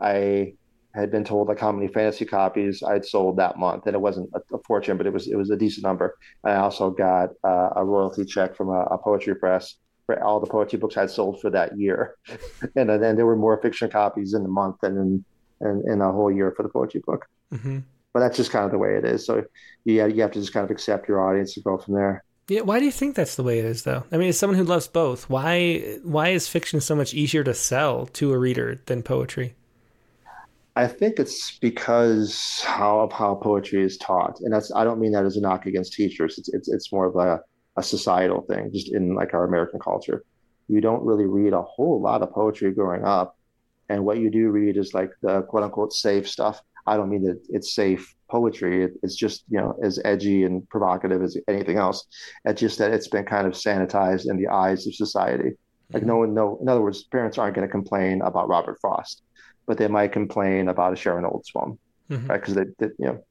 I 0.00 0.54
I 0.94 1.00
had 1.00 1.10
been 1.10 1.24
told 1.24 1.48
like 1.48 1.58
how 1.58 1.70
many 1.70 1.88
fantasy 1.88 2.24
copies 2.24 2.82
I'd 2.82 3.04
sold 3.04 3.36
that 3.36 3.58
month, 3.58 3.86
and 3.86 3.94
it 3.94 4.00
wasn't 4.00 4.30
a, 4.34 4.40
a 4.54 4.58
fortune, 4.66 4.96
but 4.96 5.06
it 5.06 5.12
was 5.12 5.28
it 5.28 5.36
was 5.36 5.50
a 5.50 5.56
decent 5.56 5.84
number. 5.84 6.16
I 6.44 6.54
also 6.54 6.90
got 6.90 7.30
uh, 7.44 7.70
a 7.76 7.84
royalty 7.84 8.24
check 8.24 8.56
from 8.56 8.68
a, 8.68 8.82
a, 8.84 8.98
poetry 8.98 9.34
press 9.34 9.76
for 10.06 10.22
all 10.22 10.40
the 10.40 10.46
poetry 10.46 10.78
books 10.78 10.96
I'd 10.96 11.10
sold 11.10 11.40
for 11.40 11.50
that 11.50 11.78
year, 11.78 12.16
and 12.76 12.88
then 12.88 13.16
there 13.16 13.26
were 13.26 13.36
more 13.36 13.60
fiction 13.60 13.90
copies 13.90 14.34
in 14.34 14.42
the 14.42 14.48
month 14.48 14.76
than 14.82 14.96
in 14.96 15.24
in, 15.60 15.82
in 15.92 16.00
a 16.00 16.12
whole 16.12 16.32
year 16.32 16.52
for 16.56 16.62
the 16.62 16.68
poetry 16.68 17.02
book. 17.06 17.26
Mm-hmm. 17.52 17.78
But 18.12 18.20
that's 18.20 18.36
just 18.36 18.50
kind 18.50 18.64
of 18.64 18.70
the 18.70 18.78
way 18.78 18.96
it 18.96 19.04
is. 19.04 19.26
So 19.26 19.44
yeah, 19.84 20.06
you 20.06 20.22
have 20.22 20.32
to 20.32 20.40
just 20.40 20.52
kind 20.52 20.64
of 20.64 20.70
accept 20.70 21.08
your 21.08 21.28
audience 21.28 21.56
and 21.56 21.64
go 21.64 21.78
from 21.78 21.94
there. 21.94 22.24
Yeah, 22.48 22.62
why 22.62 22.78
do 22.78 22.86
you 22.86 22.92
think 22.92 23.14
that's 23.14 23.36
the 23.36 23.42
way 23.42 23.58
it 23.58 23.66
is, 23.66 23.82
though? 23.82 24.04
I 24.10 24.16
mean, 24.16 24.30
as 24.30 24.38
someone 24.38 24.58
who 24.58 24.64
loves 24.64 24.88
both, 24.88 25.28
why 25.28 25.98
why 26.02 26.28
is 26.30 26.48
fiction 26.48 26.80
so 26.80 26.96
much 26.96 27.12
easier 27.12 27.44
to 27.44 27.52
sell 27.52 28.06
to 28.14 28.32
a 28.32 28.38
reader 28.38 28.80
than 28.86 29.02
poetry? 29.02 29.54
I 30.74 30.86
think 30.86 31.18
it's 31.18 31.58
because 31.58 32.62
how 32.64 33.00
of 33.00 33.12
how 33.12 33.34
poetry 33.34 33.82
is 33.82 33.98
taught, 33.98 34.40
and 34.40 34.52
that's 34.52 34.72
I 34.74 34.84
don't 34.84 35.00
mean 35.00 35.12
that 35.12 35.26
as 35.26 35.36
a 35.36 35.40
knock 35.42 35.66
against 35.66 35.92
teachers. 35.92 36.38
It's 36.38 36.48
it's 36.48 36.68
it's 36.68 36.90
more 36.90 37.06
of 37.06 37.16
a, 37.16 37.40
a 37.76 37.82
societal 37.82 38.42
thing, 38.42 38.70
just 38.72 38.94
in 38.94 39.14
like 39.14 39.34
our 39.34 39.44
American 39.44 39.80
culture. 39.80 40.24
You 40.68 40.80
don't 40.80 41.04
really 41.04 41.26
read 41.26 41.52
a 41.52 41.62
whole 41.62 42.00
lot 42.00 42.22
of 42.22 42.32
poetry 42.32 42.72
growing 42.72 43.04
up, 43.04 43.36
and 43.90 44.04
what 44.06 44.18
you 44.18 44.30
do 44.30 44.48
read 44.50 44.78
is 44.78 44.94
like 44.94 45.10
the 45.20 45.42
quote 45.42 45.64
unquote 45.64 45.92
safe 45.92 46.26
stuff. 46.28 46.62
I 46.86 46.96
don't 46.96 47.10
mean 47.10 47.24
that 47.24 47.40
it's 47.50 47.74
safe 47.74 48.14
poetry. 48.28 48.84
It, 48.84 48.92
it's 49.02 49.16
just 49.16 49.44
you 49.48 49.58
know 49.58 49.78
as 49.82 50.00
edgy 50.04 50.44
and 50.44 50.68
provocative 50.68 51.22
as 51.22 51.36
anything 51.48 51.78
else. 51.78 52.06
It's 52.44 52.60
just 52.60 52.78
that 52.78 52.92
it's 52.92 53.08
been 53.08 53.24
kind 53.24 53.46
of 53.46 53.54
sanitized 53.54 54.30
in 54.30 54.36
the 54.36 54.48
eyes 54.48 54.86
of 54.86 54.94
society. 54.94 55.52
Like 55.92 56.04
no 56.04 56.18
one, 56.18 56.34
no. 56.34 56.58
In 56.60 56.68
other 56.68 56.82
words, 56.82 57.04
parents 57.04 57.38
aren't 57.38 57.54
going 57.54 57.66
to 57.66 57.72
complain 57.72 58.20
about 58.22 58.48
Robert 58.48 58.78
Frost 58.80 59.22
but 59.68 59.76
they 59.76 59.86
might 59.86 60.10
complain 60.10 60.68
about 60.68 60.94
a 60.94 60.96
Sharon 60.96 61.26
Olds 61.26 61.50
poem, 61.52 61.78
mm-hmm. 62.10 62.26
right? 62.26 62.40
Because 62.40 62.54
they, 62.54 62.64
they, 62.78 62.86
you 62.98 63.06
know. 63.06 63.24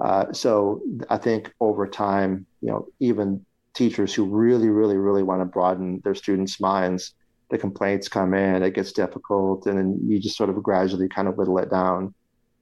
Uh, 0.00 0.32
so 0.32 0.80
I 1.08 1.18
think 1.18 1.52
over 1.60 1.86
time, 1.86 2.46
you 2.62 2.70
know, 2.70 2.88
even 2.98 3.44
teachers 3.74 4.12
who 4.12 4.24
really, 4.24 4.68
really, 4.68 4.96
really 4.96 5.22
want 5.22 5.42
to 5.42 5.44
broaden 5.44 6.00
their 6.02 6.14
students' 6.14 6.60
minds, 6.60 7.14
the 7.50 7.58
complaints 7.58 8.08
come 8.08 8.34
in, 8.34 8.62
it 8.62 8.74
gets 8.74 8.92
difficult, 8.92 9.66
and 9.66 9.78
then 9.78 10.00
you 10.06 10.18
just 10.18 10.36
sort 10.36 10.50
of 10.50 10.60
gradually 10.62 11.08
kind 11.08 11.28
of 11.28 11.36
whittle 11.36 11.58
it 11.58 11.70
down. 11.70 12.14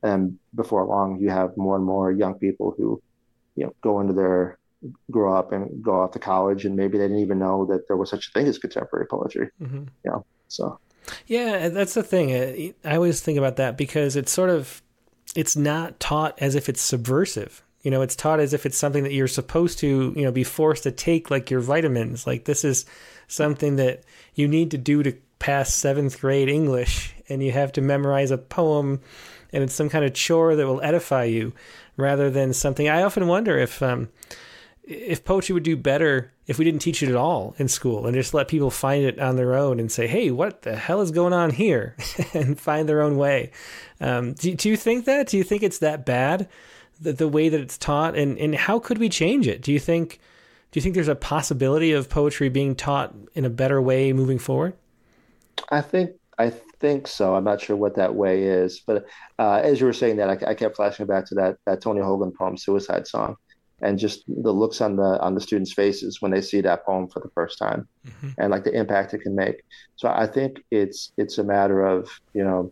And 0.05 0.39
before 0.55 0.85
long, 0.85 1.19
you 1.19 1.31
have 1.31 1.57
more 1.57 1.77
and 1.77 1.85
more 1.85 2.13
young 2.13 2.35
people 2.35 2.75
who, 2.77 3.03
you 3.57 3.65
know, 3.65 3.75
go 3.81 4.01
into 4.01 4.13
their 4.13 4.59
grow 5.11 5.35
up 5.35 5.51
and 5.51 5.83
go 5.83 6.03
off 6.03 6.13
to 6.13 6.19
college, 6.19 6.67
and 6.67 6.77
maybe 6.77 6.99
they 6.99 7.05
didn't 7.05 7.23
even 7.23 7.39
know 7.39 7.65
that 7.65 7.89
there 7.89 7.97
was 7.97 8.11
such 8.11 8.29
a 8.29 8.31
thing 8.33 8.47
as 8.47 8.59
contemporary 8.59 9.07
poetry. 9.07 9.49
Mm-hmm. 9.61 9.85
You 10.05 10.11
know, 10.11 10.27
so 10.49 10.79
yeah, 11.27 11.69
that's 11.71 11.95
the 11.95 12.03
thing. 12.03 12.75
I 12.85 12.97
always 12.97 13.21
think 13.21 13.39
about 13.39 13.57
that 13.57 13.77
because 13.77 14.15
it's 14.15 14.31
sort 14.31 14.51
of 14.51 14.83
it's 15.35 15.57
not 15.57 15.99
taught 16.01 16.41
as 16.41 16.55
if 16.55 16.69
it's 16.69 16.81
subversive. 16.81 17.63
You 17.83 17.91
know, 17.91 18.03
it's 18.03 18.17
taught 18.17 18.41
as 18.41 18.55
if 18.55 18.65
it's 18.65 18.79
something 18.79 19.03
that 19.05 19.13
you're 19.13 19.29
supposed 19.29 19.79
to, 19.81 20.13
you 20.17 20.23
know, 20.23 20.33
be 20.33 20.45
forced 20.45 20.85
to 20.85 20.91
take 20.91 21.31
like 21.31 21.51
your 21.51 21.61
vitamins. 21.61 22.27
Like 22.27 22.45
this 22.45 22.65
is 22.65 22.87
something 23.27 23.77
that 23.77 24.03
you 24.35 24.49
need 24.49 24.71
to 24.71 24.79
do 24.79 25.03
to 25.03 25.15
pass 25.39 25.71
7th 25.71 26.21
grade 26.21 26.49
English 26.49 27.15
and 27.29 27.43
you 27.43 27.53
have 27.53 27.73
to 27.73 27.83
memorize 27.83 28.31
a 28.31 28.39
poem 28.39 29.01
and 29.55 29.63
it's 29.63 29.75
some 29.75 29.89
kind 29.89 30.05
of 30.05 30.13
chore 30.13 30.55
that 30.57 30.67
will 30.67 30.83
edify 30.83 31.25
you 31.25 31.53
rather 31.97 32.31
than 32.31 32.53
something 32.53 32.89
I 32.89 33.03
often 33.03 33.27
wonder 33.27 33.57
if 33.57 33.83
um 33.83 34.09
if 34.83 35.25
poetry 35.25 35.55
would 35.55 35.63
do 35.63 35.77
better 35.77 36.33
if 36.47 36.59
we 36.59 36.65
didn't 36.65 36.83
teach 36.83 37.03
it 37.03 37.09
at 37.09 37.17
all 37.17 37.55
in 37.59 37.69
school 37.69 38.07
and 38.07 38.15
just 38.15 38.35
let 38.35 38.49
people 38.49 38.71
find 38.71 39.05
it 39.05 39.19
on 39.19 39.37
their 39.37 39.55
own 39.55 39.81
and 39.81 39.91
say, 39.91 40.07
hey, 40.07 40.31
what 40.31 40.61
the 40.63 40.77
hell 40.77 41.01
is 41.01 41.11
going 41.11 41.33
on 41.33 41.51
here? 41.51 41.97
and 42.35 42.61
find 42.61 42.87
their 42.87 43.01
own 43.01 43.17
way. 43.17 43.51
Um, 43.99 44.35
do, 44.35 44.55
do 44.55 44.69
you 44.69 44.77
think 44.77 45.07
that? 45.07 45.29
Do 45.29 45.39
you 45.39 45.43
think 45.43 45.63
it's 45.63 45.79
that 45.79 46.05
bad, 46.05 46.49
the, 47.01 47.15
the 47.15 47.29
way 47.29 47.49
that 47.49 47.61
it's 47.61 47.79
taught? 47.79 48.15
And, 48.15 48.37
and 48.39 48.55
how 48.55 48.79
could 48.79 48.99
we 48.99 49.09
change 49.09 49.49
it? 49.49 49.63
Do 49.63 49.73
you 49.73 49.81
think 49.81 50.21
do 50.71 50.79
you 50.79 50.83
think 50.83 50.97
there's 50.97 51.07
a 51.07 51.15
possibility 51.15 51.93
of 51.93 52.11
poetry 52.11 52.49
being 52.49 52.75
taught 52.75 53.15
in 53.35 53.45
a 53.45 53.51
better 53.51 53.81
way 53.81 54.13
moving 54.13 54.41
forward? 54.41 54.75
I 55.69 55.81
think 55.81 56.11
I 56.37 56.53
think 56.85 57.09
so. 57.09 57.35
I'm 57.35 57.45
not 57.45 57.63
sure 57.63 57.77
what 57.77 57.97
that 57.97 58.15
way 58.15 58.43
is, 58.43 58.83
but 58.87 59.07
uh, 59.39 59.61
as 59.65 59.81
you 59.81 59.87
were 59.87 59.95
saying 59.95 60.17
that, 60.17 60.29
I, 60.29 60.51
I, 60.51 60.55
kept 60.55 60.77
flashing 60.77 61.07
back 61.07 61.25
to 61.29 61.35
that 61.37 61.57
that 61.65 61.81
Tony 61.81 62.03
Hoagland 62.03 62.35
poem, 62.35 62.59
"Suicide 62.59 63.07
Song," 63.07 63.37
and 63.81 63.99
just 63.99 64.25
the 64.29 64.53
looks 64.53 64.83
on 64.83 64.97
the 64.97 65.19
on 65.21 65.35
the 65.35 65.41
students' 65.41 65.73
faces 65.73 66.21
when 66.21 66.31
they 66.31 66.43
see 66.43 66.61
that 66.61 66.85
poem 66.85 67.09
for 67.09 67.21
the 67.21 67.31
first 67.35 67.57
time, 67.59 67.89
mm-hmm. 68.07 68.29
and 68.37 68.51
like 68.51 68.65
the 68.65 68.73
impact 68.73 69.15
it 69.15 69.23
can 69.23 69.35
make. 69.35 69.63
So 69.97 70.11
I 70.11 70.27
think 70.27 70.63
it's 70.71 71.13
it's 71.17 71.39
a 71.39 71.45
matter 71.45 71.87
of 71.87 72.11
you 72.35 72.45
know, 72.45 72.71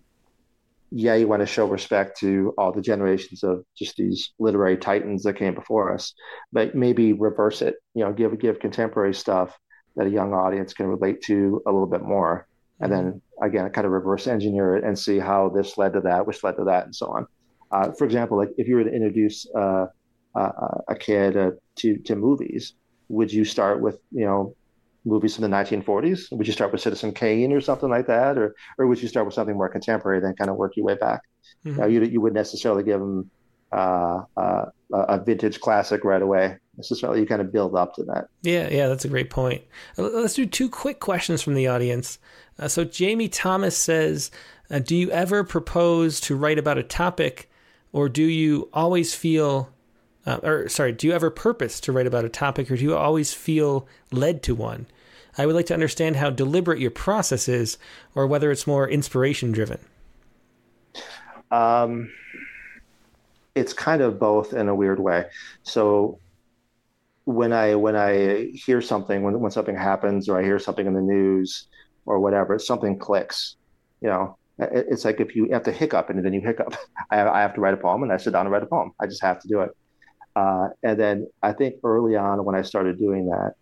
yeah, 0.91 1.15
you 1.15 1.27
want 1.27 1.41
to 1.41 1.47
show 1.47 1.67
respect 1.67 2.21
to 2.21 2.53
all 2.59 2.71
the 2.71 2.83
generations 2.83 3.43
of 3.43 3.65
just 3.79 3.97
these 3.97 4.35
literary 4.39 4.77
titans 4.77 5.23
that 5.23 5.39
came 5.39 5.55
before 5.55 5.95
us, 5.95 6.13
but 6.53 6.75
maybe 6.75 7.15
reverse 7.15 7.63
it. 7.63 7.77
You 7.95 8.05
know, 8.05 8.13
give 8.13 8.39
give 8.39 8.61
contemporary 8.61 9.15
stuff 9.15 9.59
that 9.97 10.07
a 10.07 10.11
young 10.11 10.35
audience 10.35 10.75
can 10.75 10.87
relate 10.87 11.23
to 11.23 11.63
a 11.67 11.73
little 11.73 11.87
bit 11.87 12.03
more, 12.03 12.47
and 12.83 12.93
then 12.93 13.23
again, 13.43 13.69
kind 13.71 13.87
of 13.87 13.93
reverse 13.93 14.27
engineer 14.27 14.77
it 14.77 14.85
and 14.85 14.99
see 14.99 15.19
how 15.19 15.49
this 15.49 15.79
led 15.79 15.93
to 15.95 16.01
that, 16.01 16.27
which 16.27 16.43
led 16.45 16.57
to 16.57 16.65
that, 16.65 16.85
and 16.85 16.95
so 16.95 17.07
on. 17.07 17.27
Uh, 17.71 17.93
for 17.93 18.05
example, 18.05 18.37
like 18.37 18.51
if 18.59 18.69
you 18.69 18.77
were 18.77 18.85
to 18.85 18.93
introduce 18.93 19.47
uh, 19.55 19.87
uh, 20.35 20.79
a 20.89 20.95
kid 20.95 21.37
uh, 21.37 21.51
to 21.77 21.97
to 21.99 22.17
movies, 22.17 22.75
would 23.09 23.33
you 23.33 23.45
start 23.45 23.81
with 23.81 23.99
you 24.11 24.25
know 24.25 24.55
movies 25.05 25.35
from 25.35 25.43
the 25.43 25.57
1940s? 25.57 26.31
Would 26.33 26.47
you 26.47 26.53
start 26.53 26.73
with 26.73 26.81
Citizen 26.81 27.13
Kane 27.13 27.53
or 27.53 27.61
something 27.61 27.89
like 27.89 28.07
that, 28.07 28.37
or 28.37 28.55
or 28.79 28.87
would 28.87 29.01
you 29.01 29.09
start 29.09 29.27
with 29.27 29.35
something 29.35 29.57
more 29.57 29.69
contemporary, 29.69 30.21
then 30.21 30.35
kind 30.35 30.51
of 30.51 30.57
work 30.57 30.77
your 30.77 30.87
way 30.87 30.97
back? 30.97 31.23
Mm-hmm. 31.65 31.81
Now, 31.81 31.87
you 31.87 32.03
you 32.03 32.21
wouldn't 32.21 32.37
necessarily 32.37 32.83
give 32.83 33.01
them 33.01 33.31
uh, 33.73 34.23
uh, 34.37 34.67
a 34.93 35.23
vintage 35.23 35.61
classic 35.61 36.05
right 36.05 36.23
away. 36.23 36.59
Necessarily, 36.77 37.21
you 37.21 37.27
kind 37.27 37.43
of 37.43 37.53
build 37.53 37.75
up 37.75 37.95
to 37.97 38.05
that. 38.05 38.29
Yeah, 38.43 38.69
yeah, 38.71 38.89
that's 38.89 39.05
a 39.05 39.09
great 39.09 39.31
point. 39.31 39.63
Uh, 39.99 40.03
let's 40.03 40.35
do 40.35 40.47
two 40.47 40.71
quick 40.71 41.01
questions 41.01 41.43
from 41.43 41.55
the 41.55 41.69
audience. 41.69 42.19
Uh, 42.59 42.69
so 42.69 42.85
Jamie 42.85 43.29
Thomas 43.29 43.77
says, 43.77 44.31
uh, 44.71 44.79
"Do 44.79 44.97
you 44.97 45.11
ever 45.11 45.45
propose 45.45 46.19
to 46.21 46.37
write 46.37 46.59
about 46.59 46.79
a 46.79 46.83
topic, 46.83 47.51
or 47.93 48.09
do 48.09 48.23
you 48.23 48.71
always 48.73 49.15
feel 49.15 49.73
uh, 50.27 50.39
or 50.43 50.69
sorry, 50.69 50.93
do 50.93 51.07
you 51.07 51.13
ever 51.13 51.31
purpose 51.31 51.81
to 51.81 51.93
write 51.93 52.07
about 52.07 52.25
a 52.25 52.29
topic 52.29 52.71
or 52.71 52.77
do 52.77 52.83
you 52.83 52.97
always 52.97 53.35
feel 53.35 53.87
led 54.11 54.43
to 54.45 54.55
one? 54.55 54.87
I 55.37 55.47
would 55.47 55.55
like 55.55 55.67
to 55.67 55.75
understand 55.75 56.17
how 56.17 56.31
deliberate 56.31 56.79
your 56.79 56.91
process 56.91 57.49
is 57.49 57.79
or 58.15 58.27
whether 58.27 58.51
it's 58.51 58.67
more 58.67 58.89
inspiration 58.89 59.51
driven. 59.51 59.79
Um, 61.51 62.13
it's 63.55 63.73
kind 63.73 64.03
of 64.03 64.19
both 64.19 64.53
in 64.53 64.69
a 64.69 64.75
weird 64.75 65.01
way. 65.01 65.27
So 65.63 66.19
when 67.25 67.53
I 67.53 67.75
when 67.75 67.97
I 67.97 68.51
hear 68.55 68.81
something 68.81 69.23
when 69.23 69.41
when 69.41 69.51
something 69.51 69.77
happens 69.77 70.29
or 70.29 70.39
I 70.39 70.43
hear 70.43 70.59
something 70.59 70.87
in 70.87 70.95
the 70.95 71.01
news 71.01 71.69
or 72.07 72.21
whatever, 72.21 72.59
something 72.59 72.99
clicks. 72.99 73.57
You 74.01 74.09
know, 74.09 74.39
it's 74.59 75.05
like 75.05 75.21
if 75.21 75.37
you 75.37 75.49
have 75.53 75.63
to 75.65 75.73
hiccup 75.73 76.11
and 76.11 76.25
then 76.25 76.33
you 76.33 76.41
hiccup. 76.41 76.75
I 77.11 77.23
I 77.23 77.41
have 77.41 77.55
to 77.55 77.61
write 77.61 77.75
a 77.75 77.77
poem 77.77 78.03
and 78.03 78.13
I 78.13 78.17
sit 78.17 78.33
down 78.33 78.47
and 78.47 78.53
write 78.53 78.63
a 78.63 78.67
poem. 78.67 78.93
I 79.01 79.07
just 79.07 79.23
have 79.23 79.41
to 79.41 79.49
do 79.49 79.61
it. 79.61 79.71
Uh, 80.35 80.69
and 80.83 80.99
then 80.99 81.27
I 81.43 81.53
think 81.53 81.77
early 81.85 82.17
on 82.17 82.45
when 82.45 82.55
I 82.55 82.63
started 82.63 82.99
doing 82.99 83.27
that, 83.27 83.55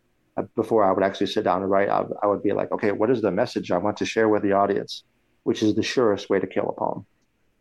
before 0.55 0.85
I 0.85 0.93
would 0.93 1.03
actually 1.03 1.27
sit 1.27 1.45
down 1.45 1.63
and 1.63 1.71
write, 1.71 1.89
I, 1.89 2.05
I 2.23 2.27
would 2.27 2.43
be 2.43 2.53
like, 2.53 2.71
okay, 2.73 2.93
what 2.93 3.11
is 3.11 3.21
the 3.21 3.31
message 3.31 3.71
I 3.71 3.79
want 3.79 3.97
to 3.99 4.07
share 4.07 4.29
with 4.29 4.43
the 4.43 4.53
audience? 4.53 5.05
Which 5.43 5.63
is 5.63 5.75
the 5.75 5.83
surest 5.83 6.31
way 6.31 6.39
to 6.39 6.47
kill 6.47 6.69
a 6.69 6.73
poem, 6.73 7.07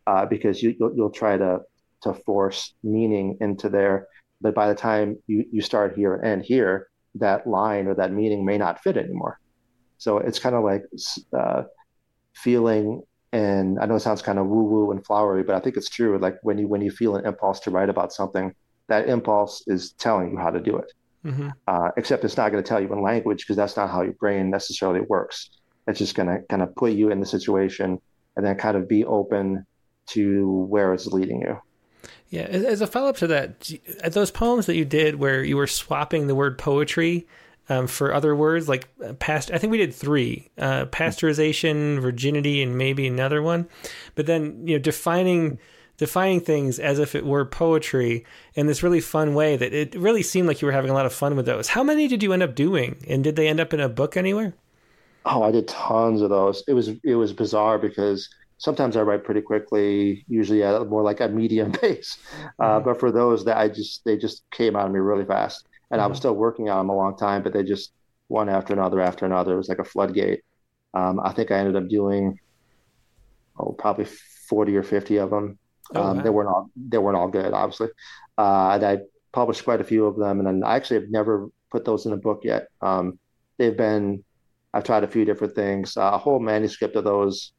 uh, 0.06 0.26
because 0.26 0.62
you 0.62 0.76
you'll, 0.80 0.96
you'll 0.96 1.10
try 1.12 1.38
to 1.38 1.62
to 2.04 2.14
force 2.14 2.74
meaning 2.84 3.38
into 3.42 3.70
there, 3.70 4.08
but 4.42 4.56
by 4.56 4.68
the 4.68 4.76
time 4.76 5.18
you 5.28 5.46
you 5.52 5.62
start 5.62 5.96
here 5.96 6.16
and 6.16 6.44
here, 6.44 6.88
that 7.16 7.48
line 7.48 7.88
or 7.88 7.96
that 7.96 8.12
meaning 8.12 8.46
may 8.46 8.58
not 8.58 8.82
fit 8.82 8.98
anymore. 8.98 9.40
So 9.98 10.18
it's 10.18 10.40
kind 10.40 10.56
of 10.56 10.64
like 10.64 10.84
uh, 11.38 11.64
feeling, 12.34 13.04
and 13.34 13.80
I 13.80 13.86
know 13.86 13.96
it 13.96 14.00
sounds 14.00 14.22
kind 14.22 14.40
of 14.40 14.48
woo 14.48 14.64
woo 14.64 14.92
and 14.92 15.06
flowery, 15.06 15.44
but 15.44 15.56
I 15.56 15.60
think 15.60 15.76
it's 15.78 15.90
true. 15.90 16.18
Like 16.18 16.38
when 16.42 16.58
you 16.58 16.68
when 16.68 16.82
you 16.82 16.92
feel 16.92 17.16
an 17.16 17.26
impulse 17.26 17.60
to 17.62 17.72
write 17.72 17.90
about 17.90 18.14
something, 18.14 18.54
that 18.88 19.10
impulse 19.10 19.64
is 19.68 19.92
telling 19.94 20.32
you 20.32 20.38
how 20.38 20.50
to 20.50 20.60
do 20.60 20.78
it. 20.78 20.92
Mm-hmm. 21.26 21.50
Uh, 21.68 21.92
except 21.98 22.24
it's 22.24 22.38
not 22.38 22.52
going 22.52 22.64
to 22.64 22.68
tell 22.68 22.80
you 22.80 22.92
in 22.94 23.02
language 23.02 23.40
because 23.40 23.58
that's 23.58 23.76
not 23.76 23.90
how 23.90 24.04
your 24.04 24.14
brain 24.14 24.50
necessarily 24.50 25.02
works. 25.02 25.50
It's 25.88 26.00
just 26.00 26.16
going 26.16 26.30
to 26.30 26.42
kind 26.50 26.62
of 26.62 26.74
put 26.76 26.94
you 26.94 27.12
in 27.12 27.20
the 27.20 27.26
situation 27.26 28.00
and 28.38 28.46
then 28.46 28.56
kind 28.56 28.78
of 28.78 28.88
be 28.88 29.04
open 29.04 29.66
to 30.08 30.66
where 30.70 30.94
it's 30.94 31.08
leading 31.08 31.42
you. 31.42 31.60
Yeah, 32.30 32.42
as 32.42 32.82
a 32.82 32.88
follow 32.88 33.10
up 33.10 33.18
to 33.18 33.28
that, 33.28 33.72
those 34.12 34.30
poems 34.30 34.68
that 34.68 34.76
you 34.76 34.86
did 34.86 35.16
where 35.16 35.44
you 35.44 35.58
were 35.58 35.66
swapping 35.66 36.28
the 36.28 36.36
word 36.36 36.60
poetry 36.60 37.28
um, 37.70 37.86
for 37.86 38.14
other 38.14 38.36
words 38.36 38.68
like 38.68 38.90
uh, 39.06 39.14
past, 39.14 39.52
I 39.52 39.60
think 39.60 39.72
we 39.72 39.78
did 39.78 39.94
three: 39.94 40.50
uh, 40.58 40.86
pasteurization, 40.88 42.00
virginity, 42.02 42.64
and 42.64 42.78
maybe 42.78 43.06
another 43.08 43.42
one. 43.42 43.70
But 44.16 44.26
then 44.26 44.68
you 44.68 44.76
know 44.76 44.80
defining 44.82 45.60
defining 45.98 46.40
things 46.40 46.80
as 46.80 46.98
if 46.98 47.14
it 47.14 47.26
were 47.26 47.46
poetry 47.46 48.26
in 48.56 48.68
this 48.68 48.82
really 48.82 49.02
fun 49.02 49.34
way 49.34 49.58
that 49.58 49.74
it 49.74 49.94
really 49.96 50.24
seemed 50.24 50.48
like 50.48 50.62
you 50.62 50.66
were 50.66 50.72
having 50.72 50.90
a 50.90 50.94
lot 50.94 51.06
of 51.06 51.14
fun 51.14 51.36
with 51.36 51.46
those. 51.46 51.68
How 51.68 51.84
many 51.84 52.08
did 52.08 52.24
you 52.24 52.34
end 52.34 52.42
up 52.42 52.56
doing, 52.56 53.04
and 53.08 53.24
did 53.24 53.36
they 53.36 53.48
end 53.48 53.60
up 53.60 53.74
in 53.74 53.80
a 53.80 53.90
book 53.90 54.18
anywhere? 54.18 54.54
Oh, 55.26 55.44
I 55.44 55.52
did 55.52 55.68
tons 55.68 56.22
of 56.22 56.32
those. 56.32 56.64
It 56.68 56.74
was 56.74 56.90
it 57.04 57.16
was 57.16 57.34
bizarre 57.34 57.78
because 57.78 58.28
sometimes 58.60 58.96
I 58.96 59.02
write 59.02 59.24
pretty 59.24 59.42
quickly, 59.42 60.26
usually 60.28 60.64
at 60.64 60.88
more 60.88 61.02
like 61.02 61.22
a 61.22 61.28
medium 61.28 61.72
pace. 61.82 62.18
Uh, 62.60 62.64
mm-hmm. 62.64 62.86
But 62.86 63.00
for 63.00 63.12
those 63.12 63.44
that 63.46 63.58
I 63.58 63.68
just 63.70 64.06
they 64.06 64.18
just 64.18 64.44
came 64.52 64.76
out 64.76 64.86
of 64.86 64.92
me 64.92 65.00
really 65.00 65.26
fast, 65.26 65.68
and 65.90 65.98
mm-hmm. 65.98 66.06
I 66.06 66.08
was 66.08 66.18
mm-hmm. 66.18 66.22
still 66.22 66.36
working 66.36 66.70
on 66.70 66.78
them 66.78 66.90
a 66.90 66.96
long 66.96 67.18
time, 67.18 67.42
but 67.42 67.54
they 67.54 67.64
just 67.64 67.92
one 68.28 68.50
after 68.50 68.74
another 68.74 69.02
after 69.02 69.26
another. 69.26 69.54
It 69.54 69.58
was 69.58 69.70
like 69.70 69.80
a 69.80 69.84
floodgate. 69.84 70.44
Um, 70.94 71.20
I 71.24 71.34
think 71.34 71.52
I 71.52 71.58
ended 71.58 71.76
up 71.76 71.90
doing 71.90 72.40
oh 73.58 73.72
probably 73.72 74.06
forty 74.06 74.76
or 74.76 74.84
fifty 74.84 75.18
of 75.18 75.32
them. 75.32 75.58
Oh, 75.96 76.04
um, 76.04 76.18
wow. 76.18 76.24
They 76.24 76.30
weren't 76.30 76.50
all 76.50 76.70
they 76.76 76.98
weren't 77.00 77.18
all 77.18 77.30
good, 77.30 77.54
obviously. 77.54 77.90
Uh, 78.38 78.72
and 78.74 78.84
I 78.84 78.98
published 79.32 79.64
quite 79.64 79.82
a 79.82 79.86
few 79.86 80.06
of 80.06 80.18
them, 80.18 80.40
and 80.40 80.48
then 80.48 80.64
I 80.64 80.76
actually 80.76 81.02
have 81.02 81.10
never 81.10 81.50
put 81.72 81.86
those 81.86 82.06
in 82.06 82.14
a 82.14 82.18
book 82.18 82.42
yet. 82.44 82.68
Um, 82.82 83.20
they've 83.58 83.76
been 83.76 84.24
I've 84.74 84.84
tried 84.84 85.04
a 85.04 85.08
few 85.08 85.26
different 85.26 85.56
things. 85.56 85.98
Uh, 85.98 86.12
a 86.14 86.18
whole 86.18 86.40
manuscript 86.40 86.96
of 86.96 87.04
those 87.04 87.54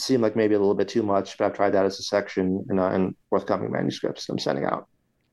seemed 0.00 0.22
like 0.22 0.36
maybe 0.36 0.54
a 0.54 0.58
little 0.58 0.74
bit 0.74 0.88
too 0.88 1.02
much, 1.02 1.36
but 1.38 1.46
I've 1.46 1.54
tried 1.54 1.70
that 1.70 1.84
as 1.84 1.98
a 1.98 2.02
section 2.02 2.64
in, 2.70 2.78
uh, 2.78 2.90
in 2.90 3.14
forthcoming 3.28 3.70
manuscripts 3.70 4.28
I'm 4.28 4.38
sending 4.38 4.64
out. 4.64 4.88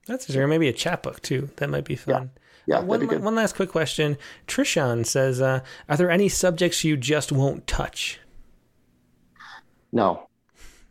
That's 0.05 0.29
interesting. 0.29 0.49
Maybe 0.49 0.67
a 0.67 0.73
chapbook 0.73 1.21
too. 1.21 1.49
That 1.57 1.69
might 1.69 1.85
be 1.85 1.95
fun. 1.95 2.31
Yeah. 2.33 2.41
Yeah, 2.67 2.79
uh, 2.79 2.83
one, 2.83 3.21
one 3.23 3.35
last 3.35 3.55
quick 3.55 3.69
question. 3.69 4.17
Trishan 4.45 5.05
says, 5.05 5.41
uh, 5.41 5.61
"Are 5.87 5.95
there 5.95 6.11
any 6.11 6.27
subjects 6.27 6.83
you 6.83 6.97
just 6.97 7.31
won't 7.31 7.65
touch?" 7.65 8.19
No, 9.93 10.27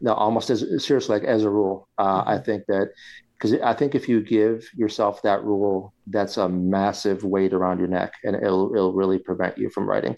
no, 0.01 0.15
almost 0.15 0.49
as 0.49 0.61
seriously 0.85 1.19
like 1.19 1.29
as 1.29 1.45
a 1.45 1.51
rule. 1.51 1.87
Uh, 1.99 2.21
mm-hmm. 2.21 2.31
I 2.31 2.39
think 2.39 2.65
that 2.69 2.93
because 3.39 3.53
I 3.61 3.75
think 3.75 3.95
if 3.95 4.09
you 4.09 4.23
give 4.23 4.67
yourself 4.75 5.21
that 5.23 5.45
rule, 5.45 5.93
that's 6.07 6.39
a 6.39 6.49
massive 6.49 7.25
weight 7.25 7.53
around 7.53 7.79
your 7.79 7.89
neck, 7.89 8.15
and 8.25 8.37
it'll 8.37 8.75
it'll 8.75 8.95
really 8.95 9.19
prevent 9.19 9.59
you 9.59 9.69
from 9.69 9.87
writing. 9.87 10.17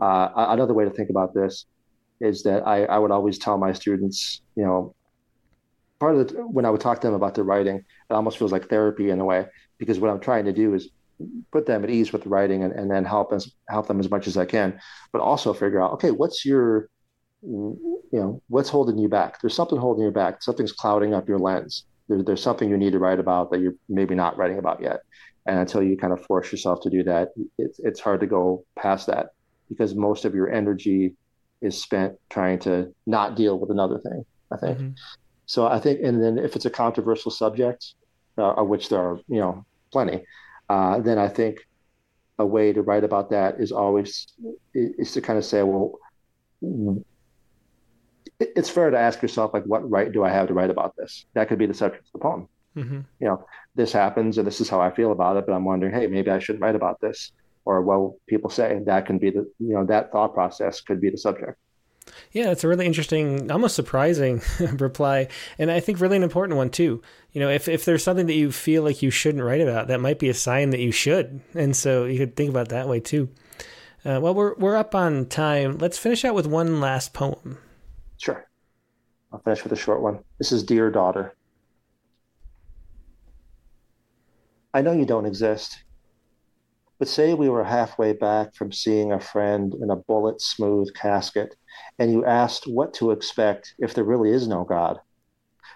Uh, 0.00 0.28
another 0.34 0.74
way 0.74 0.84
to 0.84 0.90
think 0.90 1.10
about 1.10 1.34
this 1.34 1.66
is 2.20 2.42
that 2.44 2.66
I, 2.66 2.84
I 2.84 2.98
would 2.98 3.10
always 3.10 3.38
tell 3.38 3.58
my 3.58 3.72
students, 3.72 4.40
you 4.54 4.64
know, 4.64 4.94
part 5.98 6.16
of 6.16 6.28
the 6.28 6.34
when 6.46 6.64
I 6.64 6.70
would 6.70 6.80
talk 6.80 7.00
to 7.00 7.06
them 7.06 7.14
about 7.14 7.34
their 7.34 7.44
writing, 7.44 7.76
it 7.76 8.12
almost 8.12 8.38
feels 8.38 8.52
like 8.52 8.68
therapy 8.68 9.10
in 9.10 9.20
a 9.20 9.24
way 9.24 9.46
because 9.78 9.98
what 9.98 10.10
I'm 10.10 10.20
trying 10.20 10.44
to 10.46 10.52
do 10.52 10.74
is 10.74 10.90
put 11.50 11.66
them 11.66 11.82
at 11.82 11.90
ease 11.90 12.12
with 12.12 12.24
the 12.24 12.28
writing 12.28 12.62
and, 12.62 12.72
and 12.72 12.90
then 12.90 13.04
help 13.04 13.32
us 13.32 13.50
help 13.68 13.86
them 13.88 14.00
as 14.00 14.10
much 14.10 14.26
as 14.26 14.36
I 14.36 14.44
can, 14.44 14.78
but 15.12 15.20
also 15.20 15.52
figure 15.52 15.82
out 15.82 15.92
okay, 15.92 16.10
what's 16.10 16.44
your 16.44 16.88
you 17.42 18.08
know 18.12 18.42
what's 18.48 18.68
holding 18.68 18.98
you 18.98 19.08
back? 19.08 19.40
There's 19.40 19.54
something 19.54 19.78
holding 19.78 20.04
you 20.04 20.10
back. 20.10 20.42
Something's 20.42 20.72
clouding 20.72 21.14
up 21.14 21.28
your 21.28 21.38
lens. 21.38 21.84
There, 22.08 22.22
there's 22.22 22.42
something 22.42 22.68
you 22.68 22.76
need 22.76 22.92
to 22.92 22.98
write 22.98 23.20
about 23.20 23.50
that 23.50 23.60
you're 23.60 23.74
maybe 23.88 24.14
not 24.14 24.36
writing 24.36 24.58
about 24.58 24.80
yet. 24.80 25.00
And 25.46 25.58
until 25.58 25.82
you 25.82 25.96
kind 25.96 26.12
of 26.12 26.24
force 26.24 26.50
yourself 26.50 26.80
to 26.82 26.90
do 26.90 27.04
that 27.04 27.28
it's, 27.58 27.78
it's 27.78 28.00
hard 28.00 28.20
to 28.20 28.26
go 28.26 28.64
past 28.76 29.06
that 29.06 29.28
because 29.68 29.94
most 29.94 30.24
of 30.24 30.34
your 30.34 30.50
energy 30.52 31.14
is 31.60 31.80
spent 31.80 32.14
trying 32.30 32.58
to 32.58 32.94
not 33.06 33.36
deal 33.36 33.58
with 33.58 33.70
another 33.70 33.98
thing 33.98 34.24
i 34.52 34.56
think 34.56 34.78
mm-hmm. 34.78 34.90
so 35.46 35.66
i 35.66 35.78
think 35.78 36.00
and 36.02 36.22
then 36.22 36.38
if 36.38 36.56
it's 36.56 36.66
a 36.66 36.70
controversial 36.70 37.30
subject 37.30 37.94
uh, 38.38 38.52
of 38.54 38.68
which 38.68 38.88
there 38.88 39.00
are 39.00 39.18
you 39.28 39.40
know 39.40 39.64
plenty 39.90 40.22
uh, 40.68 40.98
then 41.00 41.18
i 41.18 41.28
think 41.28 41.66
a 42.38 42.46
way 42.46 42.72
to 42.72 42.82
write 42.82 43.04
about 43.04 43.30
that 43.30 43.60
is 43.60 43.72
always 43.72 44.26
is 44.74 45.12
to 45.12 45.20
kind 45.20 45.38
of 45.38 45.44
say 45.44 45.62
well 45.62 45.98
it's 48.38 48.68
fair 48.68 48.90
to 48.90 48.98
ask 48.98 49.22
yourself 49.22 49.54
like 49.54 49.64
what 49.64 49.88
right 49.90 50.12
do 50.12 50.22
i 50.22 50.30
have 50.30 50.46
to 50.46 50.54
write 50.54 50.70
about 50.70 50.94
this 50.96 51.24
that 51.34 51.48
could 51.48 51.58
be 51.58 51.66
the 51.66 51.74
subject 51.74 52.04
of 52.06 52.12
the 52.12 52.18
poem 52.18 52.48
mm-hmm. 52.76 53.00
you 53.20 53.26
know 53.26 53.44
this 53.74 53.92
happens 53.92 54.36
and 54.36 54.46
this 54.46 54.60
is 54.60 54.68
how 54.68 54.80
i 54.80 54.90
feel 54.90 55.12
about 55.12 55.36
it 55.36 55.46
but 55.46 55.54
i'm 55.54 55.64
wondering 55.64 55.94
hey 55.94 56.06
maybe 56.06 56.30
i 56.30 56.38
shouldn't 56.38 56.62
write 56.62 56.74
about 56.74 57.00
this 57.00 57.32
or 57.66 57.82
well 57.82 58.16
people 58.26 58.48
say 58.48 58.80
that 58.86 59.04
can 59.04 59.18
be 59.18 59.30
the 59.30 59.40
you 59.58 59.74
know 59.74 59.84
that 59.84 60.10
thought 60.10 60.32
process 60.32 60.80
could 60.80 61.00
be 61.00 61.10
the 61.10 61.18
subject 61.18 61.58
yeah, 62.30 62.50
it's 62.50 62.62
a 62.62 62.68
really 62.68 62.86
interesting, 62.86 63.50
almost 63.50 63.74
surprising 63.74 64.40
reply, 64.78 65.28
and 65.58 65.70
I 65.70 65.80
think 65.80 66.00
really 66.00 66.16
an 66.16 66.22
important 66.22 66.56
one 66.56 66.70
too. 66.70 67.02
You 67.32 67.40
know, 67.40 67.50
if 67.50 67.66
if 67.68 67.84
there's 67.84 68.04
something 68.04 68.26
that 68.26 68.34
you 68.34 68.52
feel 68.52 68.82
like 68.82 69.02
you 69.02 69.10
shouldn't 69.10 69.42
write 69.42 69.60
about, 69.60 69.88
that 69.88 70.00
might 70.00 70.18
be 70.18 70.28
a 70.28 70.34
sign 70.34 70.70
that 70.70 70.80
you 70.80 70.92
should, 70.92 71.40
and 71.54 71.74
so 71.74 72.04
you 72.04 72.18
could 72.18 72.36
think 72.36 72.50
about 72.50 72.68
that 72.68 72.88
way 72.88 73.00
too. 73.00 73.28
Uh, 74.04 74.20
well, 74.22 74.34
we're 74.34 74.54
we're 74.54 74.76
up 74.76 74.94
on 74.94 75.26
time. 75.26 75.78
Let's 75.78 75.98
finish 75.98 76.24
out 76.24 76.34
with 76.34 76.46
one 76.46 76.80
last 76.80 77.12
poem. 77.12 77.58
Sure. 78.18 78.46
I'll 79.32 79.40
finish 79.40 79.64
with 79.64 79.72
a 79.72 79.76
short 79.76 80.00
one. 80.00 80.20
This 80.38 80.52
is 80.52 80.62
Dear 80.62 80.90
Daughter. 80.90 81.34
I 84.72 84.82
know 84.82 84.92
you 84.92 85.06
don't 85.06 85.26
exist, 85.26 85.82
but 86.98 87.08
say 87.08 87.34
we 87.34 87.48
were 87.48 87.64
halfway 87.64 88.12
back 88.12 88.54
from 88.54 88.72
seeing 88.72 89.12
a 89.12 89.20
friend 89.20 89.74
in 89.80 89.90
a 89.90 89.96
bullet 89.96 90.40
smooth 90.40 90.92
casket, 90.94 91.54
and 91.98 92.10
you 92.10 92.24
asked 92.24 92.64
what 92.66 92.94
to 92.94 93.10
expect 93.10 93.74
if 93.78 93.92
there 93.94 94.04
really 94.04 94.30
is 94.30 94.48
no 94.48 94.64
God, 94.64 94.98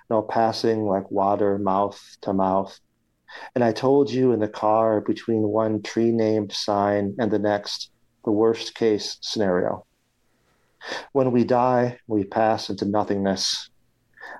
no 0.09 0.23
passing 0.23 0.85
like 0.85 1.11
water 1.11 1.59
mouth 1.59 2.01
to 2.23 2.33
mouth. 2.33 2.79
And 3.55 3.62
I 3.62 3.73
told 3.73 4.11
you 4.11 4.33
in 4.33 4.41
the 4.41 4.49
car 4.49 5.01
between 5.01 5.43
one 5.43 5.83
tree 5.83 6.11
named 6.11 6.53
sign 6.53 7.14
and 7.18 7.31
the 7.31 7.39
next, 7.39 7.91
the 8.25 8.33
worst 8.33 8.75
case 8.75 9.18
scenario. 9.21 9.87
When 11.12 11.31
we 11.31 11.45
die, 11.45 11.99
we 12.07 12.25
pass 12.25 12.71
into 12.71 12.87
nothingness, 12.87 13.68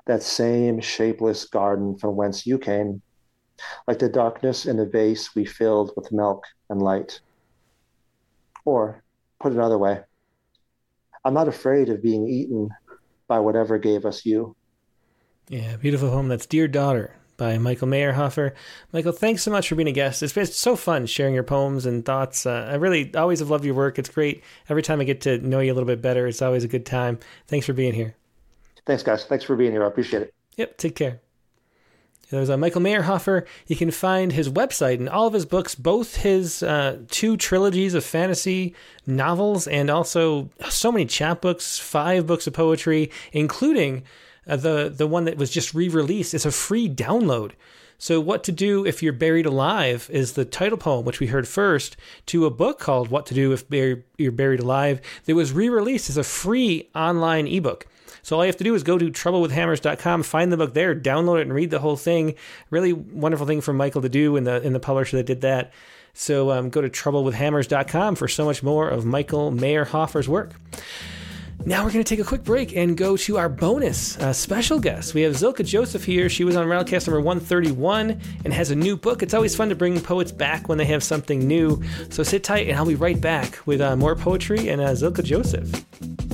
that 0.07 0.23
same 0.23 0.81
shapeless 0.81 1.45
garden 1.45 1.99
from 1.99 2.17
whence 2.17 2.47
you 2.47 2.59
came, 2.59 3.03
like 3.87 3.99
the 3.99 4.09
darkness 4.09 4.67
in 4.67 4.79
a 4.79 4.87
vase 4.87 5.35
we 5.35 5.45
filled 5.45 5.93
with 5.97 6.13
milk 6.13 6.45
and 6.69 6.83
light. 6.83 7.21
Or, 8.65 9.03
put 9.41 9.53
another 9.53 9.79
way, 9.79 10.01
I'm 11.25 11.35
not 11.35 11.49
afraid 11.49 11.89
of 11.89 12.03
being 12.03 12.29
eaten 12.29 12.71
by 13.29 13.41
whatever 13.41 13.79
gave 13.79 14.05
us 14.05 14.25
you. 14.25 14.57
Yeah, 15.49 15.77
beautiful 15.77 16.11
poem. 16.11 16.29
That's 16.29 16.47
Dear 16.47 16.69
Daughter 16.69 17.17
by 17.37 17.59
Michael 17.59 17.89
Meyerhofer. 17.89 18.53
Michael, 18.93 19.13
thanks 19.13 19.43
so 19.43 19.51
much 19.51 19.69
for 19.69 19.75
being 19.75 19.89
a 19.89 19.93
guest. 19.93 20.23
It's 20.23 20.33
been 20.33 20.47
so 20.47 20.77
fun 20.77 21.07
sharing 21.07 21.35
your 21.35 21.43
poems 21.43 21.87
and 21.87 22.05
thoughts. 22.05 22.45
Uh, 22.45 22.69
I 22.71 22.75
really 22.75 23.15
always 23.15 23.41
have 23.41 23.51
loved 23.51 23.65
your 23.65 23.75
work. 23.75 23.99
It's 23.99 24.11
great. 24.11 24.45
Every 24.69 24.83
time 24.83 25.01
I 25.01 25.05
get 25.05 25.23
to 25.23 25.39
know 25.39 25.61
you 25.61 25.73
a 25.73 25.75
little 25.75 25.87
bit 25.87 26.03
better, 26.03 26.27
it's 26.27 26.43
always 26.43 26.65
a 26.65 26.69
good 26.69 26.87
time. 26.87 27.19
Thanks 27.49 27.67
for 27.67 27.73
being 27.73 27.95
here. 27.95 28.15
Thanks, 28.87 29.03
guys. 29.03 29.25
Thanks 29.25 29.45
for 29.45 29.57
being 29.57 29.73
here. 29.73 29.85
I 29.85 29.89
appreciate 29.89 30.23
it. 30.23 30.35
Yep. 30.57 30.77
Take 30.77 30.97
care. 30.97 31.21
There's 32.31 32.49
a 32.49 32.57
Michael 32.57 32.81
Meyerhofer. 32.81 33.45
You 33.67 33.77
can 33.77 33.91
find 33.91 34.33
his 34.33 34.49
website 34.49 34.95
and 34.95 35.09
all 35.09 35.27
of 35.27 35.35
his 35.35 35.45
books, 35.45 35.75
both 35.75 36.17
his 36.17 36.63
uh, 36.63 36.99
two 37.11 37.37
trilogies 37.37 37.95
of 37.95 38.05
fantasy 38.05 38.75
novels 39.05 39.67
and 39.67 39.91
also 39.91 40.49
so 40.69 40.93
many 40.93 41.07
chapbooks, 41.07 41.81
five 41.81 42.27
books 42.29 42.47
of 42.47 42.53
poetry, 42.53 43.11
including 43.33 44.05
uh, 44.47 44.57
the 44.57 44.89
the 44.89 45.09
one 45.09 45.25
that 45.25 45.37
was 45.37 45.51
just 45.51 45.75
re-released 45.75 46.33
It's 46.33 46.47
a 46.47 46.53
free 46.53 46.89
download. 46.89 47.53
So, 47.99 48.19
What 48.19 48.45
to 48.45 48.53
Do 48.53 48.87
If 48.87 49.03
You're 49.03 49.13
Buried 49.13 49.45
Alive 49.45 50.09
is 50.11 50.33
the 50.33 50.47
title 50.47 50.79
poem, 50.79 51.05
which 51.05 51.21
we 51.21 51.27
heard 51.27 51.47
first, 51.47 51.99
to 52.27 52.47
a 52.47 52.51
book 52.51 52.79
called 52.79 53.09
What 53.09 53.27
to 53.27 53.35
Do 53.35 53.53
If 53.53 53.65
You're 54.17 54.33
Buried 54.33 54.61
Alive 54.61 55.03
that 55.27 55.35
was 55.35 55.53
re 55.53 55.69
released 55.69 56.09
as 56.09 56.17
a 56.17 56.25
free 56.25 56.89
online 56.95 57.47
ebook. 57.47 57.87
So, 58.23 58.37
all 58.37 58.45
you 58.45 58.49
have 58.49 58.57
to 58.57 58.65
do 58.65 58.75
is 58.75 58.83
go 58.83 58.99
to 58.99 59.11
troublewithhammers.com, 59.11 60.23
find 60.23 60.53
the 60.53 60.57
book 60.57 60.75
there, 60.75 60.95
download 60.95 61.39
it, 61.39 61.43
and 61.43 61.55
read 61.55 61.71
the 61.71 61.79
whole 61.79 61.97
thing. 61.97 62.35
Really 62.71 62.93
wonderful 62.93 63.47
thing 63.47 63.61
for 63.61 63.73
Michael 63.73 64.03
to 64.03 64.09
do 64.09 64.37
and 64.37 64.47
the, 64.47 64.63
and 64.63 64.75
the 64.75 64.81
publisher 64.81 65.17
that 65.17 65.27
did 65.27 65.41
that. 65.43 65.73
So 66.13 66.51
um, 66.51 66.71
go 66.71 66.81
to 66.81 66.89
troublewithhammers.com 66.89 68.17
for 68.17 68.29
so 68.29 68.45
much 68.45 68.63
more 68.63 68.89
of 68.89 69.05
Michael 69.05 69.53
Meyerhofer's 69.53 70.29
work. 70.29 70.53
Now 71.67 71.85
we're 71.85 71.93
going 71.93 72.03
to 72.03 72.09
take 72.09 72.25
a 72.25 72.27
quick 72.27 72.43
break 72.43 72.75
and 72.75 72.97
go 72.97 73.19
to 73.19 73.37
our 73.37 73.51
bonus 73.51 74.17
uh, 74.19 74.33
special 74.33 74.79
guest. 74.79 75.13
We 75.13 75.21
have 75.23 75.35
Zilka 75.35 75.65
Joseph 75.65 76.05
here. 76.05 76.31
She 76.31 76.43
was 76.43 76.57
on 76.57 76.67
Rattlecast 76.67 77.07
number 77.07 77.21
131 77.21 78.19
and 78.47 78.55
has 78.55 78.71
a 78.71 78.75
new 78.75 78.97
book. 78.97 79.23
It's 79.23 79.35
always 79.35 79.55
fun 79.55 79.69
to 79.69 79.75
bring 79.75 80.01
poets 80.01 80.33
back 80.33 80.71
when 80.71 80.79
they 80.79 80.87
have 80.87 81.03
something 81.03 81.47
new. 81.47 81.83
So 82.09 82.23
sit 82.23 82.45
tight 82.45 82.69
and 82.69 82.79
I'll 82.79 82.87
be 82.87 82.95
right 82.95 83.21
back 83.21 83.59
with 83.67 83.83
uh, 83.83 83.95
more 83.95 84.17
poetry 84.17 84.71
and 84.71 84.81
uh, 84.81 84.89
Zilka 84.93 85.23
Joseph. 85.23 86.30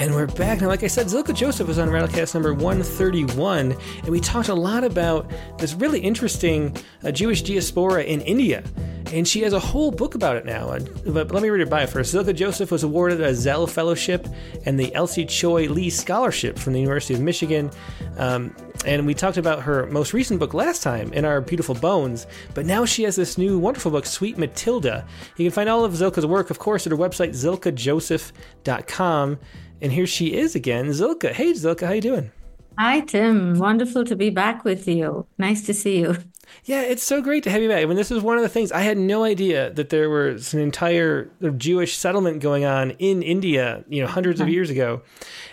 And 0.00 0.14
we're 0.14 0.28
back. 0.28 0.60
Now, 0.60 0.68
like 0.68 0.84
I 0.84 0.86
said, 0.86 1.08
Zilka 1.08 1.34
Joseph 1.34 1.66
was 1.66 1.80
on 1.80 1.88
Rattlecast 1.88 2.32
number 2.32 2.54
131, 2.54 3.72
and 3.72 4.08
we 4.08 4.20
talked 4.20 4.48
a 4.48 4.54
lot 4.54 4.84
about 4.84 5.28
this 5.58 5.74
really 5.74 5.98
interesting 5.98 6.76
uh, 7.02 7.10
Jewish 7.10 7.42
diaspora 7.42 8.04
in 8.04 8.20
India 8.20 8.62
and 9.12 9.26
she 9.26 9.42
has 9.42 9.52
a 9.52 9.58
whole 9.58 9.90
book 9.90 10.14
about 10.14 10.36
it 10.36 10.44
now. 10.44 10.78
But 11.06 11.32
let 11.32 11.42
me 11.42 11.50
read 11.50 11.62
it 11.62 11.70
by 11.70 11.86
first. 11.86 12.14
Zilka 12.14 12.34
Joseph 12.34 12.70
was 12.70 12.82
awarded 12.82 13.20
a 13.20 13.34
Zell 13.34 13.66
Fellowship 13.66 14.28
and 14.66 14.78
the 14.78 14.94
Elsie 14.94 15.24
Choy 15.24 15.68
Lee 15.68 15.90
Scholarship 15.90 16.58
from 16.58 16.72
the 16.72 16.80
University 16.80 17.14
of 17.14 17.20
Michigan. 17.20 17.70
Um, 18.16 18.54
and 18.84 19.06
we 19.06 19.14
talked 19.14 19.38
about 19.38 19.62
her 19.62 19.86
most 19.86 20.12
recent 20.12 20.38
book 20.38 20.54
last 20.54 20.82
time 20.82 21.12
in 21.12 21.24
our 21.24 21.40
Beautiful 21.40 21.74
Bones, 21.74 22.26
but 22.54 22.64
now 22.64 22.84
she 22.84 23.02
has 23.04 23.16
this 23.16 23.36
new 23.36 23.58
wonderful 23.58 23.90
book, 23.90 24.06
Sweet 24.06 24.38
Matilda. 24.38 25.04
You 25.36 25.46
can 25.46 25.52
find 25.52 25.68
all 25.68 25.84
of 25.84 25.92
Zilka's 25.92 26.26
work, 26.26 26.50
of 26.50 26.60
course, 26.60 26.86
at 26.86 26.92
her 26.92 26.98
website, 26.98 27.30
zilkajoseph.com. 27.30 29.38
And 29.80 29.92
here 29.92 30.06
she 30.06 30.34
is 30.34 30.54
again, 30.54 30.86
Zilka. 30.88 31.32
Hey, 31.32 31.52
Zilka, 31.52 31.86
how 31.86 31.92
you 31.92 32.00
doing? 32.00 32.32
Hi, 32.78 33.00
Tim. 33.00 33.58
Wonderful 33.58 34.04
to 34.04 34.16
be 34.16 34.30
back 34.30 34.64
with 34.64 34.86
you. 34.88 35.26
Nice 35.36 35.66
to 35.66 35.74
see 35.74 36.00
you. 36.00 36.16
Yeah, 36.64 36.82
it's 36.82 37.02
so 37.02 37.20
great 37.20 37.42
to 37.44 37.50
have 37.50 37.60
you 37.60 37.68
back. 37.68 37.82
I 37.82 37.86
mean, 37.86 37.96
this 37.96 38.10
was 38.10 38.22
one 38.22 38.36
of 38.36 38.42
the 38.42 38.48
things 38.48 38.72
I 38.72 38.80
had 38.80 38.96
no 38.96 39.22
idea 39.22 39.70
that 39.72 39.90
there 39.90 40.08
was 40.08 40.54
an 40.54 40.60
entire 40.60 41.30
Jewish 41.56 41.96
settlement 41.96 42.40
going 42.40 42.64
on 42.64 42.92
in 42.92 43.22
India, 43.22 43.84
you 43.88 44.00
know, 44.00 44.08
hundreds 44.08 44.40
of 44.40 44.48
years 44.48 44.70
ago. 44.70 45.02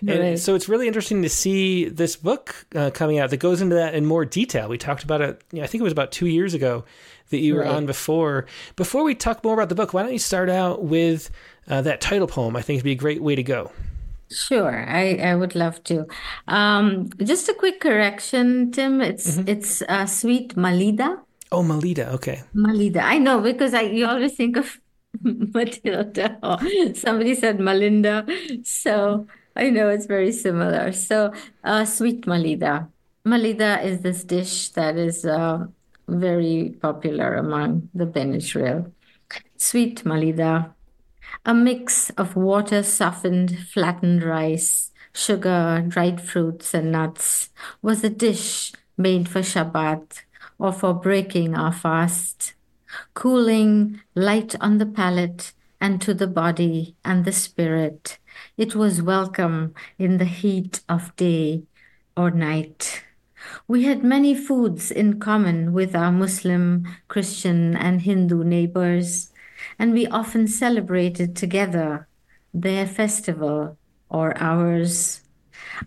And 0.07 0.39
so 0.39 0.55
it's 0.55 0.69
really 0.69 0.87
interesting 0.87 1.21
to 1.23 1.29
see 1.29 1.89
this 1.89 2.15
book 2.15 2.65
uh, 2.75 2.91
coming 2.91 3.19
out 3.19 3.29
that 3.31 3.37
goes 3.37 3.61
into 3.61 3.75
that 3.75 3.93
in 3.93 4.05
more 4.05 4.23
detail. 4.23 4.69
We 4.69 4.77
talked 4.77 5.03
about 5.03 5.21
it, 5.21 5.43
you 5.51 5.59
know, 5.59 5.63
I 5.63 5.67
think 5.67 5.81
it 5.81 5.83
was 5.83 5.93
about 5.93 6.11
two 6.11 6.27
years 6.27 6.53
ago 6.53 6.85
that 7.29 7.39
you 7.39 7.55
were 7.55 7.61
right. 7.61 7.71
on 7.71 7.85
before. 7.85 8.45
Before 8.75 9.03
we 9.03 9.15
talk 9.15 9.43
more 9.43 9.53
about 9.53 9.69
the 9.69 9.75
book, 9.75 9.93
why 9.93 10.03
don't 10.03 10.13
you 10.13 10.19
start 10.19 10.49
out 10.49 10.83
with 10.83 11.29
uh, 11.67 11.81
that 11.81 12.01
title 12.01 12.27
poem? 12.27 12.55
I 12.55 12.61
think 12.61 12.77
it'd 12.77 12.85
be 12.85 12.91
a 12.91 12.95
great 12.95 13.21
way 13.21 13.35
to 13.35 13.43
go. 13.43 13.71
Sure, 14.31 14.85
I, 14.87 15.15
I 15.21 15.35
would 15.35 15.55
love 15.55 15.83
to. 15.85 16.07
Um, 16.47 17.09
just 17.23 17.47
a 17.47 17.53
quick 17.53 17.79
correction, 17.79 18.71
Tim. 18.71 19.01
It's 19.01 19.37
mm-hmm. 19.37 19.47
it's 19.47 19.81
uh, 19.83 20.05
sweet 20.05 20.55
Malida. 20.55 21.19
Oh, 21.51 21.63
Malida. 21.63 22.09
Okay. 22.13 22.41
Malida. 22.55 23.01
I 23.03 23.17
know 23.19 23.39
because 23.39 23.73
I 23.73 23.81
you 23.81 24.05
always 24.07 24.35
think 24.35 24.57
of 24.57 24.79
Matilda. 25.21 26.39
somebody 26.95 27.35
said 27.35 27.59
Malinda, 27.59 28.25
so 28.65 29.27
I 29.55 29.69
know 29.69 29.89
it's 29.89 30.05
very 30.05 30.31
similar. 30.31 30.91
So, 30.91 31.33
uh, 31.63 31.85
sweet 31.85 32.25
Malida. 32.25 32.89
Malida 33.25 33.83
is 33.83 34.01
this 34.01 34.23
dish 34.23 34.69
that 34.69 34.97
is 34.97 35.25
uh, 35.25 35.65
very 36.07 36.75
popular 36.81 37.35
among 37.35 37.89
the 37.93 38.05
Bene 38.05 38.35
Israel. 38.35 38.91
Sweet 39.57 40.03
Malida 40.03 40.74
a 41.45 41.53
mix 41.53 42.09
of 42.11 42.35
water 42.35 42.83
softened 42.83 43.57
flattened 43.59 44.23
rice, 44.23 44.91
sugar, 45.13 45.83
dried 45.87 46.21
fruits, 46.21 46.73
and 46.73 46.91
nuts 46.91 47.49
was 47.81 48.03
a 48.03 48.09
dish 48.09 48.73
made 48.97 49.27
for 49.27 49.41
Shabbat 49.41 50.21
or 50.57 50.71
for 50.71 50.93
breaking 50.93 51.55
our 51.55 51.71
fast, 51.71 52.53
cooling, 53.13 54.01
light 54.13 54.55
on 54.61 54.77
the 54.77 54.85
palate 54.85 55.53
and 55.81 56.01
to 56.01 56.13
the 56.13 56.27
body 56.27 56.95
and 57.03 57.25
the 57.25 57.31
spirit. 57.31 58.17
It 58.57 58.75
was 58.75 59.01
welcome 59.01 59.73
in 59.97 60.17
the 60.17 60.25
heat 60.25 60.81
of 60.87 61.15
day 61.15 61.63
or 62.15 62.31
night. 62.31 63.03
We 63.67 63.83
had 63.83 64.03
many 64.03 64.33
foods 64.35 64.91
in 64.91 65.19
common 65.19 65.73
with 65.73 65.95
our 65.95 66.11
Muslim, 66.11 66.87
Christian, 67.07 67.75
and 67.75 68.01
Hindu 68.01 68.43
neighbors 68.43 69.31
and 69.77 69.93
we 69.93 70.07
often 70.07 70.47
celebrated 70.47 71.35
together 71.35 72.07
their 72.53 72.85
festival 72.85 73.77
or 74.09 74.37
ours. 74.41 75.21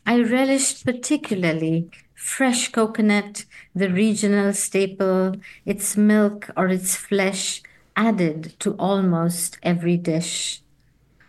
I 0.07 0.21
relished 0.21 0.85
particularly 0.85 1.91
fresh 2.15 2.71
coconut, 2.71 3.45
the 3.75 3.91
regional 3.91 4.53
staple, 4.53 5.37
its 5.65 5.97
milk 5.97 6.51
or 6.57 6.69
its 6.69 6.97
flesh 6.97 7.63
added 7.97 8.55
to 8.61 8.73
almost 8.73 9.59
every 9.63 9.97
dish. 9.97 10.63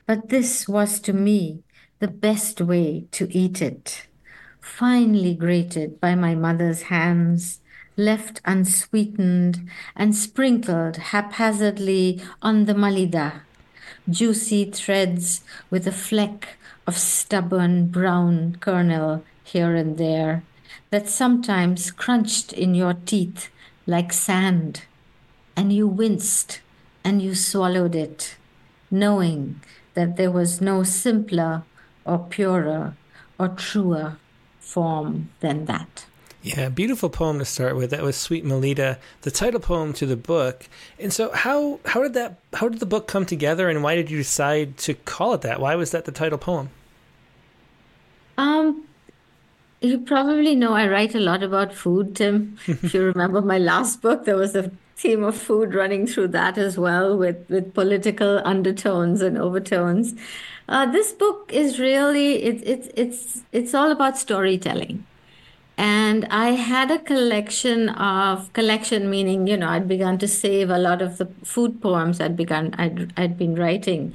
But 0.05 0.29
this 0.29 0.67
was 0.67 0.99
to 1.01 1.13
me 1.13 1.63
the 1.99 2.07
best 2.07 2.59
way 2.61 3.05
to 3.11 3.27
eat 3.31 3.61
it, 3.61 4.07
finely 4.59 5.35
grated 5.35 5.99
by 5.99 6.15
my 6.15 6.35
mother's 6.35 6.83
hands 6.83 7.59
left 7.99 8.41
unsweetened 8.45 9.69
and 9.95 10.15
sprinkled 10.15 10.95
haphazardly 11.11 12.21
on 12.41 12.65
the 12.65 12.73
malida, 12.73 13.41
juicy 14.09 14.65
threads 14.65 15.41
with 15.69 15.85
a 15.85 15.91
fleck 15.91 16.57
of 16.87 16.97
stubborn 16.97 17.87
brown 17.87 18.55
kernel 18.59 19.23
here 19.43 19.75
and 19.75 19.97
there 19.97 20.41
that 20.89 21.09
sometimes 21.09 21.91
crunched 21.91 22.53
in 22.53 22.73
your 22.73 22.93
teeth 22.93 23.49
like 23.85 24.13
sand, 24.13 24.83
and 25.55 25.73
you 25.73 25.87
winced 25.87 26.61
and 27.03 27.21
you 27.21 27.35
swallowed 27.35 27.95
it, 27.95 28.37
knowing 28.89 29.59
that 29.93 30.15
there 30.15 30.31
was 30.31 30.61
no 30.61 30.83
simpler 30.83 31.63
or 32.05 32.19
purer 32.19 32.95
or 33.37 33.47
truer 33.49 34.17
form 34.59 35.29
than 35.41 35.65
that. 35.65 36.05
Yeah, 36.41 36.69
beautiful 36.69 37.09
poem 37.09 37.37
to 37.39 37.45
start 37.45 37.75
with. 37.75 37.89
That 37.89 38.01
was 38.01 38.15
Sweet 38.15 38.45
Melita, 38.45 38.97
the 39.23 39.31
title 39.31 39.59
poem 39.59 39.91
to 39.93 40.05
the 40.05 40.15
book. 40.15 40.67
And 40.97 41.11
so 41.11 41.31
how 41.33 41.79
how 41.85 42.01
did 42.01 42.13
that 42.13 42.37
how 42.53 42.69
did 42.69 42.79
the 42.79 42.85
book 42.85 43.07
come 43.07 43.25
together 43.25 43.67
and 43.67 43.83
why 43.83 43.95
did 43.95 44.09
you 44.09 44.17
decide 44.17 44.77
to 44.77 44.93
call 44.93 45.33
it 45.33 45.41
that? 45.41 45.59
Why 45.59 45.75
was 45.75 45.91
that 45.91 46.05
the 46.05 46.13
title 46.13 46.37
poem? 46.37 46.69
Um 48.37 48.85
you 49.81 49.99
probably 49.99 50.55
know 50.55 50.73
I 50.73 50.87
write 50.87 51.13
a 51.13 51.19
lot 51.19 51.43
about 51.43 51.73
food, 51.73 52.15
Tim. 52.15 52.57
if 52.67 52.93
you 52.93 53.03
remember 53.03 53.41
my 53.41 53.57
last 53.57 54.01
book, 54.01 54.23
there 54.23 54.37
was 54.37 54.55
a 54.55 54.71
theme 54.95 55.23
of 55.23 55.35
food 55.35 55.73
running 55.73 56.07
through 56.07 56.27
that 56.27 56.57
as 56.57 56.77
well 56.77 57.17
with, 57.17 57.49
with 57.49 57.73
political 57.73 58.41
undertones 58.43 59.21
and 59.21 59.37
overtones. 59.37 60.13
Uh, 60.67 60.85
this 60.85 61.13
book 61.13 61.49
is 61.53 61.79
really 61.79 62.43
it's 62.43 62.63
it, 62.63 62.93
it's 62.95 63.41
it's 63.51 63.73
all 63.73 63.91
about 63.91 64.17
storytelling 64.17 65.05
and 65.79 66.25
i 66.29 66.49
had 66.69 66.91
a 66.91 66.99
collection 66.99 67.87
of 67.89 68.51
collection 68.51 69.09
meaning 69.09 69.47
you 69.47 69.55
know 69.55 69.69
i'd 69.69 69.87
begun 69.87 70.17
to 70.17 70.27
save 70.27 70.69
a 70.69 70.77
lot 70.77 71.01
of 71.01 71.17
the 71.17 71.25
food 71.43 71.81
poems 71.81 72.19
i'd 72.19 72.35
begun 72.35 72.73
i'd, 72.77 73.13
I'd 73.15 73.37
been 73.37 73.55
writing 73.55 74.13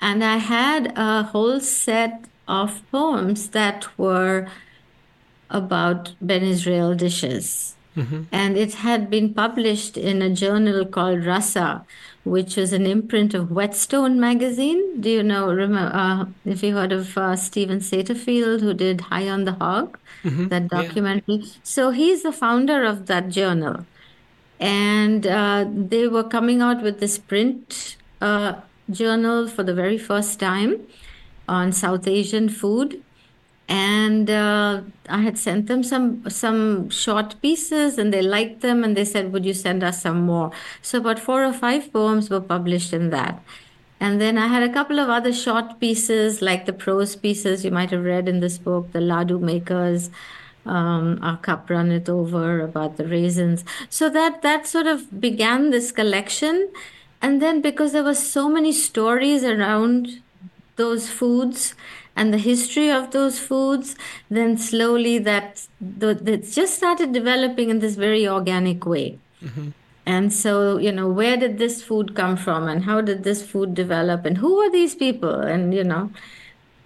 and 0.00 0.24
i 0.24 0.38
had 0.38 0.92
a 0.96 1.22
whole 1.22 1.60
set 1.60 2.24
of 2.48 2.82
poems 2.90 3.48
that 3.50 3.86
were 3.96 4.48
about 5.48 6.12
bene 6.20 6.42
israel 6.42 6.92
dishes 6.96 7.76
mm-hmm. 7.96 8.22
and 8.32 8.56
it 8.56 8.74
had 8.74 9.08
been 9.08 9.32
published 9.32 9.96
in 9.96 10.22
a 10.22 10.30
journal 10.30 10.84
called 10.84 11.24
rasa 11.24 11.84
which 12.34 12.56
was 12.56 12.72
an 12.72 12.86
imprint 12.86 13.34
of 13.34 13.50
whetstone 13.50 14.18
magazine 14.20 15.00
do 15.00 15.08
you 15.08 15.22
know 15.22 15.42
remember 15.52 15.90
uh, 16.02 16.24
if 16.44 16.62
you 16.62 16.74
heard 16.74 16.92
of 16.92 17.16
uh, 17.16 17.36
stephen 17.36 17.78
satterfield 17.78 18.60
who 18.60 18.74
did 18.74 19.00
high 19.12 19.28
on 19.28 19.44
the 19.44 19.52
hog 19.52 19.96
mm-hmm. 20.26 20.48
that 20.48 20.68
documentary. 20.68 21.36
Yeah. 21.36 21.52
So 21.62 21.90
he's 21.90 22.22
the 22.22 22.32
founder 22.32 22.84
of 22.84 23.06
that 23.06 23.28
journal. 23.28 23.86
And 24.58 25.26
uh, 25.26 25.66
they 25.70 26.08
were 26.08 26.24
coming 26.24 26.62
out 26.62 26.82
with 26.82 27.00
this 27.00 27.18
print 27.18 27.96
uh, 28.20 28.54
journal 28.90 29.48
for 29.48 29.62
the 29.62 29.74
very 29.74 29.98
first 29.98 30.40
time 30.40 30.80
on 31.48 31.72
South 31.72 32.08
Asian 32.08 32.48
food. 32.48 33.02
And 33.68 34.30
uh, 34.30 34.82
I 35.08 35.22
had 35.22 35.36
sent 35.38 35.66
them 35.66 35.82
some 35.82 36.28
some 36.30 36.88
short 36.88 37.40
pieces, 37.42 37.98
and 37.98 38.12
they 38.12 38.22
liked 38.22 38.60
them, 38.60 38.84
and 38.84 38.96
they 38.96 39.04
said, 39.04 39.32
"Would 39.32 39.44
you 39.44 39.54
send 39.54 39.82
us 39.82 40.02
some 40.02 40.20
more?" 40.24 40.52
So 40.82 40.98
about 40.98 41.18
four 41.18 41.44
or 41.44 41.52
five 41.52 41.92
poems 41.92 42.30
were 42.30 42.40
published 42.40 42.92
in 42.92 43.10
that. 43.10 43.42
And 43.98 44.20
then 44.20 44.36
I 44.36 44.46
had 44.48 44.62
a 44.62 44.72
couple 44.72 44.98
of 44.98 45.08
other 45.08 45.32
short 45.32 45.80
pieces, 45.80 46.42
like 46.42 46.66
the 46.66 46.72
prose 46.72 47.16
pieces 47.16 47.64
you 47.64 47.70
might 47.70 47.90
have 47.90 48.04
read 48.04 48.28
in 48.28 48.40
this 48.40 48.58
book, 48.58 48.92
The 48.92 48.98
Laadu 48.98 49.40
Makers, 49.40 50.10
um, 50.66 51.18
Our 51.22 51.38
Cup 51.38 51.70
Runneth 51.70 52.08
Over, 52.08 52.60
about 52.60 52.98
the 52.98 53.06
raisins. 53.06 53.64
So 53.88 54.10
that, 54.10 54.42
that 54.42 54.66
sort 54.66 54.86
of 54.86 55.20
began 55.20 55.70
this 55.70 55.92
collection. 55.92 56.70
And 57.22 57.40
then 57.40 57.62
because 57.62 57.92
there 57.92 58.04
were 58.04 58.14
so 58.14 58.50
many 58.50 58.70
stories 58.70 59.42
around 59.44 60.20
those 60.76 61.08
foods, 61.08 61.74
and 62.16 62.32
the 62.32 62.38
history 62.38 62.90
of 62.90 63.10
those 63.10 63.38
foods, 63.38 63.94
then 64.30 64.56
slowly 64.56 65.18
that 65.18 65.66
that 65.80 66.50
just 66.50 66.74
started 66.74 67.12
developing 67.12 67.70
in 67.70 67.78
this 67.80 67.94
very 67.94 68.26
organic 68.26 68.86
way. 68.86 69.18
Mm-hmm. 69.42 69.68
And 70.06 70.32
so, 70.32 70.78
you 70.78 70.92
know, 70.92 71.08
where 71.08 71.36
did 71.36 71.58
this 71.58 71.82
food 71.82 72.14
come 72.14 72.36
from 72.36 72.68
and 72.68 72.84
how 72.84 73.00
did 73.00 73.24
this 73.24 73.44
food 73.44 73.74
develop 73.74 74.24
and 74.24 74.38
who 74.38 74.56
were 74.56 74.70
these 74.70 74.94
people? 74.94 75.34
And, 75.40 75.74
you 75.74 75.82
know, 75.82 76.10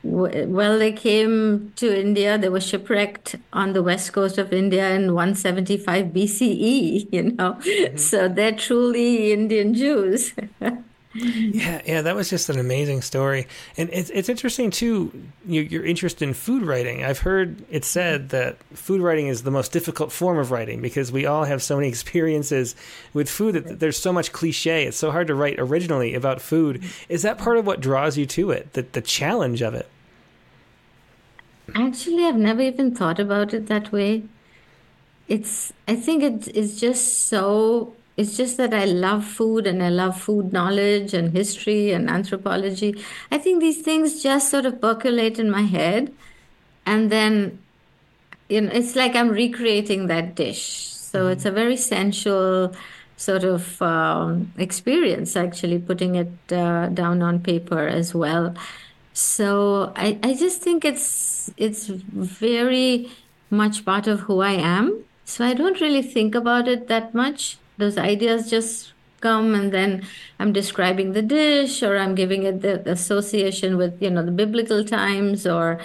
well, 0.02 0.78
they 0.78 0.92
came 0.92 1.72
to 1.76 1.94
India, 1.94 2.38
they 2.38 2.48
were 2.48 2.60
shipwrecked 2.60 3.36
on 3.52 3.74
the 3.74 3.82
west 3.82 4.14
coast 4.14 4.38
of 4.38 4.54
India 4.54 4.90
in 4.94 5.14
175 5.14 6.06
BCE, 6.06 7.08
you 7.12 7.22
know, 7.22 7.52
mm-hmm. 7.52 7.96
so 7.98 8.26
they're 8.26 8.52
truly 8.52 9.32
Indian 9.32 9.74
Jews. 9.74 10.32
yeah, 11.12 11.82
yeah, 11.84 12.02
that 12.02 12.14
was 12.14 12.30
just 12.30 12.48
an 12.50 12.58
amazing 12.60 13.02
story, 13.02 13.48
and 13.76 13.90
it's 13.92 14.10
it's 14.10 14.28
interesting 14.28 14.70
too. 14.70 15.12
Your, 15.44 15.64
your 15.64 15.84
interest 15.84 16.22
in 16.22 16.34
food 16.34 16.62
writing. 16.62 17.02
I've 17.02 17.18
heard 17.18 17.64
it 17.68 17.84
said 17.84 18.28
that 18.28 18.58
food 18.74 19.00
writing 19.00 19.26
is 19.26 19.42
the 19.42 19.50
most 19.50 19.72
difficult 19.72 20.12
form 20.12 20.38
of 20.38 20.52
writing 20.52 20.80
because 20.80 21.10
we 21.10 21.26
all 21.26 21.44
have 21.44 21.64
so 21.64 21.76
many 21.76 21.88
experiences 21.94 22.76
with 23.12 23.28
food 23.28 23.54
that 23.54 23.80
there's 23.80 23.98
so 23.98 24.12
much 24.12 24.30
cliche. 24.30 24.84
It's 24.84 24.96
so 24.96 25.10
hard 25.10 25.26
to 25.26 25.34
write 25.34 25.58
originally 25.58 26.14
about 26.14 26.40
food. 26.40 26.84
Is 27.08 27.22
that 27.22 27.38
part 27.38 27.58
of 27.58 27.66
what 27.66 27.80
draws 27.80 28.16
you 28.16 28.26
to 28.26 28.52
it? 28.52 28.74
The 28.74 28.82
the 28.82 29.02
challenge 29.02 29.62
of 29.62 29.74
it. 29.74 29.88
Actually, 31.74 32.24
I've 32.24 32.36
never 32.36 32.62
even 32.62 32.94
thought 32.94 33.18
about 33.18 33.52
it 33.52 33.66
that 33.66 33.90
way. 33.90 34.22
It's 35.26 35.72
I 35.88 35.96
think 35.96 36.22
it 36.22 36.48
is 36.54 36.80
just 36.80 37.26
so 37.26 37.94
it's 38.16 38.36
just 38.36 38.56
that 38.58 38.74
I 38.74 38.84
love 38.84 39.24
food 39.24 39.66
and 39.66 39.82
I 39.82 39.88
love 39.88 40.20
food 40.20 40.52
knowledge 40.52 41.14
and 41.14 41.32
history 41.32 41.92
and 41.92 42.10
anthropology. 42.10 43.02
I 43.30 43.38
think 43.38 43.60
these 43.60 43.82
things 43.82 44.22
just 44.22 44.50
sort 44.50 44.66
of 44.66 44.80
percolate 44.80 45.38
in 45.38 45.50
my 45.50 45.62
head. 45.62 46.12
And 46.84 47.10
then, 47.10 47.58
you 48.48 48.60
know, 48.62 48.70
it's 48.72 48.96
like 48.96 49.16
I'm 49.16 49.30
recreating 49.30 50.08
that 50.08 50.34
dish. 50.34 50.90
So 50.92 51.20
mm-hmm. 51.20 51.32
it's 51.32 51.44
a 51.44 51.50
very 51.50 51.76
sensual 51.76 52.74
sort 53.16 53.44
of 53.44 53.80
um, 53.82 54.52
experience, 54.56 55.36
actually, 55.36 55.78
putting 55.78 56.14
it 56.16 56.32
uh, 56.52 56.86
down 56.88 57.22
on 57.22 57.40
paper 57.40 57.86
as 57.86 58.14
well. 58.14 58.54
So 59.12 59.92
I, 59.96 60.18
I 60.22 60.34
just 60.34 60.62
think 60.62 60.84
it's 60.84 61.50
it's 61.56 61.86
very 61.86 63.10
much 63.50 63.84
part 63.84 64.06
of 64.06 64.20
who 64.20 64.40
I 64.40 64.52
am. 64.52 65.04
So 65.24 65.44
I 65.44 65.54
don't 65.54 65.80
really 65.80 66.02
think 66.02 66.34
about 66.34 66.66
it 66.68 66.88
that 66.88 67.14
much 67.14 67.59
those 67.80 67.98
ideas 67.98 68.48
just 68.48 68.92
come 69.20 69.54
and 69.54 69.72
then 69.72 70.02
i'm 70.38 70.52
describing 70.52 71.12
the 71.12 71.22
dish 71.22 71.82
or 71.82 71.96
i'm 71.98 72.14
giving 72.14 72.44
it 72.44 72.62
the 72.62 72.88
association 72.90 73.76
with 73.76 74.00
you 74.02 74.10
know 74.10 74.24
the 74.24 74.30
biblical 74.30 74.84
times 74.84 75.46
or 75.46 75.80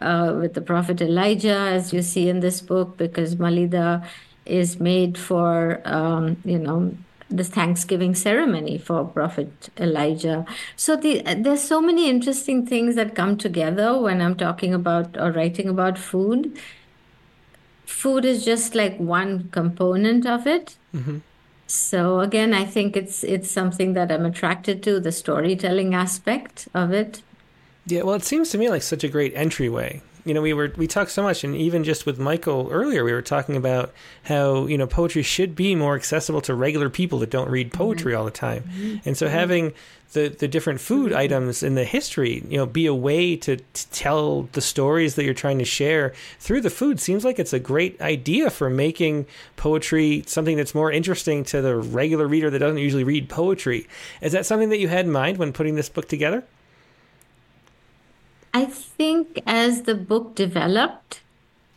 uh, 0.00 0.34
with 0.40 0.54
the 0.54 0.60
prophet 0.60 1.00
elijah 1.00 1.60
as 1.78 1.92
you 1.92 2.02
see 2.02 2.28
in 2.28 2.40
this 2.40 2.60
book 2.60 2.96
because 2.96 3.36
malida 3.36 4.06
is 4.46 4.80
made 4.80 5.18
for 5.18 5.82
um, 5.84 6.36
you 6.44 6.58
know 6.58 6.96
the 7.30 7.44
thanksgiving 7.44 8.14
ceremony 8.14 8.78
for 8.78 9.04
prophet 9.04 9.68
elijah. 9.78 10.46
So 10.76 10.96
the, 10.96 11.22
there's 11.36 11.62
so 11.62 11.80
many 11.80 12.08
interesting 12.08 12.66
things 12.66 12.94
that 12.94 13.14
come 13.14 13.36
together 13.36 14.00
when 14.00 14.22
i'm 14.22 14.34
talking 14.36 14.72
about 14.72 15.16
or 15.18 15.30
writing 15.32 15.68
about 15.68 15.98
food. 15.98 16.58
Food 17.84 18.24
is 18.24 18.44
just 18.44 18.74
like 18.74 18.96
one 18.98 19.48
component 19.50 20.26
of 20.26 20.46
it. 20.46 20.76
Mm-hmm. 20.94 21.18
So 21.68 22.20
again, 22.20 22.54
I 22.54 22.64
think 22.64 22.96
it's 22.96 23.22
it's 23.22 23.50
something 23.50 23.92
that 23.92 24.10
I'm 24.10 24.24
attracted 24.24 24.82
to 24.84 24.98
the 24.98 25.12
storytelling 25.12 25.94
aspect 25.94 26.66
of 26.74 26.92
it. 26.92 27.22
Yeah, 27.86 28.02
well, 28.02 28.14
it 28.14 28.24
seems 28.24 28.50
to 28.50 28.58
me 28.58 28.70
like 28.70 28.82
such 28.82 29.04
a 29.04 29.08
great 29.08 29.34
entryway. 29.34 30.00
You 30.24 30.32
know, 30.32 30.40
we 30.40 30.54
were 30.54 30.72
we 30.78 30.86
talked 30.86 31.10
so 31.10 31.22
much, 31.22 31.44
and 31.44 31.54
even 31.54 31.84
just 31.84 32.06
with 32.06 32.18
Michael 32.18 32.68
earlier, 32.70 33.04
we 33.04 33.12
were 33.12 33.22
talking 33.22 33.54
about 33.54 33.92
how 34.24 34.66
you 34.66 34.78
know 34.78 34.86
poetry 34.86 35.22
should 35.22 35.54
be 35.54 35.74
more 35.74 35.94
accessible 35.94 36.40
to 36.42 36.54
regular 36.54 36.88
people 36.88 37.18
that 37.18 37.30
don't 37.30 37.50
read 37.50 37.70
poetry 37.70 38.12
mm-hmm. 38.12 38.18
all 38.18 38.24
the 38.24 38.30
time, 38.30 38.62
mm-hmm. 38.64 38.96
and 39.06 39.16
so 39.16 39.28
having 39.28 39.74
the 40.12 40.28
the 40.28 40.48
different 40.48 40.80
food 40.80 41.10
mm-hmm. 41.10 41.20
items 41.20 41.62
in 41.62 41.74
the 41.74 41.84
history, 41.84 42.42
you 42.48 42.56
know, 42.56 42.66
be 42.66 42.86
a 42.86 42.94
way 42.94 43.36
to, 43.36 43.56
to, 43.56 43.90
tell 43.90 44.42
the 44.52 44.60
stories 44.60 45.14
that 45.14 45.24
you're 45.24 45.34
trying 45.34 45.58
to 45.58 45.64
share 45.64 46.14
through 46.38 46.60
the 46.60 46.70
food 46.70 47.00
seems 47.00 47.24
like 47.24 47.38
it's 47.38 47.52
a 47.52 47.58
great 47.58 48.00
idea 48.00 48.50
for 48.50 48.70
making 48.70 49.26
poetry 49.56 50.24
something 50.26 50.56
that's 50.56 50.74
more 50.74 50.90
interesting 50.90 51.44
to 51.44 51.60
the 51.60 51.76
regular 51.76 52.26
reader 52.26 52.50
that 52.50 52.58
doesn't 52.58 52.78
usually 52.78 53.04
read 53.04 53.28
poetry. 53.28 53.86
Is 54.20 54.32
that 54.32 54.46
something 54.46 54.70
that 54.70 54.78
you 54.78 54.88
had 54.88 55.04
in 55.06 55.12
mind 55.12 55.38
when 55.38 55.52
putting 55.52 55.74
this 55.74 55.88
book 55.88 56.08
together? 56.08 56.44
I 58.54 58.64
think 58.64 59.40
as 59.46 59.82
the 59.82 59.94
book 59.94 60.34
developed, 60.34 61.20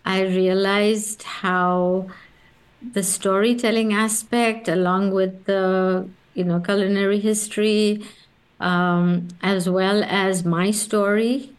I 0.05 0.21
realized 0.21 1.23
how 1.23 2.07
the 2.81 3.03
storytelling 3.03 3.93
aspect, 3.93 4.67
along 4.67 5.11
with 5.11 5.45
the 5.45 6.07
you 6.33 6.43
know 6.43 6.59
culinary 6.59 7.19
history, 7.19 8.03
um, 8.61 9.27
as 9.41 9.69
well 9.69 10.03
as 10.03 10.45
my 10.45 10.71
story 10.71 11.51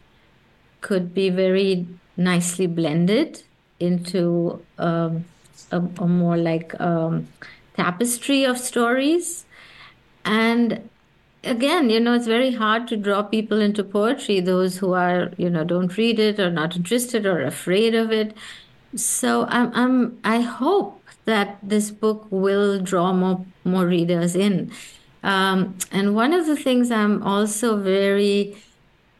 could 0.81 1.13
be 1.13 1.29
very 1.29 1.85
nicely 2.17 2.65
blended 2.65 3.43
into 3.79 4.63
um, 4.77 5.25
a, 5.71 5.77
a, 5.77 6.07
more 6.07 6.37
like 6.37 6.79
um, 6.79 7.27
tapestry 7.75 8.45
of 8.45 8.57
stories. 8.57 9.45
And 10.23 10.89
again, 11.43 11.89
you 11.89 11.99
know, 11.99 12.13
it's 12.13 12.27
very 12.27 12.51
hard 12.51 12.87
to 12.89 12.97
draw 12.97 13.23
people 13.23 13.59
into 13.59 13.83
poetry, 13.83 14.39
those 14.39 14.77
who 14.77 14.93
are, 14.93 15.31
you 15.37 15.49
know, 15.49 15.63
don't 15.63 15.95
read 15.97 16.19
it 16.19 16.39
or 16.39 16.49
not 16.49 16.75
interested 16.75 17.25
or 17.25 17.41
afraid 17.41 17.95
of 17.95 18.11
it. 18.11 18.35
So 18.95 19.45
I'm, 19.49 19.71
I'm 19.73 20.19
I 20.23 20.41
hope 20.41 21.01
that 21.25 21.57
this 21.63 21.89
book 21.89 22.27
will 22.29 22.79
draw 22.79 23.11
more 23.11 23.45
more 23.65 23.87
readers 23.87 24.35
in. 24.35 24.71
Um, 25.23 25.77
and 25.91 26.15
one 26.15 26.33
of 26.33 26.45
the 26.45 26.55
things 26.55 26.91
I'm 26.91 27.23
also 27.23 27.77
very 27.77 28.57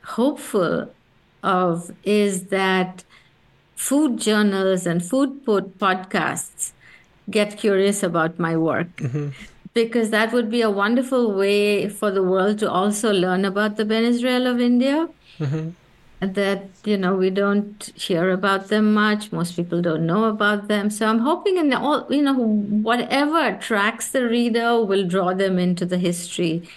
hopeful 0.04 0.94
of 1.44 1.92
is 2.04 2.46
that 2.46 3.04
food 3.76 4.20
journals 4.20 4.86
and 4.86 5.04
food 5.04 5.46
podcasts 5.46 6.72
get 7.30 7.58
curious 7.58 8.04
about 8.04 8.38
my 8.38 8.56
work. 8.58 8.96
Mm-hmm. 8.98 9.30
Because 9.74 10.12
that 10.12 10.32
would 10.34 10.52
be 10.52 10.62
a 10.62 10.70
wonderful 10.70 11.34
way 11.34 11.90
for 11.90 12.12
the 12.12 12.22
world 12.22 12.60
to 12.60 12.70
also 12.70 13.12
learn 13.12 13.44
about 13.44 13.76
the 13.78 13.86
Bene 13.86 14.06
Israel 14.06 14.46
of 14.46 14.60
India. 14.60 15.10
Mm-hmm 15.40 15.70
that 16.26 16.66
you 16.86 16.98
know 16.98 17.16
we 17.16 17.30
don't 17.30 17.92
hear 17.96 18.32
about 18.32 18.68
them 18.68 18.94
much 18.94 19.32
most 19.32 19.56
people 19.56 19.82
don't 19.82 20.06
know 20.06 20.26
about 20.26 20.68
them 20.68 20.90
so 20.90 21.08
i'm 21.08 21.20
hoping 21.20 21.58
in 21.58 21.74
all 21.74 22.06
you 22.10 22.22
know 22.22 22.34
whatever 22.34 23.48
attracts 23.48 24.12
the 24.12 24.28
reader 24.28 24.84
will 24.84 25.08
draw 25.08 25.34
them 25.34 25.60
into 25.60 25.86
the 25.86 25.98
history 25.98 26.68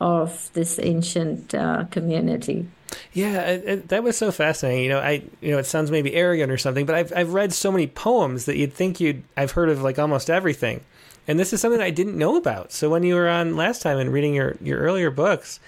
of 0.00 0.50
this 0.54 0.78
ancient 0.82 1.54
uh, 1.54 1.84
community 1.90 2.66
yeah, 3.12 3.42
it, 3.42 3.64
it, 3.64 3.88
that 3.88 4.02
was 4.02 4.16
so 4.16 4.30
fascinating. 4.32 4.84
You 4.84 4.90
know, 4.90 4.98
I 4.98 5.22
you 5.40 5.52
know 5.52 5.58
it 5.58 5.66
sounds 5.66 5.90
maybe 5.90 6.14
arrogant 6.14 6.50
or 6.50 6.58
something, 6.58 6.86
but 6.86 6.94
I've 6.94 7.12
I've 7.14 7.32
read 7.32 7.52
so 7.52 7.70
many 7.70 7.86
poems 7.86 8.46
that 8.46 8.56
you'd 8.56 8.72
think 8.72 9.00
you'd 9.00 9.22
I've 9.36 9.52
heard 9.52 9.68
of 9.68 9.82
like 9.82 9.98
almost 9.98 10.30
everything, 10.30 10.80
and 11.28 11.38
this 11.38 11.52
is 11.52 11.60
something 11.60 11.80
I 11.80 11.90
didn't 11.90 12.18
know 12.18 12.36
about. 12.36 12.72
So 12.72 12.90
when 12.90 13.02
you 13.02 13.14
were 13.14 13.28
on 13.28 13.56
last 13.56 13.82
time 13.82 13.98
and 13.98 14.12
reading 14.12 14.34
your 14.34 14.56
your 14.60 14.78
earlier 14.78 15.10
books, 15.10 15.60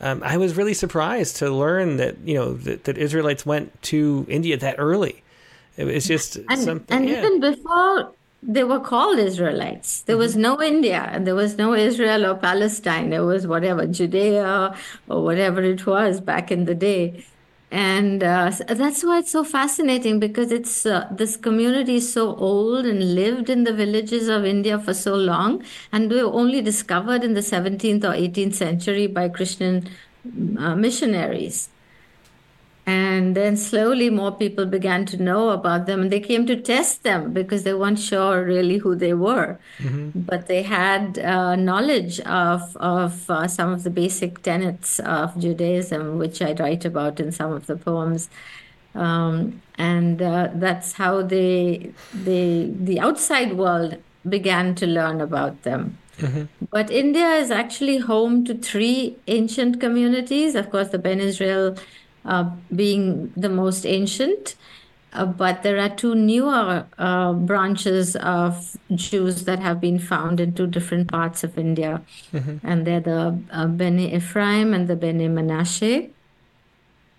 um, 0.00 0.22
I 0.22 0.36
was 0.36 0.56
really 0.56 0.74
surprised 0.74 1.36
to 1.36 1.50
learn 1.50 1.96
that 1.96 2.16
you 2.24 2.34
know 2.34 2.54
that, 2.54 2.84
that 2.84 2.98
Israelites 2.98 3.46
went 3.46 3.80
to 3.82 4.26
India 4.28 4.56
that 4.56 4.76
early. 4.78 5.22
It 5.76 5.84
was 5.84 6.06
just 6.06 6.36
and, 6.36 6.58
something. 6.58 6.96
And 6.96 7.08
yeah. 7.08 7.18
even 7.18 7.40
before 7.40 8.12
they 8.42 8.64
were 8.64 8.80
called 8.80 9.18
Israelites, 9.18 10.02
there 10.02 10.14
mm-hmm. 10.14 10.20
was 10.20 10.36
no 10.36 10.60
India, 10.62 11.08
and 11.12 11.26
there 11.26 11.34
was 11.34 11.56
no 11.56 11.74
Israel 11.74 12.26
or 12.26 12.34
Palestine. 12.34 13.10
There 13.10 13.24
was 13.24 13.46
whatever 13.46 13.86
Judea 13.86 14.74
or 15.08 15.24
whatever 15.24 15.62
it 15.62 15.86
was 15.86 16.20
back 16.20 16.50
in 16.50 16.64
the 16.64 16.74
day 16.74 17.24
and 17.70 18.22
uh, 18.22 18.52
that's 18.68 19.02
why 19.02 19.18
it's 19.18 19.32
so 19.32 19.42
fascinating 19.42 20.20
because 20.20 20.52
it's 20.52 20.86
uh, 20.86 21.08
this 21.10 21.36
community 21.36 21.96
is 21.96 22.12
so 22.12 22.36
old 22.36 22.86
and 22.86 23.14
lived 23.14 23.50
in 23.50 23.64
the 23.64 23.72
villages 23.72 24.28
of 24.28 24.44
India 24.44 24.78
for 24.78 24.94
so 24.94 25.14
long, 25.14 25.64
and 25.92 26.10
they 26.10 26.22
were 26.22 26.32
only 26.32 26.62
discovered 26.62 27.24
in 27.24 27.34
the 27.34 27.42
17th 27.42 28.04
or 28.04 28.14
18th 28.14 28.54
century 28.54 29.08
by 29.08 29.28
Christian 29.28 29.88
uh, 30.58 30.76
missionaries. 30.76 31.68
And 32.86 33.34
then 33.34 33.56
slowly 33.56 34.10
more 34.10 34.30
people 34.30 34.64
began 34.64 35.06
to 35.06 35.16
know 35.20 35.48
about 35.50 35.86
them 35.86 36.02
and 36.02 36.12
they 36.12 36.20
came 36.20 36.46
to 36.46 36.54
test 36.54 37.02
them 37.02 37.32
because 37.32 37.64
they 37.64 37.74
weren't 37.74 37.98
sure 37.98 38.44
really 38.44 38.78
who 38.78 38.94
they 38.94 39.12
were. 39.12 39.58
Mm-hmm. 39.78 40.20
But 40.20 40.46
they 40.46 40.62
had 40.62 41.18
uh, 41.18 41.56
knowledge 41.56 42.20
of, 42.20 42.76
of 42.76 43.28
uh, 43.28 43.48
some 43.48 43.72
of 43.72 43.82
the 43.82 43.90
basic 43.90 44.42
tenets 44.42 45.00
of 45.00 45.36
Judaism, 45.36 46.18
which 46.18 46.40
I 46.40 46.52
write 46.52 46.84
about 46.84 47.18
in 47.18 47.32
some 47.32 47.50
of 47.52 47.66
the 47.66 47.76
poems. 47.76 48.28
Um, 48.94 49.62
and 49.76 50.22
uh, 50.22 50.50
that's 50.54 50.92
how 50.92 51.22
they, 51.22 51.92
they, 52.14 52.70
the 52.72 53.00
outside 53.00 53.54
world 53.54 53.96
began 54.28 54.76
to 54.76 54.86
learn 54.86 55.20
about 55.20 55.64
them. 55.64 55.98
Mm-hmm. 56.18 56.44
But 56.70 56.90
India 56.90 57.30
is 57.32 57.50
actually 57.50 57.98
home 57.98 58.44
to 58.44 58.54
three 58.54 59.16
ancient 59.26 59.80
communities. 59.80 60.54
Of 60.54 60.70
course, 60.70 60.88
the 60.88 60.98
Bene 60.98 61.20
Israel 61.20 61.76
uh, 62.26 62.50
being 62.74 63.32
the 63.36 63.48
most 63.48 63.86
ancient. 63.86 64.56
Uh, 65.12 65.24
but 65.24 65.62
there 65.62 65.78
are 65.78 65.88
two 65.88 66.14
newer 66.14 66.84
uh, 66.98 67.32
branches 67.32 68.16
of 68.16 68.76
Jews 68.94 69.44
that 69.44 69.60
have 69.60 69.80
been 69.80 69.98
found 69.98 70.40
in 70.40 70.52
two 70.52 70.66
different 70.66 71.08
parts 71.10 71.42
of 71.42 71.56
India. 71.56 72.02
Mm-hmm. 72.34 72.58
And 72.62 72.86
they're 72.86 73.00
the 73.00 73.38
uh, 73.50 73.66
Bene 73.66 74.14
Ephraim 74.14 74.74
and 74.74 74.88
the 74.88 74.96
Bene 74.96 75.28
Menashe. 75.28 76.10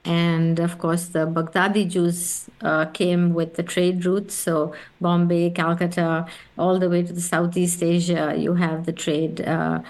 And 0.05 0.59
of 0.59 0.77
course, 0.77 1.07
the 1.07 1.25
Baghdadi 1.25 1.89
Jews 1.89 2.49
uh, 2.61 2.85
came 2.85 3.33
with 3.33 3.55
the 3.55 3.63
trade 3.63 4.05
routes. 4.05 4.35
So, 4.35 4.73
Bombay, 5.01 5.49
Calcutta, 5.49 6.27
all 6.57 6.79
the 6.79 6.89
way 6.89 7.03
to 7.03 7.11
the 7.11 7.21
Southeast 7.21 7.81
Asia, 7.81 8.35
you 8.37 8.53
have 8.53 8.85
the 8.85 8.93
trade 8.93 9.41
uh, 9.41 9.81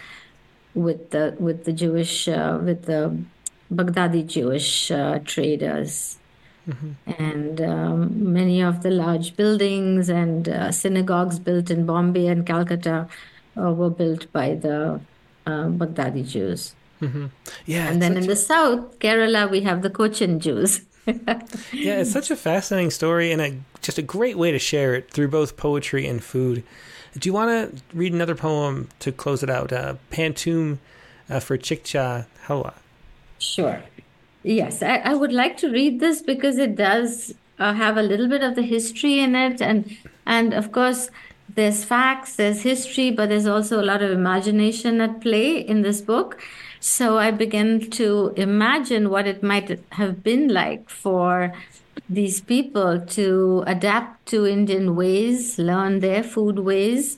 with 0.74 1.12
the 1.12 1.36
with 1.40 1.66
the 1.66 1.74
Jewish 1.74 2.28
uh, 2.28 2.58
with 2.64 2.86
the 2.86 3.16
Baghdadi 3.72 4.26
Jewish 4.26 4.92
traders. 5.26 6.18
Mm-hmm. 6.68 7.24
And 7.24 7.62
um, 7.62 8.34
many 8.34 8.62
of 8.62 8.84
the 8.84 8.92
large 8.92 9.38
buildings 9.38 10.10
and 10.10 10.50
uh, 10.50 10.72
synagogues 10.72 11.40
built 11.40 11.72
in 11.72 11.86
Bombay 11.86 12.28
and 12.28 12.46
Calcutta 12.46 13.08
uh, 13.58 13.72
were 13.72 13.90
built 13.90 14.32
by 14.34 14.56
the 14.56 15.00
uh, 15.46 15.68
Baghdadi 15.70 16.28
Jews. 16.28 16.76
Mm-hmm. 17.02 17.28
Yeah. 17.66 17.88
And 17.90 18.02
then 18.02 18.18
in 18.18 18.28
the 18.28 18.36
south, 18.36 19.00
Kerala, 19.00 19.50
we 19.50 19.62
have 19.62 19.82
the 19.82 19.90
Cochin 19.90 20.40
Jews. 20.40 20.82
yeah, 21.06 22.02
it's 22.02 22.12
such 22.12 22.32
a 22.32 22.36
fascinating 22.36 22.92
story 22.92 23.32
and 23.32 23.42
a, 23.42 23.58
just 23.82 23.98
a 23.98 24.02
great 24.02 24.38
way 24.38 24.52
to 24.52 24.60
share 24.60 24.94
it 24.94 25.10
through 25.12 25.30
both 25.30 25.56
poetry 25.56 26.06
and 26.06 26.22
food. 26.22 26.64
Do 27.18 27.30
you 27.30 27.34
want 27.34 27.50
to 27.50 27.82
read 27.96 28.14
another 28.14 28.36
poem 28.36 28.90
to 29.00 29.12
close 29.14 29.42
it 29.42 29.50
out? 29.50 29.72
Uh, 29.72 29.96
Pantoum 30.12 30.80
uh, 31.30 31.40
for 31.40 31.58
Chikcha 31.58 32.26
Halwa. 32.48 32.74
Sure. 33.40 33.84
Yes, 34.44 34.82
I, 34.82 34.98
I 34.98 35.14
would 35.16 35.34
like 35.34 35.58
to 35.58 35.70
read 35.72 36.00
this 36.00 36.22
because 36.22 36.58
it 36.58 36.76
does 36.76 37.34
uh, 37.60 37.74
have 37.74 37.98
a 37.98 38.04
little 38.04 38.28
bit 38.28 38.44
of 38.44 38.56
the 38.56 38.62
history 38.62 39.20
in 39.20 39.36
it, 39.36 39.62
and 39.62 39.98
and 40.26 40.54
of 40.54 40.72
course 40.72 41.10
there's 41.54 41.84
facts, 41.84 42.36
there's 42.36 42.62
history, 42.62 43.12
but 43.12 43.30
there's 43.30 43.48
also 43.48 43.82
a 43.82 43.86
lot 43.86 44.02
of 44.02 44.12
imagination 44.12 45.02
at 45.02 45.22
play 45.22 45.58
in 45.60 45.82
this 45.82 46.02
book. 46.02 46.40
So 46.80 47.18
I 47.18 47.32
began 47.32 47.90
to 47.92 48.34
imagine 48.36 49.10
what 49.10 49.28
it 49.28 49.42
might 49.42 49.80
have 49.94 50.24
been 50.24 50.50
like 50.50 50.90
for 50.90 51.54
these 52.10 52.40
people 52.42 53.02
to 53.02 53.64
adapt 53.66 54.28
to 54.28 54.46
Indian 54.46 54.96
ways, 54.96 55.58
learn 55.58 56.00
their 56.00 56.24
food 56.24 56.60
ways, 56.60 57.18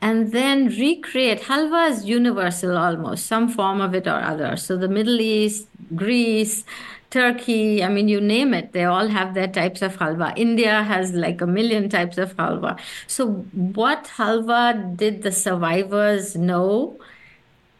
and 0.00 0.32
then 0.32 0.68
recreate. 0.68 1.42
Halwa 1.42 1.90
is 1.90 2.04
universal 2.04 2.76
almost, 2.76 3.26
some 3.26 3.48
form 3.48 3.80
of 3.80 3.94
it 3.94 4.06
or 4.06 4.20
other. 4.20 4.56
So 4.56 4.76
the 4.76 4.88
Middle 4.88 5.20
East, 5.20 5.68
Greece, 5.94 6.64
Turkey, 7.10 7.82
I 7.82 7.88
mean, 7.88 8.08
you 8.08 8.20
name 8.20 8.52
it, 8.52 8.72
they 8.72 8.84
all 8.84 9.08
have 9.08 9.32
their 9.34 9.48
types 9.48 9.80
of 9.80 9.96
halwa. 9.96 10.34
India 10.36 10.82
has 10.82 11.14
like 11.14 11.40
a 11.40 11.46
million 11.46 11.88
types 11.88 12.18
of 12.18 12.36
halwa. 12.36 12.78
So, 13.06 13.28
what 13.52 14.04
halwa 14.16 14.94
did 14.94 15.22
the 15.22 15.32
survivors 15.32 16.36
know? 16.36 16.98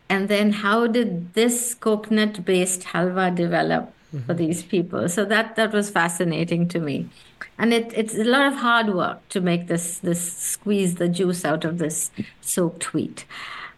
And 0.08 0.28
then, 0.28 0.52
how 0.52 0.86
did 0.86 1.34
this 1.34 1.74
coconut 1.74 2.42
based 2.46 2.84
halwa 2.84 3.34
develop 3.34 3.92
mm-hmm. 4.14 4.24
for 4.24 4.32
these 4.32 4.62
people? 4.62 5.10
So, 5.10 5.26
that, 5.26 5.56
that 5.56 5.72
was 5.72 5.90
fascinating 5.90 6.66
to 6.68 6.80
me 6.80 7.10
and 7.58 7.74
it, 7.74 7.92
it's 7.94 8.14
a 8.14 8.24
lot 8.24 8.46
of 8.46 8.54
hard 8.58 8.94
work 8.94 9.28
to 9.30 9.40
make 9.40 9.66
this 9.66 9.98
this 9.98 10.32
squeeze 10.32 10.94
the 10.94 11.08
juice 11.08 11.44
out 11.44 11.64
of 11.64 11.78
this 11.78 12.10
soaked 12.40 12.94
wheat. 12.94 13.24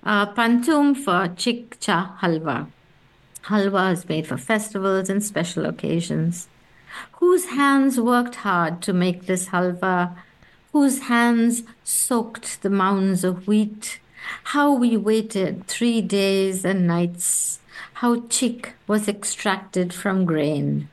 Uh, 0.05 0.27
Pantoum 0.35 0.94
for 0.94 1.28
chikcha 1.35 2.19
halwa. 2.19 2.69
Halwa 3.44 3.93
is 3.93 4.09
made 4.09 4.27
for 4.27 4.36
festivals 4.36 5.09
and 5.09 5.24
special 5.24 5.65
occasions. 5.65 6.48
Whose 7.12 7.47
hands 7.47 7.98
worked 7.98 8.36
hard 8.36 8.82
to 8.82 8.93
make 8.93 9.27
this 9.27 9.48
halwa? 9.48 10.15
Whose 10.73 11.01
hands 11.01 11.62
soaked 11.82 12.62
the 12.62 12.70
mounds 12.70 13.24
of 13.24 13.48
wheat? 13.48 13.98
How 14.44 14.73
we 14.73 14.97
waited 14.97 15.66
three 15.66 16.02
days 16.02 16.65
and 16.66 16.86
nights. 16.86 17.61
How 17.94 18.27
chick 18.28 18.74
was 18.86 19.09
extracted 19.09 19.94
from 19.94 20.27
grain 20.27 20.90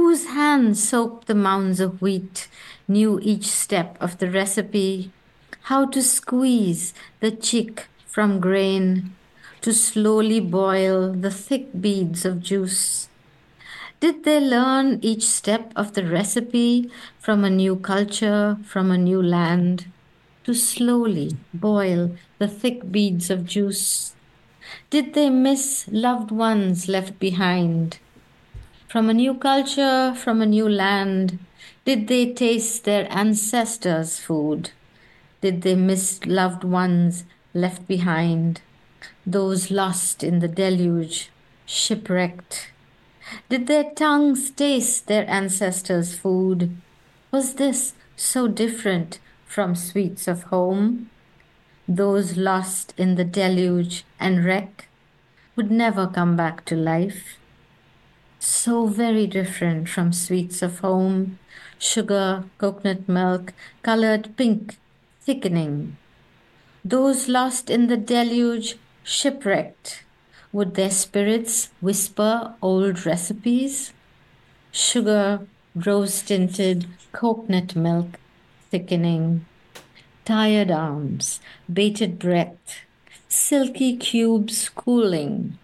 whose 0.00 0.28
hands 0.28 0.82
soaked 0.82 1.26
the 1.26 1.34
mounds 1.34 1.78
of 1.78 2.00
wheat, 2.00 2.48
knew 2.88 3.20
each 3.22 3.44
step 3.44 3.98
of 4.00 4.16
the 4.16 4.30
recipe, 4.30 5.12
how 5.64 5.84
to 5.84 6.00
squeeze 6.00 6.94
the 7.20 7.30
chick 7.30 7.86
from 8.06 8.40
grain, 8.40 9.14
to 9.60 9.74
slowly 9.74 10.40
boil 10.40 11.12
the 11.12 11.30
thick 11.30 11.66
beads 11.78 12.24
of 12.24 12.40
juice. 12.40 13.10
Did 14.00 14.24
they 14.24 14.40
learn 14.40 15.00
each 15.02 15.24
step 15.24 15.70
of 15.76 15.92
the 15.92 16.06
recipe 16.06 16.90
from 17.18 17.44
a 17.44 17.50
new 17.50 17.76
culture, 17.76 18.56
from 18.64 18.90
a 18.90 18.96
new 18.96 19.22
land? 19.22 19.84
To 20.44 20.54
slowly 20.54 21.36
boil 21.52 22.16
the 22.38 22.48
thick 22.48 22.90
beads 22.90 23.28
of 23.28 23.44
juice? 23.44 24.14
Did 24.88 25.12
they 25.12 25.28
miss 25.28 25.86
loved 25.92 26.30
ones 26.30 26.88
left 26.88 27.18
behind? 27.18 27.98
From 28.90 29.08
a 29.08 29.14
new 29.14 29.34
culture, 29.34 30.12
from 30.16 30.42
a 30.42 30.46
new 30.46 30.68
land, 30.68 31.38
did 31.84 32.08
they 32.08 32.32
taste 32.32 32.82
their 32.82 33.06
ancestors' 33.08 34.18
food? 34.18 34.72
Did 35.40 35.62
they 35.62 35.76
miss 35.76 36.26
loved 36.26 36.64
ones 36.64 37.22
left 37.54 37.86
behind? 37.86 38.62
Those 39.24 39.70
lost 39.70 40.24
in 40.24 40.40
the 40.40 40.48
deluge, 40.48 41.30
shipwrecked? 41.66 42.72
Did 43.48 43.68
their 43.68 43.92
tongues 43.92 44.50
taste 44.50 45.06
their 45.06 45.30
ancestors' 45.30 46.16
food? 46.18 46.76
Was 47.30 47.54
this 47.54 47.94
so 48.16 48.48
different 48.48 49.20
from 49.46 49.76
sweets 49.76 50.26
of 50.26 50.42
home? 50.54 51.10
Those 51.86 52.36
lost 52.36 52.92
in 52.96 53.14
the 53.14 53.24
deluge 53.24 54.04
and 54.18 54.44
wreck 54.44 54.88
would 55.54 55.70
never 55.70 56.08
come 56.08 56.34
back 56.34 56.64
to 56.64 56.74
life 56.74 57.36
so 58.40 58.86
very 58.86 59.26
different 59.26 59.88
from 59.88 60.12
sweets 60.12 60.62
of 60.62 60.80
home, 60.80 61.38
sugar, 61.78 62.44
coconut 62.56 63.06
milk, 63.06 63.52
colored 63.82 64.34
pink, 64.36 64.78
thickening. 65.20 65.98
Those 66.82 67.28
lost 67.28 67.68
in 67.68 67.88
the 67.88 67.98
deluge, 67.98 68.76
shipwrecked, 69.04 70.04
would 70.52 70.74
their 70.74 70.90
spirits 70.90 71.68
whisper 71.82 72.54
old 72.62 73.04
recipes? 73.04 73.92
Sugar, 74.72 75.46
rose 75.74 76.22
tinted, 76.22 76.86
coconut 77.12 77.76
milk, 77.76 78.18
thickening. 78.70 79.44
Tired 80.24 80.70
arms, 80.70 81.40
bated 81.70 82.18
breath, 82.18 82.80
silky 83.28 83.96
cubes 83.96 84.68
cooling, 84.70 85.58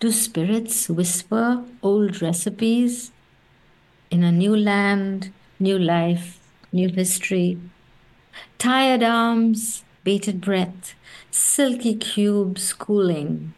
do 0.00 0.10
spirits 0.10 0.88
whisper 0.88 1.62
old 1.82 2.22
recipes 2.22 3.12
in 4.10 4.24
a 4.24 4.32
new 4.32 4.56
land, 4.56 5.30
new 5.58 5.78
life, 5.78 6.40
new 6.72 6.88
history? 6.88 7.58
Tired 8.56 9.02
arms, 9.02 9.84
bated 10.02 10.40
breath, 10.40 10.94
silky 11.30 11.94
cubes 11.94 12.72
cooling, 12.72 13.52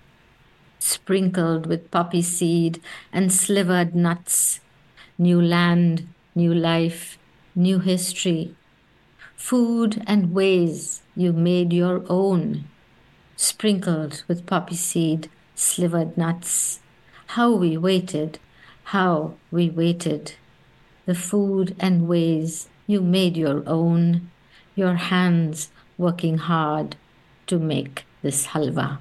sprinkled 0.80 1.66
with 1.66 1.92
poppy 1.92 2.22
seed 2.22 2.82
and 3.12 3.32
slivered 3.32 3.94
nuts. 3.94 4.58
New 5.16 5.40
land, 5.40 6.08
new 6.34 6.52
life, 6.52 7.18
new 7.54 7.78
history. 7.78 8.56
Food 9.36 10.02
and 10.08 10.32
ways 10.32 11.02
you 11.14 11.32
made 11.32 11.72
your 11.72 12.04
own, 12.08 12.64
sprinkled 13.36 14.24
with 14.26 14.44
poppy 14.44 14.74
seed 14.74 15.30
slivered 15.62 16.16
nuts. 16.16 16.80
How 17.28 17.52
we 17.52 17.76
waited, 17.76 18.38
how 18.84 19.34
we 19.50 19.70
waited. 19.70 20.34
The 21.06 21.14
food 21.14 21.74
and 21.80 22.08
ways 22.08 22.68
you 22.86 23.00
made 23.00 23.36
your 23.36 23.62
own, 23.66 24.30
your 24.74 24.94
hands 24.94 25.70
working 25.98 26.38
hard 26.38 26.96
to 27.46 27.58
make 27.58 28.04
this 28.22 28.48
halwa. 28.48 28.98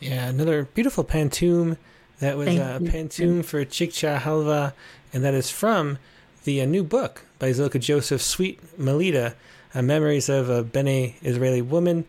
Yeah, 0.00 0.28
another 0.28 0.64
beautiful 0.64 1.04
pantoum. 1.04 1.76
That 2.20 2.36
was 2.38 2.48
a 2.48 2.62
uh, 2.62 2.78
pantoum 2.78 3.44
for 3.44 3.64
Chikcha 3.64 4.18
Halva, 4.18 4.72
and 5.12 5.22
that 5.22 5.34
is 5.34 5.50
from 5.50 5.98
the 6.44 6.62
uh, 6.62 6.66
new 6.66 6.82
book 6.82 7.26
by 7.38 7.50
Zilka 7.50 7.78
Joseph, 7.78 8.22
Sweet 8.22 8.78
Melita, 8.78 9.34
uh, 9.74 9.82
Memories 9.82 10.30
of 10.30 10.48
a 10.48 10.62
Bene 10.62 11.14
Israeli 11.22 11.60
Woman. 11.60 12.06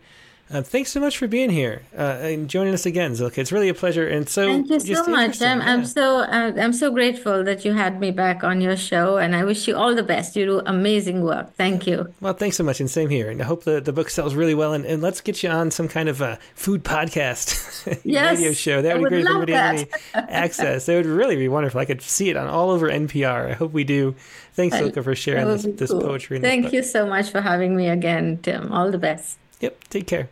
Uh, 0.50 0.62
thanks 0.62 0.90
so 0.90 0.98
much 0.98 1.18
for 1.18 1.28
being 1.28 1.50
here 1.50 1.82
uh, 1.96 2.18
and 2.22 2.48
joining 2.48 2.72
us 2.72 2.86
again, 2.86 3.12
Zilka. 3.12 3.38
It's 3.38 3.52
really 3.52 3.68
a 3.68 3.74
pleasure. 3.74 4.08
And 4.08 4.26
so, 4.26 4.46
thank 4.46 4.70
you 4.70 4.96
so 4.96 5.06
much. 5.06 5.42
I'm, 5.42 5.60
yeah. 5.60 5.72
I'm 5.72 5.84
so 5.84 6.20
uh, 6.20 6.52
I'm 6.56 6.72
so 6.72 6.90
grateful 6.90 7.44
that 7.44 7.66
you 7.66 7.74
had 7.74 8.00
me 8.00 8.10
back 8.10 8.42
on 8.42 8.62
your 8.62 8.76
show, 8.76 9.18
and 9.18 9.36
I 9.36 9.44
wish 9.44 9.68
you 9.68 9.76
all 9.76 9.94
the 9.94 10.02
best. 10.02 10.36
You 10.36 10.46
do 10.46 10.62
amazing 10.64 11.22
work. 11.22 11.54
Thank 11.56 11.86
you. 11.86 12.14
Well, 12.22 12.32
thanks 12.32 12.56
so 12.56 12.64
much, 12.64 12.80
and 12.80 12.90
same 12.90 13.10
here. 13.10 13.28
And 13.30 13.42
I 13.42 13.44
hope 13.44 13.64
the, 13.64 13.80
the 13.80 13.92
book 13.92 14.08
sells 14.08 14.34
really 14.34 14.54
well. 14.54 14.72
And, 14.72 14.86
and 14.86 15.02
let's 15.02 15.20
get 15.20 15.42
you 15.42 15.50
on 15.50 15.70
some 15.70 15.86
kind 15.86 16.08
of 16.08 16.22
a 16.22 16.38
food 16.54 16.82
podcast 16.82 18.00
yes, 18.04 18.38
radio 18.38 18.52
show. 18.52 18.80
That 18.80 18.98
would, 18.98 19.10
be 19.10 19.22
great 19.22 19.24
if 19.24 19.30
everybody 19.30 19.52
had 19.52 19.74
any 19.74 19.88
access. 20.14 20.86
That 20.86 20.96
would 20.96 21.06
really 21.06 21.36
be 21.36 21.48
wonderful. 21.48 21.78
I 21.78 21.84
could 21.84 22.00
see 22.00 22.30
it 22.30 22.36
on 22.38 22.48
all 22.48 22.70
over 22.70 22.88
NPR. 22.88 23.50
I 23.50 23.52
hope 23.52 23.72
we 23.72 23.84
do. 23.84 24.14
Thanks, 24.54 24.76
Zilka, 24.76 25.04
for 25.04 25.14
sharing 25.14 25.46
this, 25.46 25.64
this 25.64 25.90
cool. 25.90 26.00
poetry. 26.00 26.40
Thank 26.40 26.72
you 26.72 26.82
so 26.82 27.06
much 27.06 27.30
for 27.30 27.42
having 27.42 27.76
me 27.76 27.88
again, 27.88 28.38
Tim. 28.42 28.72
All 28.72 28.90
the 28.90 28.98
best. 28.98 29.38
Yep. 29.60 29.88
Take 29.90 30.06
care. 30.06 30.30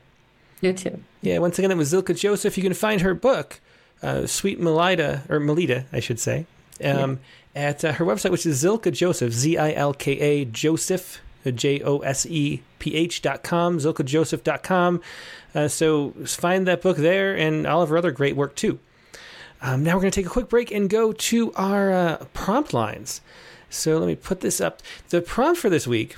You 0.61 0.73
too. 0.73 1.03
Yeah, 1.21 1.39
once 1.39 1.59
again, 1.59 1.71
that 1.71 1.77
was 1.77 1.93
Zilka 1.93 2.19
Joseph. 2.19 2.57
You 2.57 2.63
can 2.63 2.75
find 2.75 3.01
her 3.03 3.15
book, 3.15 3.61
uh, 4.03 4.27
Sweet 4.27 4.61
Melida, 4.61 5.29
or 5.31 5.39
Melita, 5.39 5.85
I 5.93 6.01
should 6.01 6.19
say, 6.19 6.47
um, 6.83 7.21
yeah. 7.55 7.69
at 7.69 7.85
uh, 7.85 7.93
her 7.93 8.05
website, 8.05 8.31
which 8.31 8.47
is 8.47 8.63
Zilka 8.63 8.93
Joseph, 8.93 9.33
Z 9.33 9.59
I 9.59 9.73
L 9.73 9.93
K 9.93 10.13
A 10.19 10.45
Joseph, 10.45 11.21
J 11.45 11.81
O 11.83 11.99
S 11.99 12.27
E 12.27 12.63
P 12.79 12.95
H 12.95 13.23
dot 13.23 13.43
com, 13.43 13.79
ZilkaJoseph 13.79 14.43
dot 14.43 14.63
com. 14.63 15.01
Uh, 15.55 15.69
so 15.69 16.11
find 16.25 16.67
that 16.67 16.83
book 16.83 16.97
there 16.97 17.37
and 17.37 17.67
all 17.67 17.83
of 17.83 17.89
her 17.89 17.99
other 17.99 18.11
great 18.11 18.37
work 18.37 18.55
too. 18.57 18.79
Um, 19.63 19.83
now 19.83 19.95
we're 19.95 20.03
going 20.03 20.11
to 20.11 20.21
take 20.21 20.27
a 20.27 20.31
quick 20.31 20.49
break 20.49 20.71
and 20.71 20.91
go 20.91 21.13
to 21.13 21.53
our 21.55 21.93
uh, 21.93 22.25
prompt 22.35 22.75
lines. 22.75 23.21
So 23.71 23.99
let 23.99 24.07
me 24.07 24.15
put 24.15 24.41
this 24.41 24.61
up. 24.61 24.83
The 25.09 25.21
prompt 25.21 25.61
for 25.61 25.71
this 25.71 25.87
week 25.87 26.17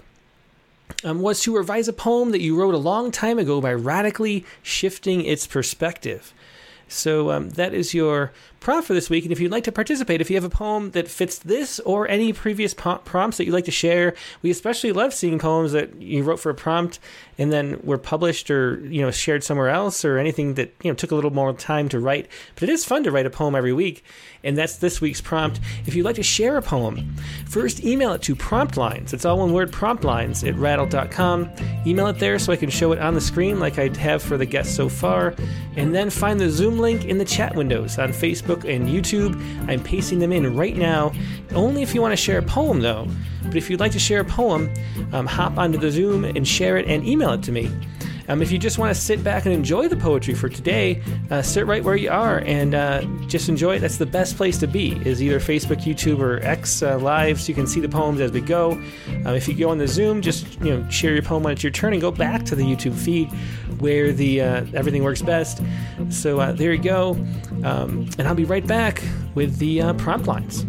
um, 1.04 1.20
was 1.20 1.42
to 1.42 1.56
revise 1.56 1.88
a 1.88 1.92
poem 1.92 2.30
that 2.30 2.40
you 2.40 2.56
wrote 2.56 2.74
a 2.74 2.78
long 2.78 3.10
time 3.10 3.38
ago 3.38 3.60
by 3.60 3.72
radically 3.72 4.44
shifting 4.62 5.24
its 5.24 5.46
perspective. 5.46 6.32
So 6.88 7.30
um, 7.30 7.50
that 7.50 7.74
is 7.74 7.94
your 7.94 8.32
prompt 8.68 8.86
for 8.86 8.92
this 8.92 9.08
week. 9.08 9.24
And 9.24 9.32
if 9.32 9.40
you'd 9.40 9.50
like 9.50 9.64
to 9.64 9.72
participate, 9.72 10.20
if 10.20 10.28
you 10.28 10.36
have 10.36 10.44
a 10.44 10.50
poem 10.50 10.90
that 10.90 11.08
fits 11.08 11.38
this 11.38 11.80
or 11.80 12.06
any 12.06 12.34
previous 12.34 12.74
prompts 12.74 13.38
that 13.38 13.46
you'd 13.46 13.54
like 13.54 13.64
to 13.64 13.70
share, 13.70 14.14
we 14.42 14.50
especially 14.50 14.92
love 14.92 15.14
seeing 15.14 15.38
poems 15.38 15.72
that 15.72 15.98
you 16.02 16.22
wrote 16.22 16.38
for 16.38 16.50
a 16.50 16.54
prompt 16.54 16.98
and 17.38 17.52
then 17.52 17.80
were 17.82 17.96
published 17.96 18.50
or 18.50 18.80
you 18.80 19.00
know 19.00 19.10
shared 19.10 19.44
somewhere 19.44 19.70
else 19.70 20.04
or 20.04 20.18
anything 20.18 20.54
that 20.54 20.74
you 20.82 20.90
know 20.90 20.94
took 20.94 21.12
a 21.12 21.14
little 21.14 21.32
more 21.32 21.52
time 21.54 21.88
to 21.88 21.98
write. 21.98 22.28
But 22.56 22.64
it 22.64 22.72
is 22.72 22.84
fun 22.84 23.04
to 23.04 23.10
write 23.10 23.24
a 23.24 23.30
poem 23.30 23.54
every 23.54 23.72
week, 23.72 24.04
and 24.44 24.58
that's 24.58 24.76
this 24.76 25.00
week's 25.00 25.20
prompt. 25.20 25.60
If 25.86 25.94
you'd 25.94 26.04
like 26.04 26.16
to 26.16 26.22
share 26.22 26.56
a 26.56 26.62
poem, 26.62 27.14
first 27.46 27.84
email 27.84 28.12
it 28.12 28.22
to 28.22 28.36
promptlines. 28.36 29.14
It's 29.14 29.24
all 29.24 29.38
one 29.38 29.52
word, 29.52 29.72
promptlines 29.72 30.46
at 30.46 30.56
rattle.com. 30.56 31.50
Email 31.86 32.08
it 32.08 32.18
there 32.18 32.38
so 32.38 32.52
I 32.52 32.56
can 32.56 32.70
show 32.70 32.92
it 32.92 32.98
on 32.98 33.14
the 33.14 33.20
screen 33.20 33.60
like 33.60 33.78
I 33.78 33.88
have 33.98 34.22
for 34.22 34.36
the 34.36 34.46
guests 34.46 34.74
so 34.74 34.88
far, 34.88 35.34
and 35.76 35.94
then 35.94 36.10
find 36.10 36.40
the 36.40 36.50
Zoom 36.50 36.78
link 36.78 37.04
in 37.04 37.18
the 37.18 37.24
chat 37.24 37.54
windows 37.54 37.98
on 37.98 38.10
Facebook 38.10 38.57
and 38.64 38.88
YouTube. 38.88 39.34
I'm 39.68 39.82
pasting 39.82 40.18
them 40.18 40.32
in 40.32 40.56
right 40.56 40.76
now. 40.76 41.12
Only 41.54 41.82
if 41.82 41.94
you 41.94 42.00
want 42.00 42.12
to 42.12 42.16
share 42.16 42.38
a 42.38 42.42
poem 42.42 42.80
though. 42.80 43.06
But 43.44 43.56
if 43.56 43.70
you'd 43.70 43.80
like 43.80 43.92
to 43.92 43.98
share 43.98 44.20
a 44.20 44.24
poem, 44.24 44.72
um, 45.12 45.26
hop 45.26 45.58
onto 45.58 45.78
the 45.78 45.90
Zoom 45.90 46.24
and 46.24 46.46
share 46.46 46.76
it 46.76 46.86
and 46.86 47.06
email 47.06 47.32
it 47.32 47.42
to 47.44 47.52
me. 47.52 47.70
Um, 48.28 48.42
if 48.42 48.52
you 48.52 48.58
just 48.58 48.78
want 48.78 48.94
to 48.94 49.00
sit 49.00 49.24
back 49.24 49.46
and 49.46 49.54
enjoy 49.54 49.88
the 49.88 49.96
poetry 49.96 50.34
for 50.34 50.50
today, 50.50 51.02
uh, 51.30 51.40
sit 51.40 51.66
right 51.66 51.82
where 51.82 51.96
you 51.96 52.10
are 52.10 52.40
and 52.40 52.74
uh, 52.74 53.02
just 53.26 53.48
enjoy 53.48 53.76
it. 53.76 53.78
That's 53.78 53.96
the 53.96 54.06
best 54.06 54.36
place 54.36 54.58
to 54.58 54.66
be, 54.66 54.92
is 55.08 55.22
either 55.22 55.40
Facebook, 55.40 55.82
YouTube, 55.82 56.18
or 56.20 56.38
X 56.44 56.82
uh, 56.82 56.98
Live, 56.98 57.40
so 57.40 57.48
you 57.48 57.54
can 57.54 57.66
see 57.66 57.80
the 57.80 57.88
poems 57.88 58.20
as 58.20 58.30
we 58.30 58.42
go. 58.42 58.72
Um, 59.24 59.28
if 59.28 59.48
you 59.48 59.54
go 59.54 59.70
on 59.70 59.78
the 59.78 59.88
Zoom, 59.88 60.20
just 60.20 60.60
you 60.60 60.76
know 60.76 60.88
share 60.90 61.14
your 61.14 61.22
poem 61.22 61.42
when 61.42 61.54
it's 61.54 61.62
your 61.62 61.72
turn 61.72 61.94
and 61.94 62.02
go 62.02 62.10
back 62.10 62.44
to 62.44 62.54
the 62.54 62.62
YouTube 62.62 62.94
feed 62.94 63.30
where 63.80 64.12
the 64.12 64.40
uh, 64.40 64.66
everything 64.74 65.02
works 65.02 65.22
best. 65.22 65.62
So 66.10 66.40
uh, 66.40 66.52
there 66.52 66.72
you 66.72 66.82
go, 66.82 67.10
um, 67.64 68.08
and 68.18 68.28
I'll 68.28 68.34
be 68.34 68.44
right 68.44 68.66
back 68.66 69.02
with 69.34 69.58
the 69.58 69.82
uh, 69.82 69.92
prompt 69.94 70.26
lines. 70.26 70.64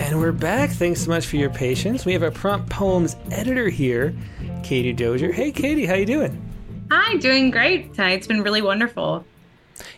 And 0.00 0.20
we're 0.20 0.32
back. 0.32 0.70
Thanks 0.70 1.02
so 1.02 1.10
much 1.10 1.26
for 1.26 1.36
your 1.36 1.50
patience. 1.50 2.06
We 2.06 2.14
have 2.14 2.22
our 2.22 2.30
prompt 2.30 2.70
poems 2.70 3.16
editor 3.30 3.68
here, 3.68 4.14
Katie 4.62 4.92
Dozier. 4.94 5.32
Hey, 5.32 5.52
Katie, 5.52 5.84
how 5.84 5.94
you 5.94 6.06
doing? 6.06 6.44
Hi, 6.90 7.16
doing 7.18 7.50
great. 7.50 7.90
It's 7.98 8.26
been 8.26 8.42
really 8.42 8.62
wonderful. 8.62 9.26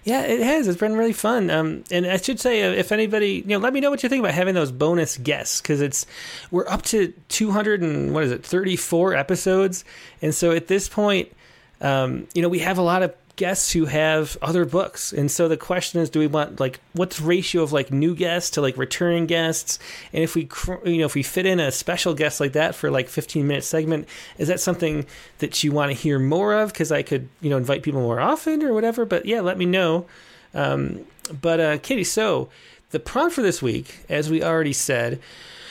Yeah, 0.04 0.22
it 0.22 0.40
has. 0.40 0.68
It's 0.68 0.78
been 0.78 0.96
really 0.96 1.12
fun. 1.12 1.50
Um, 1.50 1.84
and 1.90 2.06
I 2.06 2.16
should 2.16 2.40
say, 2.40 2.62
uh, 2.62 2.72
if 2.72 2.92
anybody, 2.92 3.44
you 3.46 3.48
know, 3.48 3.58
let 3.58 3.72
me 3.72 3.80
know 3.80 3.90
what 3.90 4.02
you 4.02 4.08
think 4.08 4.20
about 4.20 4.34
having 4.34 4.54
those 4.54 4.72
bonus 4.72 5.16
guests 5.16 5.60
because 5.60 5.80
it's 5.80 6.06
we're 6.50 6.68
up 6.68 6.82
to 6.82 7.12
two 7.28 7.50
hundred 7.50 7.82
and 7.82 8.14
what 8.14 8.24
is 8.24 8.32
it, 8.32 8.44
thirty 8.44 8.76
four 8.76 9.14
episodes, 9.14 9.84
and 10.22 10.34
so 10.34 10.52
at 10.52 10.66
this 10.66 10.88
point, 10.88 11.32
um, 11.80 12.26
you 12.34 12.42
know, 12.42 12.48
we 12.48 12.60
have 12.60 12.78
a 12.78 12.82
lot 12.82 13.02
of 13.02 13.14
guests 13.40 13.72
who 13.72 13.86
have 13.86 14.36
other 14.42 14.66
books. 14.66 15.14
And 15.14 15.30
so 15.30 15.48
the 15.48 15.56
question 15.56 15.98
is, 15.98 16.10
do 16.10 16.18
we 16.18 16.26
want 16.26 16.60
like 16.60 16.78
what's 16.92 17.22
ratio 17.22 17.62
of 17.62 17.72
like 17.72 17.90
new 17.90 18.14
guests 18.14 18.50
to 18.50 18.60
like 18.60 18.76
returning 18.76 19.24
guests? 19.24 19.78
And 20.12 20.22
if 20.22 20.34
we 20.34 20.46
you 20.84 20.98
know 20.98 21.06
if 21.06 21.14
we 21.14 21.22
fit 21.22 21.46
in 21.46 21.58
a 21.58 21.72
special 21.72 22.12
guest 22.12 22.38
like 22.38 22.52
that 22.52 22.74
for 22.74 22.90
like 22.90 23.08
15 23.08 23.46
minute 23.46 23.64
segment, 23.64 24.06
is 24.36 24.48
that 24.48 24.60
something 24.60 25.06
that 25.38 25.64
you 25.64 25.72
want 25.72 25.90
to 25.90 25.94
hear 25.94 26.18
more 26.18 26.52
of? 26.52 26.70
Because 26.70 26.92
I 26.92 27.02
could 27.02 27.30
you 27.40 27.48
know 27.48 27.56
invite 27.56 27.82
people 27.82 28.02
more 28.02 28.20
often 28.20 28.62
or 28.62 28.74
whatever. 28.74 29.06
But 29.06 29.24
yeah, 29.24 29.40
let 29.40 29.56
me 29.56 29.64
know. 29.64 30.04
Um, 30.52 31.06
but 31.40 31.60
uh, 31.60 31.78
Katie, 31.78 32.04
so 32.04 32.50
the 32.90 33.00
prompt 33.00 33.34
for 33.34 33.42
this 33.42 33.62
week, 33.62 34.00
as 34.10 34.28
we 34.28 34.42
already 34.42 34.74
said 34.74 35.18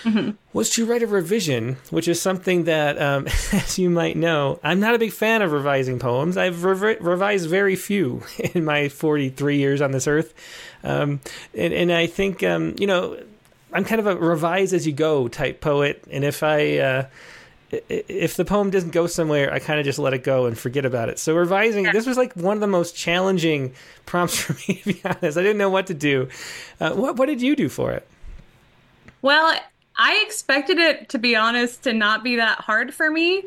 mm-hmm. 0.03 0.31
was 0.53 0.69
to 0.71 0.85
write 0.85 1.03
a 1.03 1.07
revision, 1.07 1.77
which 1.89 2.07
is 2.07 2.21
something 2.21 2.65
that, 2.65 3.01
um, 3.01 3.27
as 3.53 3.77
you 3.77 3.89
might 3.89 4.15
know, 4.15 4.59
I'm 4.63 4.80
not 4.80 4.95
a 4.95 4.99
big 4.99 5.11
fan 5.11 5.41
of 5.41 5.51
revising 5.51 5.99
poems. 5.99 6.38
I've 6.38 6.63
revised 6.63 7.49
very 7.49 7.76
few 7.76 8.23
in 8.53 8.65
my 8.65 8.89
43 8.89 9.57
years 9.57 9.81
on 9.81 9.91
this 9.91 10.07
earth. 10.07 10.34
Um, 10.84 11.19
and, 11.53 11.73
and, 11.73 11.91
I 11.91 12.07
think, 12.07 12.41
um, 12.43 12.76
you 12.77 12.88
know, 12.88 13.21
I'm 13.73 13.84
kind 13.84 13.99
of 13.99 14.07
a 14.07 14.15
revise 14.15 14.73
as 14.73 14.88
you 14.88 14.93
go 14.93 15.27
type 15.27 15.59
poet. 15.59 16.03
And 16.09 16.23
if 16.23 16.41
I, 16.41 16.77
uh, 16.77 17.05
if 17.71 18.35
the 18.35 18.45
poem 18.45 18.69
doesn't 18.69 18.91
go 18.91 19.07
somewhere, 19.07 19.53
I 19.53 19.59
kind 19.59 19.80
of 19.80 19.85
just 19.85 19.99
let 19.99 20.13
it 20.13 20.23
go 20.23 20.45
and 20.45 20.57
forget 20.57 20.85
about 20.85 21.09
it. 21.09 21.19
So 21.19 21.35
revising, 21.35 21.84
this 21.91 22.05
was 22.05 22.17
like 22.17 22.34
one 22.34 22.57
of 22.57 22.61
the 22.61 22.67
most 22.67 22.95
challenging 22.95 23.73
prompts 24.05 24.38
for 24.39 24.53
me, 24.53 24.80
to 24.80 24.93
be 24.93 25.01
honest. 25.05 25.38
I 25.38 25.41
didn't 25.41 25.57
know 25.57 25.69
what 25.69 25.88
to 25.88 25.93
do. 25.93 26.30
Uh, 26.80 26.93
what, 26.93 27.17
what 27.17 27.27
did 27.27 27.41
you 27.41 27.55
do 27.55 27.69
for 27.69 27.91
it? 27.91 28.07
Well, 29.21 29.59
I 29.99 30.23
expected 30.26 30.80
it, 30.80 31.09
to 31.09 31.19
be 31.19 31.35
honest, 31.35 31.84
to 31.84 31.93
not 31.93 32.23
be 32.23 32.38
that 32.38 32.59
hard 32.59 32.93
for 32.93 33.11
me, 33.11 33.43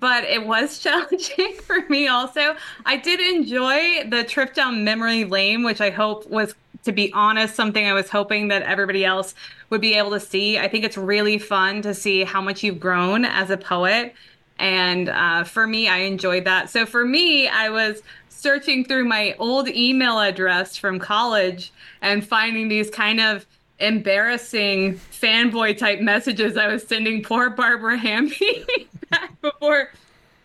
but 0.00 0.24
it 0.24 0.44
was 0.44 0.78
challenging 0.80 1.54
for 1.62 1.88
me 1.88 2.08
also. 2.08 2.56
I 2.84 2.96
did 2.96 3.20
enjoy 3.20 4.10
the 4.10 4.24
trip 4.24 4.54
down 4.54 4.82
memory 4.82 5.24
lane, 5.24 5.62
which 5.62 5.80
I 5.80 5.90
hope 5.90 6.28
was, 6.28 6.56
to 6.82 6.90
be 6.90 7.12
honest, 7.12 7.54
something 7.54 7.86
I 7.86 7.92
was 7.92 8.10
hoping 8.10 8.48
that 8.48 8.62
everybody 8.62 9.04
else 9.04 9.36
would 9.70 9.80
be 9.80 9.94
able 9.94 10.10
to 10.10 10.20
see. 10.20 10.58
I 10.58 10.66
think 10.66 10.84
it's 10.84 10.98
really 10.98 11.38
fun 11.38 11.80
to 11.82 11.94
see 11.94 12.24
how 12.24 12.40
much 12.40 12.64
you've 12.64 12.80
grown 12.80 13.24
as 13.24 13.50
a 13.50 13.56
poet. 13.56 14.14
And 14.58 15.08
uh, 15.08 15.44
for 15.44 15.64
me, 15.64 15.86
I 15.86 15.98
enjoyed 15.98 16.44
that. 16.44 16.70
So 16.70 16.86
for 16.86 17.04
me, 17.04 17.46
I 17.46 17.70
was 17.70 18.02
searching 18.28 18.84
through 18.84 19.04
my 19.04 19.36
old 19.38 19.68
email 19.68 20.18
address 20.18 20.76
from 20.76 20.98
college 20.98 21.72
and 22.02 22.26
finding 22.26 22.68
these 22.68 22.90
kind 22.90 23.20
of 23.20 23.46
embarrassing 23.84 24.94
fanboy 24.94 25.76
type 25.76 26.00
messages 26.00 26.56
I 26.56 26.68
was 26.68 26.86
sending 26.86 27.22
poor 27.22 27.50
Barbara 27.50 27.96
Hamby 27.96 28.66
back 29.10 29.40
before 29.40 29.90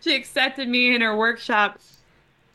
she 0.02 0.16
accepted 0.16 0.68
me 0.68 0.94
in 0.94 1.02
her 1.02 1.16
workshop. 1.16 1.80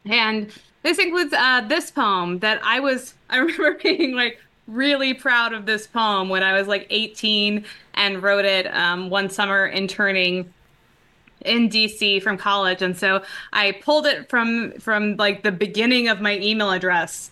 And 0.05 0.53
this 0.83 0.99
includes 0.99 1.33
uh, 1.33 1.63
this 1.63 1.91
poem 1.91 2.39
that 2.41 2.61
I 2.63 2.81
was, 2.81 3.15
I 3.31 3.39
remember 3.39 3.79
being 3.83 4.15
like 4.15 4.41
really 4.67 5.13
proud 5.15 5.53
of 5.53 5.67
this 5.67 5.87
poem 5.87 6.29
when 6.29 6.43
I 6.43 6.59
was 6.59 6.69
like 6.69 6.87
18 6.91 7.65
and 7.95 8.23
wrote 8.23 8.45
it 8.45 8.67
um, 8.75 9.11
one 9.11 9.29
summer 9.29 9.67
interning 9.67 10.53
in 11.45 11.69
DC 11.69 12.23
from 12.23 12.39
college. 12.39 12.83
And 12.83 12.97
so 12.97 13.23
I 13.53 13.73
pulled 13.73 14.07
it 14.07 14.29
from 14.31 14.73
from 14.81 15.17
like 15.17 15.43
the 15.43 15.53
beginning 15.53 16.09
of 16.09 16.21
my 16.21 16.39
email 16.39 16.71
address 16.71 17.31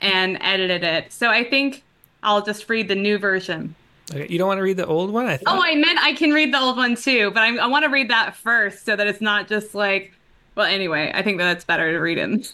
and 0.00 0.38
edited 0.40 0.82
it. 0.82 1.12
So 1.12 1.28
I 1.28 1.44
think 1.44 1.84
I'll 2.22 2.44
just 2.44 2.68
read 2.68 2.88
the 2.88 2.94
new 2.94 3.18
version. 3.18 3.74
Okay. 4.10 4.26
You 4.28 4.38
don't 4.38 4.48
want 4.48 4.58
to 4.58 4.62
read 4.62 4.76
the 4.76 4.86
old 4.86 5.10
one? 5.10 5.26
I 5.26 5.36
thought... 5.36 5.56
Oh, 5.56 5.62
I 5.62 5.74
meant 5.74 5.98
I 6.00 6.14
can 6.14 6.32
read 6.32 6.52
the 6.52 6.60
old 6.60 6.76
one 6.76 6.96
too, 6.96 7.30
but 7.30 7.42
I, 7.42 7.56
I 7.56 7.66
want 7.66 7.84
to 7.84 7.90
read 7.90 8.10
that 8.10 8.36
first 8.36 8.84
so 8.84 8.96
that 8.96 9.06
it's 9.06 9.20
not 9.20 9.48
just 9.48 9.74
like. 9.74 10.12
Well, 10.56 10.66
anyway, 10.66 11.12
I 11.14 11.22
think 11.22 11.38
that 11.38 11.56
it's 11.56 11.64
better 11.64 11.92
to 11.92 11.98
read 11.98 12.18
it. 12.18 12.52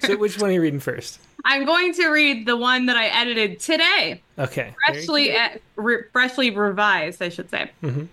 so, 0.02 0.16
which 0.16 0.40
one 0.40 0.50
are 0.50 0.52
you 0.52 0.60
reading 0.60 0.80
first? 0.80 1.20
I'm 1.44 1.64
going 1.64 1.94
to 1.94 2.08
read 2.08 2.46
the 2.46 2.56
one 2.56 2.86
that 2.86 2.96
I 2.96 3.06
edited 3.06 3.60
today. 3.60 4.20
Okay. 4.38 4.74
Freshly, 4.86 5.34
re- 5.76 6.02
freshly 6.12 6.50
revised, 6.50 7.22
I 7.22 7.28
should 7.28 7.48
say. 7.48 7.70
Mm-hmm. 7.82 8.04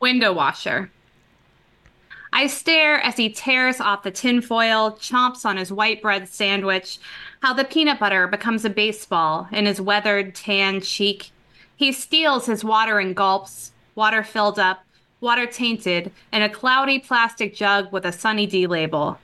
Window 0.00 0.32
washer. 0.32 0.90
I 2.32 2.46
stare 2.46 3.00
as 3.00 3.16
he 3.16 3.30
tears 3.30 3.80
off 3.80 4.02
the 4.02 4.10
tinfoil, 4.10 4.92
chomps 4.92 5.46
on 5.46 5.56
his 5.56 5.72
white 5.72 6.02
bread 6.02 6.28
sandwich, 6.28 6.98
how 7.42 7.52
the 7.52 7.64
peanut 7.64 7.98
butter 7.98 8.26
becomes 8.26 8.64
a 8.64 8.70
baseball 8.70 9.48
in 9.52 9.66
his 9.66 9.80
weathered 9.80 10.34
tan 10.34 10.80
cheek. 10.80 11.30
He 11.76 11.92
steals 11.92 12.46
his 12.46 12.64
water 12.64 12.98
in 12.98 13.14
gulps, 13.14 13.72
water 13.94 14.22
filled 14.22 14.58
up, 14.58 14.84
water 15.20 15.46
tainted, 15.46 16.12
in 16.32 16.42
a 16.42 16.48
cloudy 16.48 16.98
plastic 16.98 17.54
jug 17.54 17.92
with 17.92 18.04
a 18.04 18.12
Sunny 18.12 18.46
D 18.46 18.66
label. 18.66 19.18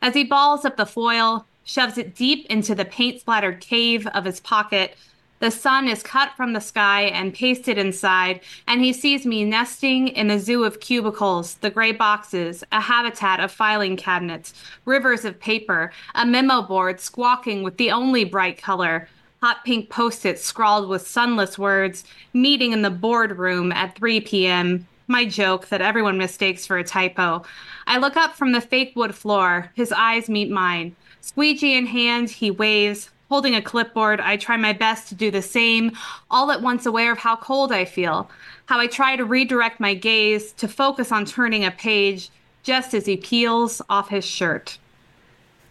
As 0.00 0.14
he 0.14 0.24
balls 0.24 0.64
up 0.64 0.76
the 0.76 0.86
foil, 0.86 1.46
shoves 1.64 1.96
it 1.96 2.14
deep 2.14 2.46
into 2.46 2.74
the 2.74 2.84
paint 2.84 3.20
splattered 3.20 3.60
cave 3.60 4.06
of 4.08 4.24
his 4.24 4.40
pocket, 4.40 4.96
the 5.42 5.50
sun 5.50 5.88
is 5.88 6.04
cut 6.04 6.30
from 6.36 6.52
the 6.52 6.60
sky 6.60 7.02
and 7.02 7.34
pasted 7.34 7.76
inside, 7.76 8.38
and 8.68 8.80
he 8.80 8.92
sees 8.92 9.26
me 9.26 9.44
nesting 9.44 10.06
in 10.06 10.30
a 10.30 10.38
zoo 10.38 10.62
of 10.62 10.78
cubicles, 10.78 11.56
the 11.56 11.68
gray 11.68 11.90
boxes, 11.90 12.62
a 12.70 12.80
habitat 12.80 13.40
of 13.40 13.50
filing 13.50 13.96
cabinets, 13.96 14.54
rivers 14.84 15.24
of 15.24 15.40
paper, 15.40 15.90
a 16.14 16.24
memo 16.24 16.62
board 16.62 17.00
squawking 17.00 17.64
with 17.64 17.76
the 17.76 17.90
only 17.90 18.24
bright 18.24 18.56
color, 18.56 19.08
hot 19.42 19.64
pink 19.64 19.90
post 19.90 20.24
its 20.24 20.44
scrawled 20.44 20.88
with 20.88 21.04
sunless 21.04 21.58
words, 21.58 22.04
meeting 22.32 22.72
in 22.72 22.82
the 22.82 22.90
boardroom 22.90 23.72
at 23.72 23.96
3 23.96 24.20
p.m. 24.20 24.86
My 25.08 25.24
joke 25.24 25.70
that 25.70 25.82
everyone 25.82 26.18
mistakes 26.18 26.64
for 26.64 26.78
a 26.78 26.84
typo. 26.84 27.42
I 27.88 27.98
look 27.98 28.16
up 28.16 28.36
from 28.36 28.52
the 28.52 28.60
fake 28.60 28.92
wood 28.94 29.16
floor. 29.16 29.72
His 29.74 29.90
eyes 29.90 30.28
meet 30.28 30.52
mine. 30.52 30.94
Squeegee 31.20 31.76
in 31.76 31.86
hand, 31.86 32.30
he 32.30 32.52
waves, 32.52 33.10
holding 33.32 33.54
a 33.54 33.62
clipboard, 33.62 34.20
I 34.20 34.36
try 34.36 34.58
my 34.58 34.74
best 34.74 35.08
to 35.08 35.14
do 35.14 35.30
the 35.30 35.40
same, 35.40 35.92
all 36.30 36.50
at 36.50 36.60
once 36.60 36.84
aware 36.84 37.10
of 37.10 37.16
how 37.16 37.34
cold 37.34 37.72
I 37.72 37.86
feel, 37.86 38.28
how 38.66 38.78
I 38.78 38.86
try 38.86 39.16
to 39.16 39.24
redirect 39.24 39.80
my 39.80 39.94
gaze 39.94 40.52
to 40.52 40.68
focus 40.68 41.10
on 41.10 41.24
turning 41.24 41.64
a 41.64 41.70
page 41.70 42.28
just 42.62 42.92
as 42.92 43.06
he 43.06 43.16
peels 43.16 43.80
off 43.88 44.10
his 44.10 44.26
shirt. 44.26 44.76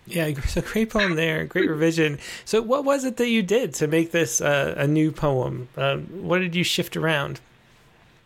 Yeah, 0.08 0.34
so 0.48 0.62
great 0.62 0.90
poem 0.90 1.14
there, 1.14 1.46
great 1.46 1.70
revision. 1.70 2.18
So, 2.46 2.64
what 2.64 2.84
was 2.84 3.04
it 3.04 3.18
that 3.18 3.30
you 3.30 3.44
did 3.44 3.76
to 3.76 3.86
make 3.86 4.10
this 4.10 4.42
uh, 4.42 4.74
a 4.76 4.88
new 4.88 5.12
poem? 5.12 5.70
Uh, 5.78 5.98
what 5.98 6.40
did 6.40 6.56
you 6.56 6.64
shift 6.64 6.98
around? 6.98 7.42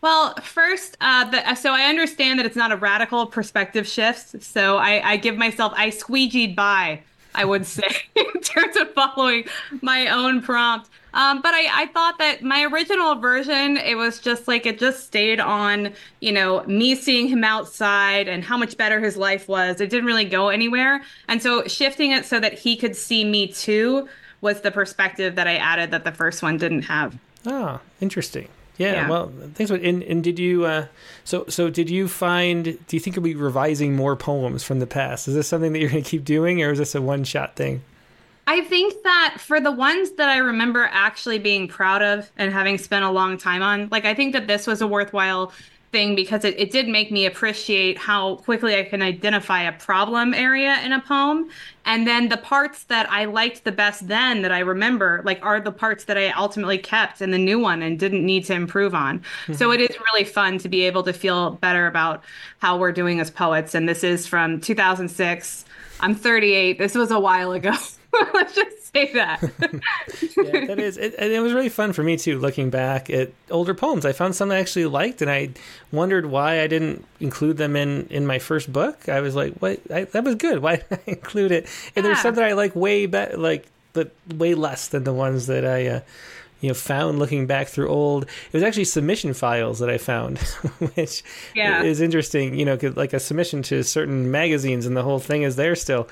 Well, 0.00 0.34
first, 0.36 0.96
uh, 1.02 1.28
the, 1.28 1.54
so 1.56 1.72
I 1.72 1.82
understand 1.90 2.38
that 2.38 2.46
it's 2.46 2.56
not 2.56 2.72
a 2.72 2.76
radical 2.76 3.26
perspective 3.26 3.86
shift. 3.86 4.42
So 4.42 4.78
I, 4.78 5.12
I 5.12 5.16
give 5.18 5.36
myself, 5.36 5.74
I 5.76 5.90
squeegeed 5.90 6.56
by 6.56 7.02
I 7.36 7.44
would 7.44 7.66
say, 7.66 7.88
in 8.16 8.40
terms 8.40 8.76
of 8.76 8.92
following 8.92 9.44
my 9.82 10.08
own 10.08 10.42
prompt. 10.42 10.90
Um, 11.14 11.40
but 11.40 11.54
I, 11.54 11.82
I 11.82 11.86
thought 11.86 12.18
that 12.18 12.42
my 12.42 12.64
original 12.64 13.14
version, 13.14 13.78
it 13.78 13.96
was 13.96 14.20
just 14.20 14.46
like 14.46 14.66
it 14.66 14.78
just 14.78 15.06
stayed 15.06 15.40
on, 15.40 15.94
you 16.20 16.32
know, 16.32 16.62
me 16.64 16.94
seeing 16.94 17.28
him 17.28 17.42
outside 17.42 18.28
and 18.28 18.44
how 18.44 18.58
much 18.58 18.76
better 18.76 19.00
his 19.00 19.16
life 19.16 19.48
was. 19.48 19.80
It 19.80 19.88
didn't 19.88 20.06
really 20.06 20.26
go 20.26 20.48
anywhere. 20.48 21.02
And 21.28 21.42
so 21.42 21.64
shifting 21.66 22.10
it 22.10 22.26
so 22.26 22.38
that 22.40 22.58
he 22.58 22.76
could 22.76 22.94
see 22.94 23.24
me 23.24 23.46
too 23.46 24.08
was 24.42 24.60
the 24.60 24.70
perspective 24.70 25.36
that 25.36 25.46
I 25.46 25.56
added 25.56 25.90
that 25.92 26.04
the 26.04 26.12
first 26.12 26.42
one 26.42 26.58
didn't 26.58 26.82
have. 26.82 27.16
Oh, 27.46 27.80
interesting. 28.00 28.48
Yeah, 28.78 28.92
yeah, 28.92 29.08
well, 29.08 29.32
thanks. 29.54 29.70
And, 29.70 30.02
and 30.02 30.22
did 30.22 30.38
you? 30.38 30.66
Uh, 30.66 30.86
so 31.24 31.46
so 31.48 31.70
did 31.70 31.88
you 31.88 32.08
find? 32.08 32.64
Do 32.64 32.96
you 32.96 33.00
think 33.00 33.16
you'll 33.16 33.22
be 33.22 33.34
revising 33.34 33.96
more 33.96 34.16
poems 34.16 34.62
from 34.62 34.80
the 34.80 34.86
past? 34.86 35.28
Is 35.28 35.34
this 35.34 35.48
something 35.48 35.72
that 35.72 35.78
you're 35.78 35.90
going 35.90 36.02
to 36.02 36.10
keep 36.10 36.24
doing, 36.24 36.62
or 36.62 36.72
is 36.72 36.78
this 36.78 36.94
a 36.94 37.00
one 37.00 37.24
shot 37.24 37.56
thing? 37.56 37.82
I 38.46 38.60
think 38.60 39.02
that 39.02 39.38
for 39.40 39.60
the 39.60 39.72
ones 39.72 40.12
that 40.12 40.28
I 40.28 40.38
remember 40.38 40.88
actually 40.92 41.38
being 41.38 41.66
proud 41.66 42.00
of 42.02 42.30
and 42.36 42.52
having 42.52 42.78
spent 42.78 43.04
a 43.04 43.10
long 43.10 43.38
time 43.38 43.60
on, 43.62 43.88
like 43.90 44.04
I 44.04 44.14
think 44.14 44.34
that 44.34 44.46
this 44.46 44.68
was 44.68 44.80
a 44.80 44.86
worthwhile 44.86 45.52
thing 45.96 46.14
because 46.14 46.44
it, 46.44 46.54
it 46.60 46.70
did 46.70 46.88
make 46.88 47.10
me 47.10 47.24
appreciate 47.24 47.96
how 47.96 48.36
quickly 48.36 48.76
I 48.78 48.84
can 48.84 49.00
identify 49.00 49.62
a 49.62 49.72
problem 49.72 50.34
area 50.34 50.78
in 50.84 50.92
a 50.92 51.00
poem. 51.00 51.48
And 51.86 52.06
then 52.06 52.28
the 52.28 52.36
parts 52.36 52.84
that 52.84 53.10
I 53.10 53.24
liked 53.24 53.64
the 53.64 53.72
best 53.72 54.06
then 54.06 54.42
that 54.42 54.52
I 54.52 54.58
remember, 54.58 55.22
like, 55.24 55.42
are 55.42 55.58
the 55.58 55.72
parts 55.72 56.04
that 56.04 56.18
I 56.18 56.28
ultimately 56.32 56.76
kept 56.76 57.22
in 57.22 57.30
the 57.30 57.38
new 57.38 57.58
one 57.58 57.80
and 57.80 57.98
didn't 57.98 58.26
need 58.26 58.44
to 58.44 58.52
improve 58.52 58.94
on. 58.94 59.20
Mm-hmm. 59.20 59.54
So 59.54 59.72
it 59.72 59.80
is 59.80 59.96
really 60.12 60.24
fun 60.24 60.58
to 60.58 60.68
be 60.68 60.82
able 60.82 61.02
to 61.04 61.14
feel 61.14 61.52
better 61.52 61.86
about 61.86 62.22
how 62.58 62.76
we're 62.76 62.92
doing 62.92 63.18
as 63.18 63.30
poets. 63.30 63.74
And 63.74 63.88
this 63.88 64.04
is 64.04 64.26
from 64.26 64.60
2006. 64.60 65.64
I'm 66.00 66.14
38. 66.14 66.76
This 66.76 66.94
was 66.94 67.10
a 67.10 67.18
while 67.18 67.52
ago. 67.52 67.72
Let's 68.34 68.54
just 68.54 68.75
say 68.96 69.12
that. 69.12 69.40
yeah, 70.36 70.66
that 70.66 70.78
is. 70.78 70.96
It, 70.96 71.14
and 71.18 71.32
it 71.32 71.40
was 71.40 71.52
really 71.52 71.68
fun 71.68 71.92
for 71.92 72.02
me 72.02 72.16
too, 72.16 72.38
looking 72.38 72.70
back 72.70 73.10
at 73.10 73.30
older 73.50 73.74
poems. 73.74 74.06
I 74.06 74.12
found 74.12 74.34
some 74.34 74.50
I 74.50 74.58
actually 74.58 74.86
liked, 74.86 75.22
and 75.22 75.30
I 75.30 75.50
wondered 75.92 76.26
why 76.26 76.60
I 76.60 76.66
didn't 76.66 77.04
include 77.20 77.56
them 77.56 77.76
in 77.76 78.06
in 78.08 78.26
my 78.26 78.38
first 78.38 78.72
book. 78.72 79.08
I 79.08 79.20
was 79.20 79.34
like, 79.34 79.54
"What? 79.58 79.80
I, 79.92 80.04
that 80.04 80.24
was 80.24 80.34
good. 80.34 80.60
Why 80.60 80.76
did 80.76 80.86
I 80.90 80.98
include 81.06 81.52
it?" 81.52 81.66
And 81.94 81.96
yeah. 81.96 82.02
there's 82.02 82.20
some 82.20 82.34
that 82.34 82.44
I 82.44 82.52
like 82.52 82.74
way 82.74 83.06
better, 83.06 83.36
like 83.36 83.66
but 83.92 84.10
way 84.34 84.54
less 84.54 84.88
than 84.88 85.04
the 85.04 85.14
ones 85.14 85.46
that 85.46 85.64
I. 85.64 85.86
Uh, 85.86 86.00
you 86.62 86.68
know, 86.68 86.74
found 86.74 87.18
looking 87.18 87.46
back 87.46 87.68
through 87.68 87.88
old. 87.88 88.22
It 88.24 88.52
was 88.54 88.62
actually 88.62 88.84
submission 88.84 89.34
files 89.34 89.78
that 89.80 89.90
I 89.90 89.98
found, 89.98 90.38
which 90.94 91.22
yeah. 91.54 91.82
is 91.82 92.00
interesting. 92.00 92.58
You 92.58 92.64
know, 92.64 92.78
like 92.96 93.12
a 93.12 93.20
submission 93.20 93.62
to 93.64 93.84
certain 93.84 94.30
magazines, 94.30 94.86
and 94.86 94.96
the 94.96 95.02
whole 95.02 95.18
thing 95.18 95.42
is 95.42 95.56
there 95.56 95.76
still 95.76 96.08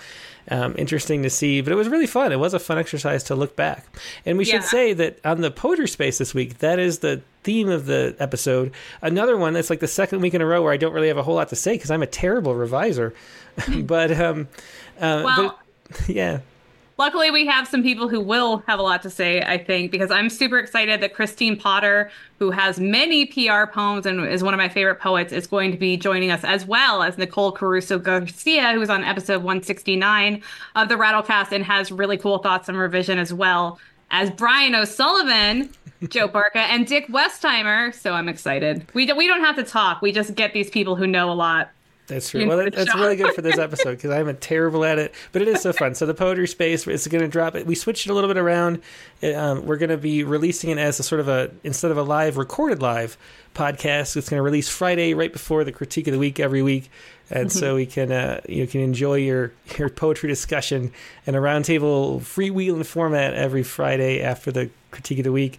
um, 0.50 0.74
interesting 0.78 1.22
to 1.22 1.30
see. 1.30 1.60
But 1.60 1.72
it 1.72 1.76
was 1.76 1.88
really 1.88 2.06
fun. 2.06 2.32
It 2.32 2.38
was 2.38 2.54
a 2.54 2.58
fun 2.58 2.78
exercise 2.78 3.24
to 3.24 3.34
look 3.34 3.56
back. 3.56 3.86
And 4.26 4.38
we 4.38 4.44
yeah. 4.44 4.54
should 4.54 4.64
say 4.64 4.92
that 4.94 5.24
on 5.24 5.40
the 5.40 5.50
poetry 5.50 5.88
space 5.88 6.18
this 6.18 6.34
week, 6.34 6.58
that 6.58 6.78
is 6.78 7.00
the 7.00 7.22
theme 7.42 7.68
of 7.68 7.86
the 7.86 8.16
episode. 8.18 8.72
Another 9.02 9.36
one 9.36 9.52
that's 9.52 9.70
like 9.70 9.80
the 9.80 9.88
second 9.88 10.20
week 10.20 10.34
in 10.34 10.40
a 10.40 10.46
row 10.46 10.62
where 10.62 10.72
I 10.72 10.76
don't 10.76 10.92
really 10.92 11.08
have 11.08 11.18
a 11.18 11.22
whole 11.22 11.34
lot 11.34 11.48
to 11.50 11.56
say 11.56 11.74
because 11.74 11.90
I'm 11.90 12.02
a 12.02 12.06
terrible 12.06 12.54
reviser. 12.54 13.14
but 13.84 14.12
um, 14.12 14.48
uh, 14.98 15.22
well, 15.24 15.58
but, 15.88 16.08
yeah. 16.08 16.40
Luckily, 16.96 17.32
we 17.32 17.44
have 17.46 17.66
some 17.66 17.82
people 17.82 18.08
who 18.08 18.20
will 18.20 18.58
have 18.68 18.78
a 18.78 18.82
lot 18.82 19.02
to 19.02 19.10
say, 19.10 19.42
I 19.42 19.58
think, 19.58 19.90
because 19.90 20.12
I'm 20.12 20.30
super 20.30 20.58
excited 20.58 21.00
that 21.00 21.12
Christine 21.12 21.56
Potter, 21.56 22.08
who 22.38 22.52
has 22.52 22.78
many 22.78 23.26
PR 23.26 23.66
poems 23.66 24.06
and 24.06 24.24
is 24.24 24.44
one 24.44 24.54
of 24.54 24.58
my 24.58 24.68
favorite 24.68 25.00
poets, 25.00 25.32
is 25.32 25.48
going 25.48 25.72
to 25.72 25.76
be 25.76 25.96
joining 25.96 26.30
us, 26.30 26.44
as 26.44 26.66
well 26.66 27.02
as 27.02 27.18
Nicole 27.18 27.50
Caruso 27.50 27.98
Garcia, 27.98 28.74
who's 28.74 28.90
on 28.90 29.02
episode 29.02 29.38
169 29.38 30.40
of 30.76 30.88
the 30.88 30.94
Rattlecast 30.94 31.50
and 31.50 31.64
has 31.64 31.90
really 31.90 32.16
cool 32.16 32.38
thoughts 32.38 32.68
on 32.68 32.76
revision, 32.76 33.18
as 33.18 33.34
well 33.34 33.80
as 34.12 34.30
Brian 34.30 34.74
O'Sullivan. 34.74 35.70
Joe 36.08 36.28
Barca 36.28 36.58
and 36.58 36.86
Dick 36.86 37.06
Westheimer, 37.08 37.94
so 37.94 38.12
I'm 38.12 38.28
excited. 38.28 38.86
We 38.92 39.06
don't, 39.06 39.16
we 39.16 39.26
don't 39.26 39.40
have 39.40 39.56
to 39.56 39.62
talk. 39.62 40.02
We 40.02 40.12
just 40.12 40.34
get 40.34 40.52
these 40.52 40.68
people 40.68 40.96
who 40.96 41.06
know 41.06 41.30
a 41.30 41.34
lot 41.34 41.70
that's 42.06 42.30
true. 42.30 42.46
Well, 42.46 42.58
that, 42.58 42.74
that's 42.74 42.94
really 42.94 43.16
good 43.16 43.34
for 43.34 43.40
this 43.40 43.58
episode 43.58 43.92
because 43.92 44.10
I'm 44.10 44.28
a 44.28 44.34
terrible 44.34 44.84
at 44.84 44.98
it, 44.98 45.14
but 45.32 45.42
it 45.42 45.48
is 45.48 45.62
so 45.62 45.72
fun. 45.72 45.94
So 45.94 46.04
the 46.04 46.14
poetry 46.14 46.46
space 46.46 46.86
is 46.86 47.06
going 47.06 47.22
to 47.22 47.28
drop 47.28 47.54
it. 47.54 47.66
We 47.66 47.74
switched 47.74 48.06
it 48.06 48.10
a 48.10 48.14
little 48.14 48.28
bit 48.28 48.36
around. 48.36 48.82
Um, 49.22 49.64
we're 49.64 49.78
going 49.78 49.90
to 49.90 49.96
be 49.96 50.22
releasing 50.22 50.70
it 50.70 50.78
as 50.78 51.00
a 51.00 51.02
sort 51.02 51.20
of 51.20 51.28
a 51.28 51.50
instead 51.62 51.90
of 51.90 51.96
a 51.96 52.02
live 52.02 52.36
recorded 52.36 52.82
live 52.82 53.16
podcast. 53.54 54.16
It's 54.16 54.28
going 54.28 54.38
to 54.38 54.42
release 54.42 54.68
Friday 54.68 55.14
right 55.14 55.32
before 55.32 55.64
the 55.64 55.72
critique 55.72 56.06
of 56.06 56.12
the 56.12 56.18
week 56.18 56.38
every 56.38 56.62
week, 56.62 56.90
and 57.30 57.48
mm-hmm. 57.48 57.58
so 57.58 57.76
we 57.76 57.86
can 57.86 58.12
uh, 58.12 58.40
you 58.48 58.66
can 58.66 58.82
enjoy 58.82 59.16
your 59.16 59.52
your 59.78 59.88
poetry 59.88 60.28
discussion 60.28 60.92
in 61.26 61.34
a 61.34 61.38
roundtable 61.38 62.20
freewheeling 62.20 62.84
format 62.84 63.32
every 63.32 63.62
Friday 63.62 64.20
after 64.20 64.52
the 64.52 64.70
critique 64.90 65.18
of 65.18 65.24
the 65.24 65.32
week. 65.32 65.58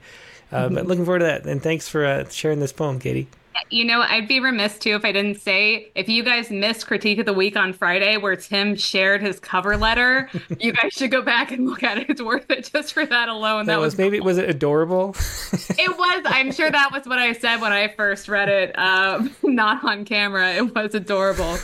Uh, 0.52 0.66
mm-hmm. 0.66 0.76
But 0.76 0.86
looking 0.86 1.06
forward 1.06 1.20
to 1.20 1.26
that, 1.26 1.46
and 1.46 1.62
thanks 1.62 1.90
for 1.90 2.06
uh, 2.06 2.30
sharing 2.30 2.60
this 2.60 2.72
poem, 2.72 3.00
Katie. 3.00 3.28
You 3.70 3.86
know, 3.86 4.02
I'd 4.02 4.28
be 4.28 4.40
remiss 4.40 4.78
too 4.78 4.96
if 4.96 5.06
I 5.06 5.12
didn't 5.12 5.40
say 5.40 5.92
if 5.96 6.10
you 6.10 6.24
guys 6.24 6.50
missed 6.50 6.88
Critique 6.88 7.20
of 7.20 7.26
the 7.26 7.34
Week 7.34 7.56
on 7.56 7.74
Friday, 7.74 8.18
where 8.18 8.36
Tim 8.36 8.76
shared 8.76 9.22
his 9.22 9.40
cover 9.40 9.78
letter, 9.78 10.30
you 10.60 10.74
guys 10.74 10.94
should 10.94 11.12
go 11.12 11.22
back 11.22 11.52
and 11.52 11.66
look 11.66 11.84
at 11.84 11.98
it. 11.98 12.10
It's 12.10 12.22
worth 12.22 12.50
it 12.50 12.70
just 12.72 12.94
for 12.94 13.06
that 13.06 13.30
alone. 13.30 13.66
That, 13.66 13.74
that 13.74 13.80
was, 13.80 13.94
was 13.94 13.98
maybe 13.98 14.20
was 14.20 14.38
it 14.38 14.50
adorable? 14.50 15.16
it 15.54 15.98
was. 15.98 16.24
I'm 16.26 16.52
sure 16.52 16.70
that 16.70 16.92
was 16.92 17.06
what 17.06 17.20
I 17.20 17.34
said 17.34 17.62
when 17.62 17.72
I 17.72 17.88
first 17.90 18.28
read 18.28 18.50
it. 18.50 18.78
Um, 18.78 19.36
not 19.44 19.84
on 19.84 20.06
camera. 20.06 20.54
It 20.54 20.76
was 20.76 20.94
adorable. 20.96 21.58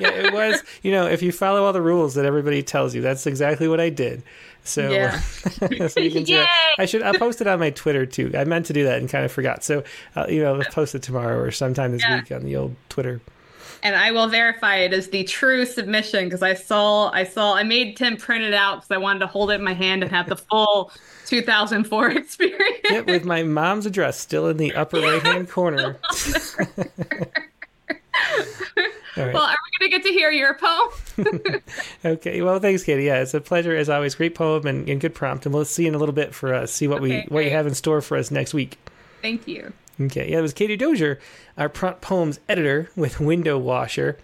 yeah, 0.00 0.10
it 0.10 0.32
was. 0.32 0.62
You 0.82 0.92
know, 0.92 1.06
if 1.06 1.22
you 1.22 1.32
follow 1.32 1.64
all 1.64 1.72
the 1.72 1.82
rules 1.82 2.14
that 2.14 2.24
everybody 2.24 2.62
tells 2.62 2.94
you, 2.94 3.02
that's 3.02 3.26
exactly 3.26 3.68
what 3.68 3.80
I 3.80 3.90
did. 3.90 4.22
So, 4.66 4.90
yeah. 4.90 5.18
so 5.88 6.00
you 6.00 6.10
can 6.10 6.26
see 6.26 6.34
it. 6.34 6.48
I 6.78 6.86
should. 6.86 7.02
I'll 7.02 7.14
post 7.14 7.40
it 7.40 7.46
on 7.46 7.58
my 7.58 7.70
Twitter 7.70 8.06
too. 8.06 8.32
I 8.36 8.44
meant 8.44 8.66
to 8.66 8.72
do 8.72 8.84
that 8.84 8.98
and 8.98 9.08
kind 9.08 9.24
of 9.24 9.32
forgot. 9.32 9.64
So, 9.64 9.84
uh, 10.14 10.26
you 10.28 10.42
know, 10.42 10.56
I'll 10.56 10.64
post 10.64 10.94
it 10.94 11.02
tomorrow 11.02 11.38
or 11.38 11.50
sometime 11.50 11.92
this 11.92 12.02
yeah. 12.02 12.20
week 12.20 12.32
on 12.32 12.44
the 12.44 12.56
old 12.56 12.76
Twitter. 12.88 13.20
And 13.82 13.94
I 13.94 14.10
will 14.10 14.26
verify 14.26 14.76
it 14.76 14.92
as 14.92 15.08
the 15.08 15.24
true 15.24 15.64
submission 15.64 16.24
because 16.24 16.42
I 16.42 16.54
saw, 16.54 17.10
I 17.12 17.24
saw, 17.24 17.54
I 17.54 17.62
made 17.62 17.96
Tim 17.96 18.16
print 18.16 18.42
it 18.42 18.54
out 18.54 18.76
because 18.76 18.90
I 18.90 18.96
wanted 18.96 19.20
to 19.20 19.26
hold 19.26 19.50
it 19.50 19.54
in 19.54 19.62
my 19.62 19.74
hand 19.74 20.02
and 20.02 20.10
have 20.10 20.28
the 20.28 20.36
full 20.36 20.90
2004 21.26 22.10
experience. 22.16 22.80
Yep, 22.90 23.06
with 23.06 23.24
my 23.24 23.42
mom's 23.42 23.86
address 23.86 24.18
still 24.18 24.48
in 24.48 24.56
the 24.56 24.74
upper 24.74 25.00
right 25.00 25.22
hand 25.22 25.48
corner. 25.48 25.98
Right. 29.16 29.32
Well, 29.32 29.44
are 29.44 29.56
we 29.80 29.88
going 29.88 29.90
to 29.90 29.96
get 29.96 30.06
to 30.06 30.12
hear 30.12 30.30
your 30.30 30.54
poem? 30.54 31.62
okay. 32.04 32.42
Well, 32.42 32.58
thanks, 32.58 32.82
Katie. 32.84 33.04
Yeah, 33.04 33.22
it's 33.22 33.32
a 33.32 33.40
pleasure 33.40 33.74
as 33.74 33.88
always. 33.88 34.14
Great 34.14 34.34
poem 34.34 34.66
and, 34.66 34.86
and 34.88 35.00
good 35.00 35.14
prompt. 35.14 35.46
And 35.46 35.54
we'll 35.54 35.64
see 35.64 35.84
you 35.84 35.88
in 35.88 35.94
a 35.94 35.98
little 35.98 36.14
bit 36.14 36.34
for 36.34 36.52
us. 36.52 36.70
see 36.70 36.86
what 36.86 37.00
okay, 37.00 37.24
we 37.28 37.34
what 37.34 37.44
you 37.44 37.50
have 37.50 37.66
in 37.66 37.74
store 37.74 38.02
for 38.02 38.18
us 38.18 38.30
next 38.30 38.52
week. 38.52 38.78
Thank 39.22 39.48
you. 39.48 39.72
Okay, 39.98 40.30
yeah, 40.30 40.40
it 40.40 40.42
was 40.42 40.52
Katie 40.52 40.76
Dozier, 40.76 41.18
our 41.56 41.70
prompt 41.70 42.02
poems 42.02 42.38
editor 42.50 42.90
with 42.96 43.18
Window 43.18 43.56
Washer. 43.56 44.18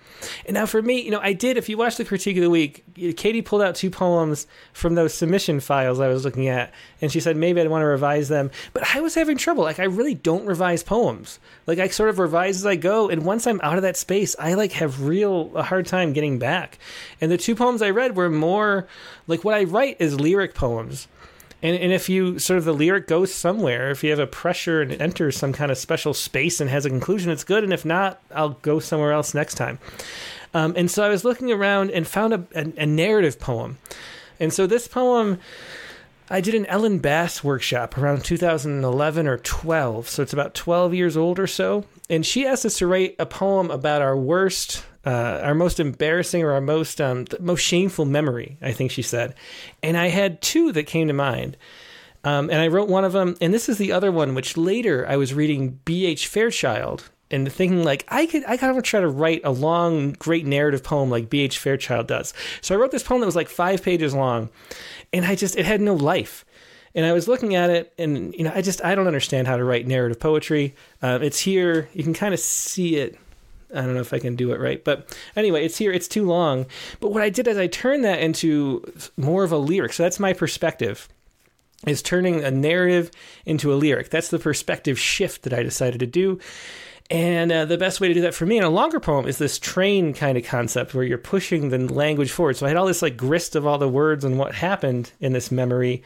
And 0.44 0.53
now 0.53 0.66
for 0.66 0.82
me, 0.82 1.01
you 1.01 1.11
know, 1.11 1.20
I 1.23 1.32
did, 1.32 1.57
if 1.57 1.66
you 1.70 1.78
watch 1.78 1.97
the 1.97 2.05
critique 2.05 2.36
of 2.36 2.43
the 2.43 2.51
week, 2.51 2.85
Katie 3.16 3.40
pulled 3.40 3.62
out 3.62 3.74
two 3.74 3.89
poems 3.89 4.47
from 4.74 4.97
those 4.97 5.15
submission 5.15 5.61
files 5.61 5.99
I 5.99 6.09
was 6.09 6.27
looking 6.27 6.47
at, 6.47 6.74
and 7.01 7.11
she 7.11 7.20
said 7.20 7.39
maybe 7.39 7.59
I'd 7.62 7.70
want 7.70 7.81
to 7.81 7.86
revise 7.86 8.28
them. 8.28 8.51
But 8.74 8.94
I 8.94 9.01
was 9.01 9.15
having 9.15 9.39
trouble. 9.39 9.65
Like, 9.65 9.81
I 9.81 9.85
really 9.85 10.15
don't 10.15 10.44
revise 10.44 10.82
poems. 10.82 11.39
Like, 11.66 11.78
I 11.78 11.89
sort 11.89 12.11
of 12.11 12.19
revise 12.19 12.57
as 12.57 12.66
I 12.66 12.77
go, 12.77 13.09
and 13.09 13.24
once 13.24 13.47
I'm 13.47 13.61
out 13.62 13.77
of 13.77 13.82
that 13.82 13.97
space, 13.97 14.36
I, 14.39 14.53
like, 14.53 14.73
have 14.73 15.05
real 15.05 15.53
a 15.55 15.62
hard 15.62 15.86
time 15.86 16.12
getting 16.12 16.39
back. 16.39 16.78
And 17.19 17.32
the 17.32 17.39
two 17.39 17.55
poems 17.55 17.81
I 17.81 17.90
read 17.90 18.15
were 18.15 18.28
more, 18.28 18.86
like, 19.27 19.43
what 19.43 19.55
I 19.55 19.65
write 19.65 19.97
is 20.01 20.20
lyric 20.20 20.55
poems 20.55 21.09
and, 21.62 21.76
and 21.76 21.93
if 21.93 22.09
you 22.09 22.39
sort 22.40 22.59
of 22.59 22.64
the 22.64 22.74
lyric 22.74 23.06
goes 23.06 23.32
somewhere, 23.32 23.90
if 23.90 24.02
you 24.02 24.10
have 24.10 24.18
a 24.18 24.26
pressure 24.26 24.82
and 24.82 24.90
it 24.90 25.01
enters 25.01 25.36
some 25.36 25.52
kind 25.52 25.70
of 25.70 25.78
special 25.78 26.12
space 26.12 26.60
and 26.60 26.68
has 26.68 26.84
a 26.84 26.90
conclusion, 26.90 27.30
it's 27.30 27.44
good. 27.44 27.62
And 27.62 27.72
if 27.72 27.84
not, 27.84 28.20
I'll 28.34 28.51
go 28.51 28.80
somewhere 28.80 29.12
else 29.12 29.32
next 29.32 29.55
time. 29.55 29.78
Um, 30.55 30.74
and 30.76 30.90
so 30.90 31.05
I 31.05 31.09
was 31.09 31.24
looking 31.24 31.52
around 31.52 31.90
and 31.93 32.06
found 32.06 32.34
a, 32.34 32.44
a, 32.55 32.72
a 32.82 32.86
narrative 32.86 33.39
poem. 33.39 33.78
And 34.40 34.52
so 34.52 34.66
this 34.66 34.89
poem, 34.89 35.39
I 36.28 36.40
did 36.40 36.55
an 36.55 36.66
Ellen 36.66 36.98
Bass 36.98 37.44
workshop 37.44 37.97
around 37.97 38.24
2011 38.24 39.28
or 39.28 39.39
12. 39.39 40.09
So 40.09 40.22
it's 40.22 40.32
about 40.32 40.55
12 40.55 40.94
years 40.94 41.16
old 41.16 41.39
or 41.39 41.47
so. 41.47 41.84
And 42.10 42.26
she 42.26 42.44
asked 42.44 42.66
us 42.66 42.78
to 42.78 42.89
write 42.89 43.14
a 43.20 43.26
poem 43.26 43.70
about 43.70 44.02
our 44.02 44.16
worst 44.16 44.84
uh, 45.05 45.41
our 45.43 45.55
most 45.55 45.81
embarrassing 45.81 46.43
or 46.43 46.53
our 46.53 46.61
most 46.61 47.01
um, 47.01 47.27
most 47.41 47.61
shameful 47.61 48.05
memory, 48.05 48.59
I 48.62 48.73
think 48.73 48.91
she 48.91 49.03
said. 49.03 49.35
And 49.83 49.97
I 49.97 50.09
had 50.09 50.41
two 50.43 50.73
that 50.73 50.85
came 50.85 51.09
to 51.09 51.15
mind. 51.15 51.57
Um, 52.24 52.51
and 52.51 52.61
I 52.61 52.69
wrote 52.69 52.89
one 52.89 53.05
of 53.05 53.12
them, 53.12 53.37
and 53.41 53.53
this 53.53 53.69
is 53.69 53.79
the 53.79 53.91
other 53.91 54.12
one, 54.12 54.37
which 54.37 54.57
later 54.57 55.05
I 55.09 55.16
was 55.16 55.35
reading 55.35 55.81
B.H. 55.85 56.29
Fairchild 56.29 57.11
and 57.33 57.51
thinking 57.51 57.83
like 57.83 58.05
I 58.09 58.27
could 58.27 58.45
I 58.47 58.57
kind 58.57 58.77
of 58.77 58.83
try 58.85 59.01
to 59.01 59.09
write 59.09 59.41
a 59.43 59.51
long, 59.51 60.12
great 60.12 60.47
narrative 60.47 60.85
poem 60.85 61.11
like 61.11 61.31
B.H. 61.31 61.59
Fairchild 61.59 62.07
does. 62.07 62.33
So 62.61 62.74
I 62.74 62.79
wrote 62.79 62.93
this 62.93 63.03
poem 63.03 63.20
that 63.20 63.27
was 63.27 63.37
like 63.37 63.49
five 63.49 63.83
pages 63.83 64.15
long, 64.15 64.51
and 65.12 65.24
I 65.24 65.35
just 65.35 65.57
it 65.57 65.66
had 65.66 65.81
no 65.81 65.95
life. 65.95 66.45
And 66.95 67.07
I 67.07 67.12
was 67.12 67.27
looking 67.27 67.55
at 67.55 67.70
it, 67.70 67.93
and 67.99 68.35
you 68.35 68.45
know, 68.45 68.53
I 68.55 68.61
just 68.61 68.85
I 68.85 68.95
don't 68.95 69.07
understand 69.07 69.49
how 69.49 69.57
to 69.57 69.65
write 69.65 69.87
narrative 69.87 70.20
poetry. 70.20 70.77
Uh, 71.01 71.19
it's 71.23 71.41
here, 71.41 71.89
you 71.95 72.05
can 72.05 72.15
kind 72.15 72.35
of 72.35 72.39
see 72.41 72.97
it 72.97 73.19
I 73.74 73.82
don't 73.82 73.94
know 73.94 74.01
if 74.01 74.12
I 74.12 74.19
can 74.19 74.36
do 74.36 74.53
it 74.53 74.61
right, 74.61 74.82
but 74.82 75.16
anyway, 75.36 75.65
it's 75.65 75.78
here. 75.78 75.93
It's 75.93 76.09
too 76.09 76.27
long. 76.27 76.66
But 77.01 77.12
what 77.12 77.23
I 77.23 77.31
did 77.31 77.49
is 77.49 77.57
I 77.57 77.66
turned 77.66 78.05
that 78.05 78.20
into 78.20 78.85
more 79.16 79.44
of 79.44 79.53
a 79.53 79.59
lyric. 79.59 79.93
So 79.93 80.03
that's 80.03 80.20
my 80.20 80.32
perspective. 80.32 81.09
Is 81.86 82.01
turning 82.01 82.44
a 82.44 82.51
narrative 82.51 83.11
into 83.44 83.73
a 83.73 83.74
lyric. 83.74 84.11
That's 84.11 84.28
the 84.28 84.39
perspective 84.39 84.99
shift 84.99 85.43
that 85.43 85.53
I 85.53 85.65
decided 85.65 85.99
to 86.01 86.07
do. 86.07 86.39
And 87.11 87.53
uh, 87.53 87.65
the 87.65 87.77
best 87.77 88.01
way 88.01 88.09
to 88.09 88.15
do 88.15 88.20
that 88.23 88.35
for 88.35 88.47
me 88.47 88.57
in 88.57 88.65
a 88.65 88.70
longer 88.70 89.01
poem 89.01 89.27
is 89.27 89.39
this 89.39 89.59
train 89.59 90.15
kind 90.15 90.39
of 90.39 90.44
concept 90.44 90.94
where 90.94 91.05
you're 91.05 91.19
pushing 91.19 91.69
the 91.69 91.78
language 91.78 92.31
forward. 92.31 92.57
So 92.57 92.66
I 92.66 92.70
had 92.70 92.78
all 92.78 92.86
this 92.86 93.03
like 93.03 93.16
grist 93.16 93.57
of 93.57 93.66
all 93.66 93.78
the 93.78 93.89
words 93.89 94.24
and 94.24 94.39
what 94.39 94.55
happened 94.55 95.11
in 95.20 95.32
this 95.32 95.51
memory, 95.51 96.03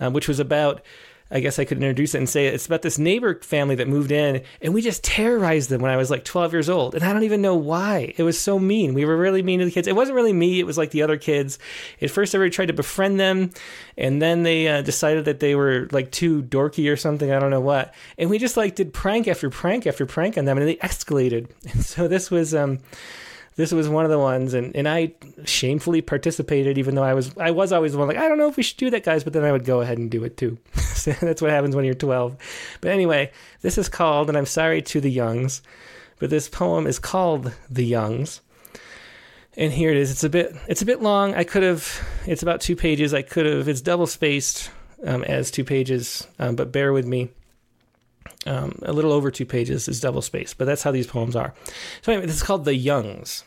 uh, 0.00 0.10
which 0.10 0.28
was 0.28 0.40
about 0.40 0.82
I 1.30 1.40
guess 1.40 1.58
I 1.58 1.64
could 1.64 1.78
introduce 1.78 2.14
it 2.14 2.18
and 2.18 2.28
say 2.28 2.46
it's 2.46 2.66
about 2.66 2.82
this 2.82 2.98
neighbor 2.98 3.40
family 3.42 3.76
that 3.76 3.88
moved 3.88 4.10
in, 4.10 4.42
and 4.60 4.74
we 4.74 4.82
just 4.82 5.04
terrorized 5.04 5.70
them 5.70 5.80
when 5.80 5.90
I 5.90 5.96
was 5.96 6.10
like 6.10 6.24
12 6.24 6.52
years 6.52 6.68
old. 6.68 6.94
And 6.94 7.04
I 7.04 7.12
don't 7.12 7.22
even 7.22 7.40
know 7.42 7.54
why. 7.54 8.14
It 8.16 8.22
was 8.22 8.38
so 8.38 8.58
mean. 8.58 8.94
We 8.94 9.04
were 9.04 9.16
really 9.16 9.42
mean 9.42 9.60
to 9.60 9.64
the 9.64 9.70
kids. 9.70 9.86
It 9.86 9.94
wasn't 9.96 10.16
really 10.16 10.32
me, 10.32 10.58
it 10.58 10.66
was 10.66 10.78
like 10.78 10.90
the 10.90 11.02
other 11.02 11.16
kids. 11.16 11.58
At 12.02 12.10
first, 12.10 12.34
everybody 12.34 12.54
tried 12.54 12.66
to 12.66 12.72
befriend 12.72 13.20
them, 13.20 13.50
and 13.96 14.20
then 14.20 14.42
they 14.42 14.68
uh, 14.68 14.82
decided 14.82 15.24
that 15.26 15.40
they 15.40 15.54
were 15.54 15.88
like 15.92 16.10
too 16.10 16.42
dorky 16.42 16.92
or 16.92 16.96
something. 16.96 17.30
I 17.30 17.38
don't 17.38 17.50
know 17.50 17.60
what. 17.60 17.94
And 18.18 18.30
we 18.30 18.38
just 18.38 18.56
like 18.56 18.74
did 18.74 18.92
prank 18.92 19.28
after 19.28 19.50
prank 19.50 19.86
after 19.86 20.06
prank 20.06 20.36
on 20.36 20.44
them, 20.44 20.58
and 20.58 20.66
they 20.66 20.76
escalated. 20.76 21.48
And 21.72 21.84
so 21.84 22.08
this 22.08 22.30
was. 22.30 22.54
um 22.54 22.78
this 23.60 23.72
was 23.72 23.88
one 23.88 24.04
of 24.04 24.10
the 24.10 24.18
ones 24.18 24.54
and, 24.54 24.74
and 24.74 24.88
I 24.88 25.12
shamefully 25.44 26.00
participated 26.00 26.78
even 26.78 26.94
though 26.94 27.02
I 27.02 27.14
was 27.14 27.36
I 27.36 27.50
was 27.50 27.72
always 27.72 27.92
the 27.92 27.98
one 27.98 28.08
like 28.08 28.16
I 28.16 28.26
don't 28.26 28.38
know 28.38 28.48
if 28.48 28.56
we 28.56 28.62
should 28.62 28.78
do 28.78 28.90
that 28.90 29.04
guys 29.04 29.22
but 29.22 29.34
then 29.34 29.44
I 29.44 29.52
would 29.52 29.64
go 29.64 29.82
ahead 29.82 29.98
and 29.98 30.10
do 30.10 30.24
it 30.24 30.36
too. 30.36 30.58
so 30.76 31.12
that's 31.12 31.42
what 31.42 31.50
happens 31.50 31.76
when 31.76 31.84
you're 31.84 31.94
12. 31.94 32.36
But 32.80 32.90
anyway, 32.90 33.30
this 33.60 33.76
is 33.76 33.88
called 33.88 34.28
and 34.28 34.38
I'm 34.38 34.46
sorry 34.46 34.80
to 34.82 35.00
the 35.00 35.10
youngs, 35.10 35.62
but 36.18 36.30
this 36.30 36.48
poem 36.48 36.86
is 36.86 36.98
called 36.98 37.52
The 37.68 37.84
Youngs. 37.84 38.40
And 39.56 39.72
here 39.72 39.90
it 39.90 39.96
is. 39.96 40.10
It's 40.10 40.24
a 40.24 40.30
bit 40.30 40.56
it's 40.66 40.82
a 40.82 40.86
bit 40.86 41.02
long. 41.02 41.34
I 41.34 41.44
could 41.44 41.62
have 41.62 42.08
it's 42.26 42.42
about 42.42 42.62
2 42.62 42.76
pages. 42.76 43.12
I 43.12 43.22
could 43.22 43.44
have 43.44 43.68
it's 43.68 43.82
double 43.82 44.06
spaced 44.06 44.70
um, 45.04 45.22
as 45.24 45.50
2 45.50 45.64
pages, 45.64 46.26
um, 46.38 46.56
but 46.56 46.72
bear 46.72 46.92
with 46.92 47.06
me. 47.06 47.30
Um, 48.46 48.78
a 48.82 48.92
little 48.92 49.12
over 49.12 49.30
two 49.30 49.44
pages 49.44 49.86
is 49.86 50.00
double 50.00 50.22
space, 50.22 50.54
but 50.54 50.64
that's 50.64 50.82
how 50.82 50.90
these 50.90 51.06
poems 51.06 51.36
are. 51.36 51.52
So 52.00 52.12
anyway, 52.12 52.26
this 52.26 52.36
is 52.36 52.42
called 52.42 52.64
The 52.64 52.74
Youngs. 52.74 53.44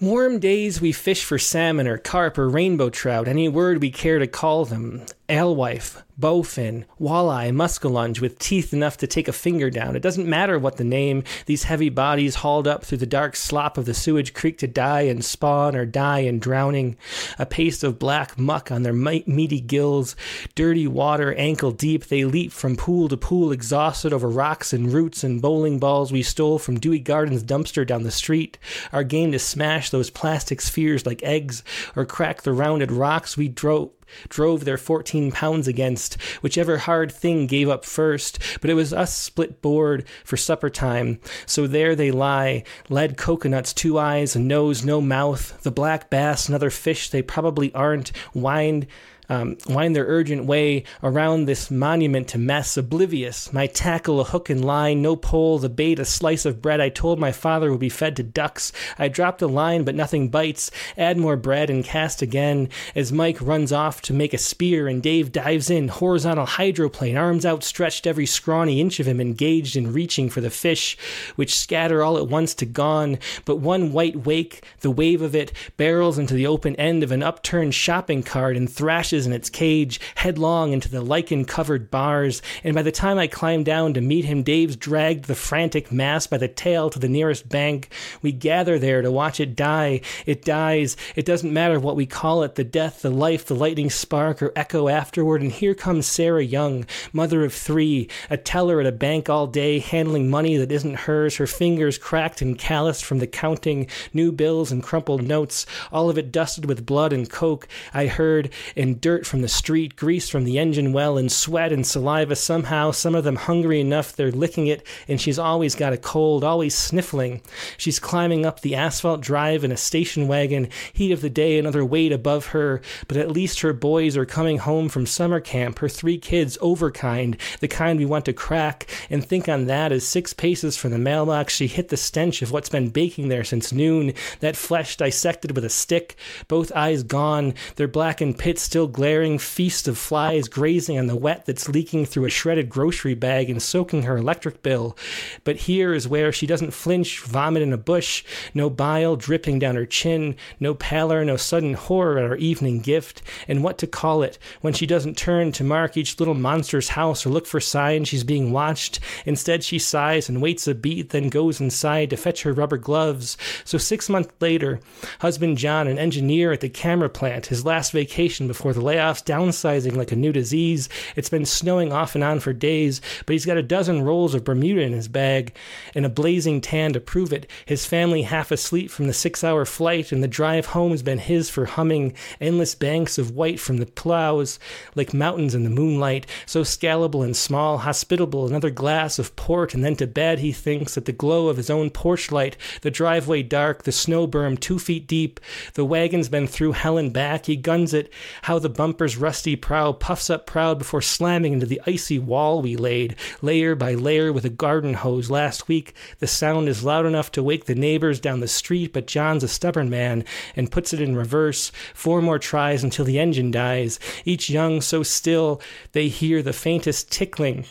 Warm 0.00 0.38
days 0.38 0.80
we 0.80 0.92
fish 0.92 1.24
for 1.24 1.38
salmon 1.38 1.88
or 1.88 1.98
carp 1.98 2.38
or 2.38 2.48
rainbow 2.48 2.88
trout, 2.88 3.26
any 3.26 3.48
word 3.48 3.82
we 3.82 3.90
care 3.90 4.20
to 4.20 4.28
call 4.28 4.64
them. 4.64 5.04
Alewife, 5.28 6.04
bowfin, 6.18 6.84
walleye, 7.00 7.52
muskellunge 7.52 8.20
with 8.20 8.38
teeth 8.38 8.72
enough 8.72 8.96
to 8.96 9.06
take 9.06 9.28
a 9.28 9.32
finger 9.32 9.70
down. 9.70 9.94
It 9.94 10.02
doesn't 10.02 10.28
matter 10.28 10.58
what 10.58 10.76
the 10.76 10.84
name, 10.84 11.22
these 11.46 11.64
heavy 11.64 11.88
bodies 11.88 12.36
hauled 12.36 12.66
up 12.66 12.84
through 12.84 12.98
the 12.98 13.06
dark 13.06 13.36
slop 13.36 13.78
of 13.78 13.86
the 13.86 13.94
sewage 13.94 14.34
creek 14.34 14.58
to 14.58 14.66
die 14.66 15.02
and 15.02 15.24
spawn 15.24 15.76
or 15.76 15.86
die 15.86 16.20
in 16.20 16.38
drowning. 16.38 16.96
A 17.38 17.46
paste 17.46 17.84
of 17.84 17.98
black 17.98 18.38
muck 18.38 18.72
on 18.72 18.82
their 18.82 18.92
meaty 18.92 19.60
gills, 19.60 20.16
dirty 20.54 20.86
water 20.86 21.34
ankle 21.34 21.70
deep, 21.70 22.06
they 22.06 22.24
leap 22.24 22.52
from 22.52 22.76
pool 22.76 23.08
to 23.08 23.16
pool 23.16 23.52
exhausted 23.52 24.12
over 24.12 24.28
rocks 24.28 24.72
and 24.72 24.92
roots 24.92 25.22
and 25.22 25.40
bowling 25.40 25.78
balls 25.78 26.10
we 26.10 26.22
stole 26.22 26.58
from 26.58 26.80
Dewey 26.80 26.98
Gardens 26.98 27.44
dumpster 27.44 27.86
down 27.86 28.02
the 28.02 28.10
street. 28.10 28.58
Our 28.92 29.04
game 29.04 29.32
to 29.32 29.38
smash 29.38 29.90
those 29.90 30.10
plastic 30.10 30.60
spheres 30.60 31.06
like 31.06 31.22
eggs 31.22 31.62
or 31.94 32.04
crack 32.04 32.42
the 32.42 32.52
rounded 32.52 32.90
rocks 32.90 33.36
we 33.36 33.48
drove 33.48 33.90
drove 34.28 34.64
their 34.64 34.78
14 34.78 35.32
pounds 35.32 35.68
against, 35.68 36.20
whichever 36.42 36.78
hard 36.78 37.12
thing 37.12 37.46
gave 37.46 37.68
up 37.68 37.84
first. 37.84 38.38
But 38.60 38.70
it 38.70 38.74
was 38.74 38.92
us 38.92 39.14
split 39.14 39.62
board 39.62 40.04
for 40.24 40.36
supper 40.36 40.70
time. 40.70 41.20
So 41.46 41.66
there 41.66 41.94
they 41.94 42.10
lie, 42.10 42.64
lead 42.88 43.16
coconuts, 43.16 43.72
two 43.72 43.98
eyes, 43.98 44.36
a 44.36 44.40
nose, 44.40 44.84
no 44.84 45.00
mouth, 45.00 45.62
the 45.62 45.70
black 45.70 46.10
bass 46.10 46.46
and 46.46 46.54
other 46.54 46.70
fish 46.70 47.10
they 47.10 47.22
probably 47.22 47.72
aren't, 47.74 48.12
wind 48.34 48.86
um, 49.28 49.56
wind 49.68 49.94
their 49.94 50.06
urgent 50.06 50.44
way 50.44 50.84
around 51.02 51.44
this 51.44 51.70
monument 51.70 52.28
to 52.28 52.38
mess, 52.38 52.76
oblivious. 52.76 53.52
My 53.52 53.66
tackle, 53.66 54.20
a 54.20 54.24
hook 54.24 54.50
and 54.50 54.64
line, 54.64 55.02
no 55.02 55.16
pole, 55.16 55.58
the 55.58 55.68
bait, 55.68 55.98
a 55.98 56.04
slice 56.04 56.44
of 56.44 56.62
bread 56.62 56.80
I 56.80 56.88
told 56.88 57.18
my 57.18 57.32
father 57.32 57.70
would 57.70 57.80
be 57.80 57.88
fed 57.88 58.16
to 58.16 58.22
ducks. 58.22 58.72
I 58.98 59.08
dropped 59.08 59.42
a 59.42 59.46
line, 59.46 59.84
but 59.84 59.94
nothing 59.94 60.28
bites. 60.28 60.70
Add 60.96 61.18
more 61.18 61.36
bread 61.36 61.70
and 61.70 61.84
cast 61.84 62.22
again 62.22 62.68
as 62.94 63.12
Mike 63.12 63.40
runs 63.40 63.72
off 63.72 64.00
to 64.02 64.12
make 64.12 64.32
a 64.32 64.38
spear 64.38 64.88
and 64.88 65.02
Dave 65.02 65.32
dives 65.32 65.70
in, 65.70 65.88
horizontal 65.88 66.46
hydroplane, 66.46 67.16
arms 67.16 67.44
outstretched, 67.44 68.06
every 68.06 68.26
scrawny 68.26 68.80
inch 68.80 69.00
of 69.00 69.06
him 69.06 69.20
engaged 69.20 69.76
in 69.76 69.92
reaching 69.92 70.30
for 70.30 70.40
the 70.40 70.50
fish, 70.50 70.96
which 71.36 71.56
scatter 71.56 72.02
all 72.02 72.16
at 72.16 72.28
once 72.28 72.54
to 72.54 72.66
gone. 72.66 73.18
But 73.44 73.56
one 73.56 73.92
white 73.92 74.24
wake, 74.24 74.64
the 74.80 74.90
wave 74.90 75.22
of 75.22 75.34
it, 75.34 75.52
barrels 75.76 76.18
into 76.18 76.34
the 76.34 76.46
open 76.46 76.76
end 76.76 77.02
of 77.02 77.12
an 77.12 77.22
upturned 77.22 77.74
shopping 77.74 78.22
cart 78.22 78.56
and 78.56 78.70
thrashes 78.70 79.17
in 79.26 79.32
its 79.32 79.50
cage, 79.50 80.00
headlong 80.16 80.72
into 80.72 80.88
the 80.88 81.00
lichen 81.00 81.44
covered 81.44 81.90
bars, 81.90 82.42
and 82.64 82.74
by 82.74 82.82
the 82.82 82.92
time 82.92 83.18
I 83.18 83.26
climbed 83.26 83.64
down 83.64 83.94
to 83.94 84.00
meet 84.00 84.24
him, 84.24 84.42
Dave's 84.42 84.76
dragged 84.76 85.24
the 85.24 85.34
frantic 85.34 85.90
mass 85.92 86.26
by 86.26 86.38
the 86.38 86.48
tail 86.48 86.90
to 86.90 86.98
the 86.98 87.08
nearest 87.08 87.48
bank. 87.48 87.90
We 88.22 88.32
gather 88.32 88.78
there 88.78 89.02
to 89.02 89.10
watch 89.10 89.40
it 89.40 89.56
die. 89.56 90.00
It 90.26 90.44
dies. 90.44 90.96
It 91.16 91.24
doesn't 91.24 91.52
matter 91.52 91.80
what 91.80 91.96
we 91.96 92.06
call 92.06 92.42
it 92.42 92.54
the 92.54 92.64
death, 92.64 93.02
the 93.02 93.10
life, 93.10 93.46
the 93.46 93.54
lightning 93.54 93.90
spark, 93.90 94.42
or 94.42 94.52
echo 94.56 94.88
afterward. 94.88 95.42
And 95.42 95.52
here 95.52 95.74
comes 95.74 96.06
Sarah 96.06 96.44
Young, 96.44 96.86
mother 97.12 97.44
of 97.44 97.52
three, 97.52 98.08
a 98.30 98.36
teller 98.36 98.80
at 98.80 98.86
a 98.86 98.92
bank 98.92 99.28
all 99.28 99.46
day, 99.46 99.78
handling 99.78 100.30
money 100.30 100.56
that 100.56 100.72
isn't 100.72 100.94
hers, 100.94 101.36
her 101.36 101.46
fingers 101.46 101.98
cracked 101.98 102.42
and 102.42 102.58
calloused 102.58 103.04
from 103.04 103.18
the 103.18 103.26
counting, 103.26 103.86
new 104.12 104.32
bills 104.32 104.72
and 104.72 104.82
crumpled 104.82 105.22
notes, 105.22 105.66
all 105.92 106.10
of 106.10 106.18
it 106.18 106.32
dusted 106.32 106.64
with 106.66 106.86
blood 106.86 107.12
and 107.12 107.30
coke. 107.30 107.68
I 107.92 108.06
heard, 108.06 108.50
and 108.76 109.00
dirt 109.08 109.24
from 109.24 109.40
the 109.40 109.48
street, 109.48 109.96
grease 109.96 110.28
from 110.28 110.44
the 110.44 110.58
engine 110.58 110.92
well, 110.92 111.16
and 111.16 111.32
sweat 111.32 111.72
and 111.72 111.86
saliva. 111.86 112.36
Somehow, 112.36 112.90
some 112.90 113.14
of 113.14 113.24
them 113.24 113.36
hungry 113.36 113.80
enough 113.80 114.14
they're 114.14 114.30
licking 114.30 114.66
it, 114.66 114.86
and 115.08 115.18
she's 115.18 115.38
always 115.38 115.74
got 115.74 115.94
a 115.94 115.96
cold, 115.96 116.44
always 116.44 116.74
sniffling. 116.74 117.40
She's 117.78 117.98
climbing 117.98 118.44
up 118.44 118.60
the 118.60 118.74
asphalt 118.74 119.22
drive 119.22 119.64
in 119.64 119.72
a 119.72 119.78
station 119.78 120.28
wagon, 120.28 120.68
heat 120.92 121.10
of 121.10 121.22
the 121.22 121.30
day 121.30 121.58
another 121.58 121.86
weight 121.86 122.12
above 122.12 122.48
her, 122.48 122.82
but 123.06 123.16
at 123.16 123.30
least 123.30 123.60
her 123.60 123.72
boys 123.72 124.14
are 124.14 124.26
coming 124.26 124.58
home 124.58 124.90
from 124.90 125.06
summer 125.06 125.40
camp, 125.40 125.78
her 125.78 125.88
three 125.88 126.18
kids 126.18 126.58
overkind, 126.58 127.40
the 127.60 127.68
kind 127.68 127.98
we 127.98 128.04
want 128.04 128.26
to 128.26 128.34
crack, 128.34 128.90
and 129.08 129.24
think 129.24 129.48
on 129.48 129.64
that 129.64 129.90
as 129.90 130.06
six 130.06 130.34
paces 130.34 130.76
from 130.76 130.90
the 130.90 130.98
mailbox 130.98 131.54
she 131.54 131.66
hit 131.66 131.88
the 131.88 131.96
stench 131.96 132.42
of 132.42 132.52
what's 132.52 132.68
been 132.68 132.90
baking 132.90 133.28
there 133.28 133.42
since 133.42 133.72
noon, 133.72 134.12
that 134.40 134.54
flesh 134.54 134.98
dissected 134.98 135.54
with 135.54 135.64
a 135.64 135.70
stick, 135.70 136.14
both 136.46 136.70
eyes 136.72 137.02
gone, 137.02 137.54
their 137.76 137.88
blackened 137.88 138.38
pits 138.38 138.60
still 138.60 138.86
glaring 138.98 139.38
feast 139.38 139.86
of 139.86 139.96
flies 139.96 140.48
grazing 140.48 140.98
on 140.98 141.06
the 141.06 141.14
wet 141.14 141.46
that's 141.46 141.68
leaking 141.68 142.04
through 142.04 142.24
a 142.24 142.28
shredded 142.28 142.68
grocery 142.68 143.14
bag 143.14 143.48
and 143.48 143.62
soaking 143.62 144.02
her 144.02 144.16
electric 144.16 144.60
bill. 144.60 144.98
But 145.44 145.54
here 145.54 145.94
is 145.94 146.08
where 146.08 146.32
she 146.32 146.48
doesn't 146.48 146.72
flinch, 146.72 147.20
vomit 147.20 147.62
in 147.62 147.72
a 147.72 147.76
bush, 147.76 148.24
no 148.54 148.68
bile 148.68 149.14
dripping 149.14 149.60
down 149.60 149.76
her 149.76 149.86
chin, 149.86 150.34
no 150.58 150.74
pallor, 150.74 151.24
no 151.24 151.36
sudden 151.36 151.74
horror 151.74 152.18
at 152.18 152.28
her 152.28 152.34
evening 152.38 152.80
gift, 152.80 153.22
and 153.46 153.62
what 153.62 153.78
to 153.78 153.86
call 153.86 154.24
it 154.24 154.36
when 154.62 154.72
she 154.72 154.84
doesn't 154.84 155.16
turn 155.16 155.52
to 155.52 155.62
mark 155.62 155.96
each 155.96 156.18
little 156.18 156.34
monster's 156.34 156.88
house 156.88 157.24
or 157.24 157.30
look 157.30 157.46
for 157.46 157.60
signs 157.60 158.08
she's 158.08 158.24
being 158.24 158.50
watched. 158.50 158.98
Instead, 159.24 159.62
she 159.62 159.78
sighs 159.78 160.28
and 160.28 160.42
waits 160.42 160.66
a 160.66 160.74
beat, 160.74 161.10
then 161.10 161.28
goes 161.28 161.60
inside 161.60 162.10
to 162.10 162.16
fetch 162.16 162.42
her 162.42 162.52
rubber 162.52 162.78
gloves. 162.78 163.38
So 163.64 163.78
six 163.78 164.08
months 164.08 164.34
later, 164.40 164.80
husband 165.20 165.56
John, 165.56 165.86
an 165.86 166.00
engineer 166.00 166.50
at 166.50 166.62
the 166.62 166.68
camera 166.68 167.08
plant, 167.08 167.46
his 167.46 167.64
last 167.64 167.92
vacation 167.92 168.48
before 168.48 168.72
the 168.72 168.77
layoffs, 168.78 169.24
downsizing 169.24 169.96
like 169.96 170.12
a 170.12 170.16
new 170.16 170.32
disease. 170.32 170.88
It's 171.16 171.28
been 171.28 171.46
snowing 171.46 171.92
off 171.92 172.14
and 172.14 172.24
on 172.24 172.40
for 172.40 172.52
days, 172.52 173.00
but 173.26 173.32
he's 173.32 173.46
got 173.46 173.56
a 173.56 173.62
dozen 173.62 174.02
rolls 174.02 174.34
of 174.34 174.44
Bermuda 174.44 174.82
in 174.82 174.92
his 174.92 175.08
bag 175.08 175.54
and 175.94 176.04
a 176.04 176.10
blazing 176.10 176.60
tan 176.60 176.92
to 176.92 177.00
prove 177.00 177.32
it. 177.32 177.48
His 177.66 177.86
family 177.86 178.22
half 178.22 178.50
asleep 178.50 178.90
from 178.90 179.06
the 179.06 179.12
six 179.12 179.42
hour 179.44 179.64
flight, 179.64 180.12
and 180.12 180.22
the 180.22 180.28
drive 180.28 180.66
home 180.66 180.92
has 180.92 181.02
been 181.02 181.18
his 181.18 181.50
for 181.50 181.66
humming 181.66 182.14
endless 182.40 182.74
banks 182.74 183.18
of 183.18 183.32
white 183.32 183.60
from 183.60 183.78
the 183.78 183.86
plows 183.86 184.58
like 184.94 185.14
mountains 185.14 185.54
in 185.54 185.64
the 185.64 185.70
moonlight, 185.70 186.26
so 186.46 186.62
scalable 186.62 187.24
and 187.24 187.36
small, 187.36 187.78
hospitable, 187.78 188.46
another 188.46 188.70
glass 188.70 189.18
of 189.18 189.34
port, 189.36 189.74
and 189.74 189.84
then 189.84 189.96
to 189.96 190.06
bed, 190.06 190.38
he 190.38 190.52
thinks, 190.52 190.96
at 190.96 191.04
the 191.04 191.12
glow 191.12 191.48
of 191.48 191.56
his 191.56 191.70
own 191.70 191.90
porch 191.90 192.30
light, 192.30 192.56
the 192.82 192.90
driveway 192.90 193.42
dark, 193.42 193.82
the 193.82 193.92
snow 193.92 194.26
berm 194.26 194.58
two 194.58 194.78
feet 194.78 195.06
deep, 195.06 195.40
the 195.74 195.84
wagon's 195.84 196.28
been 196.28 196.46
through 196.46 196.72
hell 196.72 196.98
and 196.98 197.12
back, 197.12 197.46
he 197.46 197.56
guns 197.56 197.94
it, 197.94 198.12
how 198.42 198.58
the 198.58 198.67
bumper's 198.68 199.16
rusty 199.16 199.56
prow 199.56 199.92
puffs 199.92 200.30
up 200.30 200.46
proud 200.46 200.78
before 200.78 201.02
slamming 201.02 201.52
into 201.52 201.66
the 201.66 201.80
icy 201.86 202.18
wall 202.18 202.60
we 202.60 202.76
laid, 202.76 203.16
layer 203.42 203.74
by 203.74 203.94
layer 203.94 204.32
with 204.32 204.44
a 204.44 204.50
garden 204.50 204.94
hose 204.94 205.30
last 205.30 205.68
week. 205.68 205.94
The 206.18 206.26
sound 206.26 206.68
is 206.68 206.84
loud 206.84 207.06
enough 207.06 207.32
to 207.32 207.42
wake 207.42 207.64
the 207.64 207.74
neighbors 207.74 208.20
down 208.20 208.40
the 208.40 208.48
street, 208.48 208.92
but 208.92 209.06
John's 209.06 209.44
a 209.44 209.48
stubborn 209.48 209.90
man 209.90 210.24
and 210.56 210.70
puts 210.70 210.92
it 210.92 211.00
in 211.00 211.16
reverse. 211.16 211.72
Four 211.94 212.20
more 212.22 212.38
tries 212.38 212.84
until 212.84 213.04
the 213.04 213.18
engine 213.18 213.50
dies, 213.50 213.98
each 214.24 214.50
young 214.50 214.80
so 214.80 215.02
still 215.02 215.60
they 215.92 216.08
hear 216.08 216.42
the 216.42 216.52
faintest 216.52 217.10
tickling 217.10 217.64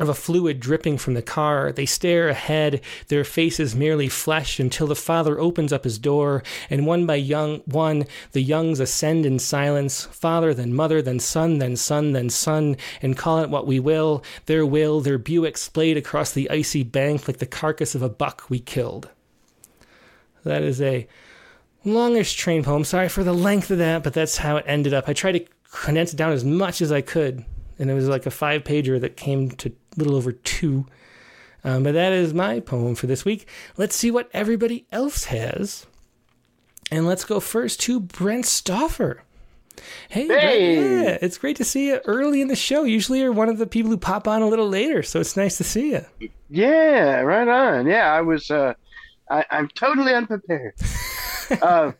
of 0.00 0.08
a 0.08 0.14
fluid 0.14 0.58
dripping 0.58 0.98
from 0.98 1.14
the 1.14 1.22
car. 1.22 1.70
They 1.70 1.86
stare 1.86 2.28
ahead, 2.28 2.80
their 3.08 3.22
faces 3.22 3.76
merely 3.76 4.08
flesh, 4.08 4.58
until 4.58 4.86
the 4.86 4.96
father 4.96 5.38
opens 5.38 5.72
up 5.72 5.84
his 5.84 5.98
door, 5.98 6.42
and 6.68 6.86
one 6.86 7.06
by 7.06 7.16
young 7.16 7.58
one 7.66 8.06
the 8.32 8.40
youngs 8.40 8.80
ascend 8.80 9.26
in 9.26 9.38
silence, 9.38 10.06
father, 10.06 10.54
then 10.54 10.74
mother, 10.74 11.02
then 11.02 11.20
son, 11.20 11.58
then 11.58 11.76
son, 11.76 12.12
then 12.12 12.30
son, 12.30 12.76
and 13.02 13.16
call 13.16 13.40
it 13.40 13.50
what 13.50 13.66
we 13.66 13.78
will, 13.78 14.24
their 14.46 14.64
will, 14.64 15.00
their 15.00 15.18
Buick 15.18 15.58
splayed 15.58 15.96
across 15.96 16.32
the 16.32 16.50
icy 16.50 16.82
bank 16.82 17.28
like 17.28 17.38
the 17.38 17.46
carcass 17.46 17.94
of 17.94 18.02
a 18.02 18.08
buck 18.08 18.48
we 18.48 18.58
killed. 18.58 19.10
That 20.44 20.62
is 20.62 20.80
a 20.80 21.06
longish 21.84 22.34
train 22.34 22.62
poem. 22.62 22.84
Sorry 22.84 23.08
for 23.08 23.22
the 23.22 23.34
length 23.34 23.70
of 23.70 23.78
that, 23.78 24.02
but 24.02 24.14
that's 24.14 24.38
how 24.38 24.56
it 24.56 24.64
ended 24.66 24.94
up. 24.94 25.08
I 25.08 25.12
tried 25.12 25.32
to 25.32 25.46
condense 25.70 26.14
it 26.14 26.16
down 26.16 26.32
as 26.32 26.44
much 26.44 26.80
as 26.80 26.90
I 26.90 27.02
could, 27.02 27.44
and 27.78 27.90
it 27.90 27.94
was 27.94 28.08
like 28.08 28.26
a 28.26 28.30
five 28.30 28.64
pager 28.64 29.00
that 29.00 29.16
came 29.16 29.50
to 29.52 29.72
little 29.96 30.14
over 30.16 30.32
two. 30.32 30.86
Um, 31.62 31.82
but 31.82 31.92
that 31.92 32.12
is 32.12 32.32
my 32.32 32.60
poem 32.60 32.94
for 32.94 33.06
this 33.06 33.24
week. 33.24 33.46
Let's 33.76 33.94
see 33.94 34.10
what 34.10 34.30
everybody 34.32 34.86
else 34.90 35.24
has. 35.24 35.86
And 36.90 37.06
let's 37.06 37.24
go 37.24 37.38
first 37.38 37.80
to 37.80 38.00
Brent 38.00 38.46
Stoffer. 38.46 39.18
Hey, 40.08 40.26
Hey! 40.26 40.76
Brent, 40.76 41.04
yeah, 41.04 41.18
it's 41.22 41.38
great 41.38 41.56
to 41.56 41.64
see 41.64 41.88
you 41.88 42.00
early 42.06 42.40
in 42.40 42.48
the 42.48 42.56
show. 42.56 42.84
Usually 42.84 43.20
you're 43.20 43.32
one 43.32 43.48
of 43.48 43.58
the 43.58 43.66
people 43.66 43.90
who 43.90 43.96
pop 43.96 44.26
on 44.26 44.42
a 44.42 44.48
little 44.48 44.68
later, 44.68 45.02
so 45.02 45.20
it's 45.20 45.36
nice 45.36 45.56
to 45.58 45.64
see 45.64 45.92
you. 45.92 46.30
Yeah, 46.48 47.20
right 47.20 47.46
on. 47.48 47.86
Yeah, 47.86 48.12
I 48.12 48.20
was. 48.20 48.50
Uh, 48.50 48.74
I, 49.30 49.44
I'm 49.50 49.68
totally 49.68 50.12
unprepared. 50.12 50.74
uh, 51.62 51.92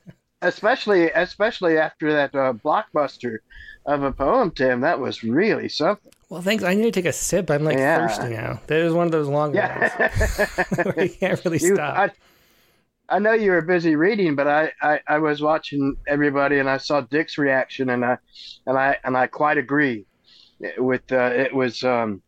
especially, 0.43 1.11
especially 1.13 1.79
after 1.79 2.13
that 2.13 2.35
uh, 2.35 2.53
blockbuster 2.53 3.39
of 3.87 4.03
a 4.03 4.13
poem, 4.13 4.51
Tim. 4.51 4.81
That 4.81 4.99
was 4.99 5.23
really 5.23 5.69
something. 5.69 6.13
Well, 6.31 6.43
thanks. 6.43 6.63
I 6.65 6.75
need 6.75 6.85
to 6.85 6.93
take 6.93 7.07
a 7.07 7.13
sip. 7.13 7.51
I'm 7.51 7.65
like 7.65 7.77
Yeah. 7.77 8.07
thirsty 8.07 8.31
now. 8.35 8.61
That 8.69 8.79
is 8.79 8.93
one 8.95 9.05
of 9.07 9.13
those 9.13 9.27
long 9.29 9.53
ones 9.53 9.57
Yeah. 9.57 10.09
where 10.95 11.05
you 11.05 11.11
can't 11.11 11.45
really 11.45 11.59
You- 11.59 11.75
stop. 11.75 11.97
I, 11.99 12.11
I 13.09 13.19
know 13.19 13.33
you 13.33 13.51
were 13.51 13.63
busy 13.63 13.97
reading, 13.97 14.37
but 14.37 14.47
I, 14.47 14.71
I, 14.81 15.01
I 15.09 15.19
was 15.19 15.43
watching 15.43 15.97
everybody, 16.07 16.61
and 16.61 16.71
I 16.71 16.77
saw 16.79 17.01
Dick's 17.01 17.37
reaction, 17.39 17.91
and 17.91 18.05
I 18.05 18.19
and 18.67 18.79
I 18.79 18.99
and 19.03 19.17
I 19.17 19.27
quite 19.27 19.59
agree 19.59 20.07
with 20.79 21.11
uh, 21.11 21.33
it 21.35 21.53
was 21.53 21.83
um 21.83 22.23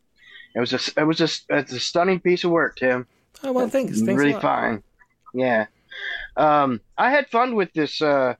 it 0.53 0.59
was 0.59 0.73
a 0.73 0.99
it 0.99 1.05
was 1.05 1.21
a 1.21 1.29
it's 1.57 1.71
a 1.71 1.79
stunning 1.79 2.19
piece 2.19 2.43
of 2.43 2.51
work, 2.51 2.75
Tim. 2.75 3.07
oh 3.45 3.53
well, 3.53 3.69
thanks. 3.69 4.01
Thanks 4.01 4.21
really 4.21 4.37
fine. 4.41 4.83
Yeah. 5.33 5.67
Um, 6.35 6.81
I 6.97 7.11
had 7.11 7.29
fun 7.29 7.55
with 7.55 7.71
this 7.71 8.01
uh, 8.01 8.35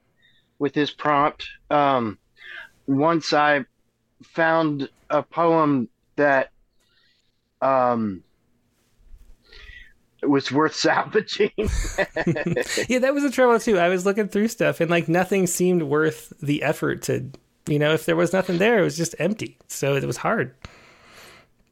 with 0.58 0.74
this 0.74 0.90
prompt. 0.90 1.46
Um, 1.70 2.18
once 2.86 3.32
I 3.32 3.64
found 4.26 4.88
a 5.10 5.22
poem 5.22 5.88
that 6.16 6.50
um, 7.60 8.22
was 10.22 10.50
worth 10.50 10.74
salvaging. 10.76 11.52
yeah, 11.56 12.98
that 12.98 13.12
was 13.14 13.24
a 13.24 13.30
trouble 13.30 13.58
too. 13.58 13.78
I 13.78 13.88
was 13.88 14.06
looking 14.06 14.28
through 14.28 14.48
stuff 14.48 14.80
and 14.80 14.90
like 14.90 15.08
nothing 15.08 15.46
seemed 15.46 15.82
worth 15.82 16.32
the 16.40 16.62
effort 16.62 17.02
to, 17.02 17.30
you 17.66 17.78
know, 17.78 17.92
if 17.92 18.06
there 18.06 18.16
was 18.16 18.32
nothing 18.32 18.58
there, 18.58 18.78
it 18.78 18.82
was 18.82 18.96
just 18.96 19.14
empty. 19.18 19.58
So 19.68 19.94
it 19.96 20.04
was 20.04 20.18
hard. 20.18 20.54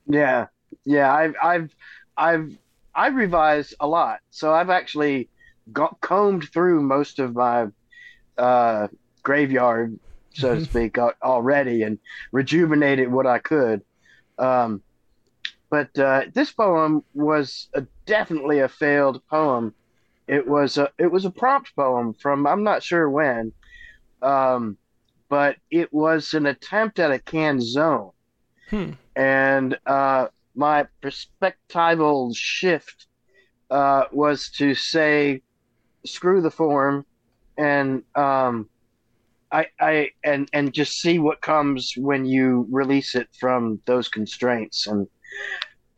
Yeah, 0.06 0.46
yeah. 0.84 1.12
I've 1.12 1.34
I've 1.42 1.74
I've 2.16 2.58
I've 2.94 3.14
revised 3.14 3.74
a 3.80 3.86
lot, 3.86 4.20
so 4.30 4.52
I've 4.52 4.70
actually 4.70 5.28
got, 5.72 6.00
combed 6.00 6.48
through 6.52 6.82
most 6.82 7.18
of 7.18 7.34
my 7.34 7.68
uh, 8.36 8.88
graveyard, 9.22 9.98
so 10.34 10.54
to 10.54 10.64
speak, 10.64 10.98
already, 10.98 11.82
and 11.82 11.98
rejuvenated 12.32 13.10
what 13.10 13.26
I 13.26 13.38
could. 13.38 13.82
Um, 14.38 14.82
but 15.70 15.96
uh, 15.98 16.22
this 16.34 16.52
poem 16.52 17.02
was 17.14 17.68
a, 17.74 17.86
definitely 18.06 18.60
a 18.60 18.68
failed 18.68 19.22
poem. 19.28 19.74
It 20.28 20.46
was 20.46 20.78
a 20.78 20.90
it 20.98 21.10
was 21.10 21.24
a 21.24 21.30
prompt 21.30 21.74
poem 21.74 22.14
from 22.14 22.46
I'm 22.46 22.62
not 22.62 22.82
sure 22.82 23.08
when, 23.08 23.52
um, 24.20 24.76
but 25.28 25.56
it 25.70 25.92
was 25.92 26.34
an 26.34 26.46
attempt 26.46 26.98
at 26.98 27.10
a 27.10 27.18
canzone 27.18 28.12
Hmm. 28.72 28.92
and 29.14 29.78
uh, 29.84 30.28
my 30.54 30.86
perspectival 31.02 32.34
shift 32.34 33.06
uh, 33.70 34.04
was 34.12 34.48
to 34.52 34.74
say, 34.74 35.42
"Screw 36.06 36.40
the 36.40 36.50
form," 36.50 37.04
and 37.58 38.02
um, 38.14 38.70
I, 39.52 39.66
I 39.78 40.10
and 40.24 40.48
and 40.52 40.72
just 40.72 41.00
see 41.00 41.18
what 41.18 41.42
comes 41.42 41.92
when 41.96 42.24
you 42.24 42.66
release 42.70 43.14
it 43.14 43.28
from 43.38 43.80
those 43.86 44.08
constraints. 44.08 44.86
And 44.86 45.06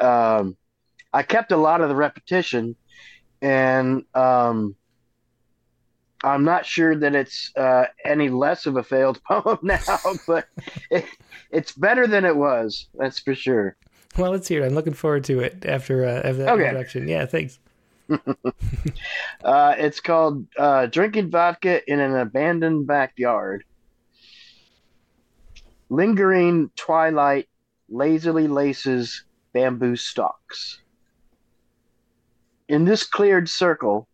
um, 0.01 0.57
I 1.13 1.23
kept 1.23 1.53
a 1.53 1.57
lot 1.57 1.81
of 1.81 1.89
the 1.89 1.95
repetition, 1.95 2.77
and 3.41 4.03
um, 4.15 4.75
I'm 6.25 6.45
not 6.45 6.67
sure 6.67 6.97
that 6.97 7.15
it's 7.15 7.51
uh, 7.57 7.85
any 8.05 8.29
less 8.31 8.67
of 8.67 8.77
a 8.77 8.83
failed 8.83 9.21
poem 9.29 9.59
now, 9.63 10.01
but 10.27 10.47
it, 10.91 11.05
it's 11.51 11.73
better 11.73 12.07
than 12.07 12.25
it 12.25 12.37
was. 12.37 12.89
That's 12.95 13.21
for 13.21 13.35
sure. 13.35 13.77
Well, 14.17 14.31
let's 14.31 14.49
hear 14.49 14.63
it. 14.63 14.67
I'm 14.67 14.75
looking 14.75 14.95
forward 14.95 15.25
to 15.25 15.41
it 15.41 15.67
after, 15.67 16.05
uh, 16.05 16.19
after 16.19 16.35
that 16.35 16.53
Okay. 16.55 16.63
introduction. 16.65 17.09
Yeah, 17.09 17.27
thanks. 17.27 17.59
Uh, 19.45 19.75
it's 19.77 20.01
called 20.01 20.47
uh, 20.59 20.87
Drinking 20.87 21.31
Vodka 21.31 21.83
in 21.91 22.01
an 22.01 22.17
Abandoned 22.17 22.87
Backyard. 22.87 23.63
Lingering 25.91 26.71
twilight 26.77 27.49
lazily 27.91 28.49
laces 28.49 29.25
bamboo 29.53 29.97
stalks. 29.97 30.81
In 32.69 32.87
this 32.87 33.05
cleared 33.05 33.51
circle, 33.51 34.09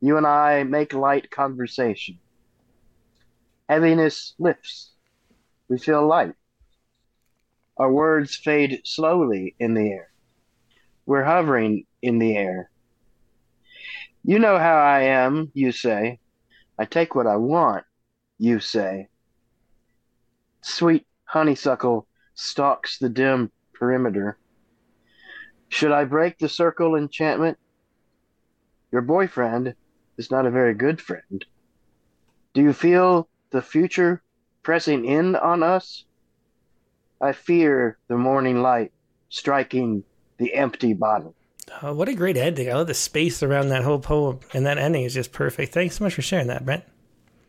you 0.00 0.16
and 0.16 0.26
I 0.26 0.64
make 0.64 0.92
light 0.92 1.30
conversation. 1.30 2.18
Heaviness 3.68 4.34
lifts. 4.40 4.90
We 5.68 5.78
feel 5.78 6.04
light. 6.04 6.34
Our 7.76 7.92
words 7.92 8.34
fade 8.34 8.80
slowly 8.84 9.54
in 9.60 9.74
the 9.74 9.88
air. 9.88 10.10
We're 11.06 11.24
hovering 11.24 11.86
in 12.02 12.18
the 12.18 12.36
air. 12.36 12.70
You 14.24 14.38
know 14.38 14.58
how 14.58 14.76
I 14.76 15.02
am, 15.02 15.50
you 15.54 15.70
say. 15.70 16.18
I 16.78 16.86
take 16.86 17.14
what 17.14 17.26
I 17.26 17.36
want, 17.36 17.84
you 18.38 18.58
say. 18.58 19.08
Sweet 20.62 21.06
honeysuckle 21.26 22.06
stalks 22.34 22.98
the 22.98 23.08
dim 23.08 23.52
perimeter. 23.74 24.38
Should 25.68 25.92
I 25.92 26.04
break 26.04 26.38
the 26.38 26.48
circle 26.48 26.96
enchantment? 26.96 27.58
Your 28.90 29.02
boyfriend 29.02 29.74
is 30.16 30.30
not 30.30 30.46
a 30.46 30.50
very 30.50 30.74
good 30.74 31.00
friend. 31.00 31.44
Do 32.54 32.62
you 32.62 32.72
feel 32.72 33.28
the 33.50 33.62
future 33.62 34.20
pressing 34.64 35.04
in 35.04 35.36
on 35.36 35.62
us. 35.62 36.04
I 37.20 37.32
fear 37.32 37.98
the 38.08 38.16
morning 38.16 38.62
light 38.62 38.92
striking 39.28 40.02
the 40.38 40.54
empty 40.54 40.94
bottle. 40.94 41.36
Oh, 41.82 41.94
what 41.94 42.08
a 42.08 42.14
great 42.14 42.36
ending. 42.36 42.70
I 42.70 42.74
love 42.74 42.86
the 42.86 42.94
space 42.94 43.42
around 43.42 43.68
that 43.68 43.82
whole 43.82 43.98
poem, 43.98 44.40
and 44.52 44.66
that 44.66 44.78
ending 44.78 45.04
is 45.04 45.14
just 45.14 45.32
perfect. 45.32 45.72
Thanks 45.72 45.96
so 45.98 46.04
much 46.04 46.14
for 46.14 46.22
sharing 46.22 46.46
that, 46.48 46.64
Brent. 46.64 46.84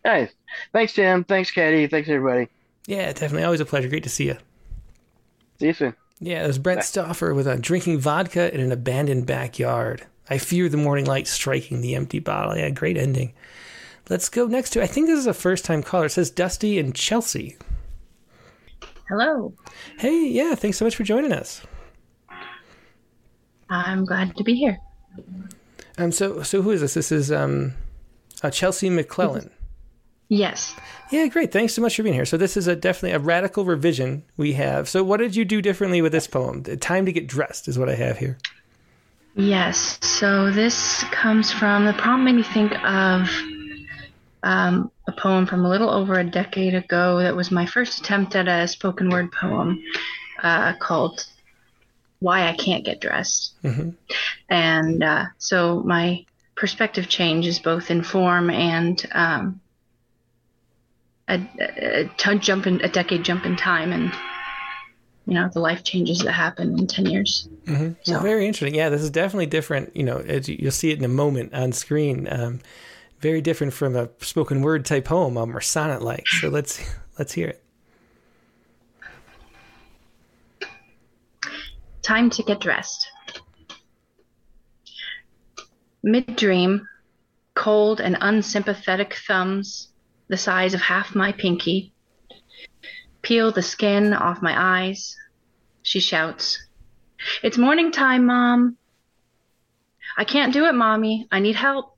Hey, 0.04 0.30
thanks, 0.72 0.94
Tim. 0.94 1.24
Thanks, 1.24 1.52
Katie. 1.52 1.88
Thanks, 1.88 2.10
everybody. 2.10 2.48
Yeah, 2.88 3.08
definitely. 3.12 3.44
Always 3.44 3.60
a 3.60 3.66
pleasure. 3.66 3.90
Great 3.90 4.04
to 4.04 4.10
see 4.10 4.26
you. 4.26 4.38
See 5.60 5.68
you 5.68 5.74
soon. 5.74 5.96
Yeah, 6.20 6.44
it 6.44 6.48
was 6.48 6.60
Brent 6.60 6.84
Stauffer 6.84 7.34
with 7.34 7.48
a 7.48 7.58
drinking 7.58 8.00
vodka 8.00 8.54
in 8.54 8.62
an 8.62 8.72
abandoned 8.72 9.26
backyard. 9.26 10.06
I 10.30 10.38
fear 10.38 10.70
the 10.70 10.78
morning 10.78 11.06
light 11.06 11.28
striking 11.28 11.82
the 11.82 11.96
empty 11.96 12.20
bottle. 12.20 12.56
Yeah, 12.56 12.70
great 12.70 12.98
ending. 12.98 13.34
Let's 14.10 14.30
go 14.30 14.46
next 14.46 14.72
to, 14.72 14.84
I 14.84 14.88
think 14.88 15.08
this 15.08 15.20
is 15.20 15.28
a 15.28 15.34
first 15.34 15.66
time 15.66 15.84
caller. 15.84 16.06
It 16.06 16.12
says 16.12 16.30
Dusty 16.30 16.80
and 16.80 16.96
Chelsea. 16.96 17.58
Hello. 19.10 19.54
Hey, 20.00 20.28
yeah, 20.28 20.56
thanks 20.56 20.78
so 20.78 20.86
much 20.86 20.96
for 20.96 21.04
joining 21.04 21.32
us. 21.32 21.62
I'm 23.70 24.06
glad 24.06 24.36
to 24.38 24.44
be 24.44 24.56
here. 24.56 24.80
Um, 25.98 26.12
so, 26.12 26.44
so 26.44 26.62
who 26.62 26.72
is 26.72 26.82
this? 26.82 26.94
This 26.94 27.12
is 27.12 27.32
um, 27.32 27.74
uh, 28.44 28.50
Chelsea 28.50 28.90
McClellan. 28.90 29.50
Yes. 30.28 30.76
Yeah, 31.12 31.28
great. 31.28 31.52
Thanks 31.52 31.74
so 31.74 31.82
much 31.82 31.96
for 31.96 32.04
being 32.04 32.16
here. 32.16 32.26
So 32.26 32.38
this 32.38 32.58
is 32.58 32.68
a 32.68 32.76
definitely 32.76 33.12
a 33.12 33.20
radical 33.20 33.64
revision 33.64 34.24
we 34.38 34.54
have. 34.54 34.90
So 34.90 35.04
what 35.04 35.18
did 35.18 35.36
you 35.36 35.46
do 35.46 35.62
differently 35.62 36.02
with 36.02 36.12
this 36.12 36.28
poem? 36.28 36.64
The 36.64 36.78
Time 36.78 37.06
to 37.06 37.12
get 37.12 37.28
dressed 37.28 37.68
is 37.68 37.78
what 37.78 37.90
I 37.90 37.96
have 37.96 38.18
here. 38.18 38.38
Yes. 39.36 40.00
So 40.02 40.50
this 40.52 41.04
comes 41.06 41.52
from 41.52 41.86
the 41.86 41.94
poem 41.94 42.24
made 42.24 42.36
me 42.36 42.44
think 42.44 42.72
of 42.84 43.30
um, 44.44 44.92
a 45.08 45.12
poem 45.12 45.46
from 45.46 45.66
a 45.66 45.70
little 45.70 45.90
over 45.90 46.20
a 46.20 46.24
decade 46.24 46.74
ago 46.74 47.20
that 47.20 47.36
was 47.36 47.52
my 47.52 47.66
first 47.66 48.00
attempt 48.00 48.36
at 48.36 48.48
a 48.48 48.68
spoken 48.68 49.10
word 49.10 49.32
poem 49.32 49.82
uh, 50.42 50.74
called 50.78 51.26
"Why 52.20 52.48
I 52.48 52.54
Can't 52.54 52.84
Get 52.86 53.02
Dressed," 53.02 53.54
hmm 53.62 53.90
and 54.50 55.04
uh, 55.04 55.26
so 55.38 55.82
my 55.84 56.26
perspective 56.56 57.08
changes 57.10 57.60
both 57.60 57.92
in 57.92 58.02
form 58.04 58.50
and 58.50 59.06
um, 59.12 59.60
a, 61.28 61.40
a, 61.60 62.10
a 62.28 62.36
jump 62.36 62.68
in 62.68 62.82
a 62.82 62.88
decade 62.90 63.24
jump 63.24 63.46
in 63.46 63.56
time 63.56 63.92
and 63.92 64.14
you 65.26 65.34
know 65.34 65.50
the 65.54 65.60
life 65.60 65.84
changes 65.84 66.20
that 66.20 66.32
happen 66.34 66.78
in 66.78 66.86
10 66.88 67.06
years 67.08 67.50
hmm 67.68 67.90
So- 68.04 68.14
Well, 68.14 68.22
very 68.22 68.46
interesting. 68.46 68.76
Yeah, 68.76 68.90
this 68.90 69.02
is 69.02 69.10
definitely 69.10 69.48
different. 69.48 69.96
You 69.96 70.04
know, 70.04 70.18
as 70.18 70.48
you, 70.48 70.56
you'll 70.60 70.72
see 70.72 70.92
it 70.92 71.00
in 71.00 71.04
a 71.06 71.10
moment 71.10 71.54
on 71.54 71.72
screen. 71.72 72.28
Um, 72.32 72.60
very 73.22 73.42
different 73.42 73.74
from 73.74 73.96
a 73.96 74.10
spoken 74.20 74.62
word 74.62 74.86
type 74.86 75.06
poem 75.06 75.36
um, 75.38 75.56
or 75.58 75.62
sonnet 75.62 76.04
like. 76.04 76.28
So 76.42 76.50
let's 76.50 76.80
let's 77.18 77.34
hear 77.34 77.48
it. 77.48 77.64
Time 82.06 82.30
to 82.30 82.44
get 82.44 82.62
dressed. 82.62 83.10
Mid 86.04 86.36
dream 86.36 86.88
cold 87.56 88.00
and 88.00 88.18
unsympathetic 88.22 89.16
thumbs 89.28 89.90
the 90.28 90.38
size 90.38 90.74
of 90.74 90.82
half 90.82 91.16
my 91.16 91.32
pinky. 91.32 91.94
Peel 93.22 93.52
the 93.52 93.62
skin 93.62 94.14
off 94.14 94.42
my 94.42 94.54
eyes. 94.56 95.16
She 95.82 96.00
shouts 96.00 96.66
it's 97.42 97.58
morning 97.58 97.92
time 97.92 98.26
mom. 98.26 98.78
I 100.18 100.26
can't 100.26 100.54
do 100.54 100.66
it 100.66 100.76
mommy. 100.76 101.28
I 101.32 101.40
need 101.40 101.56
help. 101.56 101.98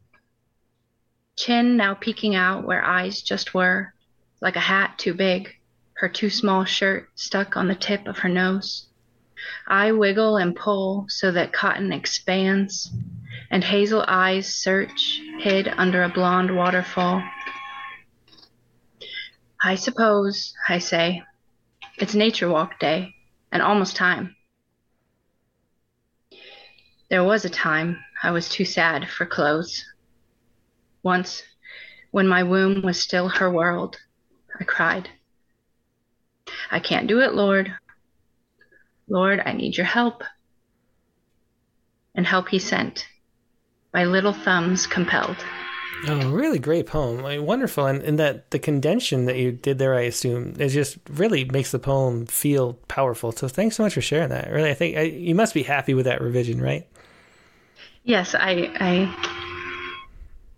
Chin 1.36 1.76
now 1.76 1.94
peeking 1.94 2.34
out 2.34 2.66
where 2.66 2.84
eyes 2.84 3.22
just 3.22 3.54
were 3.54 3.94
like 4.42 4.56
a 4.56 4.62
hat 4.62 4.98
too 4.98 5.14
big 5.14 5.54
her 5.94 6.08
too 6.08 6.30
small 6.30 6.64
shirt 6.64 7.10
stuck 7.16 7.58
on 7.58 7.68
the 7.68 7.76
tip 7.76 8.08
of 8.08 8.20
her 8.20 8.30
nose 8.30 8.86
I 9.68 9.92
wiggle 9.92 10.38
and 10.38 10.56
pull 10.56 11.06
so 11.10 11.32
that 11.32 11.54
cotton 11.54 11.92
expands, 11.92 12.92
and 13.50 13.64
hazel 13.64 14.04
eyes 14.08 14.54
search, 14.54 15.22
hid 15.40 15.68
under 15.68 16.04
a 16.04 16.10
blonde 16.10 16.56
waterfall. 16.56 17.24
I 19.62 19.76
suppose, 19.76 20.54
I 20.70 20.80
say, 20.80 21.24
it's 21.98 22.14
nature 22.14 22.50
walk 22.50 22.80
day, 22.80 23.16
and 23.52 23.62
almost 23.62 23.96
time. 23.96 24.36
There 27.10 27.24
was 27.24 27.46
a 27.46 27.50
time 27.50 28.04
I 28.22 28.32
was 28.32 28.50
too 28.50 28.66
sad 28.66 29.10
for 29.10 29.26
clothes. 29.26 29.86
Once, 31.04 31.44
when 32.12 32.28
my 32.28 32.44
womb 32.44 32.82
was 32.82 33.00
still 33.00 33.30
her 33.30 33.50
world, 33.50 33.98
I 34.60 34.64
cried. 34.64 35.10
I 36.70 36.80
can't 36.80 37.08
do 37.08 37.22
it, 37.22 37.34
Lord. 37.34 37.74
Lord, 39.08 39.42
I 39.46 39.54
need 39.54 39.78
your 39.78 39.86
help. 39.86 40.24
And 42.16 42.26
help 42.26 42.50
he 42.50 42.60
sent, 42.60 43.06
by 43.92 44.06
little 44.06 44.34
thumbs 44.34 44.88
compelled. 44.88 45.38
Oh, 46.08 46.30
really 46.30 46.60
great 46.60 46.86
poem. 46.86 47.26
I 47.26 47.38
mean, 47.38 47.46
wonderful. 47.46 47.86
And, 47.86 48.02
and 48.04 48.20
that 48.20 48.52
the 48.52 48.60
condension 48.60 49.26
that 49.26 49.38
you 49.38 49.52
did 49.52 49.80
there, 49.80 49.96
I 49.96 50.02
assume, 50.02 50.56
is 50.60 50.74
just 50.74 50.98
really 51.10 51.46
makes 51.46 51.72
the 51.72 51.80
poem 51.80 52.26
feel 52.28 52.74
powerful. 52.88 53.32
So 53.32 53.48
thanks 53.48 53.76
so 53.76 53.84
much 53.84 53.94
for 53.94 54.02
sharing 54.02 54.30
that. 54.30 54.52
Really, 54.52 54.70
I 54.70 54.74
think 54.74 54.98
I, 54.98 55.02
you 55.02 55.34
must 55.34 55.54
be 55.54 55.64
happy 55.64 55.94
with 55.94 56.06
that 56.06 56.22
revision, 56.22 56.62
right? 56.62 56.88
Yes, 58.04 58.36
I 58.36 58.72
I 58.80 59.38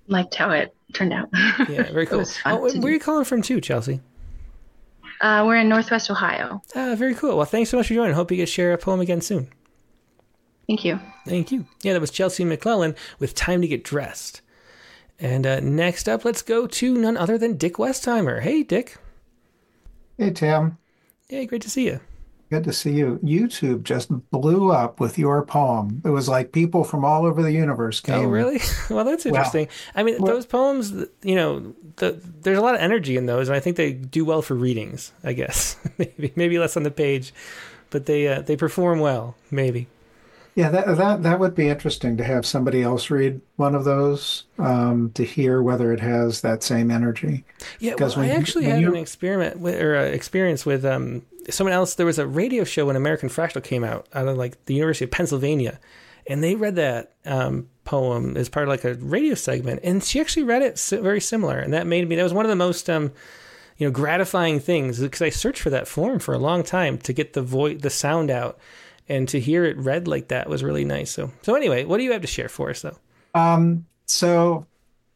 liked 0.08 0.36
how 0.36 0.52
it 0.52 0.76
turned 0.94 1.14
out. 1.14 1.30
Yeah, 1.70 1.84
very 1.92 2.06
cool. 2.08 2.26
Oh, 2.46 2.58
where 2.80 2.92
are 2.92 2.94
you 2.94 3.00
calling 3.00 3.26
from 3.26 3.42
too, 3.42 3.62
Chelsea? 3.62 4.02
Uh, 5.22 5.44
we're 5.46 5.58
in 5.58 5.70
Northwest 5.70 6.10
Ohio. 6.10 6.62
Ah, 6.76 6.96
very 6.96 7.14
cool. 7.14 7.36
Well, 7.38 7.46
thanks 7.46 7.70
so 7.70 7.78
much 7.78 7.88
for 7.88 7.94
joining. 7.94 8.16
Hope 8.16 8.32
you 8.32 8.38
get 8.38 8.46
to 8.46 8.52
share 8.52 8.74
a 8.74 8.78
poem 8.78 9.00
again 9.02 9.22
soon. 9.22 9.50
Thank 10.68 10.86
you. 10.86 11.00
Thank 11.26 11.52
you. 11.52 11.66
Yeah, 11.82 11.94
that 11.94 12.02
was 12.02 12.12
Chelsea 12.12 12.46
McClellan 12.46 12.96
with 13.18 13.36
Time 13.36 13.62
to 13.62 13.68
Get 13.68 13.84
Dressed. 13.84 14.42
And 15.20 15.46
uh, 15.46 15.60
next 15.60 16.08
up, 16.08 16.24
let's 16.24 16.42
go 16.42 16.68
to 16.68 16.94
none 16.96 17.18
other 17.18 17.38
than 17.38 17.58
Dick 17.58 17.76
Westheimer. 17.76 18.42
Hey, 18.42 18.64
Dick. 18.64 18.98
Hey, 20.18 20.32
Tim. 20.32 20.78
Hey, 21.28 21.46
great 21.46 21.62
to 21.64 21.70
see 21.70 21.86
you. 21.86 22.00
Good 22.50 22.64
to 22.64 22.74
see 22.74 22.92
you. 22.94 23.20
YouTube 23.24 23.84
just 23.84 24.10
blew 24.32 24.72
up 24.72 25.00
with 25.00 25.20
your 25.20 25.46
poem. 25.46 26.02
It 26.04 26.10
was 26.10 26.28
like 26.28 26.52
people 26.52 26.84
from 26.84 27.06
all 27.06 27.26
over 27.26 27.44
the 27.44 27.52
universe 27.52 28.00
came. 28.00 28.16
Oh, 28.16 28.24
really? 28.26 28.60
Well, 28.90 29.06
that's 29.06 29.26
interesting. 29.28 29.68
I 29.96 30.02
mean, 30.04 30.16
Well- 30.20 30.34
those 30.34 30.46
poems, 30.48 30.92
you 31.22 31.36
know, 31.36 31.76
the, 31.98 32.20
there's 32.42 32.58
a 32.58 32.62
lot 32.62 32.74
of 32.76 32.82
energy 32.82 33.18
in 33.18 33.28
those, 33.28 33.50
and 33.50 33.56
I 33.56 33.60
think 33.60 33.76
they 33.78 33.94
do 33.94 34.26
well 34.26 34.42
for 34.42 34.56
readings. 34.56 35.12
I 35.24 35.34
guess 35.34 35.78
maybe 36.00 36.34
maybe 36.36 36.58
less 36.58 36.76
on 36.76 36.84
the 36.84 36.92
page, 36.92 37.34
but 37.92 38.06
they 38.08 38.28
uh, 38.28 38.42
they 38.42 38.56
perform 38.56 39.00
well. 39.00 39.36
Maybe. 39.52 39.88
Yeah, 40.56 40.70
that 40.70 40.98
that 40.98 41.24
that 41.24 41.40
would 41.40 41.54
be 41.56 41.70
interesting 41.70 42.18
to 42.18 42.24
have 42.24 42.46
somebody 42.46 42.82
else 42.82 43.10
read 43.12 43.42
one 43.58 43.76
of 43.76 43.84
those 43.86 44.46
um, 44.58 45.12
to 45.14 45.24
hear 45.24 45.62
whether 45.62 45.94
it 45.94 46.00
has 46.00 46.42
that 46.42 46.64
same 46.64 46.90
energy. 46.90 47.44
Yeah, 47.80 47.92
Because 47.94 48.16
well, 48.18 48.26
I 48.26 48.28
when 48.30 48.36
you- 48.36 48.42
actually 48.42 48.66
had 48.66 48.84
an 48.84 48.96
experiment 48.96 49.60
with, 49.60 49.80
or 49.80 49.96
uh, 49.96 50.04
experience 50.04 50.66
with 50.66 50.84
um, 50.84 51.22
someone 51.52 51.74
else. 51.74 51.96
There 51.96 52.06
was 52.06 52.20
a 52.20 52.28
radio 52.28 52.64
show 52.64 52.86
when 52.86 52.96
American 52.96 53.30
Fractal 53.30 53.64
came 53.64 53.84
out 53.84 54.08
out 54.14 54.28
of 54.28 54.38
like 54.38 54.66
the 54.66 54.74
University 54.74 55.06
of 55.06 55.12
Pennsylvania, 55.12 55.80
and 56.28 56.44
they 56.44 56.56
read 56.56 56.76
that 56.76 57.14
um, 57.26 57.70
poem 57.84 58.38
as 58.38 58.50
part 58.50 58.64
of 58.64 58.70
like 58.70 58.86
a 58.86 58.96
radio 58.96 59.36
segment, 59.36 59.82
and 59.84 60.04
she 60.04 60.20
actually 60.20 60.44
read 60.44 60.62
it 60.62 60.80
very 61.02 61.22
similar, 61.22 61.60
and 61.60 61.74
that 61.74 61.88
made 61.88 62.08
me. 62.08 62.16
That 62.16 62.24
was 62.24 62.34
one 62.34 62.46
of 62.46 62.50
the 62.50 62.56
most 62.56 62.90
um, 62.90 63.12
you 63.78 63.88
know 63.88 63.92
gratifying 63.92 64.60
things 64.60 65.00
because 65.00 65.22
I 65.22 65.30
searched 65.30 65.62
for 65.62 65.70
that 65.72 65.88
form 65.88 66.20
for 66.20 66.34
a 66.34 66.40
long 66.40 66.64
time 66.64 66.98
to 67.00 67.14
get 67.14 67.34
the 67.34 67.42
voice, 67.42 67.82
the 67.82 67.90
sound 67.90 68.30
out, 68.30 68.60
and 69.08 69.28
to 69.30 69.40
hear 69.40 69.66
it 69.66 69.78
read 69.78 70.08
like 70.08 70.28
that 70.28 70.50
was 70.50 70.64
really 70.64 70.86
nice. 70.86 71.12
So, 71.12 71.32
so 71.42 71.56
anyway, 71.56 71.86
what 71.86 71.98
do 71.98 72.04
you 72.04 72.12
have 72.12 72.22
to 72.22 72.28
share 72.28 72.50
for 72.50 72.70
us 72.70 72.82
though? 72.82 72.98
Um, 73.34 73.86
so 74.06 74.68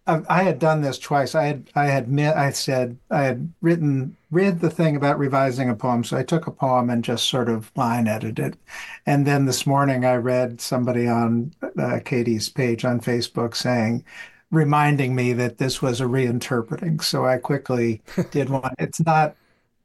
I, 0.06 0.22
I 0.30 0.44
had 0.44 0.60
done 0.60 0.82
this 0.82 1.00
twice. 1.00 1.36
I 1.36 1.46
had 1.46 1.70
I 1.76 1.86
had 1.86 2.10
met, 2.10 2.36
I 2.38 2.52
said 2.52 2.98
I 3.10 3.24
had 3.24 3.54
written 3.62 4.18
read 4.32 4.60
the 4.60 4.70
thing 4.70 4.96
about 4.96 5.20
revising 5.20 5.70
a 5.70 5.76
poem. 5.76 6.04
So 6.04 6.18
I 6.18 6.24
took 6.24 6.48
a 6.48 6.52
poem 6.52 6.90
and 6.90 7.04
just 7.04 7.30
sort 7.30 7.50
of 7.50 7.72
line 7.76 8.08
edited 8.08 8.40
it. 8.40 8.60
And 9.06 9.28
then 9.28 9.46
this 9.46 9.66
morning 9.66 10.06
I 10.06 10.16
read 10.16 10.60
somebody 10.60 11.08
on 11.08 11.54
uh, 11.80 12.00
Katie's 12.04 12.50
page 12.50 12.84
on 12.84 13.00
Facebook 13.00 13.56
saying, 13.56 14.04
reminding 14.52 15.16
me 15.16 15.34
that 15.34 15.58
this 15.58 15.82
was 15.82 16.02
a 16.02 16.06
reinterpreting. 16.06 17.04
So 17.04 17.26
I 17.26 17.38
quickly 17.38 18.02
did 18.32 18.50
one. 18.50 18.74
It's 18.80 19.00
not 19.00 19.36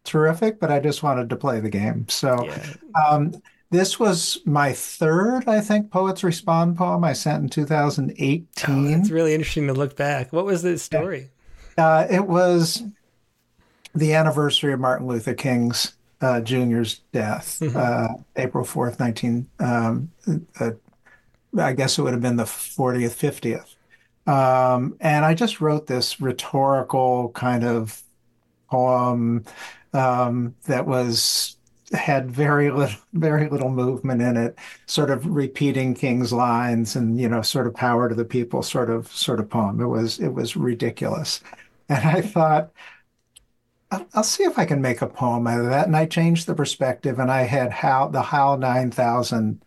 terrific, 0.04 0.58
but 0.60 0.70
I 0.72 0.80
just 0.80 1.02
wanted 1.02 1.28
to 1.30 1.36
play 1.36 1.60
the 1.60 1.70
game. 1.70 2.08
So 2.08 2.44
Yeah, 2.44 2.74
um, 3.08 3.32
this 3.70 3.98
was 4.00 4.38
my 4.44 4.72
third, 4.72 5.46
I 5.46 5.60
think, 5.60 5.90
Poets 5.90 6.24
Respond 6.24 6.76
poem 6.76 7.04
I 7.04 7.12
sent 7.12 7.42
in 7.42 7.48
2018. 7.48 8.86
it's 9.00 9.10
really 9.10 9.34
interesting 9.34 9.66
to 9.66 9.74
look 9.74 9.96
back. 9.96 10.32
What 10.32 10.44
was 10.46 10.62
the 10.62 10.78
story? 10.78 11.30
Uh, 11.76 12.06
it 12.10 12.26
was 12.26 12.82
the 13.94 14.14
anniversary 14.14 14.72
of 14.72 14.80
Martin 14.80 15.06
Luther 15.06 15.34
King's 15.34 15.94
uh, 16.20 16.40
Jr.'s 16.40 17.00
death, 17.12 17.58
Mhm. 17.60 17.76
uh, 17.76 18.14
April 18.36 18.64
4th, 18.64 18.98
19, 18.98 19.46
um, 19.60 20.10
uh, 20.58 20.70
I 21.58 21.72
guess 21.74 21.96
it 21.98 22.02
would 22.02 22.12
have 22.12 22.22
been 22.22 22.36
the 22.36 22.44
40th, 22.44 23.14
50th. 23.14 23.74
Um, 24.26 24.96
and 25.00 25.24
I 25.24 25.34
just 25.34 25.60
wrote 25.60 25.86
this 25.86 26.20
rhetorical 26.20 27.30
kind 27.30 27.64
of 27.64 28.02
poem 28.70 29.44
um, 29.94 30.54
that 30.66 30.86
was 30.86 31.56
had 31.92 32.30
very 32.30 32.70
little 32.70 33.00
very 33.12 33.48
little 33.48 33.70
movement 33.70 34.22
in 34.22 34.36
it, 34.36 34.58
sort 34.86 35.10
of 35.10 35.26
repeating 35.26 35.94
King's 35.94 36.32
lines 36.32 36.96
and 36.96 37.18
you 37.20 37.28
know, 37.28 37.42
sort 37.42 37.66
of 37.66 37.74
power 37.74 38.08
to 38.08 38.14
the 38.14 38.24
people 38.24 38.62
sort 38.62 38.90
of 38.90 39.08
sort 39.08 39.40
of 39.40 39.48
poem. 39.48 39.80
It 39.80 39.86
was 39.86 40.18
it 40.20 40.28
was 40.28 40.56
ridiculous. 40.56 41.40
And 41.90 42.04
I 42.06 42.20
thought, 42.20 42.70
I'll, 43.90 44.22
see 44.22 44.44
if 44.44 44.58
I 44.58 44.66
can 44.66 44.82
make 44.82 45.00
a 45.00 45.06
poem 45.06 45.46
out 45.46 45.60
of 45.60 45.70
that. 45.70 45.86
And 45.86 45.96
I 45.96 46.04
changed 46.04 46.46
the 46.46 46.54
perspective 46.54 47.18
and 47.18 47.30
I 47.30 47.42
had 47.42 47.72
how 47.72 48.08
the 48.08 48.20
HAL 48.20 48.58
9000 48.58 49.62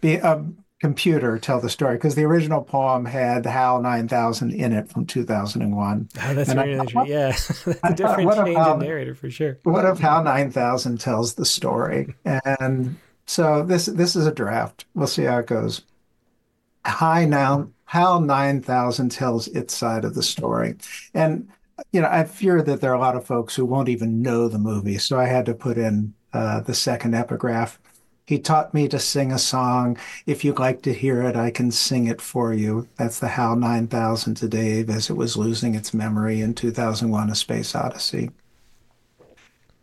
be 0.00 0.16
a 0.16 0.44
computer 0.82 1.38
tell 1.38 1.60
the 1.60 1.70
story 1.70 1.94
because 1.96 2.16
the 2.16 2.24
original 2.24 2.62
poem 2.62 3.04
had 3.06 3.46
HAL 3.46 3.80
9000 3.82 4.50
in 4.52 4.72
it 4.72 4.88
from 4.90 5.06
2001. 5.06 6.08
Oh, 6.20 6.34
that's 6.34 6.50
And 6.50 6.58
very 6.58 6.76
thought, 6.76 6.88
interesting. 6.88 7.06
Yeah, 7.06 7.28
that's 7.82 7.92
a 7.92 7.92
different 7.94 8.24
what 8.24 8.44
change 8.44 8.66
in 8.66 8.78
narrator 8.80 9.14
for 9.14 9.30
sure. 9.30 9.60
what 9.62 9.84
if 9.84 9.98
HAL 10.00 10.24
9000 10.24 10.98
tells 11.00 11.34
the 11.34 11.44
story? 11.44 12.14
And 12.24 13.00
so 13.26 13.62
this 13.64 13.86
this 13.86 14.16
is 14.16 14.26
a 14.26 14.32
draft. 14.34 14.86
We'll 14.94 15.06
see 15.06 15.22
how 15.24 15.38
it 15.38 15.46
goes. 15.46 15.82
Hi 16.86 17.24
now, 17.24 17.70
HAL 17.86 18.20
9000 18.20 19.10
tells 19.10 19.48
its 19.48 19.74
side 19.74 20.04
of 20.04 20.14
the 20.14 20.22
story. 20.22 20.76
And 21.14 21.48
you 21.92 22.00
know, 22.00 22.08
I 22.10 22.24
fear 22.24 22.62
that 22.62 22.80
there 22.80 22.92
are 22.92 22.94
a 22.96 23.00
lot 23.00 23.16
of 23.16 23.26
folks 23.26 23.54
who 23.56 23.64
won't 23.64 23.88
even 23.88 24.22
know 24.22 24.48
the 24.48 24.58
movie, 24.58 24.98
so 24.98 25.18
I 25.18 25.26
had 25.26 25.46
to 25.46 25.54
put 25.54 25.78
in 25.78 26.14
uh, 26.32 26.60
the 26.60 26.74
second 26.74 27.14
epigraph. 27.14 27.78
He 28.26 28.38
taught 28.38 28.72
me 28.72 28.88
to 28.88 28.98
sing 28.98 29.32
a 29.32 29.38
song. 29.38 29.98
If 30.26 30.44
you'd 30.44 30.58
like 30.58 30.82
to 30.82 30.94
hear 30.94 31.22
it, 31.22 31.34
I 31.34 31.50
can 31.50 31.70
sing 31.70 32.06
it 32.06 32.20
for 32.20 32.54
you. 32.54 32.88
That's 32.96 33.18
the 33.18 33.28
HAL 33.28 33.56
9000 33.56 34.34
to 34.36 34.48
Dave 34.48 34.88
as 34.90 35.10
it 35.10 35.16
was 35.16 35.36
losing 35.36 35.74
its 35.74 35.92
memory 35.92 36.40
in 36.40 36.54
2001 36.54 37.30
A 37.30 37.34
Space 37.34 37.74
Odyssey. 37.74 38.30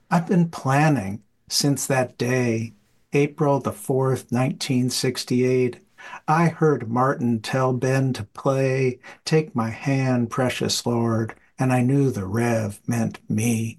I've 0.09 0.27
been 0.27 0.49
planning 0.49 1.21
since 1.49 1.85
that 1.87 2.17
day, 2.17 2.73
April 3.13 3.59
the 3.59 3.71
4th, 3.71 4.31
1968. 4.31 5.81
I 6.27 6.47
heard 6.47 6.89
Martin 6.89 7.41
tell 7.41 7.73
Ben 7.73 8.13
to 8.13 8.23
play, 8.23 8.99
Take 9.25 9.53
my 9.53 9.69
hand, 9.69 10.29
precious 10.29 10.85
Lord, 10.85 11.35
and 11.59 11.73
I 11.73 11.81
knew 11.81 12.09
the 12.09 12.25
Rev 12.25 12.79
meant 12.87 13.19
me. 13.29 13.78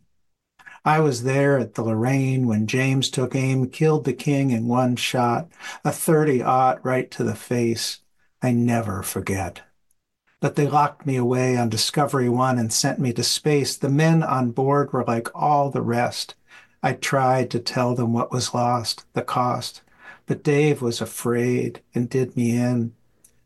I 0.90 0.98
was 0.98 1.22
there 1.22 1.56
at 1.56 1.74
the 1.74 1.84
Lorraine 1.84 2.48
when 2.48 2.66
James 2.66 3.10
took 3.10 3.36
aim, 3.36 3.70
killed 3.70 4.04
the 4.04 4.12
king 4.12 4.50
in 4.50 4.66
one 4.66 4.96
shot, 4.96 5.48
a 5.84 5.92
30 5.92 6.42
aught 6.42 6.84
right 6.84 7.08
to 7.12 7.22
the 7.22 7.36
face. 7.36 8.00
I 8.42 8.50
never 8.50 9.04
forget. 9.04 9.62
But 10.40 10.56
they 10.56 10.66
locked 10.66 11.06
me 11.06 11.14
away 11.14 11.56
on 11.56 11.68
Discovery 11.68 12.28
One 12.28 12.58
and 12.58 12.72
sent 12.72 12.98
me 12.98 13.12
to 13.12 13.22
space. 13.22 13.76
The 13.76 13.88
men 13.88 14.24
on 14.24 14.50
board 14.50 14.92
were 14.92 15.04
like 15.04 15.28
all 15.32 15.70
the 15.70 15.80
rest. 15.80 16.34
I 16.82 16.94
tried 16.94 17.52
to 17.52 17.60
tell 17.60 17.94
them 17.94 18.12
what 18.12 18.32
was 18.32 18.52
lost, 18.52 19.04
the 19.12 19.22
cost, 19.22 19.82
but 20.26 20.42
Dave 20.42 20.82
was 20.82 21.00
afraid 21.00 21.82
and 21.94 22.10
did 22.10 22.36
me 22.36 22.56
in. 22.56 22.94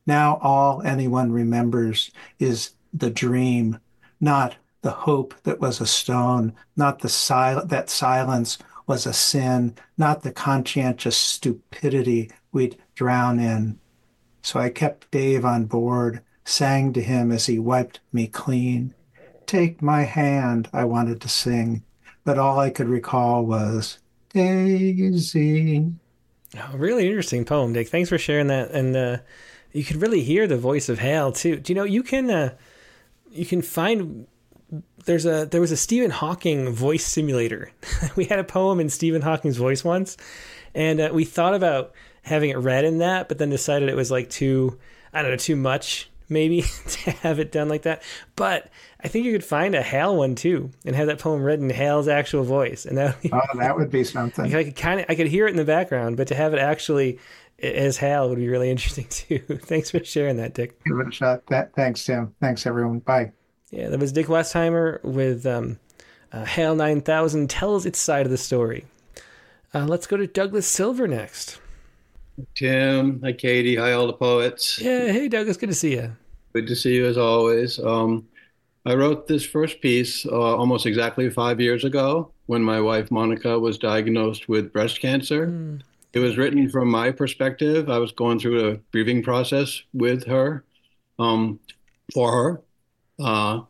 Now 0.07 0.39
all 0.41 0.81
anyone 0.81 1.31
remembers 1.31 2.11
is 2.39 2.71
the 2.95 3.11
dream, 3.11 3.81
not 4.19 4.57
the 4.85 4.91
hope 4.91 5.35
that 5.45 5.61
was 5.61 5.81
a 5.81 5.87
stone, 5.87 6.53
not 6.77 6.99
the 6.99 7.09
sil- 7.09 7.65
that 7.65 7.89
silence 7.89 8.59
was 8.87 9.07
a 9.07 9.15
sin, 9.15 9.75
not 9.97 10.23
the 10.23 10.31
conscientious 10.31 11.17
stupidity 11.17 12.31
we'd 12.53 12.77
drown 12.95 13.41
in. 13.41 13.79
So 14.43 14.61
I 14.61 14.69
kept 14.69 15.11
Dave 15.11 15.43
on 15.43 15.65
board, 15.65 16.21
sang 16.45 16.93
to 16.93 17.01
him 17.01 17.33
as 17.33 17.47
he 17.47 17.59
wiped 17.59 18.01
me 18.13 18.27
clean. 18.27 18.93
Take 19.47 19.81
my 19.81 20.03
hand, 20.03 20.69
I 20.75 20.85
wanted 20.85 21.23
to 21.23 21.31
sing, 21.31 21.83
but 22.23 22.39
all 22.39 22.59
I 22.59 22.69
could 22.69 22.91
recall 22.91 23.43
was 23.47 24.01
Daisy. 24.35 25.93
Oh, 26.59 26.77
really 26.77 27.07
interesting 27.07 27.47
poem, 27.47 27.73
Dick. 27.73 27.89
Thanks 27.89 28.11
for 28.11 28.19
sharing 28.19 28.49
that. 28.49 28.71
And 28.73 28.95
uh, 28.95 29.17
you 29.73 29.83
could 29.83 30.03
really 30.03 30.23
hear 30.23 30.47
the 30.47 30.59
voice 30.59 30.91
of 30.91 30.99
Hal 30.99 31.33
too. 31.33 31.57
Do 31.57 31.73
you 31.73 31.75
know 31.75 31.85
you 31.85 32.03
can 32.03 32.31
uh, 32.31 32.55
you 33.31 33.47
can 33.47 33.63
find 33.63 34.27
there's 35.05 35.27
a 35.27 35.47
there 35.47 35.61
was 35.61 35.73
a 35.73 35.77
Stephen 35.77 36.11
Hawking 36.11 36.71
voice 36.71 37.05
simulator. 37.05 37.71
we 38.17 38.25
had 38.25 38.39
a 38.39 38.45
poem 38.45 38.81
in 38.81 38.89
Stephen 38.89 39.23
Hawking's 39.23 39.57
voice 39.57 39.85
once, 39.85 40.17
and 40.75 41.01
uh, 41.01 41.11
we 41.13 41.25
thought 41.25 41.55
about 41.55 41.93
having 42.23 42.51
it 42.51 42.59
read 42.59 42.85
in 42.85 42.99
that, 42.99 43.29
but 43.29 43.39
then 43.39 43.51
decided 43.51 43.89
it 43.89 43.97
was 43.97 44.11
like 44.11 44.31
too 44.31 44.79
I 45.13 45.23
don't 45.23 45.31
know 45.31 45.37
too 45.37 45.57
much 45.57 46.11
maybe 46.29 46.63
to 46.89 47.11
have 47.11 47.39
it 47.39 47.53
done 47.53 47.69
like 47.69 47.83
that. 47.83 48.03
But 48.37 48.71
I 49.03 49.09
think 49.09 49.27
you 49.27 49.33
could 49.33 49.45
find 49.45 49.75
a 49.75 49.83
Hal 49.83 50.17
one 50.17 50.35
too 50.35 50.71
and 50.85 50.97
have 50.97 51.07
that 51.07 51.19
poem 51.19 51.43
read 51.43 51.61
in 51.61 51.71
Hal's 51.71 52.09
actual 52.09 52.45
voice, 52.45 52.87
and 52.87 52.99
that 52.99 53.15
would 53.15 53.23
be 53.23 53.31
Oh, 53.33 53.59
that 53.59 53.77
would 53.77 53.91
be 53.91 54.05
something. 54.05 54.55
I 54.55 54.65
could 54.65 54.77
kind 54.77 55.01
of 55.01 55.07
I 55.09 55.15
could 55.15 55.29
hear 55.29 55.47
it 55.47 55.51
in 55.51 55.57
the 55.57 55.65
background, 55.65 56.17
but 56.17 56.29
to 56.29 56.35
have 56.35 56.55
it 56.55 56.59
actually 56.59 57.19
as 57.63 57.97
Hal 57.97 58.29
would 58.29 58.39
be 58.39 58.49
really 58.49 58.71
interesting 58.71 59.07
too. 59.09 59.39
Thanks 59.39 59.91
for 59.91 60.03
sharing 60.05 60.37
that, 60.39 60.55
Dick. 60.55 60.83
Give 60.85 60.99
it 60.99 61.09
a 61.09 61.13
shot. 61.13 61.47
That, 61.47 61.73
thanks, 61.75 62.05
Tim. 62.05 62.35
Thanks, 62.41 62.67
everyone. 62.67 62.99
Bye. 62.99 63.33
Yeah, 63.75 63.89
that 63.89 63.99
was 63.99 64.13
Dick 64.13 64.29
Westheimer 64.29 65.03
with 65.03 65.45
um, 65.47 65.81
uh, 66.33 66.45
Hal 66.45 66.77
9000 66.77 67.51
tells 67.51 67.85
its 67.85 67.99
side 67.99 68.25
of 68.25 68.31
the 68.31 68.39
story. 68.39 68.85
Uh, 69.75 69.85
let's 69.85 70.07
go 70.07 70.17
to 70.17 70.29
Douglas 70.29 70.69
Silver 70.69 71.09
next. 71.09 71.59
Tim, 72.55 73.21
hi 73.21 73.33
Katie, 73.33 73.75
hi 73.75 73.91
all 73.91 74.07
the 74.07 74.13
poets. 74.13 74.81
Yeah, 74.81 75.11
hey 75.11 75.27
Douglas, 75.27 75.57
good 75.57 75.71
to 75.71 75.75
see 75.75 75.95
you. 75.95 76.13
Good 76.53 76.69
to 76.69 76.77
see 76.77 76.95
you 76.95 77.07
as 77.07 77.19
always. 77.19 77.81
Um, 77.81 78.29
I 78.87 78.95
wrote 78.95 79.27
this 79.27 79.45
first 79.45 79.81
piece 79.81 80.25
uh, 80.25 80.31
almost 80.57 80.87
exactly 80.87 81.29
five 81.29 81.61
years 81.61 81.83
ago 81.83 82.31
when 82.47 82.63
my 82.63 82.81
wife 82.81 83.11
Monica 83.11 83.59
was 83.59 83.77
diagnosed 83.77 84.49
with 84.49 84.73
breast 84.73 85.01
cancer. 85.01 85.81
It 86.13 86.21
was 86.21 86.37
written 86.37 86.71
from 86.71 86.89
my 86.89 87.11
perspective. 87.11 87.91
I 87.91 87.99
was 87.99 88.13
going 88.13 88.39
through 88.39 88.69
a 88.69 88.77
grieving 88.93 89.25
process 89.25 89.83
with 89.93 90.25
her, 90.29 90.63
um, 91.19 91.59
for 92.13 92.31
her. 92.31 92.64
Uh, 93.19 93.61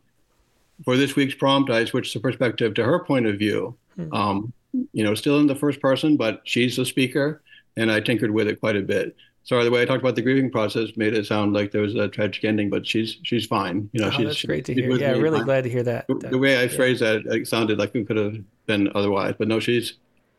for 0.84 0.96
this 0.96 1.14
week's 1.16 1.34
prompt, 1.34 1.70
I 1.70 1.84
switched 1.84 2.14
the 2.14 2.20
perspective 2.20 2.74
to 2.74 2.84
her 2.84 2.98
point 3.04 3.26
of 3.26 3.38
view. 3.38 3.76
Um, 4.12 4.52
you 4.92 5.04
know, 5.04 5.14
still 5.14 5.38
in 5.38 5.46
the 5.46 5.54
first 5.54 5.80
person, 5.80 6.16
but 6.16 6.40
she's 6.44 6.76
the 6.76 6.84
speaker, 6.84 7.42
and 7.76 7.92
I 7.92 8.00
tinkered 8.00 8.32
with 8.32 8.48
it 8.48 8.58
quite 8.58 8.74
a 8.76 8.82
bit. 8.82 9.14
Sorry, 9.44 9.62
the 9.62 9.70
way 9.70 9.82
I 9.82 9.84
talked 9.84 10.00
about 10.00 10.16
the 10.16 10.22
grieving 10.22 10.50
process 10.50 10.88
made 10.96 11.14
it 11.14 11.26
sound 11.26 11.52
like 11.52 11.70
there 11.70 11.82
was 11.82 11.94
a 11.94 12.08
tragic 12.08 12.44
ending, 12.44 12.70
but 12.70 12.84
she's 12.86 13.18
she's 13.22 13.46
fine. 13.46 13.88
You 13.92 14.00
know, 14.00 14.08
Oh, 14.08 14.10
she's 14.10 14.26
that's 14.26 14.42
great 14.44 14.64
to 14.64 14.74
hear. 14.74 14.90
Yeah, 14.96 15.12
really 15.12 15.42
glad 15.44 15.64
to 15.64 15.70
hear 15.70 15.82
that. 15.84 16.08
The, 16.08 16.14
the 16.14 16.38
way 16.38 16.60
I 16.60 16.66
phrased 16.66 17.02
that, 17.02 17.22
it 17.26 17.46
sounded 17.46 17.78
like 17.78 17.94
it 17.94 18.06
could 18.06 18.16
have 18.16 18.36
been 18.66 18.90
otherwise, 18.96 19.34
but 19.38 19.46
no, 19.46 19.60
she's 19.60 19.94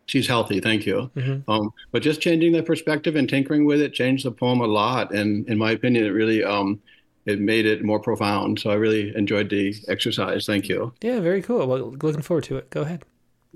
she's 0.08 0.28
healthy. 0.28 0.60
Thank 0.60 0.86
you. 0.86 1.10
Mhm. 1.16 1.44
Um, 1.48 1.72
but 1.92 2.02
just 2.02 2.20
changing 2.20 2.52
the 2.52 2.64
perspective 2.64 3.16
and 3.16 3.30
tinkering 3.30 3.64
with 3.66 3.80
it 3.80 3.94
changed 3.94 4.26
the 4.26 4.32
poem 4.32 4.60
a 4.60 4.68
lot, 4.68 5.14
and 5.14 5.48
in 5.48 5.58
my 5.58 5.72
opinion, 5.72 6.04
it 6.06 6.10
really 6.10 6.44
um, 6.44 6.82
it 7.26 7.40
made 7.40 7.66
it 7.66 7.84
more 7.84 8.00
profound. 8.00 8.60
So 8.60 8.70
I 8.70 8.76
really 8.76 9.16
enjoyed 9.16 9.50
the 9.50 9.76
exercise. 9.88 10.46
Thank 10.46 10.70
you. 10.70 10.94
Yeah, 11.02 11.20
very 11.20 11.42
cool. 11.42 11.68
Well, 11.68 11.92
looking 11.92 12.22
forward 12.22 12.44
to 12.46 12.58
it. 12.58 12.70
Go 12.70 12.82
ahead. 12.82 13.04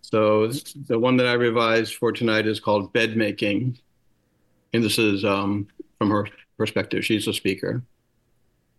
So 0.01 0.47
the 0.87 0.99
one 0.99 1.17
that 1.17 1.27
I 1.27 1.33
revised 1.33 1.95
for 1.95 2.11
tonight 2.11 2.47
is 2.47 2.59
called 2.59 2.93
Bed 2.93 3.17
Making. 3.17 3.77
And 4.73 4.83
this 4.83 4.97
is 4.97 5.25
um, 5.25 5.67
from 5.97 6.09
her 6.09 6.27
perspective. 6.57 7.05
She's 7.05 7.27
a 7.27 7.33
speaker. 7.33 7.83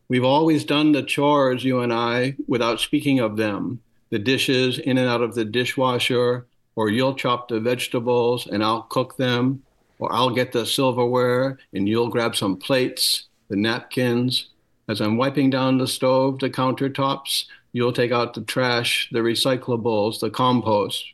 We've 0.08 0.24
always 0.24 0.64
done 0.64 0.92
the 0.92 1.02
chores, 1.02 1.62
you 1.62 1.80
and 1.80 1.92
I, 1.92 2.36
without 2.48 2.80
speaking 2.80 3.20
of 3.20 3.36
them. 3.36 3.80
The 4.10 4.18
dishes 4.18 4.78
in 4.78 4.98
and 4.98 5.08
out 5.08 5.22
of 5.22 5.36
the 5.36 5.44
dishwasher, 5.44 6.46
or 6.74 6.90
you'll 6.90 7.14
chop 7.14 7.48
the 7.48 7.60
vegetables 7.60 8.46
and 8.46 8.64
I'll 8.64 8.82
cook 8.82 9.16
them, 9.16 9.62
or 10.00 10.12
I'll 10.12 10.30
get 10.30 10.50
the 10.50 10.66
silverware 10.66 11.58
and 11.72 11.88
you'll 11.88 12.08
grab 12.08 12.34
some 12.34 12.56
plates, 12.56 13.28
the 13.48 13.56
napkins. 13.56 14.49
As 14.90 15.00
I'm 15.00 15.16
wiping 15.16 15.50
down 15.50 15.78
the 15.78 15.86
stove, 15.86 16.40
the 16.40 16.50
countertops, 16.50 17.44
you'll 17.72 17.92
take 17.92 18.10
out 18.10 18.34
the 18.34 18.40
trash, 18.40 19.08
the 19.12 19.20
recyclables, 19.20 20.18
the 20.18 20.30
compost. 20.30 21.04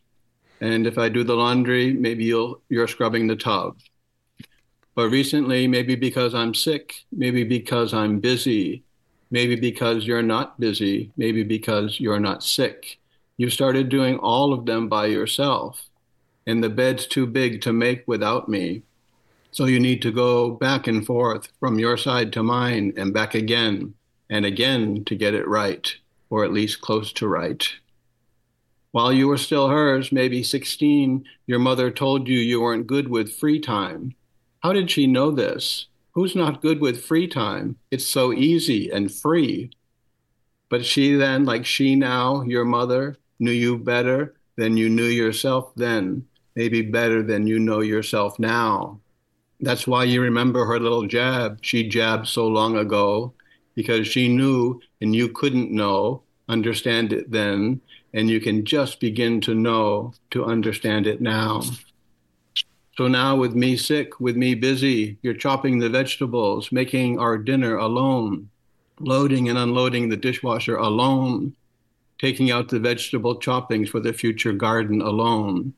And 0.62 0.86
if 0.86 0.97
I 0.97 1.11
do 1.11 1.23
the 1.23 1.35
laundry, 1.36 1.93
maybe 1.93 2.24
you'll 2.24 2.62
you're 2.70 2.89
scrubbing 2.89 3.27
the 3.27 3.36
tub. 3.36 3.77
But 4.94 5.11
recently, 5.11 5.66
maybe 5.66 5.94
because 5.94 6.35
I'm 6.35 6.55
sick, 6.55 7.05
maybe 7.12 7.44
because 7.44 7.93
I'm 7.93 8.19
busy, 8.19 8.82
maybe 9.31 9.57
because 9.57 10.07
you're 10.07 10.23
not 10.23 10.59
busy, 10.59 11.12
maybe 11.19 11.43
because 11.43 12.01
you're 12.01 12.19
not 12.19 12.43
sick, 12.43 12.98
you 13.36 13.51
started 13.51 13.90
doing 13.90 14.16
all 14.20 14.55
of 14.55 14.65
them 14.65 14.89
by 14.89 15.05
yourself. 15.05 15.85
And 16.47 16.65
the 16.65 16.70
bed's 16.70 17.07
too 17.07 17.27
big 17.27 17.61
to 17.61 17.74
make 17.74 18.05
without 18.09 18.48
me. 18.48 18.85
So 19.57 19.65
you 19.65 19.81
need 19.81 20.03
to 20.03 20.12
go 20.12 20.51
back 20.51 20.87
and 20.87 21.07
forth 21.07 21.49
from 21.61 21.78
your 21.78 21.97
side 21.97 22.31
to 22.35 22.43
mine 22.43 22.93
and 22.99 23.15
back 23.15 23.35
again 23.35 23.95
and 24.28 24.45
again 24.45 25.03
to 25.07 25.16
get 25.16 25.33
it 25.33 25.49
right, 25.49 25.95
or 26.28 26.45
at 26.45 26.53
least 26.53 26.83
close 26.83 27.11
to 27.15 27.27
right. 27.27 27.66
While 28.91 29.15
you 29.15 29.28
were 29.28 29.39
still 29.39 29.69
hers, 29.69 30.12
maybe 30.12 30.43
16, 30.43 31.24
your 31.47 31.59
mother 31.59 31.91
told 31.91 32.28
you 32.28 32.39
you 32.39 32.61
weren't 32.61 32.87
good 32.87 33.09
with 33.09 33.33
free 33.33 33.59
time. 33.59 34.15
How 34.62 34.74
did 34.74 34.91
she 34.91 35.07
know 35.07 35.31
this? 35.31 35.87
Who's 36.11 36.37
not 36.37 36.61
good 36.61 36.83
with 36.83 37.03
free 37.03 37.27
time? 37.27 37.77
It's 37.91 38.07
so 38.07 38.35
easy 38.35 38.91
and 38.91 39.11
free. 39.11 39.70
But 40.69 40.85
she 40.85 41.15
then, 41.15 41.47
like 41.47 41.65
she 41.65 41.97
now, 41.97 42.43
your 42.43 42.66
mother, 42.66 43.16
knew 43.39 43.53
you 43.53 43.78
better 43.78 44.35
than 44.59 44.77
you 44.77 44.91
knew 44.91 45.05
yourself 45.05 45.73
then, 45.77 46.27
maybe 46.57 46.83
better 46.83 47.23
than 47.23 47.47
you 47.47 47.59
know 47.59 47.81
yourself 47.81 48.39
now. 48.39 49.01
That's 49.61 49.87
why 49.87 50.05
you 50.05 50.20
remember 50.20 50.66
her 50.66 50.78
little 50.78 51.07
jab 51.07 51.59
she 51.62 51.89
jabbed 51.89 52.28
so 52.28 52.47
long 52.47 52.77
ago, 52.77 53.33
because 53.74 54.07
she 54.07 54.28
knew 54.28 54.81
and 55.01 55.15
you 55.15 55.28
couldn't 55.28 55.70
know, 55.70 56.23
understand 56.49 57.12
it 57.12 57.31
then, 57.31 57.81
and 58.12 58.31
you 58.31 58.41
can 58.41 58.65
just 58.65 59.01
begin 59.01 59.41
to 59.43 59.55
know 59.55 60.12
to 60.31 60.45
understand 60.45 61.07
it 61.07 61.20
now. 61.20 61.62
So 62.97 63.09
now, 63.09 63.37
with 63.37 63.55
me 63.55 63.77
sick, 63.77 64.20
with 64.20 64.37
me 64.37 64.55
busy, 64.55 65.19
you're 65.20 65.35
chopping 65.35 65.78
the 65.78 65.91
vegetables, 65.91 66.73
making 66.73 67.19
our 67.19 67.37
dinner 67.37 67.77
alone, 67.77 68.49
loading 69.01 69.51
and 69.51 69.59
unloading 69.59 70.09
the 70.09 70.16
dishwasher 70.16 70.77
alone, 70.77 71.55
taking 72.19 72.51
out 72.51 72.70
the 72.70 72.78
vegetable 72.78 73.39
choppings 73.39 73.91
for 73.91 74.01
the 74.01 74.15
future 74.15 74.55
garden 74.55 75.03
alone. 75.03 75.74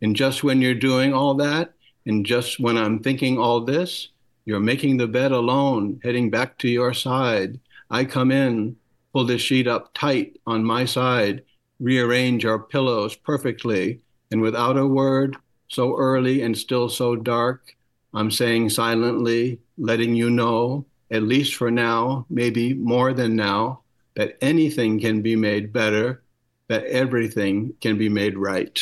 And 0.00 0.14
just 0.14 0.44
when 0.44 0.62
you're 0.62 0.74
doing 0.74 1.12
all 1.12 1.34
that, 1.34 1.72
and 2.08 2.24
just 2.24 2.58
when 2.58 2.78
I'm 2.78 3.00
thinking 3.00 3.38
all 3.38 3.60
this, 3.60 4.08
you're 4.46 4.60
making 4.60 4.96
the 4.96 5.06
bed 5.06 5.30
alone, 5.30 6.00
heading 6.02 6.30
back 6.30 6.56
to 6.58 6.68
your 6.68 6.94
side. 6.94 7.60
I 7.90 8.06
come 8.06 8.32
in, 8.32 8.76
pull 9.12 9.26
the 9.26 9.36
sheet 9.36 9.68
up 9.68 9.92
tight 9.92 10.40
on 10.46 10.64
my 10.64 10.86
side, 10.86 11.42
rearrange 11.78 12.46
our 12.46 12.58
pillows 12.58 13.14
perfectly, 13.14 14.00
and 14.30 14.40
without 14.40 14.78
a 14.78 14.86
word, 14.86 15.36
so 15.68 15.98
early 15.98 16.40
and 16.40 16.56
still 16.56 16.88
so 16.88 17.14
dark, 17.14 17.76
I'm 18.14 18.30
saying 18.30 18.70
silently, 18.70 19.60
letting 19.76 20.14
you 20.14 20.30
know, 20.30 20.86
at 21.10 21.24
least 21.24 21.56
for 21.56 21.70
now, 21.70 22.24
maybe 22.30 22.72
more 22.72 23.12
than 23.12 23.36
now, 23.36 23.82
that 24.16 24.38
anything 24.40 24.98
can 24.98 25.20
be 25.20 25.36
made 25.36 25.74
better, 25.74 26.22
that 26.68 26.84
everything 26.84 27.74
can 27.82 27.98
be 27.98 28.08
made 28.08 28.38
right. 28.38 28.80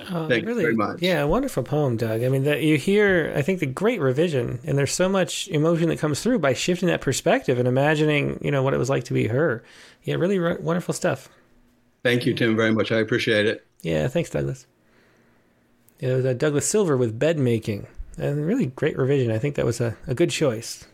Oh, 0.00 0.28
Thank 0.28 0.42
you 0.42 0.48
really, 0.48 0.62
very 0.62 0.74
much. 0.74 1.00
Yeah, 1.00 1.22
wonderful 1.24 1.62
poem, 1.62 1.96
Doug. 1.96 2.24
I 2.24 2.28
mean, 2.28 2.42
that 2.44 2.62
you 2.62 2.76
hear, 2.76 3.32
I 3.36 3.42
think, 3.42 3.60
the 3.60 3.66
great 3.66 4.00
revision, 4.00 4.58
and 4.64 4.76
there's 4.76 4.92
so 4.92 5.08
much 5.08 5.46
emotion 5.48 5.88
that 5.88 6.00
comes 6.00 6.20
through 6.20 6.40
by 6.40 6.52
shifting 6.52 6.88
that 6.88 7.00
perspective 7.00 7.58
and 7.60 7.68
imagining, 7.68 8.40
you 8.42 8.50
know, 8.50 8.62
what 8.62 8.74
it 8.74 8.78
was 8.78 8.90
like 8.90 9.04
to 9.04 9.14
be 9.14 9.28
her. 9.28 9.62
Yeah, 10.02 10.16
really 10.16 10.38
ro- 10.40 10.56
wonderful 10.60 10.94
stuff. 10.94 11.28
Thank 12.02 12.26
you, 12.26 12.34
Tim, 12.34 12.56
very 12.56 12.72
much. 12.72 12.90
I 12.90 12.98
appreciate 12.98 13.46
it. 13.46 13.64
Yeah, 13.82 14.08
thanks, 14.08 14.30
Douglas. 14.30 14.66
Yeah, 16.00 16.10
it 16.10 16.16
was 16.16 16.26
uh, 16.26 16.32
Douglas 16.32 16.68
Silver 16.68 16.96
with 16.96 17.16
bed 17.18 17.38
making, 17.38 17.86
and 18.18 18.44
really 18.44 18.66
great 18.66 18.98
revision. 18.98 19.30
I 19.30 19.38
think 19.38 19.54
that 19.54 19.64
was 19.64 19.80
a, 19.80 19.96
a 20.08 20.14
good 20.14 20.30
choice. 20.30 20.86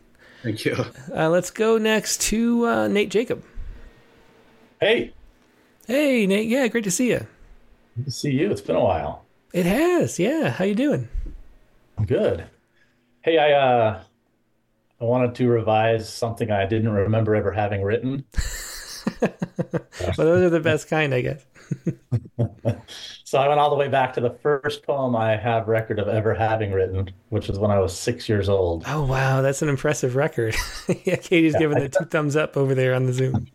Thank 0.43 0.65
you. 0.67 0.77
Uh, 1.15 1.29
let's 1.31 1.51
go 1.51 1.79
next 1.79 2.21
to 2.23 2.67
uh, 2.67 2.89
Nate 2.89 3.11
Jacob. 3.11 3.43
Hey, 4.81 5.13
Hey, 5.87 6.27
Nate. 6.27 6.49
Yeah, 6.49 6.69
great 6.69 6.85
to 6.85 6.91
see 6.91 7.09
you. 7.11 7.27
Good 7.97 8.05
to 8.05 8.11
see 8.11 8.31
you. 8.33 8.51
It's 8.51 8.61
been 8.61 8.77
a 8.77 8.85
while. 8.85 9.25
It 9.53 9.67
has. 9.67 10.19
Yeah, 10.19 10.51
how 10.51 10.65
you 10.65 10.75
doing? 10.75 11.09
I'm 11.99 12.05
good. 12.07 12.45
Hey, 13.23 13.39
I 13.39 13.53
uh 13.53 14.03
I 15.01 15.05
wanted 15.05 15.35
to 15.37 15.49
revise 15.49 16.13
something 16.13 16.51
I 16.51 16.67
didn't 16.67 16.91
remember 16.91 17.35
ever 17.35 17.53
having 17.53 17.83
written. 17.83 18.25
Well, 20.19 20.27
those 20.27 20.43
are 20.43 20.51
the 20.51 20.61
best 20.61 20.89
kind, 20.89 21.15
I 21.15 21.21
guess. 21.23 21.45
So 23.25 23.39
I 23.39 23.47
went 23.47 23.61
all 23.61 23.71
the 23.71 23.77
way 23.77 23.87
back 23.87 24.13
to 24.15 24.21
the 24.21 24.31
first 24.43 24.83
poem 24.83 25.15
I 25.15 25.37
have 25.37 25.69
record 25.69 26.01
of 26.01 26.09
ever 26.09 26.35
having 26.35 26.73
written, 26.73 27.13
which 27.29 27.47
was 27.47 27.61
when 27.61 27.71
I 27.71 27.79
was 27.79 27.97
six 27.97 28.29
years 28.29 28.49
old. 28.49 28.83
Oh 28.89 29.05
wow, 29.05 29.41
that's 29.41 29.63
an 29.63 29.69
impressive 29.69 30.17
record. 30.17 30.57
yeah, 31.05 31.15
Katie's 31.15 31.55
giving 31.55 31.79
the 31.79 31.89
two 31.89 32.07
thumbs 32.07 32.35
up 32.35 32.57
over 32.57 32.75
there 32.75 32.93
on 32.93 33.07
the 33.07 33.13
Zoom. 33.13 33.47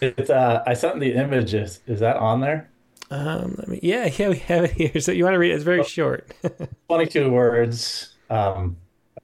It's 0.00 0.28
uh 0.28 0.64
I 0.66 0.74
sent 0.74 0.98
the 0.98 1.14
images. 1.14 1.78
Is 1.86 2.00
that 2.00 2.16
on 2.16 2.40
there? 2.40 2.68
Um, 3.10 3.54
let 3.58 3.68
me. 3.68 3.80
Yeah, 3.82 4.06
yeah, 4.18 4.28
we 4.28 4.38
have 4.38 4.64
it 4.64 4.72
here. 4.72 5.00
So 5.00 5.12
you 5.12 5.24
want 5.24 5.34
to 5.34 5.38
read 5.38 5.52
it? 5.52 5.54
It's 5.54 5.64
very 5.64 5.84
short. 5.84 6.32
22 6.88 7.30
words. 7.30 8.14
Um, 8.30 8.76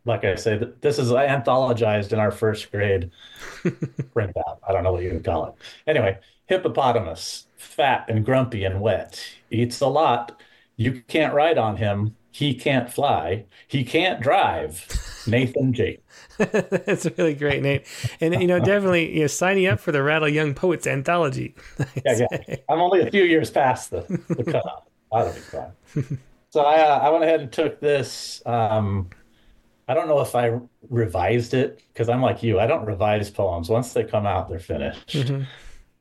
like 0.07 0.25
I 0.25 0.35
say, 0.35 0.61
this 0.81 0.99
is 0.99 1.11
anthologized 1.11 2.13
in 2.13 2.19
our 2.19 2.31
first 2.31 2.71
grade 2.71 3.11
printout. 3.65 4.59
I 4.67 4.73
don't 4.73 4.85
know 4.85 4.93
what 4.93 5.03
you 5.03 5.13
would 5.15 5.25
call 5.25 5.47
it. 5.47 5.55
Anyway, 5.87 6.19
hippopotamus, 6.47 7.47
fat 7.57 8.05
and 8.09 8.25
grumpy 8.25 8.65
and 8.65 8.81
wet, 8.81 9.23
eats 9.51 9.81
a 9.81 9.87
lot. 9.87 10.41
You 10.77 11.03
can't 11.09 11.33
ride 11.35 11.57
on 11.59 11.77
him. 11.77 12.17
He 12.31 12.55
can't 12.55 12.93
fly. 12.93 13.47
He 13.69 13.85
can't 13.85 14.21
drive. 14.21 14.87
Nathan 15.27 15.73
Jake. 15.73 16.04
that's 16.39 17.07
really 17.19 17.35
great, 17.35 17.63
Nate. 17.63 17.87
And 18.21 18.41
you 18.41 18.47
know, 18.47 18.59
definitely, 18.61 19.15
you 19.15 19.21
know, 19.23 19.27
signing 19.27 19.67
up 19.67 19.81
for 19.81 19.93
the 19.93 20.03
Rattle 20.03 20.29
Young 20.29 20.55
Poets 20.55 20.87
anthology. 20.87 21.55
Yeah, 22.05 22.27
yeah. 22.31 22.57
I'm 22.69 22.81
only 22.81 23.01
a 23.03 23.11
few 23.11 23.25
years 23.25 23.51
past 23.51 23.91
the, 23.91 24.03
the 24.29 24.45
cutoff. 24.45 24.85
That'll 25.13 25.33
be. 25.33 26.03
So 26.51 26.61
I, 26.63 26.81
uh, 26.81 26.99
I 26.99 27.09
went 27.11 27.25
ahead 27.25 27.41
and 27.41 27.53
took 27.53 27.81
this. 27.81 28.43
Um, 28.47 29.11
I 29.89 29.95
don't 29.95 30.09
know 30.09 30.21
if 30.21 30.35
I 30.35 30.61
revised 30.89 31.55
it 31.55 31.83
because 31.93 32.09
I'm 32.09 32.23
like 32.23 32.43
you. 32.43 32.59
I 32.61 32.67
don't 32.67 32.87
revise 32.87 33.31
poems. 33.31 33.69
Once 33.69 33.93
they 33.93 34.05
come 34.05 34.27
out, 34.27 34.49
they're 34.49 34.59
finished. 34.59 35.09
Mhm. 35.11 35.47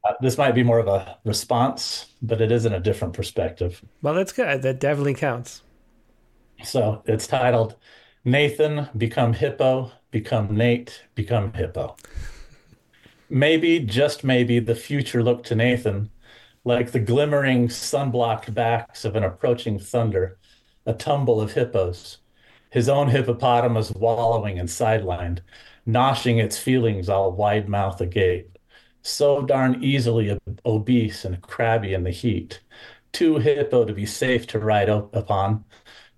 Uh, 0.03 0.13
this 0.21 0.37
might 0.37 0.53
be 0.53 0.63
more 0.63 0.79
of 0.79 0.87
a 0.87 1.17
response, 1.23 2.07
but 2.21 2.41
it 2.41 2.51
is 2.51 2.65
in 2.65 2.73
a 2.73 2.79
different 2.79 3.13
perspective. 3.13 3.83
Well, 4.01 4.13
that's 4.13 4.33
good. 4.33 4.61
That 4.61 4.79
definitely 4.79 5.13
counts. 5.15 5.61
So 6.63 7.03
it's 7.05 7.27
titled 7.27 7.75
Nathan 8.25 8.89
Become 8.97 9.33
Hippo, 9.33 9.91
Become 10.13 10.55
Nate, 10.55 11.05
Become 11.15 11.53
Hippo. 11.53 11.97
Maybe, 13.31 13.79
just 13.79 14.23
maybe, 14.23 14.59
the 14.59 14.75
future 14.75 15.23
looked 15.23 15.47
to 15.47 15.55
Nathan 15.55 16.11
like 16.63 16.91
the 16.91 16.99
glimmering 16.99 17.67
sun-blocked 17.67 18.53
backs 18.53 19.05
of 19.05 19.15
an 19.15 19.23
approaching 19.23 19.79
thunder, 19.79 20.37
a 20.85 20.93
tumble 20.93 21.41
of 21.41 21.53
hippos, 21.53 22.19
his 22.69 22.87
own 22.87 23.07
hippopotamus 23.07 23.91
wallowing 23.93 24.59
and 24.59 24.69
sidelined, 24.69 25.39
noshing 25.87 26.39
its 26.39 26.59
feelings 26.59 27.09
all 27.09 27.31
wide 27.31 27.67
mouth 27.67 27.99
agape, 27.99 28.59
so 29.01 29.41
darn 29.41 29.83
easily 29.83 30.37
obese 30.63 31.25
and 31.25 31.41
crabby 31.41 31.95
in 31.95 32.03
the 32.03 32.11
heat, 32.11 32.61
too 33.13 33.39
hippo 33.39 33.83
to 33.83 33.93
be 33.93 34.05
safe 34.05 34.45
to 34.45 34.59
ride 34.59 34.89
up 34.89 35.15
upon, 35.15 35.65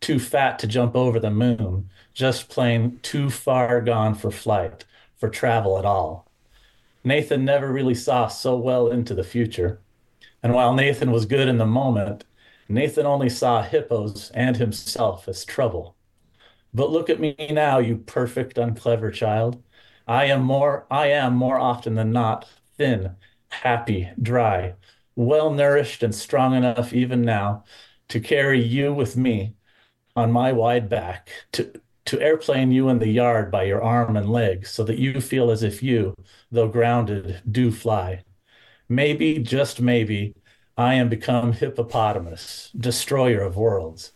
too 0.02 0.20
fat 0.20 0.60
to 0.60 0.68
jump 0.68 0.98
over 0.98 1.18
the 1.18 1.32
moon, 1.32 1.90
just 2.16 2.50
plain 2.50 3.00
too 3.04 3.30
far 3.30 3.82
gone 3.82 4.16
for 4.16 4.32
flight, 4.32 4.86
for 5.18 5.30
travel 5.30 5.78
at 5.78 5.86
all. 5.86 6.32
Nathan 7.04 7.46
never 7.46 7.72
really 7.72 7.94
saw 7.94 8.28
so 8.28 8.58
well 8.58 8.88
into 8.88 9.14
the 9.14 9.24
future. 9.24 9.80
And 10.42 10.54
while 10.54 10.74
Nathan 10.74 11.12
was 11.12 11.26
good 11.26 11.48
in 11.48 11.60
the 11.60 11.66
moment, 11.68 12.26
Nathan 12.68 13.06
only 13.06 13.30
saw 13.30 13.62
hippos 13.62 14.32
and 14.34 14.58
himself 14.58 15.28
as 15.28 15.46
trouble. 15.46 15.96
But 16.74 16.92
look 16.92 17.10
at 17.10 17.20
me 17.20 17.36
now, 17.52 17.80
you 17.80 17.98
perfect, 17.98 18.58
unclever 18.58 19.12
child. 19.12 19.62
I 20.08 20.26
am 20.26 20.42
more, 20.44 20.88
I 20.90 21.08
am 21.08 21.36
more 21.36 21.60
often 21.60 21.96
than 21.96 22.12
not 22.12 22.48
thin, 22.78 23.16
happy, 23.50 24.10
dry, 24.22 24.76
well 25.16 25.52
nourished, 25.52 26.04
and 26.04 26.14
strong 26.14 26.56
enough 26.56 26.94
even 26.94 27.22
now 27.22 27.64
to 28.10 28.20
carry 28.20 28.62
you 28.62 28.94
with 28.94 29.18
me 29.18 29.56
on 30.16 30.32
my 30.32 30.52
wide 30.52 30.90
back, 30.90 31.30
to, 31.54 31.72
to 32.06 32.22
airplane 32.22 32.72
you 32.72 32.90
in 32.90 33.00
the 33.00 33.10
yard 33.10 33.52
by 33.52 33.64
your 33.64 33.82
arm 33.84 34.16
and 34.16 34.30
leg, 34.30 34.68
so 34.68 34.84
that 34.84 35.00
you 35.00 35.20
feel 35.20 35.50
as 35.52 35.64
if 35.64 35.82
you, 35.82 36.16
though 36.52 36.68
grounded, 36.68 37.42
do 37.50 37.72
fly. 37.72 38.24
Maybe, 38.88 39.40
just 39.40 39.82
maybe, 39.82 40.36
I 40.78 40.96
am 40.96 41.10
become 41.10 41.54
hippopotamus, 41.54 42.72
destroyer 42.78 43.42
of 43.42 43.58
worlds. 43.58 44.12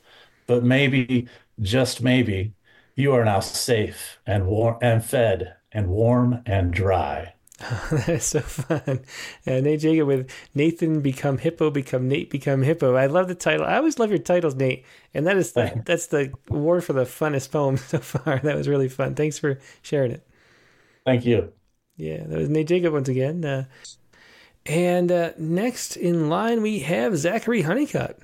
But 0.46 0.64
maybe, 0.64 1.28
just 1.62 2.02
maybe, 2.02 2.54
you 2.96 3.14
are 3.14 3.26
now 3.26 3.40
safe 3.40 4.20
and 4.26 4.46
warm 4.46 4.78
and 4.82 5.04
fed 5.04 5.56
and 5.72 5.88
warm 5.88 6.42
and 6.46 6.72
dry. 6.72 7.34
that 7.92 8.10
is 8.10 8.24
so 8.24 8.40
fun. 8.40 9.02
Uh, 9.46 9.60
Nate 9.60 9.82
Jacob 9.82 10.08
with 10.08 10.32
Nathan 10.56 11.02
become 11.02 11.38
hippo, 11.38 11.70
become 11.70 12.08
Nate, 12.08 12.30
become 12.30 12.62
hippo. 12.62 12.96
I 12.96 13.08
love 13.08 13.28
the 13.28 13.36
title. 13.36 13.66
I 13.66 13.78
always 13.78 14.00
love 14.00 14.10
your 14.10 14.20
titles, 14.20 14.56
Nate. 14.56 14.86
And 15.14 15.28
that 15.28 15.38
is 15.38 15.52
the, 15.52 15.82
that's 15.86 16.08
the 16.08 16.34
award 16.50 16.84
for 16.84 16.94
the 16.94 17.04
funnest 17.04 17.52
poem 17.52 17.78
so 17.78 18.00
far. 18.00 18.40
That 18.40 18.56
was 18.56 18.68
really 18.68 18.88
fun. 18.90 19.16
Thanks 19.16 19.38
for 19.38 19.60
sharing 19.82 20.12
it. 20.12 20.26
Thank 21.06 21.26
you. 21.26 21.52
Yeah, 21.98 22.24
that 22.26 22.38
was 22.38 22.50
Nate 22.50 22.68
Jacob 22.68 22.94
once 22.94 23.10
again. 23.10 23.44
Uh, 23.44 23.66
and 24.66 25.12
uh, 25.12 25.32
next 25.38 25.98
in 25.98 26.30
line, 26.30 26.62
we 26.62 26.80
have 26.80 27.18
Zachary 27.18 27.64
Honeycutt. 27.64 28.20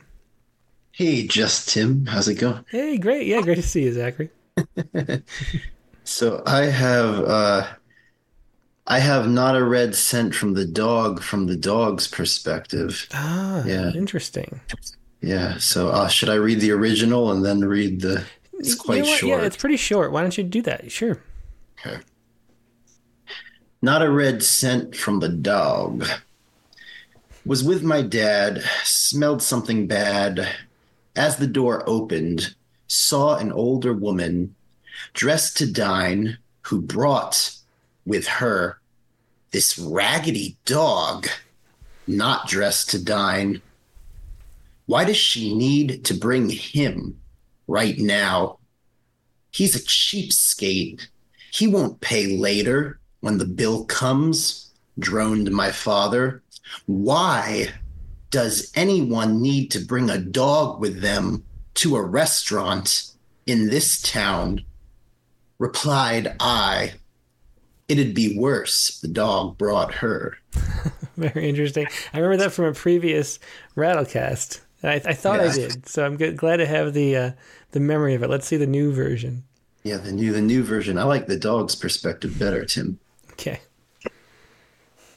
Hey, 0.92 1.28
just 1.28 1.70
Tim. 1.70 2.06
How's 2.06 2.30
it 2.30 2.36
going? 2.36 2.64
Hey, 2.70 2.98
great. 2.98 3.28
Yeah, 3.28 3.42
great 3.42 3.56
to 3.56 3.62
see 3.62 3.84
you, 3.84 3.92
Zachary. 3.92 4.30
So 6.06 6.44
I 6.46 6.66
have 6.66 7.20
uh 7.26 7.68
I 8.88 9.00
have 9.00 9.28
not 9.28 9.56
a 9.56 9.64
red 9.64 9.96
cent 9.96 10.36
from 10.36 10.54
the 10.54 10.66
dog 10.66 11.22
from 11.24 11.48
the 11.48 11.56
dog's 11.58 12.08
perspective. 12.08 13.08
Ah, 13.14 13.64
Yeah. 13.66 13.92
interesting. 13.94 14.62
Yeah. 15.22 15.58
So 15.58 15.90
uh, 15.90 16.08
should 16.08 16.30
I 16.30 16.36
read 16.36 16.60
the 16.62 16.72
original 16.72 17.32
and 17.32 17.44
then 17.44 17.62
read 17.62 18.02
the 18.02 18.24
it's 18.54 18.70
You 18.70 18.76
quite 18.78 19.00
know 19.00 19.06
short. 19.06 19.42
Yeah, 19.42 19.46
it's 19.48 19.58
pretty 19.58 19.78
short. 19.78 20.12
Why 20.12 20.22
don't 20.22 20.38
you 20.38 20.44
do 20.44 20.62
that? 20.64 20.92
Sure. 20.92 21.18
Okay. 21.80 21.98
Not 23.82 24.02
a 24.02 24.10
red 24.10 24.44
cent 24.44 24.96
from 24.96 25.20
the 25.20 25.30
dog. 25.30 26.06
Was 27.46 27.64
with 27.64 27.84
my 27.84 28.02
dad, 28.02 28.64
smelled 28.84 29.42
something 29.44 29.88
bad. 29.88 30.48
As 31.16 31.38
the 31.38 31.48
door 31.48 31.84
opened, 31.88 32.56
saw 32.88 33.38
an 33.38 33.52
older 33.52 33.94
woman 33.94 34.56
dressed 35.14 35.58
to 35.58 35.72
dine 35.72 36.38
who 36.64 36.82
brought 36.82 37.52
with 38.06 38.28
her 38.28 38.80
this 39.52 39.80
raggedy 39.80 40.58
dog, 40.66 41.28
not 42.08 42.48
dressed 42.48 42.90
to 42.90 43.02
dine. 43.02 43.62
Why 44.86 45.06
does 45.06 45.16
she 45.16 45.56
need 45.56 46.04
to 46.06 46.14
bring 46.14 46.50
him 46.50 47.22
right 47.68 47.98
now? 47.98 48.60
He's 49.52 49.76
a 49.76 49.80
cheapskate. 49.80 51.08
He 51.52 51.68
won't 51.68 52.02
pay 52.02 52.36
later 52.38 53.00
when 53.22 53.38
the 53.38 53.46
bill 53.46 53.86
comes, 53.86 54.74
droned 55.00 55.50
my 55.52 55.72
father. 55.72 56.44
Why 56.86 57.70
does 58.32 58.74
anyone 58.76 59.42
need 59.42 59.72
to 59.72 59.80
bring 59.80 60.10
a 60.10 60.18
dog 60.18 60.82
with 60.82 61.00
them 61.00 61.46
to 61.76 61.96
a 61.96 62.04
restaurant 62.04 63.12
in 63.46 63.70
this 63.70 64.02
town? 64.02 64.66
Replied 65.60 66.36
I, 66.42 66.96
it'd 67.88 68.14
be 68.14 68.38
worse 68.38 68.90
if 68.90 69.02
the 69.02 69.08
dog 69.08 69.58
brought 69.58 69.94
her. 69.96 70.38
Very 71.18 71.50
interesting. 71.50 71.88
I 72.14 72.20
remember 72.20 72.44
that 72.44 72.52
from 72.52 72.66
a 72.66 72.74
previous 72.74 73.40
Rattlecast. 73.76 74.62
I, 74.84 75.02
I 75.06 75.14
thought 75.14 75.40
yeah. 75.40 75.52
I 75.52 75.54
did, 75.54 75.88
so 75.88 76.06
I'm 76.06 76.18
good, 76.18 76.38
glad 76.38 76.58
to 76.58 76.66
have 76.66 76.94
the 76.94 77.16
uh, 77.16 77.32
the 77.72 77.80
memory 77.80 78.14
of 78.14 78.24
it. 78.24 78.30
Let's 78.30 78.48
see 78.48 78.58
the 78.58 78.68
new 78.68 78.94
version. 78.94 79.44
Yeah, 79.84 79.98
the 79.98 80.12
new 80.12 80.32
the 80.32 80.42
new 80.42 80.64
version. 80.64 80.98
I 80.98 81.04
like 81.04 81.28
the 81.28 81.38
dog's 81.38 81.76
perspective 81.76 82.38
better, 82.38 82.66
Tim. 82.66 83.00
Okay. 83.32 83.62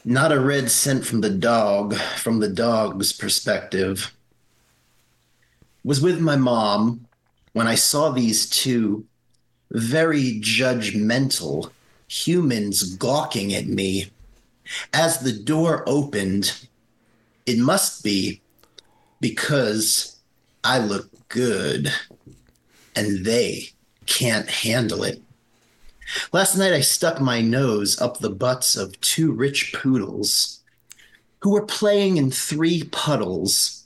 Not 0.04 0.32
a 0.32 0.40
red 0.40 0.70
cent 0.70 1.04
from 1.04 1.20
the 1.20 1.30
dog, 1.30 1.94
from 1.94 2.40
the 2.40 2.48
dog's 2.48 3.12
perspective. 3.12 4.14
Was 5.84 6.00
with 6.00 6.20
my 6.20 6.36
mom 6.36 7.06
when 7.52 7.66
I 7.66 7.74
saw 7.74 8.10
these 8.10 8.48
two 8.48 9.04
very 9.70 10.40
judgmental 10.40 11.70
humans 12.08 12.96
gawking 12.96 13.54
at 13.54 13.66
me. 13.66 14.10
As 14.92 15.20
the 15.20 15.32
door 15.32 15.84
opened, 15.86 16.66
it 17.46 17.58
must 17.58 18.02
be 18.02 18.40
because 19.20 20.18
I 20.64 20.78
look 20.78 21.08
good 21.28 21.92
and 22.96 23.24
they 23.24 23.70
can't 24.06 24.48
handle 24.48 25.04
it. 25.04 25.22
Last 26.32 26.56
night, 26.56 26.72
I 26.72 26.80
stuck 26.80 27.20
my 27.20 27.40
nose 27.40 28.00
up 28.00 28.18
the 28.18 28.30
butts 28.30 28.76
of 28.76 28.98
two 29.00 29.30
rich 29.32 29.74
poodles 29.74 30.60
who 31.40 31.50
were 31.50 31.66
playing 31.66 32.16
in 32.16 32.30
three 32.30 32.84
puddles. 32.84 33.84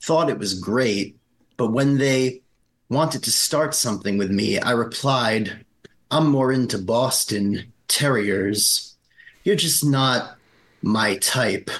Thought 0.00 0.30
it 0.30 0.38
was 0.38 0.58
great, 0.58 1.16
but 1.56 1.72
when 1.72 1.98
they 1.98 2.42
wanted 2.88 3.22
to 3.24 3.32
start 3.32 3.74
something 3.74 4.16
with 4.16 4.30
me, 4.30 4.58
I 4.58 4.70
replied, 4.70 5.64
I'm 6.10 6.28
more 6.28 6.52
into 6.52 6.78
Boston 6.78 7.72
Terriers. 7.88 8.96
You're 9.44 9.56
just 9.56 9.84
not 9.84 10.36
my 10.82 11.16
type. 11.16 11.70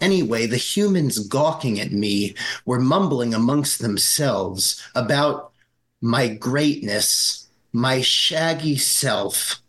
Anyway, 0.00 0.46
the 0.46 0.56
humans 0.56 1.18
gawking 1.18 1.80
at 1.80 1.92
me 1.92 2.34
were 2.64 2.80
mumbling 2.80 3.34
amongst 3.34 3.80
themselves 3.80 4.82
about 4.94 5.52
my 6.00 6.28
greatness, 6.28 7.48
my 7.72 8.00
shaggy 8.00 8.76
self. 8.76 9.60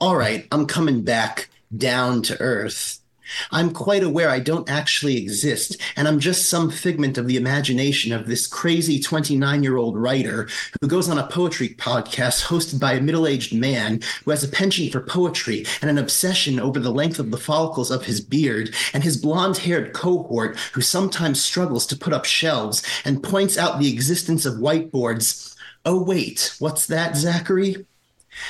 All 0.00 0.16
right, 0.16 0.46
I'm 0.50 0.66
coming 0.66 1.02
back 1.02 1.48
down 1.76 2.22
to 2.22 2.40
earth. 2.40 3.00
I'm 3.50 3.72
quite 3.72 4.02
aware 4.02 4.30
I 4.30 4.40
don't 4.40 4.68
actually 4.68 5.16
exist, 5.16 5.76
and 5.96 6.06
I'm 6.06 6.20
just 6.20 6.48
some 6.48 6.70
figment 6.70 7.18
of 7.18 7.26
the 7.26 7.36
imagination 7.36 8.12
of 8.12 8.26
this 8.26 8.46
crazy 8.46 9.00
29 9.00 9.62
year 9.62 9.76
old 9.76 9.96
writer 9.96 10.48
who 10.80 10.88
goes 10.88 11.08
on 11.08 11.18
a 11.18 11.26
poetry 11.26 11.70
podcast 11.70 12.44
hosted 12.44 12.80
by 12.80 12.94
a 12.94 13.00
middle 13.00 13.26
aged 13.26 13.54
man 13.54 14.00
who 14.24 14.30
has 14.30 14.44
a 14.44 14.48
penchant 14.48 14.92
for 14.92 15.00
poetry 15.00 15.64
and 15.80 15.90
an 15.90 15.98
obsession 15.98 16.60
over 16.60 16.78
the 16.78 16.90
length 16.92 17.18
of 17.18 17.30
the 17.30 17.38
follicles 17.38 17.90
of 17.90 18.04
his 18.04 18.20
beard, 18.20 18.74
and 18.92 19.02
his 19.02 19.16
blonde 19.16 19.58
haired 19.58 19.92
cohort 19.92 20.56
who 20.72 20.80
sometimes 20.80 21.42
struggles 21.42 21.86
to 21.86 21.96
put 21.96 22.12
up 22.12 22.24
shelves 22.24 22.82
and 23.04 23.22
points 23.22 23.58
out 23.58 23.78
the 23.78 23.92
existence 23.92 24.44
of 24.46 24.54
whiteboards. 24.54 25.54
Oh, 25.84 26.02
wait, 26.02 26.54
what's 26.58 26.86
that, 26.86 27.16
Zachary? 27.16 27.86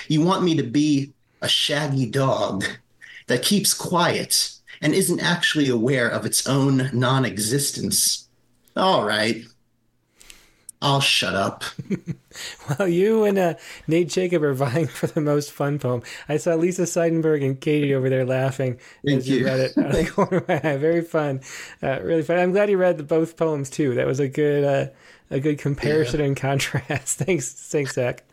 You 0.08 0.22
want 0.22 0.42
me 0.42 0.56
to 0.56 0.62
be 0.62 1.12
a 1.42 1.48
shaggy 1.48 2.06
dog 2.06 2.64
that 3.26 3.42
keeps 3.42 3.74
quiet 3.74 4.55
and 4.80 4.94
isn't 4.94 5.20
actually 5.20 5.68
aware 5.68 6.08
of 6.08 6.26
its 6.26 6.46
own 6.46 6.90
non 6.92 7.24
existence. 7.24 8.28
All 8.76 9.04
right. 9.04 9.44
I'll 10.82 11.00
shut 11.00 11.34
up. 11.34 11.64
well, 12.78 12.86
you 12.86 13.24
and 13.24 13.38
uh, 13.38 13.54
Nate 13.88 14.08
Jacob 14.08 14.42
are 14.42 14.52
vying 14.52 14.86
for 14.86 15.06
the 15.06 15.20
most 15.20 15.50
fun 15.50 15.78
poem. 15.78 16.02
I 16.28 16.36
saw 16.36 16.54
Lisa 16.54 16.82
Seidenberg 16.82 17.44
and 17.44 17.58
Katie 17.60 17.94
over 17.94 18.10
there 18.10 18.26
laughing 18.26 18.78
Thank 19.04 19.18
as 19.18 19.28
you. 19.28 19.38
you 19.38 19.46
read 19.46 19.60
it. 19.60 19.78
Out 19.78 19.86
of 19.86 19.92
the 19.92 20.06
corner 20.10 20.36
of 20.38 20.48
my 20.48 20.60
eye. 20.62 20.76
Very 20.76 21.00
fun, 21.00 21.40
uh, 21.82 22.00
really 22.02 22.22
fun. 22.22 22.38
I'm 22.38 22.52
glad 22.52 22.68
you 22.68 22.76
read 22.76 22.98
the, 22.98 23.04
both 23.04 23.36
poems 23.36 23.70
too. 23.70 23.94
That 23.94 24.06
was 24.06 24.20
a 24.20 24.28
good, 24.28 24.64
uh, 24.64 24.90
a 25.30 25.40
good 25.40 25.58
comparison 25.58 26.20
yeah. 26.20 26.26
and 26.26 26.36
contrast. 26.36 27.18
thanks, 27.18 27.52
thanks, 27.52 27.94
Zach. 27.94 28.24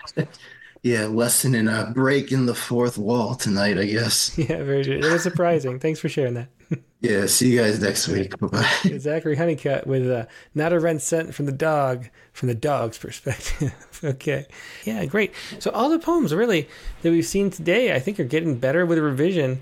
Yeah, 0.83 1.05
lesson 1.05 1.55
in 1.55 1.69
a 1.69 1.91
break 1.91 2.33
in 2.33 2.45
the 2.45 2.53
fourth 2.53 2.97
wall 2.97 3.35
tonight, 3.35 3.77
I 3.77 3.85
guess. 3.85 4.37
Yeah, 4.43 4.63
very 4.63 4.83
good. 4.83 5.03
It 5.03 5.11
was 5.11 5.23
surprising. 5.23 5.79
Thanks 5.79 6.01
for 6.01 6.09
sharing 6.09 6.33
that. 6.33 6.49
yeah, 6.99 7.25
see 7.25 7.51
you 7.53 7.59
guys 7.61 7.79
next 7.81 8.09
week. 8.09 8.37
Bye 8.37 8.47
bye. 8.47 8.97
Zachary 8.99 9.37
Honeycutt 9.37 9.87
with 9.87 10.09
uh, 10.11 10.25
not 10.53 10.73
a 10.73 10.79
rent 10.81 11.01
sent 11.01 11.33
from 11.33 11.45
the 11.45 11.53
dog, 11.53 12.09
from 12.33 12.49
the 12.49 12.55
dog's 12.55 12.97
perspective. 12.97 13.73
okay. 14.03 14.45
Yeah, 14.83 15.05
great. 15.05 15.33
So 15.59 15.71
all 15.71 15.89
the 15.89 15.99
poems 15.99 16.33
really 16.33 16.67
that 17.01 17.11
we've 17.11 17.25
seen 17.25 17.49
today, 17.49 17.95
I 17.95 17.99
think, 17.99 18.19
are 18.19 18.25
getting 18.25 18.57
better 18.57 18.85
with 18.85 18.99
revision, 18.99 19.61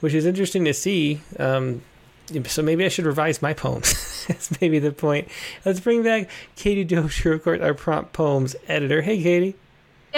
which 0.00 0.12
is 0.12 0.26
interesting 0.26 0.66
to 0.66 0.74
see. 0.74 1.22
Um, 1.38 1.80
so 2.44 2.60
maybe 2.60 2.84
I 2.84 2.88
should 2.88 3.06
revise 3.06 3.40
my 3.40 3.54
poems. 3.54 4.26
That's 4.28 4.60
maybe 4.60 4.78
the 4.78 4.92
point. 4.92 5.28
Let's 5.64 5.80
bring 5.80 6.02
back 6.02 6.28
Katie 6.56 6.84
Dozier, 6.84 7.32
of 7.32 7.42
course, 7.42 7.62
our 7.62 7.72
prompt 7.72 8.12
poems 8.12 8.54
editor. 8.66 9.00
Hey, 9.00 9.22
Katie. 9.22 9.56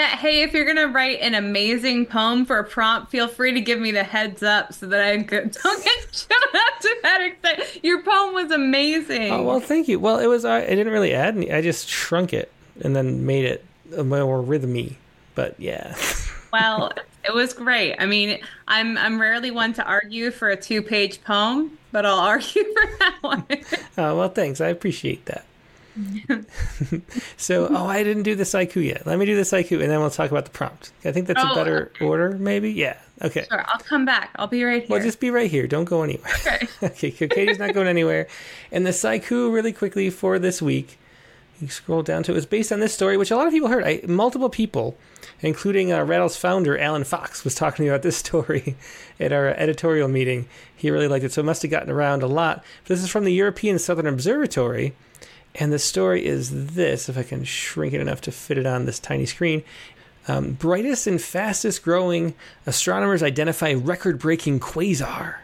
Yeah, 0.01 0.17
hey, 0.17 0.41
if 0.41 0.55
you're 0.55 0.65
gonna 0.65 0.89
write 0.89 1.21
an 1.21 1.35
amazing 1.35 2.07
poem 2.07 2.47
for 2.47 2.59
a 2.59 2.65
prompt, 2.65 3.11
feel 3.11 3.29
free 3.29 3.53
to 3.53 3.61
give 3.61 3.79
me 3.79 3.91
the 3.91 4.03
heads 4.03 4.43
up 4.43 4.73
so 4.73 4.87
that 4.87 5.03
I 5.03 5.15
don't 5.19 5.53
get 5.53 6.09
shown 6.11 6.39
up 6.55 6.81
to 6.81 6.97
that 7.03 7.21
extent. 7.21 7.85
Your 7.85 8.03
poem 8.03 8.33
was 8.33 8.51
amazing. 8.51 9.31
Oh 9.31 9.43
well, 9.43 9.61
thank 9.61 9.89
you. 9.89 10.01
Well, 10.01 10.19
it 10.19 10.27
was. 10.27 10.47
Uh, 10.47 10.53
I, 10.53 10.65
I 10.65 10.71
didn't 10.71 10.95
really 10.95 11.13
add 11.13 11.37
any. 11.37 11.53
I 11.53 11.61
just 11.61 11.87
shrunk 11.87 12.33
it 12.33 12.51
and 12.83 12.97
then 12.97 13.27
made 13.27 13.45
it 13.45 13.63
more 14.03 14.43
rhythmy. 14.43 14.95
But 15.35 15.61
yeah. 15.61 15.95
well, 16.51 16.93
it 17.23 17.35
was 17.35 17.53
great. 17.53 17.97
I 17.99 18.07
mean, 18.07 18.41
I'm 18.69 18.97
I'm 18.97 19.21
rarely 19.21 19.51
one 19.51 19.75
to 19.75 19.85
argue 19.85 20.31
for 20.31 20.49
a 20.49 20.57
two 20.57 20.81
page 20.81 21.23
poem, 21.25 21.77
but 21.93 22.07
I'll 22.07 22.19
argue 22.21 22.65
for 22.65 22.99
that 23.01 23.19
one. 23.21 23.45
oh 23.99 24.17
well, 24.17 24.31
thanks. 24.31 24.63
I 24.63 24.69
appreciate 24.69 25.27
that. 25.27 25.45
so, 27.37 27.69
oh, 27.69 27.87
I 27.87 28.03
didn't 28.03 28.23
do 28.23 28.35
the 28.35 28.45
Saiku 28.45 28.85
yet. 28.85 29.07
Let 29.07 29.19
me 29.19 29.27
do 29.27 29.37
the 29.37 29.43
Saiku, 29.43 29.81
and 29.81 29.91
then 29.91 30.01
we'll 30.01 30.11
talk 30.11 30.31
about 30.31 30.45
the 30.45 30.51
prompt. 30.51 30.93
I 31.05 31.13
think 31.13 31.27
that's 31.27 31.43
oh, 31.43 31.53
a 31.53 31.55
better 31.55 31.91
okay. 31.95 32.05
order, 32.05 32.31
maybe. 32.39 32.73
Yeah. 32.73 32.97
Okay. 33.23 33.47
Sure. 33.49 33.65
I'll 33.67 33.81
come 33.81 34.05
back. 34.05 34.31
I'll 34.37 34.47
be 34.47 34.65
right 34.65 34.83
here. 34.83 34.89
Well, 34.89 35.03
just 35.03 35.21
be 35.21 35.31
right 35.31 35.51
here. 35.51 35.67
Don't 35.67 35.85
go 35.85 36.03
anywhere. 36.03 36.31
Okay. 36.41 36.69
okay. 36.83 37.11
Katie's 37.11 37.59
not 37.59 37.75
going 37.75 37.89
anywhere. 37.89 38.29
And 38.73 38.87
the 38.87 38.91
Saiku, 38.91 39.53
really 39.53 39.73
quickly 39.73 40.11
for 40.11 40.39
this 40.39 40.63
week, 40.63 40.99
you 41.61 41.69
scroll 41.69 42.03
down 42.03 42.23
to 42.23 42.33
it 42.33 42.35
was 42.35 42.47
based 42.47 42.73
on 42.73 42.81
this 42.81 42.95
story, 42.95 43.17
which 43.17 43.31
a 43.31 43.37
lot 43.37 43.47
of 43.47 43.53
people 43.53 43.69
heard. 43.69 43.85
I, 43.85 44.01
multiple 44.07 44.49
people, 44.49 44.97
including 45.41 45.93
uh, 45.93 46.05
Rattle's 46.05 46.37
founder 46.37 46.79
Alan 46.79 47.05
Fox, 47.05 47.45
was 47.45 47.55
talking 47.55 47.87
about 47.89 48.03
this 48.03 48.17
story 48.27 48.77
at 49.19 49.33
our 49.33 49.49
editorial 49.49 50.09
meeting. 50.09 50.49
He 50.75 50.91
really 50.91 51.09
liked 51.09 51.25
it, 51.25 51.33
so 51.33 51.43
it 51.43 51.45
must 51.45 51.63
have 51.63 51.71
gotten 51.71 51.91
around 51.91 52.23
a 52.23 52.27
lot. 52.27 52.65
But 52.85 52.89
this 52.89 53.03
is 53.03 53.11
from 53.11 53.25
the 53.25 53.33
European 53.33 53.79
Southern 53.79 54.07
Observatory 54.07 54.95
and 55.55 55.73
the 55.73 55.79
story 55.79 56.25
is 56.25 56.75
this 56.75 57.09
if 57.09 57.19
I 57.19 57.23
can 57.23 57.45
shrink 57.45 57.95
it 57.95 58.01
enough 58.01 58.21
to 58.23 58.33
fit 58.33 58.59
it 58.59 58.67
on 58.67 58.87
this 58.87 58.99
tiny 58.99 59.27
screen. 59.27 59.63
Um, 60.29 60.53
brightest 60.53 61.07
and 61.07 61.21
fastest 61.21 61.83
growing 61.83 62.35
astronomers 62.67 63.23
identify 63.23 63.73
record 63.73 64.19
breaking 64.19 64.61
quasar. 64.61 65.37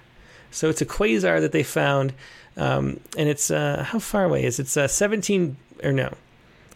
So 0.50 0.68
it's 0.68 0.80
a 0.80 0.86
quasar 0.86 1.40
that 1.40 1.52
they 1.52 1.62
found, 1.62 2.12
um, 2.56 3.00
and 3.16 3.28
it's 3.28 3.50
uh, 3.50 3.84
how 3.88 3.98
far 3.98 4.24
away 4.24 4.44
is 4.44 4.58
it? 4.58 4.62
It's 4.62 4.76
uh, 4.76 4.86
17 4.86 5.56
or 5.82 5.92
no, 5.92 6.14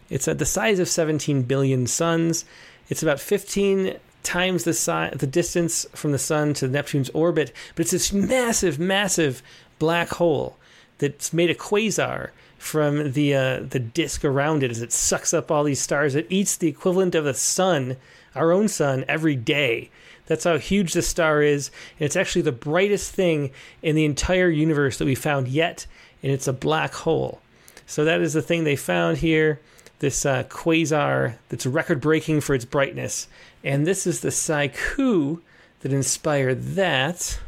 it's 0.09 0.27
uh, 0.27 0.33
the 0.33 0.45
size 0.45 0.79
of 0.79 0.89
17 0.89 1.43
billion 1.43 1.87
suns. 1.87 2.45
It's 2.89 3.01
about 3.01 3.19
15 3.19 3.95
times 4.23 4.65
the 4.65 4.73
size, 4.73 5.15
the 5.17 5.25
distance 5.25 5.85
from 5.93 6.11
the 6.11 6.19
sun 6.19 6.53
to 6.55 6.67
Neptune's 6.67 7.09
orbit, 7.11 7.53
but 7.75 7.83
it's 7.83 7.91
this 7.91 8.11
massive, 8.11 8.77
massive 8.77 9.41
black 9.79 10.09
hole 10.09 10.57
that's 10.97 11.33
made 11.33 11.49
a 11.49 11.55
quasar 11.55 12.29
from 12.61 13.13
the 13.13 13.33
uh, 13.33 13.59
the 13.67 13.79
disk 13.79 14.23
around 14.23 14.61
it 14.61 14.69
as 14.69 14.83
it 14.83 14.91
sucks 14.91 15.33
up 15.33 15.49
all 15.49 15.63
these 15.63 15.81
stars. 15.81 16.13
It 16.13 16.27
eats 16.29 16.55
the 16.55 16.67
equivalent 16.67 17.15
of 17.15 17.25
the 17.25 17.33
sun, 17.33 17.97
our 18.35 18.51
own 18.51 18.67
sun, 18.67 19.03
every 19.07 19.35
day. 19.35 19.89
That's 20.27 20.43
how 20.43 20.59
huge 20.59 20.93
the 20.93 21.01
star 21.01 21.41
is. 21.41 21.71
And 21.99 22.05
it's 22.05 22.15
actually 22.15 22.43
the 22.43 22.51
brightest 22.51 23.13
thing 23.13 23.49
in 23.81 23.95
the 23.95 24.05
entire 24.05 24.47
universe 24.47 24.99
that 24.99 25.05
we 25.05 25.15
found 25.15 25.47
yet, 25.47 25.87
and 26.21 26.31
it's 26.31 26.47
a 26.47 26.53
black 26.53 26.93
hole. 26.93 27.41
So 27.87 28.05
that 28.05 28.21
is 28.21 28.33
the 28.33 28.43
thing 28.43 28.63
they 28.63 28.75
found 28.75 29.17
here 29.17 29.59
this 29.97 30.23
uh, 30.23 30.43
quasar 30.43 31.37
that's 31.49 31.65
record 31.65 31.99
breaking 31.99 32.41
for 32.41 32.53
its 32.53 32.65
brightness. 32.65 33.27
And 33.63 33.87
this 33.87 34.05
is 34.05 34.19
the 34.19 34.31
Psy-Ku 34.31 35.41
that 35.79 35.91
inspired 35.91 36.75
that. 36.75 37.39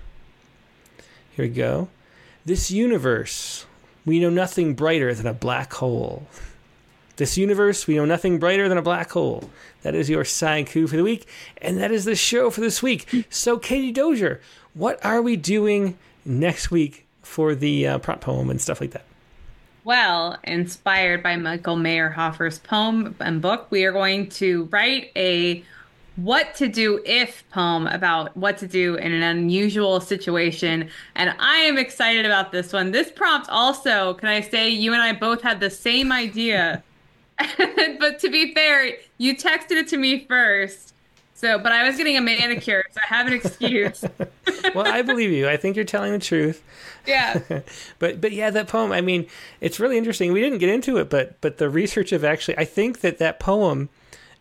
Here 1.36 1.46
we 1.46 1.50
go. 1.50 1.90
This 2.46 2.72
universe, 2.72 3.68
we 4.06 4.20
know 4.20 4.30
nothing 4.30 4.74
brighter 4.74 5.14
than 5.14 5.28
a 5.28 5.34
black 5.34 5.74
hole. 5.74 6.28
This 7.16 7.38
universe, 7.38 7.86
we 7.86 7.96
know 7.96 8.06
nothing 8.06 8.40
brighter 8.40 8.68
than 8.68 8.78
a 8.78 8.82
black 8.82 9.12
hole. 9.12 9.50
That 9.84 9.94
is 9.94 10.10
your 10.10 10.26
Psy-Ku 10.26 10.88
for 10.88 10.96
the 10.96 11.04
week, 11.04 11.28
and 11.62 11.78
that 11.78 11.92
is 11.92 12.06
the 12.06 12.16
show 12.16 12.50
for 12.50 12.62
this 12.62 12.82
week. 12.82 13.26
So, 13.30 13.60
Katie 13.60 13.92
Dozier, 13.92 14.42
what 14.74 15.04
are 15.06 15.22
we 15.22 15.36
doing 15.36 15.98
next 16.26 16.72
week 16.72 17.06
for 17.22 17.54
the 17.54 17.88
uh, 17.88 17.98
prompt 18.00 18.24
poem 18.24 18.50
and 18.50 18.60
stuff 18.60 18.82
like 18.82 18.92
that? 18.92 19.06
Well, 19.84 20.40
inspired 20.44 21.22
by 21.22 21.36
Michael 21.36 21.76
Meyerhofer's 21.76 22.58
poem 22.58 23.16
and 23.20 23.42
book, 23.42 23.68
we 23.70 23.84
are 23.84 23.92
going 23.92 24.30
to 24.30 24.64
write 24.72 25.12
a 25.16 25.64
what 26.16 26.54
to 26.56 26.68
do 26.68 27.02
if 27.06 27.44
poem 27.50 27.88
about 27.88 28.36
what 28.38 28.58
to 28.60 28.68
do 28.68 28.96
in 28.96 29.12
an 29.12 29.24
unusual 29.24 30.00
situation. 30.00 30.90
And 31.16 31.34
I 31.40 31.58
am 31.58 31.78
excited 31.78 32.26
about 32.26 32.52
this 32.52 32.72
one. 32.72 32.92
This 32.92 33.12
prompt 33.12 33.50
also, 33.50 34.14
can 34.16 34.30
I 34.30 34.42
say, 34.42 34.70
you 34.70 34.94
and 34.94 35.02
I 35.02 35.14
both 35.14 35.42
had 35.42 35.60
the 35.60 35.70
same 35.70 36.12
idea. 36.12 36.84
but 38.00 38.20
to 38.20 38.30
be 38.30 38.54
fair, 38.54 38.94
you 39.18 39.36
texted 39.36 39.72
it 39.72 39.88
to 39.90 39.98
me 39.98 40.26
first. 40.26 40.94
So, 41.34 41.58
but 41.60 41.72
I 41.72 41.86
was 41.86 41.98
getting 41.98 42.16
a 42.16 42.22
manicure, 42.22 42.86
so 42.92 43.02
I 43.04 43.14
have 43.14 43.28
an 43.28 43.34
excuse. 43.34 44.06
well, 44.76 44.88
I 44.88 45.02
believe 45.02 45.32
you. 45.32 45.50
I 45.50 45.58
think 45.58 45.76
you're 45.76 45.84
telling 45.84 46.14
the 46.14 46.20
truth. 46.20 46.64
Yeah. 47.06 47.42
but 48.00 48.22
but 48.22 48.32
yeah, 48.32 48.50
that 48.52 48.68
poem. 48.68 48.94
I 48.94 49.02
mean, 49.02 49.28
it's 49.60 49.78
really 49.78 49.98
interesting. 49.98 50.32
We 50.32 50.40
didn't 50.40 50.60
get 50.60 50.70
into 50.70 50.98
it, 50.98 51.10
but 51.10 51.42
but 51.42 51.58
the 51.58 51.70
research 51.70 52.14
of 52.14 52.24
actually, 52.24 52.58
I 52.58 52.66
think 52.66 53.02
that 53.02 53.18
that 53.18 53.42
poem 53.42 53.90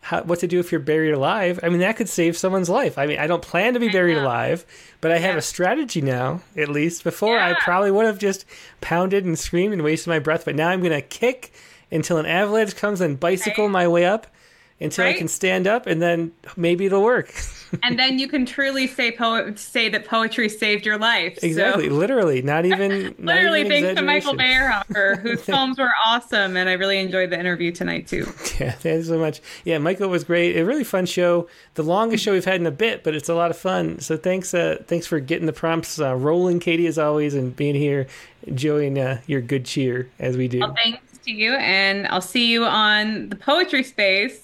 how, 0.03 0.21
what 0.23 0.39
to 0.39 0.47
do 0.47 0.59
if 0.59 0.69
you're 0.69 0.81
buried 0.81 1.13
alive. 1.13 1.61
I 1.63 1.69
mean, 1.69 1.79
that 1.79 1.95
could 1.95 2.09
save 2.09 2.35
someone's 2.35 2.69
life. 2.69 2.97
I 2.97 3.07
mean, 3.07 3.19
I 3.19 3.25
don't 3.25 3.41
plan 3.41 3.73
to 3.73 3.79
be 3.79 3.87
buried 3.87 4.17
alive, 4.17 4.65
but 4.99 5.11
I 5.11 5.17
have 5.17 5.37
a 5.37 5.41
strategy 5.41 6.01
now, 6.01 6.41
at 6.57 6.67
least. 6.67 7.05
Before, 7.05 7.37
yeah. 7.37 7.47
I 7.47 7.53
probably 7.53 7.89
would 7.89 8.05
have 8.05 8.19
just 8.19 8.43
pounded 8.81 9.23
and 9.23 9.39
screamed 9.39 9.71
and 9.71 9.81
wasted 9.81 10.09
my 10.09 10.19
breath, 10.19 10.43
but 10.43 10.55
now 10.55 10.67
I'm 10.67 10.81
going 10.81 10.91
to 10.91 11.01
kick 11.01 11.53
until 11.89 12.17
an 12.17 12.25
avalanche 12.25 12.75
comes 12.75 12.99
and 12.99 13.17
bicycle 13.17 13.69
my 13.69 13.87
way 13.87 14.05
up 14.05 14.27
until 14.81 15.05
right? 15.05 15.15
I 15.15 15.17
can 15.17 15.29
stand 15.29 15.67
up, 15.67 15.87
and 15.87 16.01
then 16.01 16.33
maybe 16.57 16.85
it'll 16.85 17.03
work. 17.03 17.33
and 17.81 17.97
then 17.97 18.19
you 18.19 18.27
can 18.27 18.45
truly 18.45 18.87
say 18.87 19.11
po- 19.11 19.53
say 19.55 19.89
that 19.89 20.05
poetry 20.05 20.49
saved 20.49 20.85
your 20.85 20.97
life. 20.97 21.39
Exactly, 21.43 21.89
so. 21.89 21.95
literally, 21.95 22.41
not 22.41 22.65
even 22.65 23.15
literally. 23.17 23.63
Not 23.63 23.71
even 23.71 23.71
thanks 23.71 23.99
to 23.99 24.05
Michael 24.05 24.33
Meyerhofer, 24.35 25.19
whose 25.19 25.41
films 25.43 25.79
were 25.79 25.91
awesome, 26.05 26.55
and 26.57 26.69
I 26.69 26.73
really 26.73 26.99
enjoyed 26.99 27.29
the 27.29 27.39
interview 27.39 27.71
tonight 27.71 28.07
too. 28.07 28.25
Yeah, 28.59 28.71
thanks 28.71 29.07
so 29.07 29.17
much. 29.17 29.41
Yeah, 29.65 29.79
Michael 29.79 30.09
was 30.09 30.23
great. 30.23 30.57
A 30.57 30.65
really 30.65 30.83
fun 30.83 31.05
show. 31.05 31.47
The 31.73 31.83
longest 31.83 32.23
show 32.23 32.33
we've 32.33 32.45
had 32.45 32.61
in 32.61 32.67
a 32.67 32.71
bit, 32.71 33.03
but 33.03 33.15
it's 33.15 33.29
a 33.29 33.33
lot 33.33 33.49
of 33.49 33.57
fun. 33.57 33.99
So 33.99 34.15
thanks, 34.15 34.53
uh, 34.53 34.83
thanks 34.85 35.07
for 35.07 35.19
getting 35.19 35.47
the 35.47 35.53
prompts 35.53 35.99
uh, 35.99 36.15
rolling, 36.15 36.59
Katie, 36.59 36.87
as 36.87 36.99
always, 36.99 37.33
and 37.33 37.55
being 37.55 37.75
here, 37.75 38.07
enjoying 38.43 38.99
uh, 38.99 39.21
your 39.25 39.41
good 39.41 39.65
cheer 39.65 40.09
as 40.19 40.37
we 40.37 40.47
do. 40.47 40.59
Well, 40.59 40.75
thanks 40.75 40.99
to 41.25 41.31
you, 41.31 41.53
and 41.55 42.07
I'll 42.07 42.21
see 42.21 42.51
you 42.51 42.65
on 42.65 43.29
the 43.29 43.35
poetry 43.35 43.83
space 43.83 44.43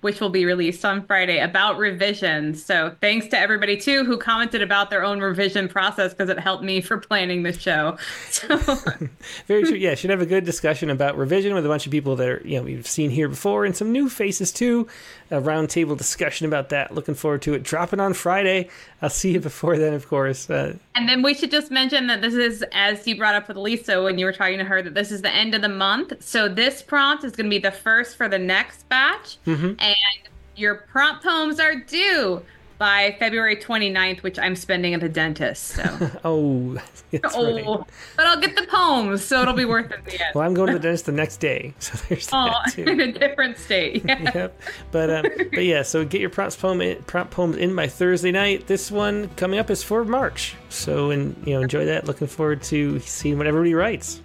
which 0.00 0.20
will 0.20 0.30
be 0.30 0.44
released 0.44 0.84
on 0.84 1.04
Friday 1.06 1.38
about 1.38 1.78
revisions. 1.78 2.64
So 2.64 2.94
thanks 3.00 3.26
to 3.28 3.38
everybody 3.38 3.76
too 3.76 4.04
who 4.04 4.16
commented 4.18 4.62
about 4.62 4.90
their 4.90 5.04
own 5.04 5.20
revision 5.20 5.68
process 5.68 6.12
because 6.12 6.28
it 6.28 6.38
helped 6.38 6.62
me 6.62 6.80
for 6.80 6.98
planning 6.98 7.42
the 7.42 7.52
show. 7.52 7.96
So 8.36 8.58
very 9.46 9.62
true. 9.64 9.76
Yeah, 9.76 9.94
should 9.94 10.10
have 10.10 10.20
a 10.20 10.26
good 10.26 10.44
discussion 10.44 10.90
about 10.90 11.16
revision 11.16 11.54
with 11.54 11.64
a 11.64 11.68
bunch 11.68 11.86
of 11.86 11.92
people 11.92 12.16
that 12.16 12.28
are 12.28 12.42
you 12.44 12.58
know 12.58 12.64
we've 12.64 12.86
seen 12.86 13.08
here 13.08 13.28
before 13.28 13.64
and 13.64 13.74
some 13.74 13.92
new 13.92 14.10
faces 14.10 14.52
too. 14.52 14.86
A 15.30 15.40
roundtable 15.40 15.96
discussion 15.96 16.46
about 16.46 16.68
that. 16.68 16.92
Looking 16.92 17.14
forward 17.14 17.42
to 17.42 17.54
it. 17.54 17.62
Dropping 17.62 17.98
on 17.98 18.12
Friday. 18.12 18.68
I'll 19.02 19.10
see 19.10 19.32
you 19.32 19.40
before 19.40 19.76
then, 19.76 19.92
of 19.92 20.08
course. 20.08 20.48
Uh, 20.48 20.76
and 20.94 21.08
then 21.08 21.22
we 21.22 21.34
should 21.34 21.50
just 21.50 21.70
mention 21.70 22.06
that 22.06 22.22
this 22.22 22.34
is, 22.34 22.64
as 22.72 23.06
you 23.06 23.16
brought 23.16 23.34
up 23.34 23.48
with 23.48 23.56
Lisa 23.56 24.02
when 24.02 24.18
you 24.18 24.24
were 24.24 24.32
talking 24.32 24.58
to 24.58 24.64
her, 24.64 24.80
that 24.80 24.94
this 24.94 25.12
is 25.12 25.20
the 25.20 25.34
end 25.34 25.54
of 25.54 25.60
the 25.60 25.68
month. 25.68 26.14
So 26.22 26.48
this 26.48 26.82
prompt 26.82 27.22
is 27.22 27.32
going 27.32 27.46
to 27.46 27.50
be 27.50 27.58
the 27.58 27.70
first 27.70 28.16
for 28.16 28.28
the 28.28 28.38
next 28.38 28.88
batch. 28.88 29.36
Mm-hmm. 29.46 29.74
And 29.86 30.28
your 30.56 30.74
prompt 30.74 31.22
poems 31.22 31.60
are 31.60 31.76
due 31.76 32.42
by 32.78 33.16
February 33.18 33.56
29th, 33.56 34.22
which 34.22 34.38
I'm 34.38 34.54
spending 34.54 34.94
at 34.94 35.00
the 35.00 35.08
dentist. 35.08 35.64
So. 35.64 35.82
oh, 36.24 36.76
oh, 37.24 37.54
right. 37.54 37.84
but 38.16 38.26
I'll 38.26 38.40
get 38.40 38.56
the 38.56 38.66
poems, 38.66 39.24
so 39.24 39.42
it'll 39.42 39.54
be 39.54 39.64
worth 39.64 39.90
it. 39.90 40.04
The 40.04 40.18
well, 40.34 40.46
I'm 40.46 40.54
going 40.54 40.68
to 40.68 40.74
the 40.74 40.78
dentist 40.80 41.06
the 41.06 41.12
next 41.12 41.38
day, 41.38 41.74
so 41.78 41.98
there's 42.08 42.28
oh, 42.32 42.46
that 42.46 42.72
too. 42.72 42.82
in 42.86 43.00
a 43.00 43.12
different 43.12 43.58
state. 43.58 44.04
Yeah. 44.04 44.30
yep. 44.34 44.60
But 44.90 45.10
um, 45.10 45.26
but 45.52 45.64
yeah, 45.64 45.82
so 45.82 46.04
get 46.04 46.20
your 46.20 46.30
prompt 46.30 46.58
poem 46.60 46.80
in, 46.80 47.02
prompt 47.04 47.32
poems 47.32 47.56
in 47.56 47.74
by 47.74 47.86
Thursday 47.86 48.32
night. 48.32 48.66
This 48.66 48.90
one 48.90 49.28
coming 49.36 49.58
up 49.58 49.70
is 49.70 49.82
for 49.82 50.04
March, 50.04 50.54
so 50.68 51.10
and 51.10 51.36
you 51.46 51.54
know 51.54 51.62
enjoy 51.62 51.86
that. 51.86 52.06
Looking 52.06 52.26
forward 52.26 52.62
to 52.64 52.98
seeing 53.00 53.38
what 53.38 53.46
everybody 53.46 53.74
writes. 53.74 54.20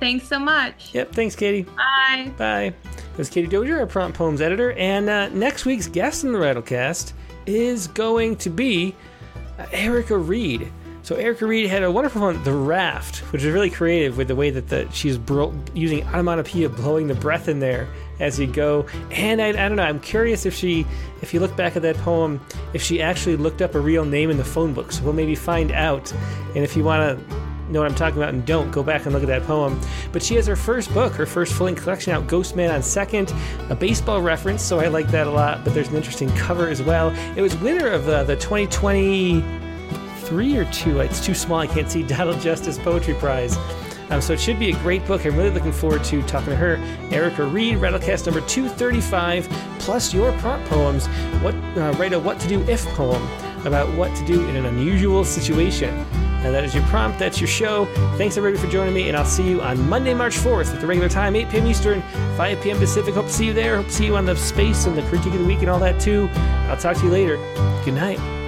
Thanks 0.00 0.26
so 0.26 0.38
much. 0.38 0.94
Yep. 0.94 1.12
Thanks, 1.12 1.36
Katie. 1.36 1.62
Bye. 1.76 2.32
Bye. 2.38 2.74
This 3.16 3.28
is 3.28 3.30
Katie 3.34 3.46
Dozier, 3.46 3.78
our 3.78 3.86
prompt 3.86 4.16
poems 4.16 4.40
editor, 4.40 4.72
and 4.72 5.10
uh, 5.10 5.28
next 5.28 5.66
week's 5.66 5.86
guest 5.86 6.24
in 6.24 6.32
the 6.32 6.38
Rattlecast 6.38 7.12
is 7.44 7.86
going 7.86 8.36
to 8.36 8.48
be 8.48 8.94
uh, 9.58 9.66
Erica 9.72 10.16
Reid. 10.16 10.72
So 11.02 11.16
Erica 11.16 11.46
Reid 11.46 11.68
had 11.68 11.82
a 11.82 11.90
wonderful 11.90 12.22
one, 12.22 12.42
The 12.44 12.52
Raft, 12.52 13.18
which 13.32 13.42
is 13.42 13.52
really 13.52 13.68
creative 13.68 14.16
with 14.16 14.28
the 14.28 14.36
way 14.36 14.50
that 14.50 14.68
the, 14.68 14.90
she's 14.92 15.18
bro- 15.18 15.54
using 15.74 16.06
onomatopoeia, 16.08 16.68
blowing 16.68 17.08
the 17.08 17.14
breath 17.14 17.48
in 17.48 17.58
there 17.58 17.88
as 18.20 18.38
you 18.38 18.46
go. 18.46 18.86
And 19.10 19.42
I, 19.42 19.48
I, 19.48 19.52
don't 19.52 19.76
know, 19.76 19.82
I'm 19.82 20.00
curious 20.00 20.46
if 20.46 20.54
she, 20.54 20.86
if 21.20 21.34
you 21.34 21.40
look 21.40 21.56
back 21.56 21.74
at 21.74 21.82
that 21.82 21.96
poem, 21.96 22.40
if 22.74 22.82
she 22.82 23.02
actually 23.02 23.36
looked 23.36 23.60
up 23.60 23.74
a 23.74 23.80
real 23.80 24.04
name 24.04 24.30
in 24.30 24.36
the 24.36 24.44
phone 24.44 24.72
book. 24.72 24.92
So 24.92 25.02
we'll 25.02 25.14
maybe 25.14 25.34
find 25.34 25.72
out. 25.72 26.12
And 26.54 26.58
if 26.58 26.76
you 26.76 26.84
want 26.84 27.18
to 27.18 27.49
know 27.72 27.80
what 27.80 27.90
I'm 27.90 27.94
talking 27.94 28.18
about 28.18 28.34
and 28.34 28.44
don't, 28.44 28.70
go 28.70 28.82
back 28.82 29.04
and 29.04 29.12
look 29.12 29.22
at 29.22 29.28
that 29.28 29.44
poem. 29.44 29.80
But 30.12 30.22
she 30.22 30.34
has 30.36 30.46
her 30.46 30.56
first 30.56 30.92
book, 30.92 31.12
her 31.14 31.26
first 31.26 31.52
full 31.52 31.66
length 31.66 31.82
collection 31.82 32.12
out, 32.12 32.26
Ghost 32.26 32.56
Man 32.56 32.70
on 32.70 32.82
Second, 32.82 33.32
a 33.68 33.74
baseball 33.74 34.20
reference, 34.20 34.62
so 34.62 34.80
I 34.80 34.88
like 34.88 35.08
that 35.08 35.26
a 35.26 35.30
lot. 35.30 35.64
But 35.64 35.74
there's 35.74 35.88
an 35.88 35.96
interesting 35.96 36.30
cover 36.36 36.68
as 36.68 36.82
well. 36.82 37.10
It 37.36 37.42
was 37.42 37.56
winner 37.58 37.88
of 37.88 38.08
uh, 38.08 38.24
the 38.24 38.36
2023 38.36 40.56
or 40.56 40.64
two, 40.66 41.00
it's 41.00 41.24
too 41.24 41.34
small, 41.34 41.60
I 41.60 41.66
can't 41.66 41.90
see, 41.90 42.02
Donald 42.04 42.40
Justice 42.40 42.78
Poetry 42.78 43.14
Prize. 43.14 43.56
Um, 44.10 44.20
so 44.20 44.32
it 44.32 44.40
should 44.40 44.58
be 44.58 44.70
a 44.70 44.76
great 44.78 45.06
book. 45.06 45.24
I'm 45.24 45.36
really 45.36 45.50
looking 45.50 45.70
forward 45.70 46.02
to 46.04 46.20
talking 46.22 46.50
to 46.50 46.56
her. 46.56 46.78
Erica 47.12 47.44
Reid, 47.44 47.76
Rattlecast 47.76 48.26
number 48.26 48.40
235, 48.40 49.48
plus 49.78 50.12
your 50.12 50.32
prompt 50.38 50.68
poems. 50.68 51.06
What 51.42 51.54
uh, 51.54 51.94
write 51.96 52.12
a 52.12 52.18
what 52.18 52.40
to 52.40 52.48
do 52.48 52.60
if 52.62 52.84
poem 52.88 53.22
about 53.66 53.88
what 53.94 54.14
to 54.16 54.24
do 54.24 54.48
in 54.48 54.56
an 54.56 54.66
unusual 54.66 55.24
situation. 55.24 55.94
And 56.42 56.54
that 56.54 56.64
is 56.64 56.74
your 56.74 56.84
prompt. 56.84 57.18
That's 57.18 57.38
your 57.38 57.48
show. 57.48 57.84
Thanks 58.16 58.38
everybody 58.38 58.64
for 58.64 58.70
joining 58.72 58.94
me, 58.94 59.08
and 59.08 59.16
I'll 59.16 59.26
see 59.26 59.46
you 59.46 59.60
on 59.60 59.88
Monday, 59.88 60.14
March 60.14 60.36
4th 60.36 60.72
at 60.74 60.80
the 60.80 60.86
regular 60.86 61.10
time, 61.10 61.36
8 61.36 61.50
p.m. 61.50 61.66
Eastern, 61.66 62.02
5 62.36 62.62
p.m. 62.62 62.78
Pacific. 62.78 63.14
Hope 63.14 63.26
to 63.26 63.32
see 63.32 63.46
you 63.46 63.52
there. 63.52 63.76
Hope 63.76 63.86
to 63.86 63.92
see 63.92 64.06
you 64.06 64.16
on 64.16 64.24
the 64.24 64.36
space 64.36 64.86
and 64.86 64.96
the 64.96 65.02
critique 65.02 65.34
of 65.34 65.40
the 65.40 65.44
week 65.44 65.60
and 65.60 65.68
all 65.68 65.78
that 65.80 66.00
too. 66.00 66.30
I'll 66.32 66.78
talk 66.78 66.96
to 66.96 67.04
you 67.04 67.10
later. 67.10 67.36
Good 67.84 67.94
night. 67.94 68.39